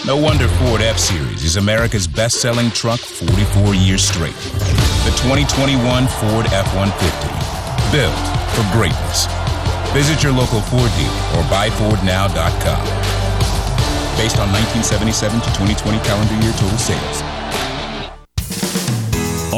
No 0.05 0.15
wonder 0.15 0.47
Ford 0.47 0.81
F 0.81 0.99
Series 0.99 1.43
is 1.43 1.55
America's 1.55 2.05
best 2.05 2.39
selling 2.39 2.69
truck 2.69 2.99
44 2.99 3.73
years 3.73 4.03
straight. 4.03 4.35
The 5.01 5.09
2021 5.17 5.81
Ford 6.21 6.45
F 6.53 6.69
150. 6.77 6.93
Built 7.89 8.13
for 8.53 8.61
greatness. 8.69 9.25
Visit 9.97 10.21
your 10.21 10.31
local 10.31 10.61
Ford 10.61 10.91
dealer 10.93 11.25
or 11.33 11.41
buyfordnow.com. 11.49 12.85
Based 14.13 14.37
on 14.37 14.53
1977 14.53 15.41
to 15.41 15.47
2020 15.57 15.97
calendar 16.05 16.37
year 16.45 16.53
total 16.53 16.77
sales. 16.77 17.34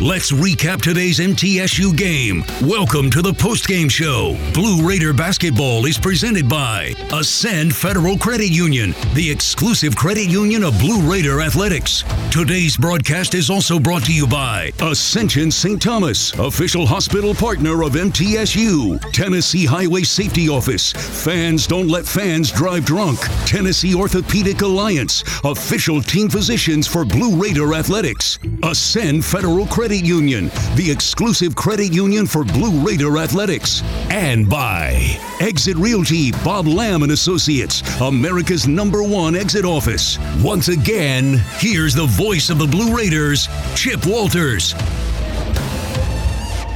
Let's 0.00 0.30
recap 0.30 0.80
today's 0.80 1.18
MTSU 1.18 1.96
game. 1.96 2.44
Welcome 2.62 3.10
to 3.10 3.20
the 3.20 3.32
postgame 3.32 3.90
show. 3.90 4.38
Blue 4.54 4.88
Raider 4.88 5.12
basketball 5.12 5.86
is 5.86 5.98
presented 5.98 6.48
by 6.48 6.94
Ascend 7.12 7.74
Federal 7.74 8.16
Credit 8.16 8.46
Union, 8.46 8.94
the 9.14 9.28
exclusive 9.28 9.96
credit 9.96 10.30
union 10.30 10.62
of 10.62 10.78
Blue 10.78 11.00
Raider 11.00 11.40
Athletics. 11.40 12.04
Today's 12.30 12.76
broadcast 12.76 13.34
is 13.34 13.50
also 13.50 13.80
brought 13.80 14.04
to 14.04 14.14
you 14.14 14.24
by 14.24 14.70
Ascension 14.78 15.50
St. 15.50 15.82
Thomas, 15.82 16.32
official 16.34 16.86
hospital 16.86 17.34
partner 17.34 17.82
of 17.82 17.94
MTSU, 17.94 19.00
Tennessee 19.12 19.66
Highway 19.66 20.04
Safety 20.04 20.48
Office. 20.48 20.92
Fans 20.92 21.66
don't 21.66 21.88
let 21.88 22.06
fans 22.06 22.52
drive 22.52 22.84
drunk. 22.84 23.18
Tennessee 23.46 23.96
Orthopedic 23.96 24.62
Alliance, 24.62 25.24
official 25.42 26.00
team 26.00 26.28
physicians 26.28 26.86
for 26.86 27.04
Blue 27.04 27.34
Raider 27.34 27.74
Athletics. 27.74 28.38
Ascend 28.62 29.24
Federal 29.24 29.66
Credit 29.66 29.87
Credit 29.88 30.04
Union, 30.04 30.50
the 30.74 30.90
exclusive 30.90 31.56
credit 31.56 31.94
union 31.94 32.26
for 32.26 32.44
Blue 32.44 32.86
Raider 32.86 33.16
athletics. 33.16 33.82
And 34.10 34.46
by 34.46 35.18
Exit 35.40 35.78
Realty 35.78 36.30
Bob 36.44 36.66
Lamb 36.66 37.02
and 37.02 37.10
Associates, 37.10 37.82
America's 37.98 38.68
number 38.68 39.02
one 39.02 39.34
exit 39.34 39.64
office. 39.64 40.18
Once 40.42 40.68
again, 40.68 41.42
here's 41.56 41.94
the 41.94 42.04
voice 42.04 42.50
of 42.50 42.58
the 42.58 42.66
Blue 42.66 42.94
Raiders, 42.94 43.48
Chip 43.74 44.04
Walters. 44.04 44.74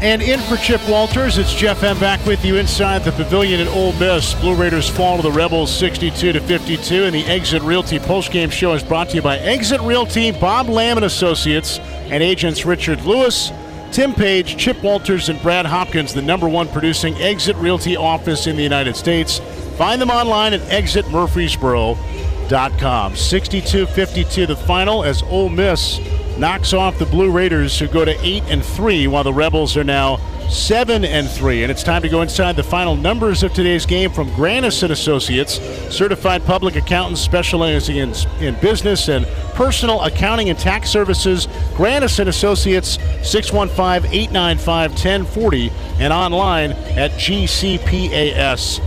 And 0.03 0.21
in 0.21 0.41
for 0.41 0.57
Chip 0.57 0.81
Walters, 0.89 1.39
it's 1.39 1.55
Jeff 1.55 1.85
M. 1.85 1.97
back 2.01 2.25
with 2.27 2.45
you 2.45 2.57
inside 2.57 3.05
the 3.05 3.13
pavilion 3.13 3.61
at 3.61 3.69
Ole 3.69 3.93
Miss. 3.93 4.35
Blue 4.35 4.57
Raiders 4.57 4.89
fall 4.89 5.19
to 5.19 5.23
the 5.23 5.31
Rebels 5.31 5.73
62 5.73 6.33
to 6.33 6.41
52, 6.41 7.05
and 7.05 7.15
the 7.15 7.25
Exit 7.27 7.63
Realty 7.63 8.01
postgame 8.01 8.51
show 8.51 8.73
is 8.73 8.83
brought 8.83 9.11
to 9.11 9.17
you 9.17 9.23
by 9.23 9.39
Exit 9.39 9.81
Realty, 9.83 10.33
Bob 10.33 10.69
Lamb 10.69 10.97
and 10.97 11.05
Associates, 11.05 11.79
and 12.11 12.23
agents 12.23 12.65
Richard 12.65 13.03
Lewis, 13.03 13.53
Tim 13.93 14.15
Page, 14.15 14.57
Chip 14.57 14.83
Walters, 14.83 15.29
and 15.29 15.41
Brad 15.43 15.67
Hopkins, 15.67 16.15
the 16.15 16.23
number 16.23 16.49
one 16.49 16.69
producing 16.69 17.15
Exit 17.17 17.57
Realty 17.57 17.97
office 17.97 18.47
in 18.47 18.57
the 18.57 18.63
United 18.63 18.97
States. 18.97 19.41
Find 19.77 20.01
them 20.01 20.11
online 20.11 20.55
at 20.55 20.61
exitmurfreesboro.com. 20.63 23.13
62-52 23.13 24.47
the 24.47 24.57
final 24.57 25.05
as 25.05 25.23
Ole 25.25 25.49
Miss 25.49 25.99
knocks 26.39 26.73
off 26.73 26.99
the 26.99 27.07
Blue 27.07 27.31
Raiders, 27.31 27.79
who 27.79 27.89
go 27.89 28.05
to 28.05 28.19
eight 28.25 28.43
and 28.49 28.65
three, 28.65 29.07
while 29.07 29.25
the 29.25 29.33
Rebels 29.33 29.77
are 29.77 29.85
now 29.85 30.19
seven 30.49 31.05
and 31.05 31.29
three. 31.29 31.63
And 31.63 31.71
it's 31.71 31.83
time 31.83 32.01
to 32.03 32.09
go 32.09 32.23
inside 32.23 32.57
the 32.57 32.63
final 32.63 32.97
numbers 32.97 33.43
of 33.43 33.53
today's 33.53 33.85
game 33.87 34.11
from 34.11 34.29
Granis 34.31 34.83
and 34.83 34.93
Associates, 34.93 35.61
certified 35.95 36.45
public 36.45 36.77
accountants 36.77 37.21
specializing 37.21 37.97
in, 37.97 38.15
in 38.41 38.55
business 38.61 39.09
and 39.09 39.27
personal 39.55 40.01
accounting 40.03 40.51
and 40.51 40.59
tax 40.59 40.91
services. 40.91 41.47
Granis 41.75 42.19
and 42.19 42.29
Associates, 42.29 42.99
615-895-1040, 42.99 45.73
and 46.01 46.13
online 46.13 46.73
at 46.73 47.13
gcpas.com. 47.13 48.81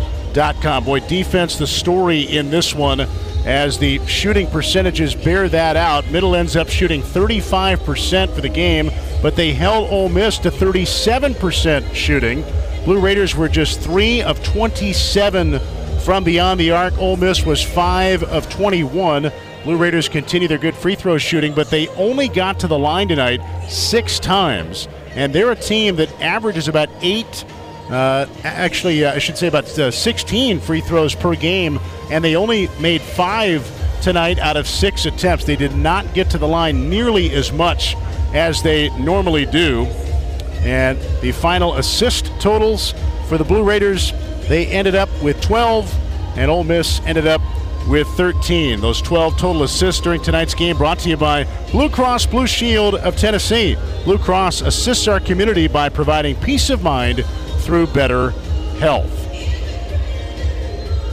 Boy, 0.83 0.99
defense, 1.01 1.57
the 1.57 1.67
story 1.67 2.22
in 2.22 2.51
this 2.51 2.75
one 2.75 3.07
as 3.45 3.77
the 3.77 4.06
shooting 4.07 4.48
percentages 4.48 5.14
bear 5.14 5.48
that 5.49 5.77
out. 5.77 6.09
Middle 6.09 6.35
ends 6.35 6.56
up 6.56 6.67
shooting 6.67 7.01
35% 7.01 8.33
for 8.33 8.41
the 8.41 8.49
game, 8.49 8.91
but 9.22 9.35
they 9.35 9.53
held 9.53 9.90
Ole 9.91 10.09
Miss 10.09 10.40
to 10.40 10.51
37% 10.51 11.93
shooting. 11.93 12.43
Blue 12.83 12.99
Raiders 12.99 13.35
were 13.35 13.48
just 13.48 13.80
3 13.82 14.24
of 14.24 14.43
27 14.43 15.59
from 15.99 16.24
beyond 16.24 16.59
the 16.59 16.72
arc. 16.72 16.98
Ole 16.98 17.17
Miss 17.17 17.45
was 17.45 17.64
5 17.64 18.24
of 18.24 18.49
21. 18.49 19.32
Blue 19.64 19.77
Raiders 19.77 20.07
continue 20.07 20.48
their 20.48 20.59
good 20.59 20.75
free 20.75 20.95
throw 20.95 21.17
shooting, 21.17 21.53
but 21.53 21.69
they 21.69 21.88
only 21.90 22.27
got 22.27 22.59
to 22.59 22.67
the 22.67 22.77
line 22.77 23.07
tonight 23.07 23.41
six 23.67 24.19
times. 24.19 24.88
And 25.15 25.33
they're 25.33 25.51
a 25.51 25.56
team 25.56 25.95
that 25.95 26.11
averages 26.22 26.67
about 26.67 26.90
eight 27.01 27.45
uh, 27.89 28.25
actually, 28.43 29.05
uh, 29.05 29.14
I 29.14 29.19
should 29.19 29.38
say 29.38 29.47
about 29.47 29.65
uh, 29.77 29.91
16 29.91 30.59
free 30.59 30.81
throws 30.81 31.14
per 31.14 31.35
game, 31.35 31.80
and 32.09 32.23
they 32.23 32.35
only 32.35 32.67
made 32.80 33.01
five 33.01 33.69
tonight 34.01 34.39
out 34.39 34.57
of 34.57 34.67
six 34.67 35.05
attempts. 35.05 35.45
They 35.45 35.55
did 35.55 35.75
not 35.75 36.14
get 36.14 36.30
to 36.31 36.38
the 36.38 36.47
line 36.47 36.89
nearly 36.89 37.31
as 37.31 37.51
much 37.51 37.95
as 38.33 38.64
they 38.64 38.89
normally 38.97 39.45
do. 39.45 39.85
And 40.64 40.97
the 41.22 41.31
final 41.31 41.75
assist 41.75 42.31
totals 42.39 42.93
for 43.27 43.38
the 43.38 43.43
Blue 43.43 43.64
Raiders, 43.64 44.11
they 44.47 44.65
ended 44.67 44.95
up 44.95 45.09
with 45.22 45.39
12, 45.41 45.93
and 46.38 46.49
Ole 46.49 46.64
Miss 46.64 46.99
ended 47.01 47.27
up 47.27 47.41
with 47.88 48.07
13. 48.09 48.81
Those 48.81 48.99
12 49.01 49.38
total 49.38 49.64
assists 49.64 50.01
during 50.01 50.22
tonight's 50.22 50.55
game 50.55 50.75
brought 50.75 50.99
to 50.99 51.09
you 51.09 51.17
by 51.17 51.45
Blue 51.72 51.89
Cross 51.89 52.25
Blue 52.27 52.47
Shield 52.47 52.95
of 52.95 53.15
Tennessee. 53.15 53.77
Blue 54.03 54.17
Cross 54.17 54.61
assists 54.61 55.07
our 55.07 55.19
community 55.19 55.67
by 55.67 55.89
providing 55.89 56.35
peace 56.38 56.72
of 56.72 56.81
mind 56.81 57.23
through 57.65 57.87
better 57.87 58.29
health. 58.79 59.11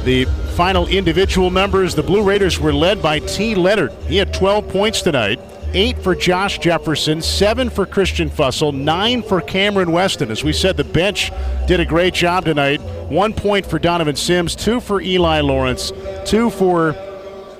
The 0.04 0.26
final 0.54 0.86
individual 0.88 1.50
numbers 1.50 1.94
the 1.94 2.02
Blue 2.02 2.22
Raiders 2.22 2.60
were 2.60 2.74
led 2.74 3.00
by 3.00 3.20
T. 3.20 3.54
Leonard. 3.54 3.92
He 4.06 4.18
had 4.18 4.34
12 4.34 4.68
points 4.68 5.00
tonight. 5.00 5.40
Eight 5.74 5.96
for 6.02 6.14
Josh 6.14 6.58
Jefferson, 6.58 7.22
seven 7.22 7.70
for 7.70 7.86
Christian 7.86 8.28
Fussell, 8.28 8.74
nine 8.74 9.22
for 9.22 9.40
Cameron 9.40 9.90
Weston. 9.90 10.30
As 10.30 10.44
we 10.44 10.52
said, 10.52 10.76
the 10.76 10.84
bench 10.84 11.30
did 11.66 11.80
a 11.80 11.86
great 11.86 12.12
job 12.12 12.44
tonight. 12.44 12.82
One 13.08 13.32
point 13.32 13.64
for 13.64 13.78
Donovan 13.78 14.16
Sims, 14.16 14.54
two 14.54 14.80
for 14.80 15.00
Eli 15.00 15.40
Lawrence, 15.40 15.90
two 16.26 16.50
for, 16.50 16.90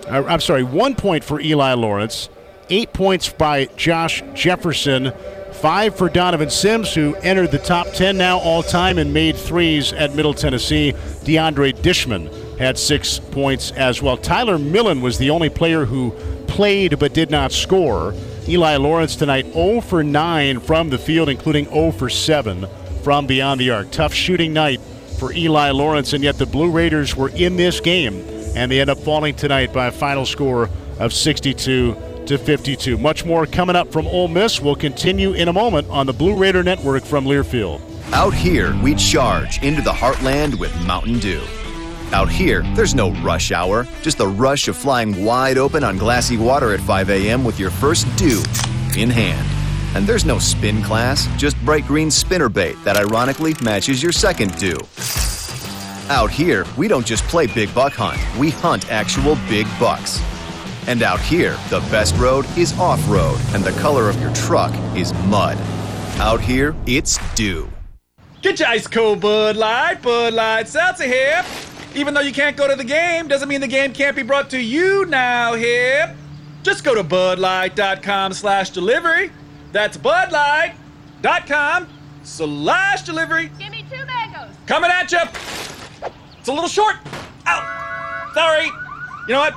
uh, 0.08 0.24
I'm 0.28 0.40
sorry, 0.40 0.62
one 0.62 0.94
point 0.94 1.24
for 1.24 1.40
Eli 1.40 1.72
Lawrence, 1.72 2.28
eight 2.68 2.92
points 2.92 3.32
by 3.32 3.64
Josh 3.76 4.22
Jefferson, 4.34 5.12
Five 5.62 5.94
for 5.94 6.08
Donovan 6.08 6.50
Sims, 6.50 6.92
who 6.92 7.14
entered 7.14 7.52
the 7.52 7.58
top 7.58 7.86
10 7.92 8.18
now 8.18 8.40
all 8.40 8.64
time 8.64 8.98
and 8.98 9.14
made 9.14 9.36
threes 9.36 9.92
at 9.92 10.12
Middle 10.12 10.34
Tennessee. 10.34 10.92
DeAndre 11.22 11.72
Dishmon 11.72 12.58
had 12.58 12.76
six 12.76 13.20
points 13.20 13.70
as 13.70 14.02
well. 14.02 14.16
Tyler 14.16 14.58
Millen 14.58 15.00
was 15.00 15.18
the 15.18 15.30
only 15.30 15.48
player 15.48 15.84
who 15.84 16.10
played 16.48 16.98
but 16.98 17.14
did 17.14 17.30
not 17.30 17.52
score. 17.52 18.12
Eli 18.48 18.74
Lawrence 18.76 19.14
tonight 19.14 19.52
0 19.52 19.82
for 19.82 20.02
9 20.02 20.58
from 20.58 20.90
the 20.90 20.98
field, 20.98 21.28
including 21.28 21.66
0 21.66 21.92
for 21.92 22.10
7 22.10 22.66
from 23.04 23.28
beyond 23.28 23.60
the 23.60 23.70
arc. 23.70 23.88
Tough 23.92 24.12
shooting 24.12 24.52
night 24.52 24.80
for 25.20 25.32
Eli 25.32 25.70
Lawrence, 25.70 26.12
and 26.12 26.24
yet 26.24 26.38
the 26.38 26.46
Blue 26.46 26.72
Raiders 26.72 27.14
were 27.14 27.28
in 27.28 27.54
this 27.54 27.78
game, 27.78 28.14
and 28.56 28.68
they 28.68 28.80
end 28.80 28.90
up 28.90 28.98
falling 28.98 29.36
tonight 29.36 29.72
by 29.72 29.86
a 29.86 29.92
final 29.92 30.26
score 30.26 30.68
of 30.98 31.12
62 31.12 31.96
to 32.26 32.38
52. 32.38 32.98
Much 32.98 33.24
more 33.24 33.46
coming 33.46 33.76
up 33.76 33.92
from 33.92 34.06
Ole 34.06 34.28
Miss. 34.28 34.60
We'll 34.60 34.74
continue 34.74 35.32
in 35.32 35.48
a 35.48 35.52
moment 35.52 35.88
on 35.90 36.06
the 36.06 36.12
Blue 36.12 36.36
Raider 36.36 36.62
Network 36.62 37.04
from 37.04 37.24
Learfield. 37.24 37.80
Out 38.12 38.34
here, 38.34 38.76
we 38.82 38.94
charge 38.94 39.62
into 39.62 39.82
the 39.82 39.90
heartland 39.90 40.58
with 40.58 40.74
Mountain 40.86 41.18
Dew. 41.18 41.42
Out 42.12 42.28
here, 42.28 42.62
there's 42.74 42.94
no 42.94 43.10
rush 43.22 43.52
hour, 43.52 43.86
just 44.02 44.18
the 44.18 44.28
rush 44.28 44.68
of 44.68 44.76
flying 44.76 45.24
wide 45.24 45.56
open 45.56 45.82
on 45.82 45.96
glassy 45.96 46.36
water 46.36 46.74
at 46.74 46.80
5 46.80 47.08
a.m. 47.08 47.42
with 47.42 47.58
your 47.58 47.70
first 47.70 48.06
dew 48.16 48.42
in 48.98 49.08
hand. 49.08 49.48
And 49.96 50.06
there's 50.06 50.26
no 50.26 50.38
spin 50.38 50.82
class, 50.82 51.26
just 51.38 51.56
bright 51.64 51.86
green 51.86 52.10
spinner 52.10 52.50
bait 52.50 52.76
that 52.84 52.98
ironically 52.98 53.54
matches 53.62 54.02
your 54.02 54.12
second 54.12 54.54
dew. 54.58 54.76
Out 56.10 56.30
here, 56.30 56.66
we 56.76 56.86
don't 56.86 57.06
just 57.06 57.24
play 57.24 57.46
big 57.46 57.74
buck 57.74 57.94
hunt, 57.94 58.20
we 58.38 58.50
hunt 58.50 58.90
actual 58.90 59.36
big 59.48 59.66
bucks. 59.80 60.20
And 60.86 61.02
out 61.02 61.20
here, 61.20 61.56
the 61.70 61.80
best 61.90 62.16
road 62.16 62.44
is 62.56 62.76
off 62.78 63.00
road, 63.08 63.38
and 63.54 63.62
the 63.62 63.72
color 63.80 64.08
of 64.08 64.20
your 64.20 64.32
truck 64.34 64.74
is 64.96 65.12
mud. 65.26 65.56
Out 66.18 66.40
here, 66.40 66.74
it's 66.86 67.18
dew. 67.34 67.70
Get 68.42 68.58
your 68.58 68.68
ice 68.68 68.88
cold 68.88 69.20
Bud 69.20 69.56
Light, 69.56 70.02
Bud 70.02 70.34
Light 70.34 70.66
Seltzer 70.66 71.04
here. 71.04 71.44
Even 71.94 72.14
though 72.14 72.20
you 72.20 72.32
can't 72.32 72.56
go 72.56 72.66
to 72.66 72.74
the 72.74 72.84
game, 72.84 73.28
doesn't 73.28 73.48
mean 73.48 73.60
the 73.60 73.68
game 73.68 73.92
can't 73.92 74.16
be 74.16 74.22
brought 74.22 74.50
to 74.50 74.60
you 74.60 75.06
now 75.06 75.54
here. 75.54 76.16
Just 76.62 76.84
go 76.84 76.94
to 76.94 77.04
budlight.com 77.04 78.32
slash 78.32 78.70
delivery. 78.70 79.30
That's 79.72 79.96
budlight.com 79.96 81.88
slash 82.24 83.02
delivery. 83.02 83.50
Give 83.58 83.70
me 83.70 83.84
two 83.90 84.04
mangoes. 84.06 84.54
Coming 84.66 84.90
at 84.90 85.12
you. 85.12 85.20
It's 86.38 86.48
a 86.48 86.52
little 86.52 86.68
short. 86.68 86.96
Ow. 87.46 88.30
Sorry. 88.34 88.66
You 89.28 89.34
know 89.34 89.40
what? 89.40 89.54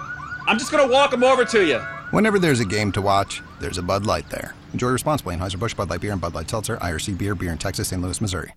I'm 0.48 0.60
just 0.60 0.72
going 0.72 0.88
to 0.88 0.92
walk 0.92 1.12
them 1.12 1.24
over 1.24 1.44
to 1.46 1.66
you. 1.66 1.80
Whenever 2.12 2.38
there's 2.38 2.60
a 2.60 2.66
game 2.66 2.92
to 2.94 3.02
watch, 3.02 3.42
there's 3.60 3.78
a 3.78 3.84
Bud 3.84 4.06
Light 4.06 4.30
there. 4.30 4.54
Enjoy 4.74 4.90
responsibly. 4.90 5.36
Anheuser-Busch 5.36 5.74
Bud 5.74 5.90
Light 5.90 6.02
Beer 6.02 6.12
and 6.12 6.22
Bud 6.22 6.36
Light 6.36 6.50
Seltzer, 6.50 6.78
IRC 6.78 7.18
Beer, 7.18 7.34
Beer 7.34 7.52
in 7.52 7.58
Texas, 7.58 7.88
St. 7.88 8.02
Louis, 8.02 8.22
Missouri. 8.22 8.54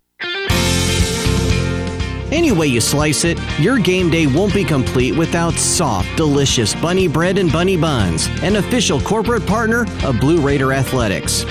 Any 2.30 2.52
way 2.52 2.66
you 2.66 2.82
slice 2.82 3.24
it, 3.24 3.38
your 3.58 3.78
game 3.78 4.10
day 4.10 4.26
won't 4.26 4.52
be 4.52 4.62
complete 4.62 5.16
without 5.16 5.54
soft, 5.54 6.14
delicious 6.14 6.74
bunny 6.74 7.08
bread 7.08 7.38
and 7.38 7.50
bunny 7.50 7.76
buns, 7.78 8.28
an 8.42 8.56
official 8.56 9.00
corporate 9.00 9.46
partner 9.46 9.86
of 10.04 10.20
Blue 10.20 10.38
Raider 10.42 10.74
Athletics. 10.74 11.46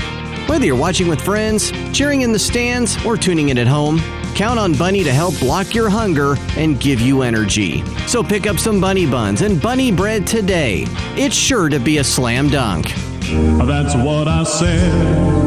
Whether 0.48 0.66
you're 0.66 0.78
watching 0.78 1.10
with 1.10 1.20
friends, 1.20 1.72
cheering 1.92 2.22
in 2.22 2.32
the 2.32 2.40
stands, 2.40 2.98
or 3.06 3.18
tuning 3.18 3.50
in 3.50 3.58
at 3.58 3.68
home, 3.68 4.00
count 4.34 4.58
on 4.58 4.74
Bunny 4.74 5.04
to 5.04 5.12
help 5.12 5.38
block 5.40 5.76
your 5.76 5.90
hunger 5.90 6.38
and 6.56 6.80
give 6.80 7.02
you 7.02 7.22
energy. 7.22 7.84
So 8.08 8.24
pick 8.24 8.48
up 8.48 8.58
some 8.58 8.80
bunny 8.80 9.06
buns 9.06 9.42
and 9.42 9.62
bunny 9.62 9.92
bread 9.92 10.26
today. 10.26 10.86
It's 11.18 11.36
sure 11.36 11.68
to 11.68 11.80
be 11.80 11.98
a 11.98 12.04
slam 12.04 12.48
dunk. 12.48 12.94
That's 13.66 13.94
what 13.96 14.30
I 14.30 14.44
said. 14.44 15.47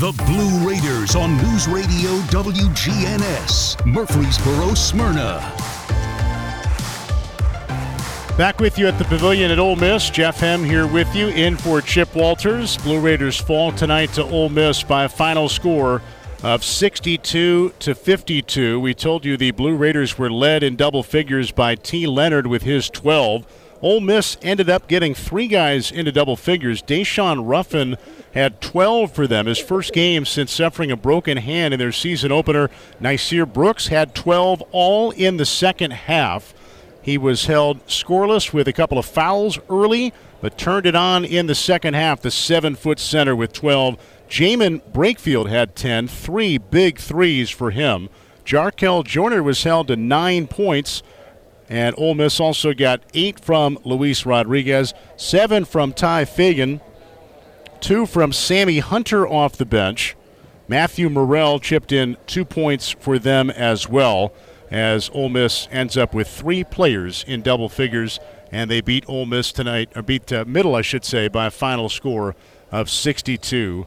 The 0.00 0.12
Blue 0.24 0.66
Raiders 0.66 1.14
on 1.14 1.36
News 1.36 1.68
Radio 1.68 2.12
WGNS, 2.30 3.84
Murfreesboro, 3.84 4.72
Smyrna. 4.72 5.40
Back 8.38 8.60
with 8.60 8.78
you 8.78 8.86
at 8.88 8.96
the 8.96 9.04
Pavilion 9.04 9.50
at 9.50 9.58
Ole 9.58 9.76
Miss. 9.76 10.08
Jeff 10.08 10.40
Hem 10.40 10.64
here 10.64 10.86
with 10.86 11.14
you, 11.14 11.28
in 11.28 11.54
for 11.54 11.82
Chip 11.82 12.14
Walters. 12.14 12.78
Blue 12.78 12.98
Raiders 12.98 13.38
fall 13.38 13.72
tonight 13.72 14.10
to 14.14 14.24
Ole 14.24 14.48
Miss 14.48 14.82
by 14.82 15.04
a 15.04 15.08
final 15.10 15.50
score 15.50 16.00
of 16.42 16.64
62 16.64 17.74
to 17.78 17.94
52. 17.94 18.80
We 18.80 18.94
told 18.94 19.26
you 19.26 19.36
the 19.36 19.50
Blue 19.50 19.76
Raiders 19.76 20.16
were 20.16 20.30
led 20.30 20.62
in 20.62 20.76
double 20.76 21.02
figures 21.02 21.52
by 21.52 21.74
T. 21.74 22.06
Leonard 22.06 22.46
with 22.46 22.62
his 22.62 22.88
12. 22.88 23.44
Ole 23.82 24.00
Miss 24.00 24.38
ended 24.40 24.70
up 24.70 24.88
getting 24.88 25.14
three 25.14 25.46
guys 25.46 25.92
into 25.92 26.10
double 26.10 26.36
figures. 26.36 26.82
Daeshun 26.82 27.46
Ruffin 27.46 27.98
had 28.32 28.60
12 28.60 29.12
for 29.12 29.26
them, 29.26 29.46
his 29.46 29.58
first 29.58 29.92
game 29.92 30.24
since 30.24 30.52
suffering 30.52 30.90
a 30.90 30.96
broken 30.96 31.36
hand 31.36 31.74
in 31.74 31.80
their 31.80 31.92
season 31.92 32.30
opener. 32.30 32.70
Nysier 33.00 33.50
Brooks 33.50 33.88
had 33.88 34.14
12 34.14 34.62
all 34.72 35.10
in 35.10 35.36
the 35.36 35.46
second 35.46 35.92
half. 35.92 36.54
He 37.02 37.18
was 37.18 37.46
held 37.46 37.84
scoreless 37.86 38.52
with 38.52 38.68
a 38.68 38.72
couple 38.72 38.98
of 38.98 39.06
fouls 39.06 39.58
early, 39.68 40.12
but 40.40 40.58
turned 40.58 40.86
it 40.86 40.94
on 40.94 41.24
in 41.24 41.46
the 41.46 41.54
second 41.54 41.94
half. 41.94 42.20
The 42.20 42.30
seven 42.30 42.74
foot 42.76 42.98
center 42.98 43.34
with 43.34 43.52
12. 43.52 43.96
Jaemyn 44.28 44.80
Brakefield 44.92 45.48
had 45.48 45.74
10, 45.74 46.06
three 46.06 46.56
big 46.56 46.98
threes 46.98 47.50
for 47.50 47.70
him. 47.70 48.08
Jarkel 48.44 49.04
Joiner 49.04 49.42
was 49.42 49.64
held 49.64 49.88
to 49.88 49.96
nine 49.96 50.46
points. 50.46 51.02
And 51.68 51.94
Ole 51.96 52.14
Miss 52.14 52.40
also 52.40 52.74
got 52.74 53.00
eight 53.14 53.38
from 53.38 53.78
Luis 53.84 54.26
Rodriguez, 54.26 54.92
seven 55.16 55.64
from 55.64 55.92
Tye 55.92 56.24
Fagan, 56.24 56.80
two 57.80 58.06
from 58.06 58.32
Sammy 58.32 58.78
Hunter 58.78 59.26
off 59.26 59.56
the 59.56 59.64
bench. 59.64 60.16
Matthew 60.68 61.08
Murrell 61.08 61.58
chipped 61.58 61.92
in 61.92 62.16
two 62.26 62.44
points 62.44 62.90
for 62.90 63.18
them 63.18 63.50
as 63.50 63.88
well 63.88 64.32
as 64.70 65.10
Ole 65.12 65.28
Miss 65.28 65.66
ends 65.72 65.96
up 65.96 66.14
with 66.14 66.28
three 66.28 66.62
players 66.62 67.24
in 67.26 67.42
double 67.42 67.68
figures, 67.68 68.20
and 68.52 68.70
they 68.70 68.80
beat 68.80 69.04
Ole 69.08 69.26
Miss 69.26 69.50
tonight, 69.50 69.90
or 69.96 70.02
beat 70.02 70.32
uh, 70.32 70.44
Middle, 70.46 70.76
I 70.76 70.82
should 70.82 71.04
say, 71.04 71.26
by 71.26 71.46
a 71.46 71.50
final 71.50 71.88
score 71.88 72.36
of 72.70 72.88
62 72.88 73.86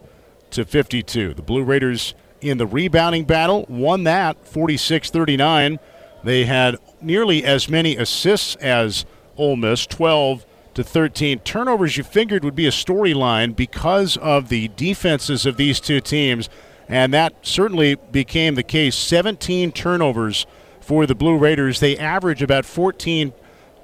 to 0.51 0.65
52. 0.65 1.33
The 1.33 1.41
Blue 1.41 1.63
Raiders 1.63 2.15
in 2.41 2.57
the 2.57 2.67
rebounding 2.67 3.23
battle 3.23 3.65
won 3.69 4.03
that 4.03 4.43
46-39. 4.43 5.80
They 6.23 6.45
had 6.45 6.77
nearly 7.01 7.45
as 7.45 7.69
many 7.69 7.95
assists 7.95 8.55
as 8.57 9.05
Ole 9.38 9.55
Miss, 9.55 9.85
12 9.88 10.45
to 10.74 10.84
13 10.84 11.40
turnovers. 11.40 11.98
You 11.98 12.03
figured 12.03 12.43
would 12.43 12.56
be 12.56 12.68
a 12.68 12.72
storyline 12.72 13.56
because 13.56 14.18
of 14.18 14.50
the 14.50 14.69
defenses 14.69 15.45
of 15.45 15.58
these 15.58 15.80
two 15.80 16.00
teams, 16.02 16.50
and 16.88 17.14
that 17.14 17.34
certainly 17.42 17.95
became 17.95 18.56
the 18.56 18.64
case. 18.64 18.95
17 18.95 19.72
turnovers 19.72 20.45
for 20.82 21.06
the 21.06 21.16
Blue 21.16 21.38
Raiders. 21.38 21.80
They 21.80 21.98
average 21.98 22.42
about 22.42 22.66
14 22.66 23.34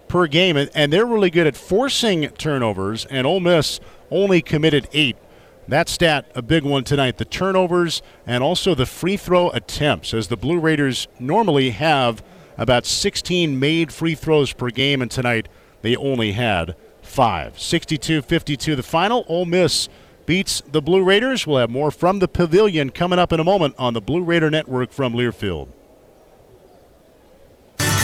per 0.08 0.28
game, 0.28 0.58
and 0.58 0.92
they're 0.92 1.06
really 1.06 1.30
good 1.30 1.48
at 1.48 1.56
forcing 1.56 2.28
turnovers, 2.30 3.06
and 3.06 3.26
Ole 3.26 3.40
Miss 3.40 3.80
only 4.12 4.42
committed 4.42 4.88
eight. 4.92 5.16
That 5.68 5.88
stat, 5.88 6.26
a 6.34 6.42
big 6.42 6.64
one 6.64 6.84
tonight. 6.84 7.20
The 7.20 7.26
turnovers 7.26 8.02
and 8.26 8.44
also 8.44 8.74
the 8.74 8.88
free 8.88 9.18
throw 9.18 9.52
attempts, 9.52 10.16
as 10.16 10.28
the 10.28 10.36
Blue 10.36 10.60
Raiders 10.60 11.08
normally 11.20 11.70
have 11.70 12.24
about 12.58 12.88
16 12.88 13.58
made 13.60 13.94
free 13.94 14.16
throws 14.16 14.52
per 14.52 14.70
game, 14.72 15.02
and 15.02 15.12
tonight 15.12 15.48
they 15.82 15.96
only 15.96 16.34
had 16.34 16.76
five. 17.02 17.60
62 17.60 18.22
52 18.22 18.76
the 18.76 18.84
final. 18.84 19.26
Ole 19.28 19.46
Miss 19.46 19.90
beats 20.26 20.62
the 20.72 20.82
Blue 20.82 21.04
Raiders. 21.04 21.48
We'll 21.48 21.60
have 21.60 21.70
more 21.70 21.92
from 21.92 22.20
the 22.20 22.28
pavilion 22.28 22.92
coming 22.92 23.20
up 23.20 23.34
in 23.34 23.40
a 23.40 23.44
moment 23.44 23.76
on 23.78 23.94
the 23.94 24.02
Blue 24.02 24.24
Raider 24.24 24.50
Network 24.50 24.92
from 24.92 25.14
Learfield. 25.14 25.70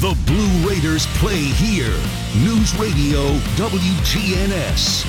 The 0.00 0.18
Blue 0.26 0.68
Raiders 0.68 1.06
play 1.18 1.36
here. 1.36 1.94
News 2.36 2.74
Radio 2.76 3.38
WGNS. 3.56 5.04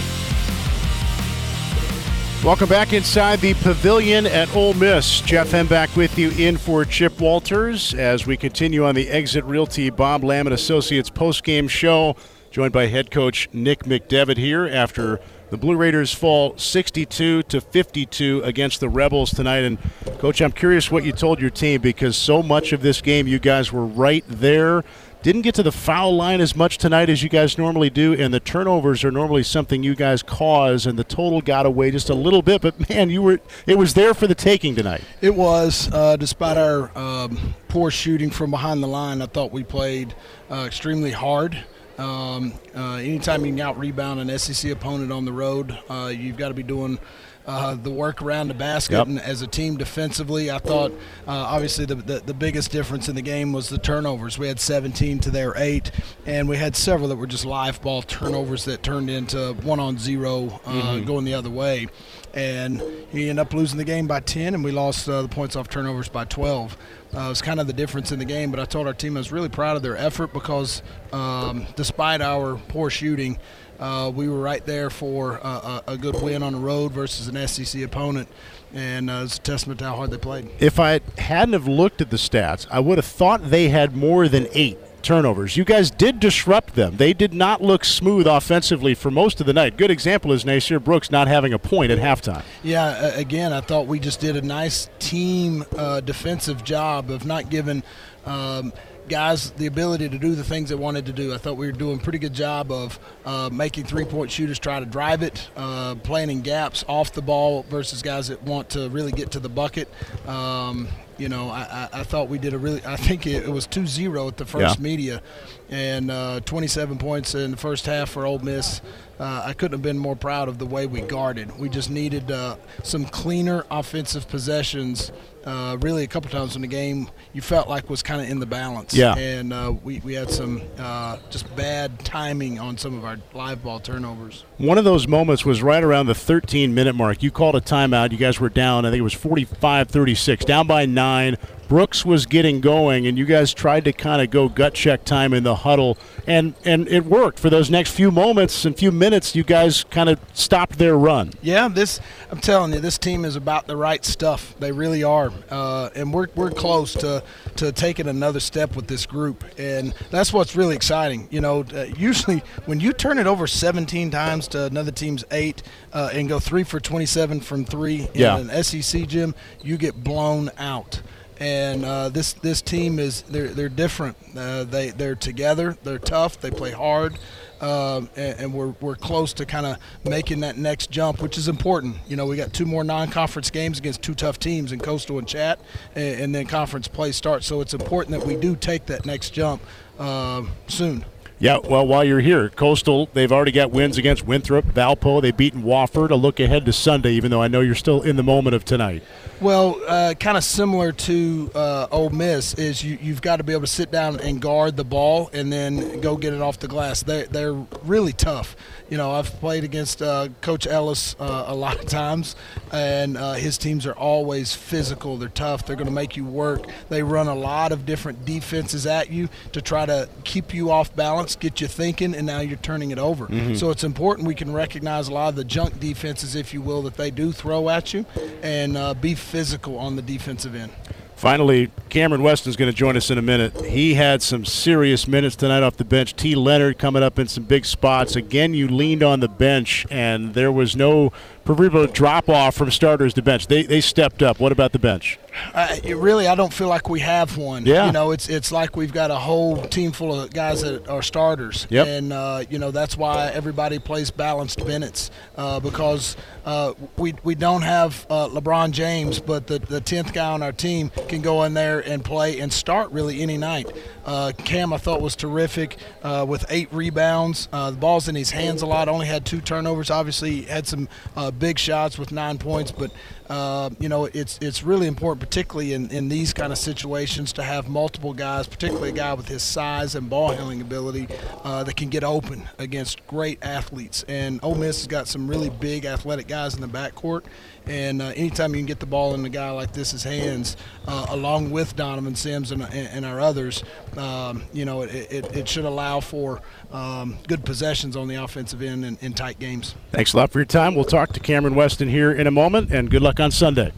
Welcome 2.44 2.70
back 2.70 2.94
inside 2.94 3.40
the 3.40 3.56
pavilion 3.56 4.28
at 4.28 4.56
Ole 4.56 4.76
Miss. 4.76 5.22
Jeff 5.22 5.54
M. 5.56 5.66
back 5.66 5.96
with 5.96 6.20
you 6.20 6.30
in 6.38 6.56
for 6.56 6.86
Chip 6.86 7.20
Walters 7.20 7.96
as 7.96 8.28
we 8.28 8.38
continue 8.38 8.86
on 8.86 8.94
the 8.94 9.10
Exit 9.10 9.44
Realty 9.46 9.90
Bob 9.90 10.24
Lamb 10.24 10.46
and 10.46 10.54
Associates 10.54 11.10
post-game 11.10 11.68
show, 11.68 12.16
joined 12.52 12.72
by 12.72 12.86
head 12.86 13.10
coach 13.10 13.50
Nick 13.52 13.86
McDevitt 13.86 14.38
here 14.38 14.68
after 14.68 15.20
the 15.56 15.62
Blue 15.62 15.78
Raiders 15.78 16.14
fall 16.14 16.58
62 16.58 17.44
to 17.44 17.62
52 17.62 18.42
against 18.44 18.82
the 18.82 18.90
Rebels 18.90 19.32
tonight. 19.32 19.60
And 19.60 19.78
coach, 20.20 20.42
I'm 20.42 20.52
curious 20.52 20.92
what 20.92 21.06
you 21.06 21.14
told 21.14 21.40
your 21.40 21.50
team 21.50 21.80
because 21.80 22.18
so 22.18 22.44
much 22.44 22.74
of 22.74 22.82
this 22.82 23.00
game 23.00 23.26
you 23.26 23.40
guys 23.40 23.72
were 23.72 23.86
right 23.86 24.26
there. 24.28 24.84
Didn't 25.24 25.44
get 25.44 25.56
to 25.56 25.64
the 25.64 25.72
foul 25.72 26.14
line 26.14 26.42
as 26.42 26.58
much 26.58 26.78
tonight 26.78 27.10
as 27.10 27.24
you 27.24 27.30
guys 27.30 27.58
normally 27.58 27.90
do, 27.90 28.14
and 28.14 28.34
the 28.34 28.42
turnovers 28.42 29.06
are 29.06 29.12
normally 29.12 29.44
something 29.44 29.82
you 29.82 29.96
guys 29.96 30.22
cause, 30.22 30.86
and 30.86 31.00
the 31.00 31.06
total 31.06 31.40
got 31.40 31.66
away 31.66 31.90
just 31.90 32.10
a 32.10 32.14
little 32.14 32.42
bit. 32.42 32.62
But 32.62 32.90
man, 32.90 33.10
you 33.10 33.22
were 33.22 33.40
it 33.66 33.78
was 33.78 33.94
there 33.94 34.14
for 34.14 34.28
the 34.28 34.36
taking 34.36 34.76
tonight. 34.76 35.04
It 35.22 35.36
was, 35.36 35.90
uh, 35.94 36.18
despite 36.18 36.58
our 36.58 36.96
um, 36.98 37.56
poor 37.70 37.92
shooting 37.92 38.30
from 38.30 38.52
behind 38.52 38.84
the 38.84 38.88
line. 38.88 39.22
I 39.22 39.28
thought 39.28 39.54
we 39.54 39.64
played 39.64 40.14
uh, 40.52 40.66
extremely 40.68 41.12
hard. 41.12 41.64
Um, 41.98 42.54
uh, 42.76 42.96
anytime 42.96 43.46
you 43.46 43.52
can 43.52 43.62
out 43.62 43.78
rebound 43.80 44.20
an 44.20 44.38
SEC 44.38 44.72
opponent 44.72 45.12
on 45.12 45.26
the 45.26 45.32
road, 45.32 45.78
uh, 45.90 46.12
you've 46.16 46.38
got 46.38 46.50
to 46.50 46.54
be 46.54 46.64
doing 46.64 47.00
uh, 47.48 47.76
the 47.76 47.92
work 47.92 48.22
around 48.22 48.48
the 48.48 48.54
basket. 48.56 48.96
Yep. 48.98 49.08
And 49.08 49.22
as 49.22 49.42
a 49.42 49.48
team 49.48 49.78
defensively, 49.78 50.50
I 50.50 50.58
thought 50.58 50.92
uh, 51.28 51.32
obviously 51.32 51.86
the, 51.86 51.96
the 51.96 52.20
the 52.20 52.34
biggest 52.34 52.72
difference 52.72 53.08
in 53.08 53.16
the 53.16 53.22
game 53.22 53.54
was 53.54 53.70
the 53.70 53.78
turnovers. 53.78 54.38
We 54.40 54.48
had 54.48 54.60
17 54.60 55.20
to 55.20 55.30
their 55.32 55.54
eight, 55.56 55.92
and 56.26 56.50
we 56.50 56.58
had 56.58 56.76
several 56.76 57.08
that 57.10 57.16
were 57.18 57.28
just 57.28 57.46
live 57.46 57.82
ball 57.82 58.02
turnovers 58.02 58.66
that 58.66 58.82
turned 58.84 59.10
into 59.12 59.54
one 59.62 59.80
on 59.80 59.98
zero 60.00 60.60
uh, 60.66 60.72
Mhm. 60.72 61.06
going 61.06 61.24
the 61.26 61.36
other 61.36 61.52
way. 61.52 61.88
And 62.36 62.82
he 63.12 63.30
ended 63.30 63.40
up 63.40 63.54
losing 63.54 63.78
the 63.78 63.86
game 63.86 64.08
by 64.08 64.20
10, 64.20 64.54
and 64.54 64.64
we 64.64 64.72
lost 64.72 65.08
uh, 65.08 65.22
the 65.22 65.28
points 65.28 65.56
off 65.56 65.70
turnovers 65.70 66.10
by 66.10 66.26
12. 66.26 66.78
Uh, 67.16 67.20
it 67.20 67.30
was 67.30 67.42
kind 67.42 67.62
of 67.62 67.68
the 67.68 67.74
difference 67.74 68.12
in 68.12 68.20
the 68.20 68.26
game, 68.26 68.52
but 68.52 68.60
I 68.60 68.66
told 68.66 68.88
our 68.88 68.94
team 68.94 69.16
I 69.16 69.22
was 69.22 69.32
really 69.32 69.48
proud 69.48 69.78
of 69.78 69.84
their 69.84 69.96
effort 69.96 70.34
because 70.34 70.82
um, 71.14 71.66
despite 71.78 72.22
our 72.22 72.58
poor 72.68 72.90
shooting, 72.90 73.40
uh, 73.80 74.12
we 74.14 74.28
were 74.28 74.40
right 74.40 74.66
there 74.66 74.90
for 74.90 75.36
a, 75.44 75.84
a, 75.88 75.98
good 75.98 76.22
win 76.22 76.44
on 76.44 76.54
the 76.54 76.60
road 76.60 76.92
versus 76.92 77.28
an 77.28 77.48
SEC 77.48 77.82
opponent, 77.82 78.28
and 78.74 79.10
uh, 79.10 79.22
it's 79.24 79.38
a 79.38 79.42
testament 79.42 79.80
to 79.80 79.86
how 79.86 79.96
hard 79.96 80.12
they 80.12 80.18
played. 80.18 80.50
If 80.60 80.80
I 80.80 81.02
hadn't 81.18 81.54
have 81.54 81.68
looked 81.68 82.02
at 82.02 82.10
the 82.10 82.18
stats, 82.18 82.68
I 82.72 82.80
would 82.80 82.98
have 82.98 83.06
thought 83.06 83.50
they 83.50 83.70
had 83.70 83.96
more 83.96 84.28
than 84.28 84.48
eight 84.54 84.78
turnovers. 85.06 85.56
You 85.56 85.64
guys 85.64 85.90
did 85.92 86.20
disrupt 86.20 86.76
them. 86.76 86.98
They 86.98 87.14
did 87.14 87.34
not 87.34 87.62
look 87.62 87.86
smooth 87.86 88.28
offensively 88.28 88.96
for 88.96 89.10
most 89.10 89.40
of 89.40 89.46
the 89.46 89.54
night. 89.54 89.78
Good 89.78 89.92
example 89.92 90.32
is 90.34 90.44
Nysier 90.44 90.84
Brooks 90.84 91.12
not 91.12 91.28
having 91.28 91.54
a 91.54 91.60
point 91.60 91.92
at 91.92 92.00
halftime. 92.00 92.44
Yeah, 92.64 93.06
again, 93.16 93.54
I 93.54 93.62
thought 93.62 93.88
we 93.88 94.00
just 94.00 94.20
did 94.20 94.36
a 94.36 94.42
nice 94.42 94.90
team 95.00 95.64
uh, 95.78 96.02
defensive 96.02 96.64
job 96.64 97.10
of 97.10 97.26
not 97.26 97.50
giving 97.50 97.84
um, 98.26 98.74
guys 99.08 99.52
the 99.52 99.68
ability 99.68 100.10
to 100.10 100.18
do 100.18 100.36
the 100.36 100.44
things 100.44 100.70
they 100.70 100.76
wanted 100.76 101.06
to 101.06 101.14
do. 101.14 101.34
I 101.34 101.38
thought 101.38 101.58
we 101.58 101.68
were 101.68 101.72
doing 101.72 102.00
a 102.00 102.02
pretty 102.02 102.20
good 102.20 102.34
job 102.34 102.72
of 102.72 103.00
uh, 103.26 103.50
making 103.52 103.84
three-point 103.86 104.32
shooters 104.32 104.60
try 104.60 104.80
to 104.80 104.86
drive 104.86 105.24
it, 105.24 105.50
uh, 105.58 105.96
playing 106.04 106.30
in 106.30 106.42
gaps 106.42 106.86
off 106.88 107.12
the 107.14 107.22
ball 107.22 107.64
versus 107.70 108.02
guys 108.02 108.28
that 108.28 108.42
want 108.44 108.70
to 108.70 108.90
really 108.90 109.12
get 109.12 109.32
to 109.32 109.40
the 109.40 109.50
bucket. 109.50 109.90
Um, 110.28 110.88
you 111.18 111.30
know, 111.30 111.50
I, 111.50 111.62
I, 111.94 112.00
I 112.02 112.04
thought 112.04 112.28
we 112.28 112.38
did 112.38 112.54
a 112.54 112.58
really. 112.58 112.82
I 112.86 112.98
think 112.98 113.26
it, 113.26 113.44
it 113.46 113.50
was 113.50 113.68
2-0 113.68 114.28
at 114.28 114.38
the 114.38 114.46
first 114.46 114.78
Yeah. 114.80 114.84
media, 114.84 115.22
and 115.70 116.12
uh, 116.12 116.42
27 116.42 116.98
points 116.98 117.34
in 117.36 117.52
the 117.52 117.58
first 117.58 117.86
half 117.86 118.10
for 118.10 118.26
Ole 118.26 118.40
Miss. 118.40 118.82
Uh, 119.18 119.44
I 119.46 119.54
couldn't 119.54 119.72
have 119.72 119.82
been 119.82 119.98
more 119.98 120.18
proud 120.18 120.50
of 120.50 120.58
the 120.58 120.66
way 120.66 120.88
we 120.88 121.00
guarded. 121.00 121.58
We 121.58 121.70
just 121.70 121.90
needed 121.90 122.30
uh, 122.32 122.58
some 122.84 123.06
cleaner 123.06 123.66
offensive 123.72 124.28
possessions. 124.28 125.14
Uh, 125.46 125.78
really, 125.80 126.04
a 126.04 126.08
couple 126.08 126.30
times 126.30 126.58
in 126.58 126.62
the 126.64 126.68
game, 126.68 127.08
you 127.32 127.42
felt 127.42 127.70
like 127.70 127.90
was 127.90 128.04
kind 128.04 128.20
of 128.22 128.28
in 128.30 128.40
the 128.42 128.46
balance. 128.46 128.94
Yeah. 128.94 129.16
And 129.16 129.54
uh, 129.54 129.74
we, 129.86 130.00
we 130.04 130.16
had 130.16 130.30
some 130.30 130.62
uh, 130.78 131.18
just 131.30 131.56
bad 131.56 131.98
timing 132.00 132.60
on 132.60 132.78
some 132.78 132.98
of 132.98 133.06
our 133.06 133.15
live 133.34 133.64
ball 133.64 133.80
turnovers. 133.80 134.44
One 134.58 134.78
of 134.78 134.84
those 134.84 135.08
moments 135.08 135.46
was 135.46 135.62
right 135.62 135.84
around 135.84 136.08
the 136.08 136.16
13 136.16 136.74
minute 136.74 136.96
mark. 136.96 137.24
You 137.24 137.32
called 137.32 137.56
a 137.56 137.62
timeout. 137.62 138.12
You 138.12 138.18
guys 138.18 138.40
were 138.40 138.50
down, 138.50 138.86
I 138.86 138.90
think 138.92 139.00
it 139.00 139.04
was 139.04 139.14
45 139.14 139.90
36, 139.90 140.46
down 140.46 140.68
by 140.68 140.86
nine. 140.86 141.38
Brooks 141.68 142.06
was 142.06 142.26
getting 142.26 142.62
going, 142.62 143.08
and 143.08 143.18
you 143.18 143.26
guys 143.26 143.54
tried 143.54 143.86
to 143.86 143.94
kind 143.94 144.22
of 144.22 144.30
go 144.30 144.48
gut 144.50 144.74
check 144.74 145.04
time 145.04 145.34
in 145.34 145.44
the 145.44 145.56
huddle, 145.56 145.98
and, 146.28 146.54
and 146.64 146.88
it 146.88 147.06
worked. 147.06 147.40
For 147.40 147.50
those 147.50 147.70
next 147.72 147.92
few 147.92 148.12
moments 148.12 148.66
and 148.66 148.78
few 148.78 148.92
minutes, 148.92 149.36
you 149.36 149.44
guys 149.44 149.84
kind 149.86 150.10
of 150.10 150.20
stopped 150.34 150.78
their 150.78 150.98
run. 150.98 151.32
Yeah, 151.42 151.68
this 151.68 152.00
I'm 152.32 152.40
telling 152.40 152.74
you, 152.74 152.80
this 152.80 152.98
team 152.98 153.26
is 153.26 153.36
about 153.36 153.68
the 153.68 153.76
right 153.78 154.04
stuff. 154.06 154.56
They 154.60 154.72
really 154.72 155.04
are, 155.04 155.32
uh, 155.50 155.90
and 155.96 156.14
we're 156.14 156.28
we're 156.36 156.52
close 156.52 156.94
to 156.94 157.24
to 157.58 157.72
taking 157.72 158.08
another 158.08 158.40
step 158.40 158.76
with 158.76 158.88
this 158.88 159.06
group, 159.06 159.44
and 159.58 159.94
that's 160.12 160.32
what's 160.34 160.56
really 160.56 160.76
exciting. 160.76 161.28
You 161.32 161.42
know, 161.42 161.66
uh, 161.74 161.86
usually 161.98 162.44
when 162.66 162.80
you 162.80 162.94
turn 162.94 163.18
it 163.18 163.28
over 163.28 163.48
17 163.48 164.12
times 164.12 164.48
to 164.50 164.66
another 164.66 164.92
team's 164.92 165.24
eight 165.32 165.64
uh, 165.94 166.10
and 166.14 166.28
go 166.30 166.40
three 166.40 166.64
for 166.64 166.80
27 166.80 167.40
from 167.42 167.66
three 167.66 168.02
in 168.14 168.22
Yeah. 168.22 168.38
an 168.38 168.64
SEC 168.64 169.08
gym, 169.08 169.34
you 169.62 169.78
get 169.78 170.04
blown 170.04 170.52
out. 170.58 171.02
And 171.40 171.84
uh, 171.84 172.10
this 172.10 172.34
this 172.34 172.62
team 172.62 172.98
is 172.98 173.24
they're 173.24 173.50
they're 173.50 173.70
different. 173.70 174.18
Uh, 174.36 174.64
they 174.64 174.92
they're 174.92 175.16
together. 175.16 175.78
They're 175.84 176.00
tough. 176.00 176.40
They 176.40 176.52
play 176.52 176.72
hard 176.72 177.18
um, 177.62 178.10
and, 178.16 178.40
and 178.40 178.54
we're, 178.54 178.74
we're 178.82 178.96
close 178.96 179.34
to 179.34 179.46
kind 179.46 179.66
of 179.66 179.78
making 180.04 180.42
that 180.42 180.58
next 180.58 180.92
jump, 180.92 181.22
which 181.22 181.38
is 181.38 181.48
important. 181.48 181.96
You 182.08 182.16
know, 182.16 182.26
we 182.26 182.36
got 182.36 182.54
two 182.54 182.66
more 182.66 182.84
non-conference 182.84 183.50
games 183.50 183.80
against 183.80 184.02
two 184.02 184.14
tough 184.14 184.40
teams 184.40 184.72
in 184.72 184.80
Coastal 184.80 185.18
and 185.18 185.28
Chat, 185.28 185.60
and, 185.96 186.22
and 186.22 186.36
then 186.36 186.48
conference 186.48 186.88
play 186.88 187.12
starts. 187.12 187.48
So 187.48 187.62
it's 187.62 187.74
important 187.74 188.20
that 188.20 188.28
we 188.28 188.36
do 188.36 188.56
take 188.56 188.86
that 188.88 189.06
next 189.06 189.32
jump 189.32 189.62
um, 190.00 190.52
soon. 190.68 191.06
Yeah, 191.38 191.58
well, 191.58 191.86
while 191.86 192.04
you're 192.04 192.22
here, 192.22 192.50
Coastal, 192.50 193.10
they've 193.14 193.32
already 193.32 193.52
got 193.52 193.72
wins 193.72 193.98
against 193.98 194.26
Winthrop, 194.26 194.66
Valpo. 194.66 195.22
They've 195.22 195.36
beaten 195.36 195.64
Wofford. 195.64 196.10
A 196.12 196.16
look 196.16 196.40
ahead 196.40 196.66
to 196.66 196.74
Sunday, 196.74 197.12
even 197.12 197.30
though 197.30 197.42
I 197.42 197.50
know 197.50 197.60
you're 197.60 197.76
still 197.76 198.02
in 198.02 198.16
the 198.16 198.24
moment 198.24 198.56
of 198.56 198.64
tonight. 198.64 199.04
Well, 199.42 199.82
uh, 199.86 200.14
kind 200.18 200.38
of 200.38 200.46
similar 200.46 200.94
to 200.94 201.52
uh, 201.54 201.88
Ole 201.92 202.10
Miss 202.10 202.54
is 202.54 202.84
you, 202.84 202.98
you've 203.02 203.22
got 203.22 203.38
to 203.38 203.44
be 203.44 203.52
able 203.52 203.62
to 203.64 203.68
sit 203.68 203.92
down 203.92 204.20
and 204.22 204.42
guard 204.42 204.78
the 204.78 204.86
ball 204.86 205.30
and 205.34 205.52
then 205.52 206.00
go 206.00 206.16
get 206.16 206.34
it 206.34 206.42
off 206.42 206.60
the 206.60 206.70
glass. 206.70 207.04
They, 207.04 207.24
they're 207.24 207.54
really 207.84 208.14
tough. 208.14 208.56
You 208.90 208.98
know, 208.98 209.12
I've 209.12 209.28
played 209.42 209.64
against 209.66 210.02
uh, 210.02 210.30
Coach 210.42 210.66
Ellis 210.66 211.16
uh, 211.20 211.46
a 211.48 211.56
lot 211.56 211.80
of 211.80 211.86
times, 211.88 212.36
and 212.72 213.18
uh, 213.18 213.34
his 213.34 213.58
teams 213.58 213.86
are 213.86 213.94
always 213.94 214.56
physical. 214.56 215.18
They're 215.18 215.28
tough. 215.28 215.66
They're 215.66 215.76
going 215.76 215.88
to 215.88 215.94
make 215.94 216.16
you 216.16 216.24
work. 216.24 216.66
They 216.90 217.04
run 217.04 217.28
a 217.28 217.36
lot 217.36 217.72
of 217.74 217.86
different 217.86 218.24
defenses 218.26 218.86
at 218.86 219.10
you 219.12 219.28
to 219.52 219.62
try 219.62 219.86
to 219.86 220.08
keep 220.24 220.54
you 220.54 220.72
off 220.72 220.96
balance, 220.96 221.36
get 221.36 221.60
you 221.60 221.68
thinking, 221.68 222.16
and 222.16 222.26
now 222.26 222.40
you're 222.40 222.58
turning 222.58 222.92
it 222.92 223.00
over. 223.00 223.28
Mhm. 223.28 223.58
So 223.58 223.70
it's 223.70 223.84
important 223.84 224.28
we 224.28 224.36
can 224.36 224.54
recognize 224.54 225.08
a 225.10 225.14
lot 225.14 225.30
of 225.30 225.36
the 225.36 225.44
junk 225.44 225.80
defenses, 225.80 226.36
if 226.36 226.54
you 226.54 226.62
will, 226.62 226.84
that 226.84 226.96
they 226.96 227.12
do 227.12 227.32
throw 227.34 227.70
at 227.70 227.94
you, 227.94 228.06
and 228.42 228.78
uh, 228.78 228.94
be 228.94 229.16
physical 229.26 229.78
on 229.78 229.96
the 229.96 230.02
defensive 230.02 230.56
end. 230.56 230.72
Finally, 231.16 231.72
Cameron 231.90 232.22
Weston's 232.22 232.56
going 232.56 232.70
to 232.70 232.78
join 232.78 232.98
us 232.98 233.10
in 233.10 233.18
a 233.18 233.22
minute. 233.22 233.66
He 233.66 233.94
had 233.94 234.22
some 234.22 234.44
serious 234.44 235.08
minutes 235.08 235.36
tonight 235.36 235.64
off 235.64 235.78
the 235.78 235.86
bench. 235.86 236.16
T. 236.16 236.36
Leonard 236.36 236.78
coming 236.78 237.02
up 237.02 237.18
in 237.18 237.28
some 237.28 237.44
big 237.46 237.66
spots. 237.66 238.16
Again, 238.16 238.54
you 238.54 238.68
leaned 238.68 239.02
on 239.02 239.22
the 239.22 239.30
bench, 239.30 239.86
and 239.90 240.34
there 240.34 240.52
was 240.52 240.76
no 240.76 241.14
proverbial 241.46 241.88
drop 241.88 242.30
off 242.30 242.56
from 242.56 242.70
starters 242.70 243.14
to 243.14 243.22
bench. 243.22 243.48
They, 243.48 243.64
they 243.64 243.82
stepped 243.82 244.22
up. 244.22 244.40
What 244.40 244.52
about 244.52 244.74
the 244.74 244.80
bench? 244.80 245.18
It 245.56 245.98
really, 245.98 246.28
I 246.28 246.36
don't 246.36 246.54
feel 246.54 246.68
like 246.68 246.90
we 246.90 247.00
have 247.02 247.38
one. 247.38 247.66
Yeah. 247.66 247.88
You 247.88 247.92
know, 247.92 248.12
it's 248.12 248.30
it's 248.30 248.52
like 248.52 248.76
we've 248.76 248.94
got 248.94 249.12
a 249.12 249.16
whole 249.16 249.62
team 249.64 249.92
full 249.92 250.20
of 250.20 250.32
guys 250.32 250.62
that 250.62 250.88
are 250.88 251.02
starters. 251.02 251.68
Yep. 251.70 251.88
And 251.88 252.14
uh, 252.14 252.44
you 252.50 252.60
know 252.60 252.72
that's 252.72 252.98
why 252.98 253.30
everybody 253.30 253.80
plays 253.80 254.12
balanced 254.12 254.66
minutes 254.66 255.12
uh, 255.38 255.60
because 255.60 256.16
uh, 256.46 256.74
we 256.98 257.14
we 257.24 257.36
don't 257.36 257.64
have 257.64 258.06
uh, 258.10 258.28
LeBron 258.30 258.72
James, 258.72 259.20
but 259.20 259.48
the 259.48 259.60
the 259.60 259.82
tenth 259.82 260.14
guy 260.14 260.32
on 260.32 260.44
our 260.44 260.52
team 260.52 260.90
can 261.08 261.22
go 261.22 261.44
in 261.44 261.54
there 261.54 261.80
and 261.80 262.04
play 262.04 262.40
and 262.40 262.52
start 262.52 262.92
really 262.92 263.22
any 263.22 263.38
night. 263.38 263.72
Uh, 264.06 264.32
Cam, 264.38 264.72
I 264.72 264.78
thought 264.78 265.02
was 265.02 265.16
terrific 265.16 265.78
uh, 266.04 266.26
with 266.28 266.46
eight 266.50 266.72
rebounds. 266.72 267.50
Uh, 267.52 267.72
the 267.72 267.78
ball's 267.78 268.08
in 268.08 268.16
his 268.16 268.32
hands 268.32 268.62
a 268.62 268.66
lot. 268.68 268.88
Only 268.88 269.08
had 269.08 269.26
two 269.26 269.42
turnovers. 269.42 269.90
Obviously, 269.90 270.44
had 270.44 270.68
some 270.68 270.88
uh, 271.16 271.32
big 271.32 271.58
shots 271.58 271.98
with 271.98 272.12
nine 272.12 272.38
points, 272.38 272.72
but 272.72 272.92
uh, 273.30 273.70
you 273.80 273.90
know 273.90 274.06
it's 274.06 274.38
it's 274.42 274.64
really 274.64 274.88
important, 274.88 275.20
particularly 275.20 275.74
in, 275.74 275.90
in 275.90 276.10
these 276.10 276.34
kind 276.34 276.52
of 276.52 276.58
situations, 276.58 277.34
to 277.34 277.44
have 277.44 277.68
multiple 277.68 278.14
guys, 278.14 278.48
particularly 278.48 278.90
a 278.90 278.94
guy 278.94 279.14
with 279.14 279.28
his 279.28 279.44
size 279.44 279.96
and 279.96 280.10
ball 280.10 280.30
handling 280.30 280.62
ability 280.62 281.08
uh, 281.44 281.64
that 281.64 281.76
can 281.76 281.90
get 281.90 282.04
open 282.04 282.48
against 282.58 283.06
great 283.08 283.44
athletes. 283.44 284.04
And 284.08 284.40
Ole 284.44 284.56
Miss 284.56 284.80
has 284.80 284.88
got 284.88 285.08
some 285.08 285.28
really 285.28 285.50
big 285.50 285.86
athletic 285.86 286.28
guys 286.28 286.56
in 286.56 286.62
the 286.62 286.68
backcourt. 286.68 287.24
And 287.68 288.02
uh, 288.02 288.06
anytime 288.16 288.54
you 288.54 288.60
can 288.60 288.66
get 288.66 288.80
the 288.80 288.86
ball 288.86 289.14
in 289.14 289.26
a 289.26 289.30
guy 289.30 289.50
like 289.52 289.74
this's 289.74 290.04
hands, 290.04 290.56
uh, 290.88 291.08
along 291.10 291.52
with 291.52 291.76
Donovan 291.76 292.16
Sims 292.16 292.52
and, 292.52 292.62
and, 292.62 292.74
and 292.74 293.06
our 293.06 293.20
others, 293.20 293.64
um, 293.98 294.44
you 294.54 294.66
know, 294.66 294.84
it, 294.84 295.12
it, 295.12 295.36
it 295.36 295.48
should 295.48 295.66
allow 295.66 296.00
for 296.00 296.42
um, 296.72 297.18
good 297.28 297.44
possessions 297.44 297.96
on 297.96 298.08
the 298.08 298.16
offensive 298.16 298.62
end 298.62 298.86
in, 298.86 298.98
in 299.02 299.14
tight 299.14 299.40
games. 299.40 299.76
Thanks 299.92 300.14
a 300.14 300.18
lot 300.18 300.32
for 300.32 300.40
your 300.40 300.46
time. 300.46 300.76
We'll 300.76 300.86
talk 300.86 301.14
to 301.14 301.20
Cameron 301.20 301.56
Weston 301.56 301.90
here 301.90 302.12
in 302.12 302.28
a 302.28 302.32
moment, 302.32 302.72
and 302.72 302.90
good 302.90 303.02
luck 303.02 303.20
on 303.20 303.32
Sunday. 303.32 303.72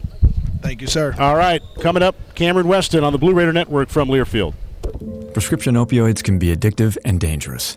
Thank 0.60 0.80
you, 0.80 0.86
sir. 0.86 1.14
All 1.18 1.36
right, 1.36 1.62
coming 1.80 2.02
up, 2.02 2.16
Cameron 2.34 2.68
Weston 2.68 3.04
on 3.04 3.12
the 3.12 3.18
Blue 3.18 3.32
Raider 3.32 3.52
Network 3.52 3.88
from 3.88 4.08
Learfield. 4.08 4.54
Prescription 5.32 5.74
opioids 5.76 6.22
can 6.22 6.38
be 6.38 6.54
addictive 6.54 6.98
and 7.04 7.20
dangerous. 7.20 7.76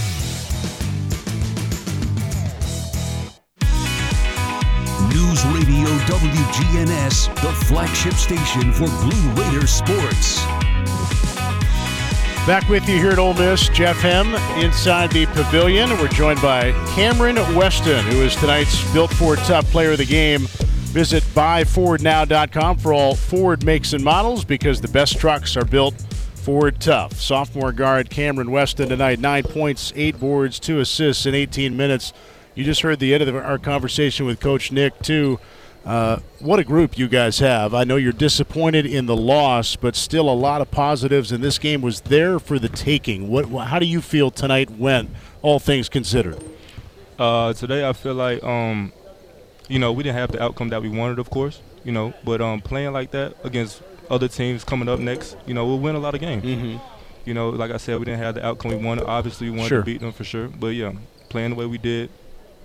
Radio 5.45 5.87
WGNS, 6.05 7.33
the 7.41 7.51
flagship 7.65 8.13
station 8.13 8.71
for 8.71 8.85
Blue 8.85 9.31
Raider 9.33 9.65
sports. 9.65 10.45
Back 12.45 12.67
with 12.69 12.87
you 12.87 12.97
here 12.97 13.11
at 13.11 13.19
Ole 13.19 13.33
Miss, 13.33 13.69
Jeff 13.69 13.97
Hem 13.97 14.35
inside 14.63 15.11
the 15.11 15.25
pavilion. 15.27 15.89
We're 15.91 16.07
joined 16.07 16.41
by 16.41 16.71
Cameron 16.95 17.35
Weston, 17.55 18.05
who 18.05 18.21
is 18.21 18.35
tonight's 18.35 18.91
Built 18.93 19.11
Ford 19.13 19.39
Tough 19.39 19.65
Player 19.71 19.91
of 19.91 19.97
the 19.97 20.05
Game. 20.05 20.41
Visit 20.91 21.23
buyfordnow.com 21.35 22.77
for 22.77 22.93
all 22.93 23.15
Ford 23.15 23.63
makes 23.63 23.93
and 23.93 24.03
models 24.03 24.43
because 24.43 24.81
the 24.81 24.87
best 24.87 25.17
trucks 25.17 25.55
are 25.55 25.65
built 25.65 25.93
Ford 26.35 26.79
Tough. 26.79 27.13
Sophomore 27.13 27.71
guard 27.71 28.09
Cameron 28.09 28.51
Weston 28.51 28.89
tonight, 28.89 29.19
nine 29.19 29.43
points, 29.43 29.93
eight 29.95 30.19
boards, 30.19 30.59
two 30.59 30.79
assists 30.79 31.25
in 31.25 31.35
18 31.35 31.77
minutes. 31.77 32.13
You 32.53 32.63
just 32.63 32.81
heard 32.81 32.99
the 32.99 33.13
end 33.13 33.23
of 33.23 33.35
our 33.35 33.57
conversation 33.57 34.25
with 34.25 34.39
Coach 34.39 34.71
Nick, 34.71 34.99
too. 35.01 35.39
Uh, 35.85 36.19
what 36.39 36.59
a 36.59 36.63
group 36.63 36.97
you 36.97 37.07
guys 37.07 37.39
have. 37.39 37.73
I 37.73 37.83
know 37.85 37.95
you're 37.95 38.11
disappointed 38.13 38.85
in 38.85 39.07
the 39.07 39.15
loss, 39.15 39.75
but 39.75 39.95
still 39.95 40.29
a 40.29 40.33
lot 40.35 40.61
of 40.61 40.69
positives, 40.69 41.31
and 41.31 41.43
this 41.43 41.57
game 41.57 41.81
was 41.81 42.01
there 42.01 42.39
for 42.39 42.59
the 42.59 42.69
taking. 42.69 43.29
What? 43.29 43.47
How 43.67 43.79
do 43.79 43.85
you 43.85 44.01
feel 44.01 44.29
tonight 44.29 44.69
went, 44.69 45.09
all 45.41 45.59
things 45.59 45.89
considered? 45.89 46.43
Uh, 47.17 47.53
today, 47.53 47.87
I 47.87 47.93
feel 47.93 48.13
like, 48.13 48.43
um, 48.43 48.91
you 49.69 49.79
know, 49.79 49.91
we 49.91 50.03
didn't 50.03 50.17
have 50.17 50.31
the 50.31 50.43
outcome 50.43 50.69
that 50.69 50.81
we 50.81 50.89
wanted, 50.89 51.17
of 51.19 51.29
course, 51.29 51.61
you 51.83 51.91
know, 51.91 52.13
but 52.23 52.41
um, 52.41 52.61
playing 52.61 52.91
like 52.93 53.11
that 53.11 53.35
against 53.43 53.81
other 54.09 54.27
teams 54.27 54.63
coming 54.63 54.89
up 54.89 54.99
next, 54.99 55.35
you 55.47 55.53
know, 55.53 55.65
we'll 55.65 55.79
win 55.79 55.95
a 55.95 55.99
lot 55.99 56.13
of 56.13 56.21
games. 56.21 56.43
Mm-hmm. 56.43 56.77
You 57.25 57.33
know, 57.33 57.49
like 57.49 57.71
I 57.71 57.77
said, 57.77 57.97
we 57.97 58.05
didn't 58.05 58.19
have 58.19 58.35
the 58.35 58.45
outcome 58.45 58.71
we 58.71 58.77
wanted. 58.77 59.05
Obviously, 59.05 59.49
we 59.49 59.57
wanted 59.57 59.69
Sure. 59.69 59.79
to 59.79 59.85
beat 59.85 60.01
them 60.01 60.11
for 60.11 60.23
sure, 60.23 60.47
but 60.47 60.67
yeah, 60.67 60.91
playing 61.29 61.51
the 61.51 61.55
way 61.55 61.65
we 61.65 61.77
did 61.77 62.09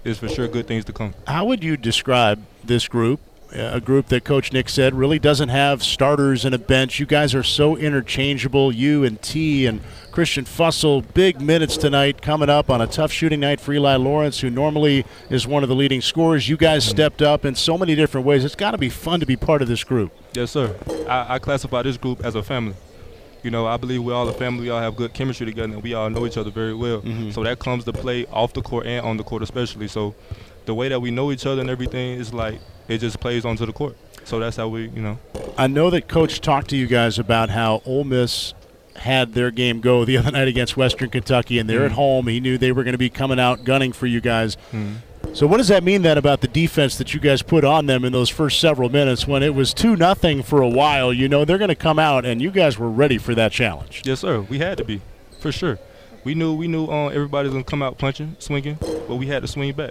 is 0.07 0.19
for 0.19 0.29
sure 0.29 0.49
good 0.49 0.67
things 0.67 0.85
to 0.85 0.93
come. 0.93 1.15
How 1.27 1.45
would 1.45 1.65
you 1.65 1.77
describe 1.77 2.41
this 2.65 2.89
group? 2.89 3.21
A 3.53 3.81
group 3.81 4.09
that 4.09 4.25
Coach 4.25 4.53
Nick 4.53 4.69
said 4.69 4.93
really 4.93 5.21
doesn't 5.21 5.51
have 5.51 5.83
starters 5.83 6.45
and 6.45 6.55
a 6.55 6.59
bench. 6.59 6.99
You 6.99 7.07
guys 7.07 7.33
are 7.35 7.45
so 7.45 7.77
interchangeable. 7.77 8.73
You 8.73 9.05
and 9.05 9.23
T 9.23 9.67
and 9.67 9.81
Christian 10.11 10.45
Fussell, 10.45 11.05
big 11.15 11.41
minutes 11.41 11.77
tonight 11.77 12.21
coming 12.21 12.51
up 12.51 12.71
on 12.71 12.81
a 12.81 12.89
tough 12.89 13.13
shooting 13.13 13.41
night 13.41 13.61
for 13.61 13.73
Eli 13.73 13.97
Lawrence, 13.97 14.41
who 14.41 14.51
normally 14.51 15.05
is 15.31 15.47
one 15.47 15.63
of 15.63 15.69
the 15.69 15.77
leading 15.77 16.01
scorers. 16.01 16.49
You 16.49 16.57
guys 16.57 16.85
stepped 16.85 17.23
up 17.23 17.45
in 17.45 17.55
so 17.55 17.79
many 17.79 17.95
different 17.95 18.27
ways. 18.27 18.45
It's 18.45 18.57
got 18.57 18.73
to 18.73 18.79
be 18.79 18.91
fun 18.91 19.21
to 19.21 19.27
be 19.27 19.37
part 19.37 19.63
of 19.63 19.69
this 19.69 19.85
group. 19.85 20.13
Yes, 20.35 20.51
sir. 20.51 20.77
I, 21.09 21.37
I 21.37 21.39
classify 21.39 21.83
this 21.83 21.97
group 21.97 22.25
as 22.25 22.35
a 22.35 22.43
family. 22.43 22.75
You 23.47 23.53
know, 23.53 23.65
I 23.65 23.77
believe 23.77 24.03
we're 24.03 24.13
all 24.13 24.29
a 24.29 24.33
family. 24.33 24.63
We 24.65 24.71
all 24.71 24.81
have 24.81 24.97
good 24.97 25.13
chemistry 25.15 25.47
together, 25.47 25.73
and 25.73 25.81
we 25.81 25.95
all 25.95 26.11
know 26.11 26.27
each 26.27 26.37
other 26.37 26.51
very 26.51 26.75
well. 26.75 27.01
Mhm. 27.03 27.33
So 27.33 27.45
that 27.45 27.61
comes 27.61 27.85
to 27.85 27.93
play 27.93 28.27
off 28.33 28.53
the 28.55 28.61
court 28.61 28.87
and 28.87 29.07
on 29.07 29.19
the 29.19 29.23
court, 29.23 29.41
especially. 29.45 29.87
So 29.87 30.17
the 30.65 30.75
way 30.75 30.89
that 30.89 30.99
we 31.01 31.13
know 31.13 31.31
each 31.31 31.47
other 31.47 31.61
and 31.61 31.71
everything 31.71 32.19
is 32.19 32.35
like 32.35 32.59
it 32.89 32.99
just 32.99 33.21
plays 33.21 33.45
onto 33.45 33.65
the 33.65 33.73
court. 33.73 33.95
So 34.25 34.41
that's 34.41 34.57
how 34.57 34.67
we, 34.67 34.89
you 34.89 35.01
know. 35.01 35.21
I 35.57 35.69
know 35.69 35.91
that 35.91 36.09
Coach 36.09 36.41
talked 36.41 36.71
to 36.71 36.77
you 36.77 36.89
guys 36.89 37.21
about 37.21 37.51
how 37.51 37.83
Ole 37.87 38.03
Miss 38.03 38.53
had 38.97 39.35
their 39.35 39.53
game 39.53 39.81
go 39.81 40.05
the 40.05 40.17
other 40.17 40.33
night 40.39 40.49
against 40.49 40.77
Western 40.77 41.11
Kentucky, 41.11 41.61
and 41.61 41.71
they're 41.71 41.85
at 41.85 41.93
Mhm. 41.93 41.95
home. 41.95 42.27
He 42.27 42.41
knew 42.41 42.59
they 42.59 42.73
were 42.73 42.83
going 42.83 42.95
to 42.95 42.99
be 42.99 43.11
coming 43.11 43.39
out 43.39 43.63
gunning 43.63 43.93
for 43.93 44.07
you 44.09 44.21
guys. 44.21 44.57
Mhm. 44.75 44.97
So, 45.37 45.47
what 45.47 45.59
does 45.59 45.69
that 45.69 45.85
mean 45.85 46.01
then 46.01 46.17
about 46.17 46.41
the 46.41 46.49
defense 46.49 46.97
that 46.97 47.13
you 47.13 47.21
guys 47.21 47.43
put 47.43 47.63
on 47.63 47.85
them 47.85 48.07
in 48.07 48.13
those 48.15 48.31
first 48.31 48.59
several 48.59 48.89
minutes 48.89 49.27
when 49.27 49.43
it 49.43 49.55
was 49.55 49.75
two 49.75 49.95
nothing 49.95 50.43
for 50.43 50.63
a 50.63 50.69
while? 50.69 51.13
You 51.13 51.29
know 51.29 51.45
they're 51.45 51.59
going 51.59 51.69
to 51.69 51.75
come 51.75 51.99
out, 51.99 52.25
and 52.25 52.41
you 52.41 52.51
guys 52.51 52.79
were 52.79 52.89
ready 52.89 53.19
for 53.19 53.35
that 53.35 53.53
challenge. 53.53 54.01
Yes, 54.07 54.21
sir. 54.21 54.41
We 54.41 54.61
had 54.61 54.79
to 54.79 54.85
be, 54.85 55.03
for 55.39 55.53
sure. 55.53 55.79
We 56.25 56.35
knew 56.35 56.55
we 56.55 56.69
knew 56.69 56.87
uh, 56.87 57.09
everybody's 57.09 57.53
gonna 57.53 57.65
come 57.65 57.83
out 57.83 57.99
punching, 57.99 58.37
swinging, 58.39 58.79
but 58.81 59.17
we 59.17 59.27
had 59.27 59.43
to 59.43 59.47
swing 59.47 59.75
back. 59.75 59.91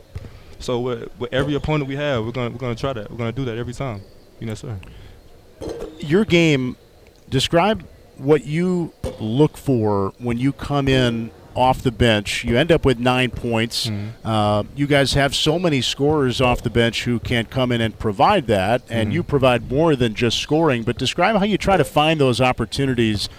So 0.57 0.79
with, 0.79 1.19
with 1.19 1.31
every 1.31 1.53
opponent 1.53 1.87
we 1.87 1.95
have, 1.95 2.25
we're 2.25 2.31
gonna 2.31 2.49
we're 2.49 2.57
gonna 2.57 2.73
try 2.73 2.93
that. 2.93 3.11
We're 3.11 3.17
gonna 3.17 3.31
do 3.31 3.45
that 3.45 3.55
every 3.55 3.73
time. 3.75 4.01
You 4.39 4.47
know, 4.47 4.55
sir. 4.55 4.79
Your 5.99 6.25
game, 6.25 6.75
describe 7.29 7.85
what 8.17 8.47
you 8.47 8.93
look 9.19 9.57
for 9.57 10.11
when 10.17 10.39
you 10.39 10.53
come 10.53 10.87
in 10.87 11.29
off 11.55 11.81
the 11.81 11.91
bench. 11.91 12.43
You 12.43 12.57
end 12.57 12.71
up 12.71 12.85
with 12.85 12.99
nine 12.99 13.31
points. 13.31 13.89
Uh, 14.23 14.63
you 14.75 14.87
guys 14.87 15.13
have 15.13 15.33
so 15.33 15.57
many 15.57 15.81
scorers 15.81 16.41
off 16.41 16.61
the 16.61 16.69
bench 16.69 17.05
who 17.05 17.19
can 17.19 17.45
come 17.45 17.71
in 17.71 17.81
and 17.81 17.97
provide 17.97 18.47
that, 18.47 18.81
and 18.89 19.09
Mhm. 19.09 19.13
you 19.13 19.23
provide 19.23 19.71
more 19.71 19.95
than 19.95 20.13
just 20.13 20.37
scoring. 20.39 20.83
But 20.83 20.97
describe 20.97 21.37
how 21.37 21.45
you 21.45 21.57
try 21.57 21.77
to 21.77 21.83
find 21.85 22.19
those 22.19 22.41
opportunities 22.41 23.29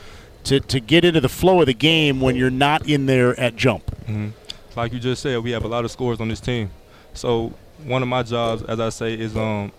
to, 0.44 0.60
to 0.60 0.80
get 0.80 1.04
into 1.04 1.20
the 1.20 1.28
flow 1.28 1.60
of 1.60 1.66
the 1.66 1.74
game 1.74 2.20
when 2.20 2.36
you're 2.36 2.50
not 2.50 2.88
in 2.88 3.06
there 3.06 3.38
at 3.38 3.56
jump. 3.56 3.94
hmm 4.06 4.28
Like 4.74 4.92
you 4.92 4.98
just 4.98 5.22
said, 5.22 5.42
we 5.42 5.50
have 5.52 5.64
a 5.64 5.68
lot 5.68 5.84
of 5.84 5.90
scores 5.90 6.20
on 6.20 6.28
this 6.28 6.40
team. 6.40 6.70
So 7.14 7.52
one 7.84 8.02
of 8.02 8.08
my 8.08 8.22
jobs, 8.22 8.62
as 8.62 8.78
I 8.80 8.88
say, 8.90 9.14
is 9.14 9.36
um, 9.36 9.72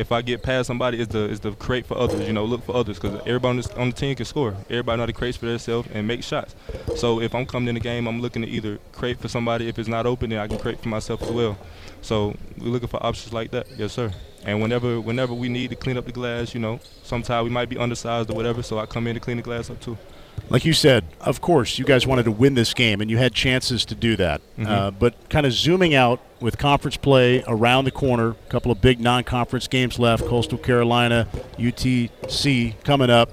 if 0.00 0.12
I 0.12 0.22
get 0.22 0.42
past 0.42 0.66
somebody, 0.66 0.98
is 0.98 1.08
to 1.08 1.18
is 1.28 1.40
to 1.40 1.52
create 1.52 1.84
for 1.84 1.98
others. 1.98 2.26
You 2.26 2.32
know, 2.32 2.46
look 2.46 2.64
for 2.64 2.74
others 2.74 2.98
because 2.98 3.20
everybody 3.26 3.50
on, 3.50 3.56
this, 3.58 3.68
on 3.68 3.90
the 3.90 3.96
team 3.96 4.16
can 4.16 4.24
score. 4.24 4.54
Everybody 4.70 4.96
know 4.96 5.02
how 5.02 5.06
to 5.06 5.12
create 5.12 5.36
for 5.36 5.44
themselves 5.44 5.88
and 5.92 6.08
make 6.08 6.22
shots. 6.22 6.56
So 6.96 7.20
if 7.20 7.34
I'm 7.34 7.44
coming 7.44 7.68
in 7.68 7.74
the 7.74 7.80
game, 7.80 8.06
I'm 8.08 8.22
looking 8.22 8.40
to 8.40 8.48
either 8.48 8.78
create 8.92 9.20
for 9.20 9.28
somebody. 9.28 9.68
If 9.68 9.78
it's 9.78 9.90
not 9.90 10.06
open, 10.06 10.30
then 10.30 10.38
I 10.38 10.48
can 10.48 10.58
create 10.58 10.80
for 10.80 10.88
myself 10.88 11.22
as 11.22 11.30
well. 11.30 11.58
So 12.00 12.34
we're 12.58 12.68
looking 12.68 12.88
for 12.88 13.04
options 13.04 13.34
like 13.34 13.50
that. 13.50 13.66
Yes, 13.76 13.92
sir. 13.92 14.10
And 14.44 14.62
whenever 14.62 14.98
whenever 15.02 15.34
we 15.34 15.50
need 15.50 15.68
to 15.68 15.76
clean 15.76 15.98
up 15.98 16.06
the 16.06 16.12
glass, 16.12 16.54
you 16.54 16.60
know, 16.60 16.80
sometimes 17.02 17.44
we 17.44 17.50
might 17.50 17.68
be 17.68 17.76
undersized 17.76 18.30
or 18.30 18.34
whatever. 18.34 18.62
So 18.62 18.78
I 18.78 18.86
come 18.86 19.06
in 19.06 19.14
to 19.14 19.20
clean 19.20 19.36
the 19.36 19.42
glass 19.42 19.68
up 19.68 19.80
too. 19.80 19.98
Like 20.50 20.64
you 20.64 20.72
said, 20.72 21.04
of 21.20 21.40
course, 21.40 21.78
you 21.78 21.84
guys 21.84 22.08
wanted 22.08 22.24
to 22.24 22.32
win 22.32 22.54
this 22.54 22.74
game, 22.74 23.00
and 23.00 23.08
you 23.08 23.18
had 23.18 23.32
chances 23.32 23.84
to 23.86 23.94
do 23.94 24.16
that. 24.16 24.40
Mhm. 24.58 24.66
Uh, 24.66 24.90
but 24.90 25.14
kind 25.30 25.46
of 25.46 25.52
zooming 25.52 25.94
out 25.94 26.20
with 26.40 26.58
conference 26.58 26.96
play 26.96 27.44
around 27.46 27.84
the 27.84 27.92
corner, 27.92 28.30
a 28.30 28.50
couple 28.50 28.72
of 28.72 28.80
big 28.80 29.00
non-conference 29.00 29.68
games 29.68 29.98
left: 29.98 30.26
Coastal 30.26 30.58
Carolina, 30.58 31.28
UTC 31.56 32.74
coming 32.84 33.10
up. 33.10 33.30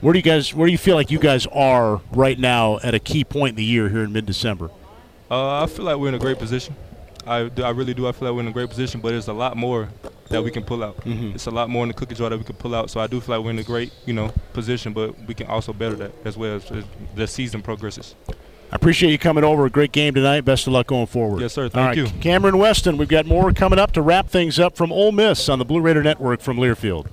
Where 0.00 0.12
do 0.12 0.18
you 0.18 0.22
guys? 0.22 0.54
Where 0.54 0.66
do 0.66 0.72
you 0.72 0.78
feel 0.78 0.94
like 0.94 1.10
you 1.10 1.18
guys 1.18 1.46
are 1.52 2.00
right 2.12 2.38
now 2.38 2.78
at 2.84 2.94
a 2.94 3.00
key 3.00 3.24
point 3.24 3.50
in 3.50 3.56
the 3.56 3.64
year 3.64 3.88
here 3.88 4.04
in 4.04 4.12
mid-December? 4.12 4.70
Uh, 5.30 5.62
I 5.62 5.66
feel 5.66 5.84
like 5.84 5.96
we're 5.98 6.08
in 6.08 6.14
a 6.14 6.18
great 6.18 6.38
position. 6.38 6.74
I, 7.26 7.48
do, 7.48 7.62
I 7.64 7.70
really 7.70 7.94
do. 7.94 8.06
I 8.06 8.12
feel 8.12 8.28
like 8.28 8.34
we're 8.34 8.42
in 8.42 8.48
a 8.48 8.52
great 8.52 8.70
position, 8.70 9.00
but 9.00 9.10
there's 9.10 9.28
a 9.28 9.32
lot 9.32 9.56
more 9.56 9.88
that 10.30 10.42
we 10.42 10.50
can 10.50 10.62
pull 10.62 10.82
out. 10.82 10.96
Mhm. 11.04 11.34
It's 11.34 11.46
a 11.46 11.50
lot 11.50 11.68
more 11.68 11.84
in 11.84 11.88
the 11.88 11.94
cookie 11.94 12.14
jar 12.14 12.30
that 12.30 12.38
we 12.38 12.44
can 12.44 12.56
pull 12.56 12.74
out. 12.74 12.88
So 12.88 13.00
I 13.00 13.06
do 13.06 13.20
feel 13.20 13.36
like 13.36 13.44
we're 13.44 13.50
in 13.50 13.58
a 13.58 13.62
great, 13.62 13.92
you 14.06 14.14
know, 14.14 14.32
position, 14.52 14.92
but 14.92 15.14
we 15.26 15.34
can 15.34 15.46
also 15.48 15.72
better 15.72 15.96
that 15.96 16.12
as 16.24 16.36
well 16.36 16.56
as, 16.56 16.70
as 16.70 16.84
the 17.14 17.26
season 17.26 17.62
progresses. 17.62 18.14
I 18.72 18.76
appreciate 18.76 19.10
you 19.10 19.18
coming 19.18 19.42
over. 19.42 19.66
A 19.66 19.70
great 19.70 19.90
game 19.90 20.14
tonight. 20.14 20.42
Best 20.42 20.68
of 20.68 20.72
luck 20.72 20.86
going 20.86 21.06
forward. 21.06 21.40
Yes, 21.40 21.52
sir. 21.52 21.68
Thank 21.68 21.86
right, 21.88 21.96
you. 21.96 22.06
Cameron 22.20 22.56
Weston, 22.58 22.96
we've 22.96 23.08
got 23.08 23.26
more 23.26 23.52
coming 23.52 23.80
up 23.80 23.90
to 23.92 24.02
wrap 24.02 24.28
things 24.28 24.60
up 24.60 24.76
from 24.76 24.92
Ole 24.92 25.10
Miss 25.10 25.48
on 25.48 25.58
the 25.58 25.64
Blue 25.64 25.80
Raider 25.80 26.02
Network 26.02 26.40
from 26.40 26.56
Learfield. 26.56 27.06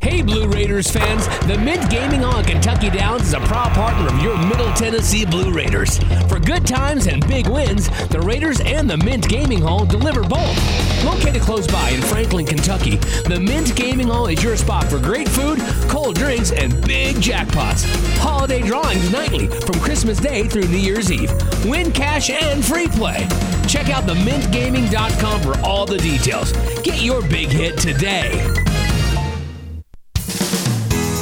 Hey, 0.00 0.20
Blue 0.20 0.46
Raiders 0.48 0.90
fans! 0.90 1.26
The 1.46 1.56
Mint 1.56 1.90
Gaming 1.90 2.20
Hall 2.20 2.38
in 2.38 2.44
Kentucky 2.44 2.90
Downs 2.90 3.22
is 3.22 3.32
a 3.32 3.40
proud 3.40 3.72
partner 3.72 4.06
of 4.06 4.22
your 4.22 4.36
Middle 4.46 4.70
Tennessee 4.74 5.24
Blue 5.24 5.50
Raiders. 5.50 5.98
For 6.28 6.38
good 6.38 6.66
times 6.66 7.06
and 7.06 7.26
big 7.26 7.48
wins, 7.48 7.88
the 8.08 8.20
Raiders 8.20 8.60
and 8.60 8.88
the 8.88 8.98
Mint 8.98 9.26
Gaming 9.28 9.62
Hall 9.62 9.86
deliver 9.86 10.22
both. 10.22 11.04
Located 11.04 11.40
close 11.40 11.66
by 11.66 11.88
in 11.88 12.02
Franklin, 12.02 12.44
Kentucky, 12.44 12.96
the 13.26 13.40
Mint 13.40 13.74
Gaming 13.74 14.08
Hall 14.08 14.26
is 14.26 14.42
your 14.42 14.56
spot 14.56 14.84
for 14.84 14.98
great 14.98 15.28
food, 15.28 15.58
cold 15.88 16.16
drinks, 16.16 16.52
and 16.52 16.72
big 16.86 17.16
jackpots. 17.16 17.84
Holiday 18.18 18.60
drawings 18.60 19.10
nightly 19.10 19.48
from 19.48 19.80
Christmas 19.80 20.18
Day 20.18 20.46
through 20.46 20.68
New 20.68 20.76
Year's 20.76 21.10
Eve. 21.10 21.32
Win 21.64 21.90
cash 21.90 22.28
and 22.28 22.62
free 22.62 22.88
play. 22.88 23.26
Check 23.66 23.88
out 23.88 24.04
themintgaming.com 24.04 25.40
for 25.40 25.58
all 25.60 25.86
the 25.86 25.98
details. 25.98 26.52
Get 26.82 27.02
your 27.02 27.22
big 27.22 27.48
hit 27.48 27.78
today. 27.78 28.73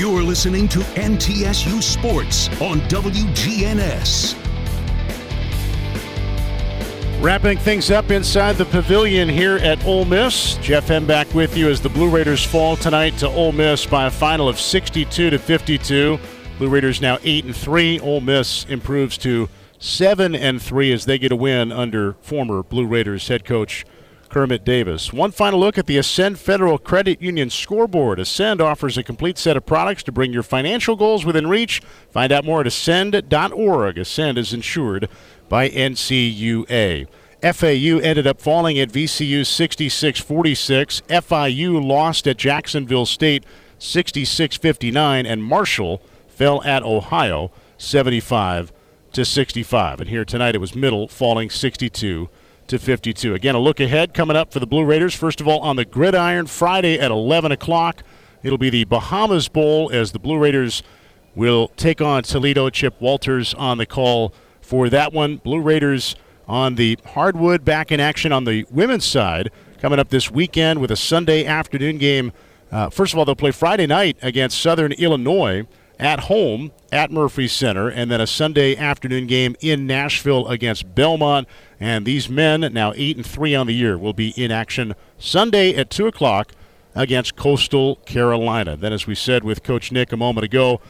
You're 0.00 0.22
listening 0.22 0.66
to 0.68 0.78
MTSU 0.78 1.82
Sports 1.82 2.48
on 2.62 2.80
WGNS. 2.88 4.34
Wrapping 7.20 7.58
things 7.58 7.90
up 7.90 8.10
inside 8.10 8.56
the 8.56 8.64
pavilion 8.64 9.28
here 9.28 9.56
at 9.56 9.84
Ole 9.84 10.06
Miss. 10.06 10.56
Jeff 10.62 10.90
M 10.90 11.06
back 11.06 11.34
with 11.34 11.54
you 11.54 11.68
as 11.68 11.82
the 11.82 11.90
Blue 11.90 12.08
Raiders 12.08 12.42
fall 12.42 12.76
tonight 12.76 13.18
to 13.18 13.28
Ole 13.28 13.52
Miss 13.52 13.84
by 13.84 14.06
a 14.06 14.10
final 14.10 14.48
of 14.48 14.58
62 14.58 15.28
to 15.28 15.38
52. 15.38 16.18
Blue 16.56 16.68
Raiders 16.70 17.02
now 17.02 17.18
8 17.22 17.44
and 17.44 17.54
3. 17.54 18.00
Ole 18.00 18.22
Miss 18.22 18.64
improves 18.70 19.18
to 19.18 19.50
7 19.80 20.34
and 20.34 20.62
3 20.62 20.92
as 20.94 21.04
they 21.04 21.18
get 21.18 21.30
a 21.30 21.36
win 21.36 21.70
under 21.70 22.14
former 22.22 22.62
Blue 22.62 22.86
Raiders 22.86 23.28
head 23.28 23.44
coach 23.44 23.84
Kermit 24.30 24.64
Davis. 24.64 25.12
One 25.12 25.32
final 25.32 25.60
look 25.60 25.76
at 25.76 25.86
the 25.86 25.98
Ascend 25.98 26.38
Federal 26.38 26.78
Credit 26.78 27.20
Union 27.20 27.50
scoreboard. 27.50 28.20
Ascend 28.20 28.60
offers 28.60 28.96
a 28.96 29.02
complete 29.02 29.36
set 29.36 29.56
of 29.56 29.66
products 29.66 30.02
to 30.04 30.12
bring 30.12 30.32
your 30.32 30.42
financial 30.42 30.96
goals 30.96 31.24
within 31.24 31.48
reach. 31.48 31.82
Find 32.10 32.32
out 32.32 32.44
more 32.44 32.60
at 32.60 32.66
ascend.org. 32.66 33.98
Ascend 33.98 34.38
is 34.38 34.52
insured 34.52 35.08
by 35.48 35.68
NCUA. 35.68 37.08
FAU 37.42 37.98
ended 37.98 38.26
up 38.26 38.40
falling 38.40 38.78
at 38.78 38.90
VCU 38.90 39.44
66 39.44 40.20
46. 40.20 41.02
FIU 41.08 41.84
lost 41.84 42.28
at 42.28 42.36
Jacksonville 42.36 43.06
State 43.06 43.44
66 43.78 44.56
59. 44.56 45.26
And 45.26 45.42
Marshall 45.42 46.00
fell 46.28 46.62
at 46.62 46.82
Ohio 46.82 47.50
75 47.78 48.72
to 49.12 49.24
65. 49.24 50.00
And 50.00 50.10
here 50.10 50.24
tonight 50.24 50.54
it 50.54 50.60
was 50.60 50.74
Middle 50.74 51.08
falling 51.08 51.50
62 51.50 52.28
to 52.70 52.78
52. 52.78 53.34
Again, 53.34 53.56
a 53.56 53.58
look 53.58 53.80
ahead 53.80 54.14
coming 54.14 54.36
up 54.36 54.52
for 54.52 54.60
the 54.60 54.66
Blue 54.66 54.84
Raiders. 54.84 55.12
First 55.12 55.40
of 55.40 55.48
all, 55.48 55.58
on 55.60 55.74
the 55.74 55.84
gridiron 55.84 56.46
Friday 56.46 56.98
at 57.00 57.10
11 57.10 57.50
o'clock, 57.50 58.04
it'll 58.44 58.58
be 58.58 58.70
the 58.70 58.84
Bahamas 58.84 59.48
Bowl 59.48 59.90
as 59.92 60.12
the 60.12 60.20
Blue 60.20 60.38
Raiders 60.38 60.84
will 61.34 61.68
take 61.76 62.00
on 62.00 62.22
Toledo. 62.22 62.70
Chip 62.70 63.00
Walters 63.00 63.54
on 63.54 63.78
the 63.78 63.86
call 63.86 64.32
for 64.60 64.88
that 64.88 65.12
one. 65.12 65.38
Blue 65.38 65.60
Raiders 65.60 66.14
on 66.46 66.76
the 66.76 66.96
hardwood 67.06 67.64
back 67.64 67.90
in 67.90 67.98
action 67.98 68.30
on 68.30 68.44
the 68.44 68.64
women's 68.70 69.04
side 69.04 69.50
coming 69.80 69.98
up 69.98 70.10
this 70.10 70.30
weekend 70.30 70.80
with 70.80 70.92
a 70.92 70.96
Sunday 70.96 71.44
afternoon 71.44 71.98
game. 71.98 72.32
Uh, 72.70 72.88
first 72.88 73.12
of 73.12 73.18
all, 73.18 73.24
they'll 73.24 73.34
play 73.34 73.50
Friday 73.50 73.88
night 73.88 74.16
against 74.22 74.60
Southern 74.60 74.92
Illinois 74.92 75.66
at 75.98 76.20
home 76.20 76.70
at 76.92 77.10
Murphy 77.10 77.46
Center, 77.46 77.88
and 77.88 78.10
then 78.10 78.20
a 78.20 78.26
Sunday 78.26 78.76
afternoon 78.76 79.26
game 79.26 79.54
in 79.60 79.86
Nashville 79.86 80.48
against 80.48 80.94
Belmont. 80.94 81.48
And 81.80 82.04
these 82.04 82.28
men, 82.28 82.60
now 82.72 82.92
eight 82.94 83.16
and 83.16 83.24
three 83.24 83.54
on 83.54 83.66
the 83.66 83.74
year, 83.74 83.96
will 83.96 84.12
be 84.12 84.30
in 84.36 84.52
action 84.52 84.94
Sunday 85.18 85.74
at 85.74 85.88
two 85.88 86.06
o'clock 86.06 86.52
against 86.94 87.36
Coastal 87.36 87.96
Carolina. 88.04 88.76
Then, 88.76 88.92
as 88.92 89.06
we 89.06 89.14
said 89.14 89.44
with 89.44 89.62
Coach 89.62 89.90
Nick 89.90 90.12
a 90.12 90.16
moment 90.16 90.44
ago, 90.44 90.80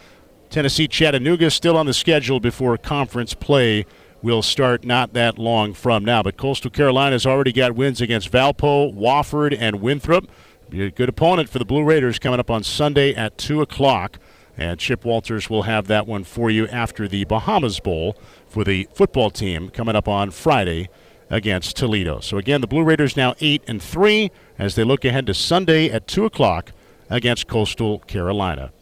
Tennessee 0.50 0.88
Chattanooga 0.88 1.48
still 1.48 1.76
on 1.76 1.86
the 1.86 1.94
schedule 1.94 2.40
before 2.40 2.76
conference 2.76 3.34
play 3.34 3.86
will 4.20 4.42
start 4.42 4.84
not 4.84 5.12
that 5.12 5.38
long 5.38 5.72
from 5.72 6.04
now. 6.04 6.24
But 6.24 6.36
Coastal 6.36 6.70
Carolina's 6.70 7.24
already 7.24 7.52
got 7.52 7.76
wins 7.76 8.00
against 8.00 8.32
Valpo, 8.32 8.92
Wofford, 8.92 9.56
and 9.58 9.80
Winthrop. 9.80 10.28
Be 10.68 10.84
a 10.84 10.90
good 10.90 11.08
opponent 11.08 11.48
for 11.48 11.58
the 11.58 11.64
Blue 11.64 11.84
Raiders 11.84 12.18
coming 12.18 12.40
up 12.40 12.50
on 12.50 12.62
Sunday 12.62 13.14
at 13.14 13.38
2 13.38 13.60
o'clock. 13.60 14.18
And 14.56 14.78
Chip 14.78 15.04
Walters 15.04 15.48
will 15.48 15.62
have 15.62 15.86
that 15.86 16.06
one 16.06 16.24
for 16.24 16.50
you 16.50 16.66
after 16.68 17.08
the 17.08 17.24
Bahamas 17.24 17.80
Bowl 17.80 18.16
for 18.50 18.64
the 18.64 18.86
football 18.92 19.30
team 19.30 19.70
coming 19.70 19.96
up 19.96 20.08
on 20.08 20.30
Friday 20.30 20.90
against 21.30 21.76
Toledo. 21.76 22.20
So 22.20 22.36
again, 22.36 22.60
the 22.60 22.66
Blue 22.66 22.82
Raiders 22.82 23.16
now 23.16 23.34
eight 23.40 23.62
and 23.66 23.80
three 23.80 24.30
as 24.58 24.74
they 24.74 24.84
look 24.84 25.04
ahead 25.04 25.26
to 25.28 25.34
Sunday 25.34 25.88
at 25.88 26.06
two 26.06 26.24
o'clock 26.24 26.72
against 27.08 27.46
Coastal 27.46 28.00
Carolina. 28.00 28.72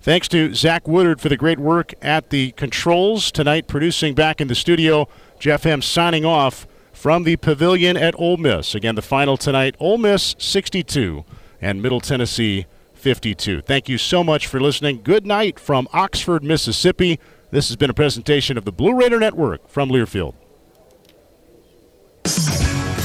Thanks 0.00 0.28
to 0.28 0.54
Zach 0.54 0.88
Woodard 0.88 1.20
for 1.20 1.28
the 1.28 1.36
great 1.36 1.58
work 1.58 1.92
at 2.00 2.30
the 2.30 2.52
controls 2.52 3.30
tonight, 3.30 3.66
producing 3.66 4.14
back 4.14 4.40
in 4.40 4.48
the 4.48 4.54
studio. 4.54 5.06
Jeff 5.38 5.66
M 5.66 5.82
signing 5.82 6.24
off 6.24 6.66
from 6.90 7.24
the 7.24 7.36
pavilion 7.36 7.98
at 7.98 8.18
Ole 8.18 8.38
Miss. 8.38 8.74
Again, 8.74 8.94
the 8.94 9.02
final 9.02 9.36
tonight: 9.36 9.76
Ole 9.78 9.98
Miss 9.98 10.34
62 10.38 11.24
and 11.60 11.82
Middle 11.82 12.00
Tennessee 12.00 12.64
52. 12.94 13.60
Thank 13.60 13.90
you 13.90 13.98
so 13.98 14.24
much 14.24 14.46
for 14.46 14.58
listening. 14.58 15.02
Good 15.02 15.26
night 15.26 15.60
from 15.60 15.86
Oxford, 15.92 16.42
Mississippi. 16.42 17.20
This 17.50 17.68
has 17.68 17.76
been 17.76 17.90
a 17.90 17.94
presentation 17.94 18.56
of 18.56 18.64
the 18.64 18.70
Blue 18.70 18.94
Raider 18.94 19.18
Network 19.18 19.68
from 19.68 19.90
Learfield. 19.90 20.34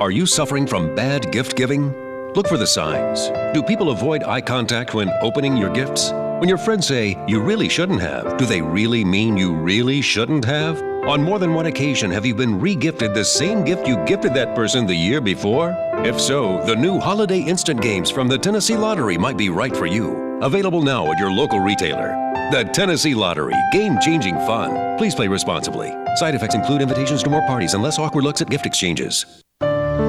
Are 0.00 0.10
you 0.10 0.24
suffering 0.24 0.66
from 0.66 0.94
bad 0.94 1.30
gift 1.30 1.56
giving? 1.56 1.92
Look 2.32 2.48
for 2.48 2.56
the 2.56 2.66
signs. 2.66 3.28
Do 3.52 3.62
people 3.62 3.90
avoid 3.90 4.24
eye 4.24 4.40
contact 4.40 4.94
when 4.94 5.10
opening 5.20 5.58
your 5.58 5.68
gifts? 5.68 6.10
When 6.38 6.48
your 6.48 6.56
friends 6.56 6.86
say, 6.86 7.22
you 7.28 7.42
really 7.42 7.68
shouldn't 7.68 8.00
have, 8.00 8.38
do 8.38 8.46
they 8.46 8.62
really 8.62 9.04
mean 9.04 9.36
you 9.36 9.52
really 9.52 10.00
shouldn't 10.00 10.46
have? 10.46 10.80
On 11.06 11.22
more 11.22 11.38
than 11.38 11.52
one 11.52 11.66
occasion, 11.66 12.10
have 12.12 12.24
you 12.24 12.34
been 12.34 12.58
regifted 12.58 13.12
the 13.12 13.22
same 13.22 13.62
gift 13.62 13.86
you 13.86 14.02
gifted 14.06 14.32
that 14.32 14.56
person 14.56 14.86
the 14.86 14.94
year 14.94 15.20
before? 15.20 15.76
If 15.98 16.18
so, 16.18 16.64
the 16.64 16.76
new 16.76 16.98
Holiday 16.98 17.40
Instant 17.40 17.82
Games 17.82 18.10
from 18.10 18.26
the 18.26 18.38
Tennessee 18.38 18.78
Lottery 18.78 19.18
might 19.18 19.36
be 19.36 19.50
right 19.50 19.76
for 19.76 19.84
you. 19.84 20.38
Available 20.40 20.80
now 20.80 21.12
at 21.12 21.18
your 21.18 21.30
local 21.30 21.60
retailer. 21.60 22.16
The 22.52 22.64
Tennessee 22.72 23.14
Lottery, 23.14 23.54
game 23.70 23.98
changing 24.00 24.36
fun. 24.46 24.96
Please 24.96 25.14
play 25.14 25.28
responsibly. 25.28 25.92
Side 26.14 26.34
effects 26.34 26.54
include 26.54 26.80
invitations 26.80 27.22
to 27.22 27.28
more 27.28 27.46
parties 27.46 27.74
and 27.74 27.82
less 27.82 27.98
awkward 27.98 28.24
looks 28.24 28.40
at 28.40 28.48
gift 28.48 28.64
exchanges. 28.64 29.26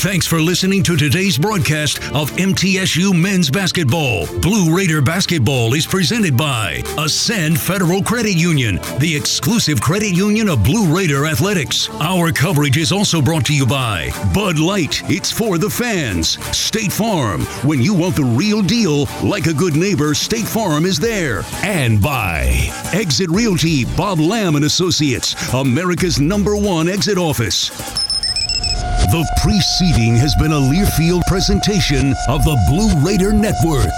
Thanks 0.00 0.26
for 0.26 0.40
listening 0.40 0.82
to 0.84 0.96
today's 0.96 1.36
broadcast 1.36 1.98
of 2.14 2.30
MTSU 2.30 3.12
Men's 3.12 3.50
Basketball. 3.50 4.26
Blue 4.40 4.74
Raider 4.74 5.02
Basketball 5.02 5.74
is 5.74 5.86
presented 5.86 6.38
by 6.38 6.82
Ascend 6.96 7.60
Federal 7.60 8.02
Credit 8.02 8.32
Union, 8.34 8.76
the 8.98 9.14
exclusive 9.14 9.82
credit 9.82 10.16
union 10.16 10.48
of 10.48 10.64
Blue 10.64 10.90
Raider 10.96 11.26
Athletics. 11.26 11.90
Our 12.00 12.32
coverage 12.32 12.78
is 12.78 12.92
also 12.92 13.20
brought 13.20 13.44
to 13.44 13.54
you 13.54 13.66
by 13.66 14.08
Bud 14.32 14.58
Light, 14.58 15.02
it's 15.10 15.30
for 15.30 15.58
the 15.58 15.68
fans. 15.68 16.42
State 16.56 16.92
Farm, 16.92 17.42
when 17.62 17.82
you 17.82 17.92
want 17.92 18.16
the 18.16 18.24
real 18.24 18.62
deal, 18.62 19.06
like 19.22 19.48
a 19.48 19.52
good 19.52 19.76
neighbor, 19.76 20.14
State 20.14 20.48
Farm 20.48 20.86
is 20.86 20.98
there. 20.98 21.42
And 21.62 22.00
by 22.00 22.70
Exit 22.94 23.28
Realty, 23.28 23.84
Bob 23.84 24.18
Lamb 24.18 24.56
and 24.56 24.64
Associates, 24.64 25.34
America's 25.52 26.18
number 26.18 26.56
one 26.56 26.88
exit 26.88 27.18
office. 27.18 28.09
The 29.10 29.28
preceding 29.42 30.14
has 30.18 30.36
been 30.36 30.52
a 30.52 30.54
Learfield 30.54 31.26
presentation 31.26 32.14
of 32.28 32.44
the 32.44 32.56
Blue 32.68 32.94
Raider 33.04 33.32
Network. 33.32 33.90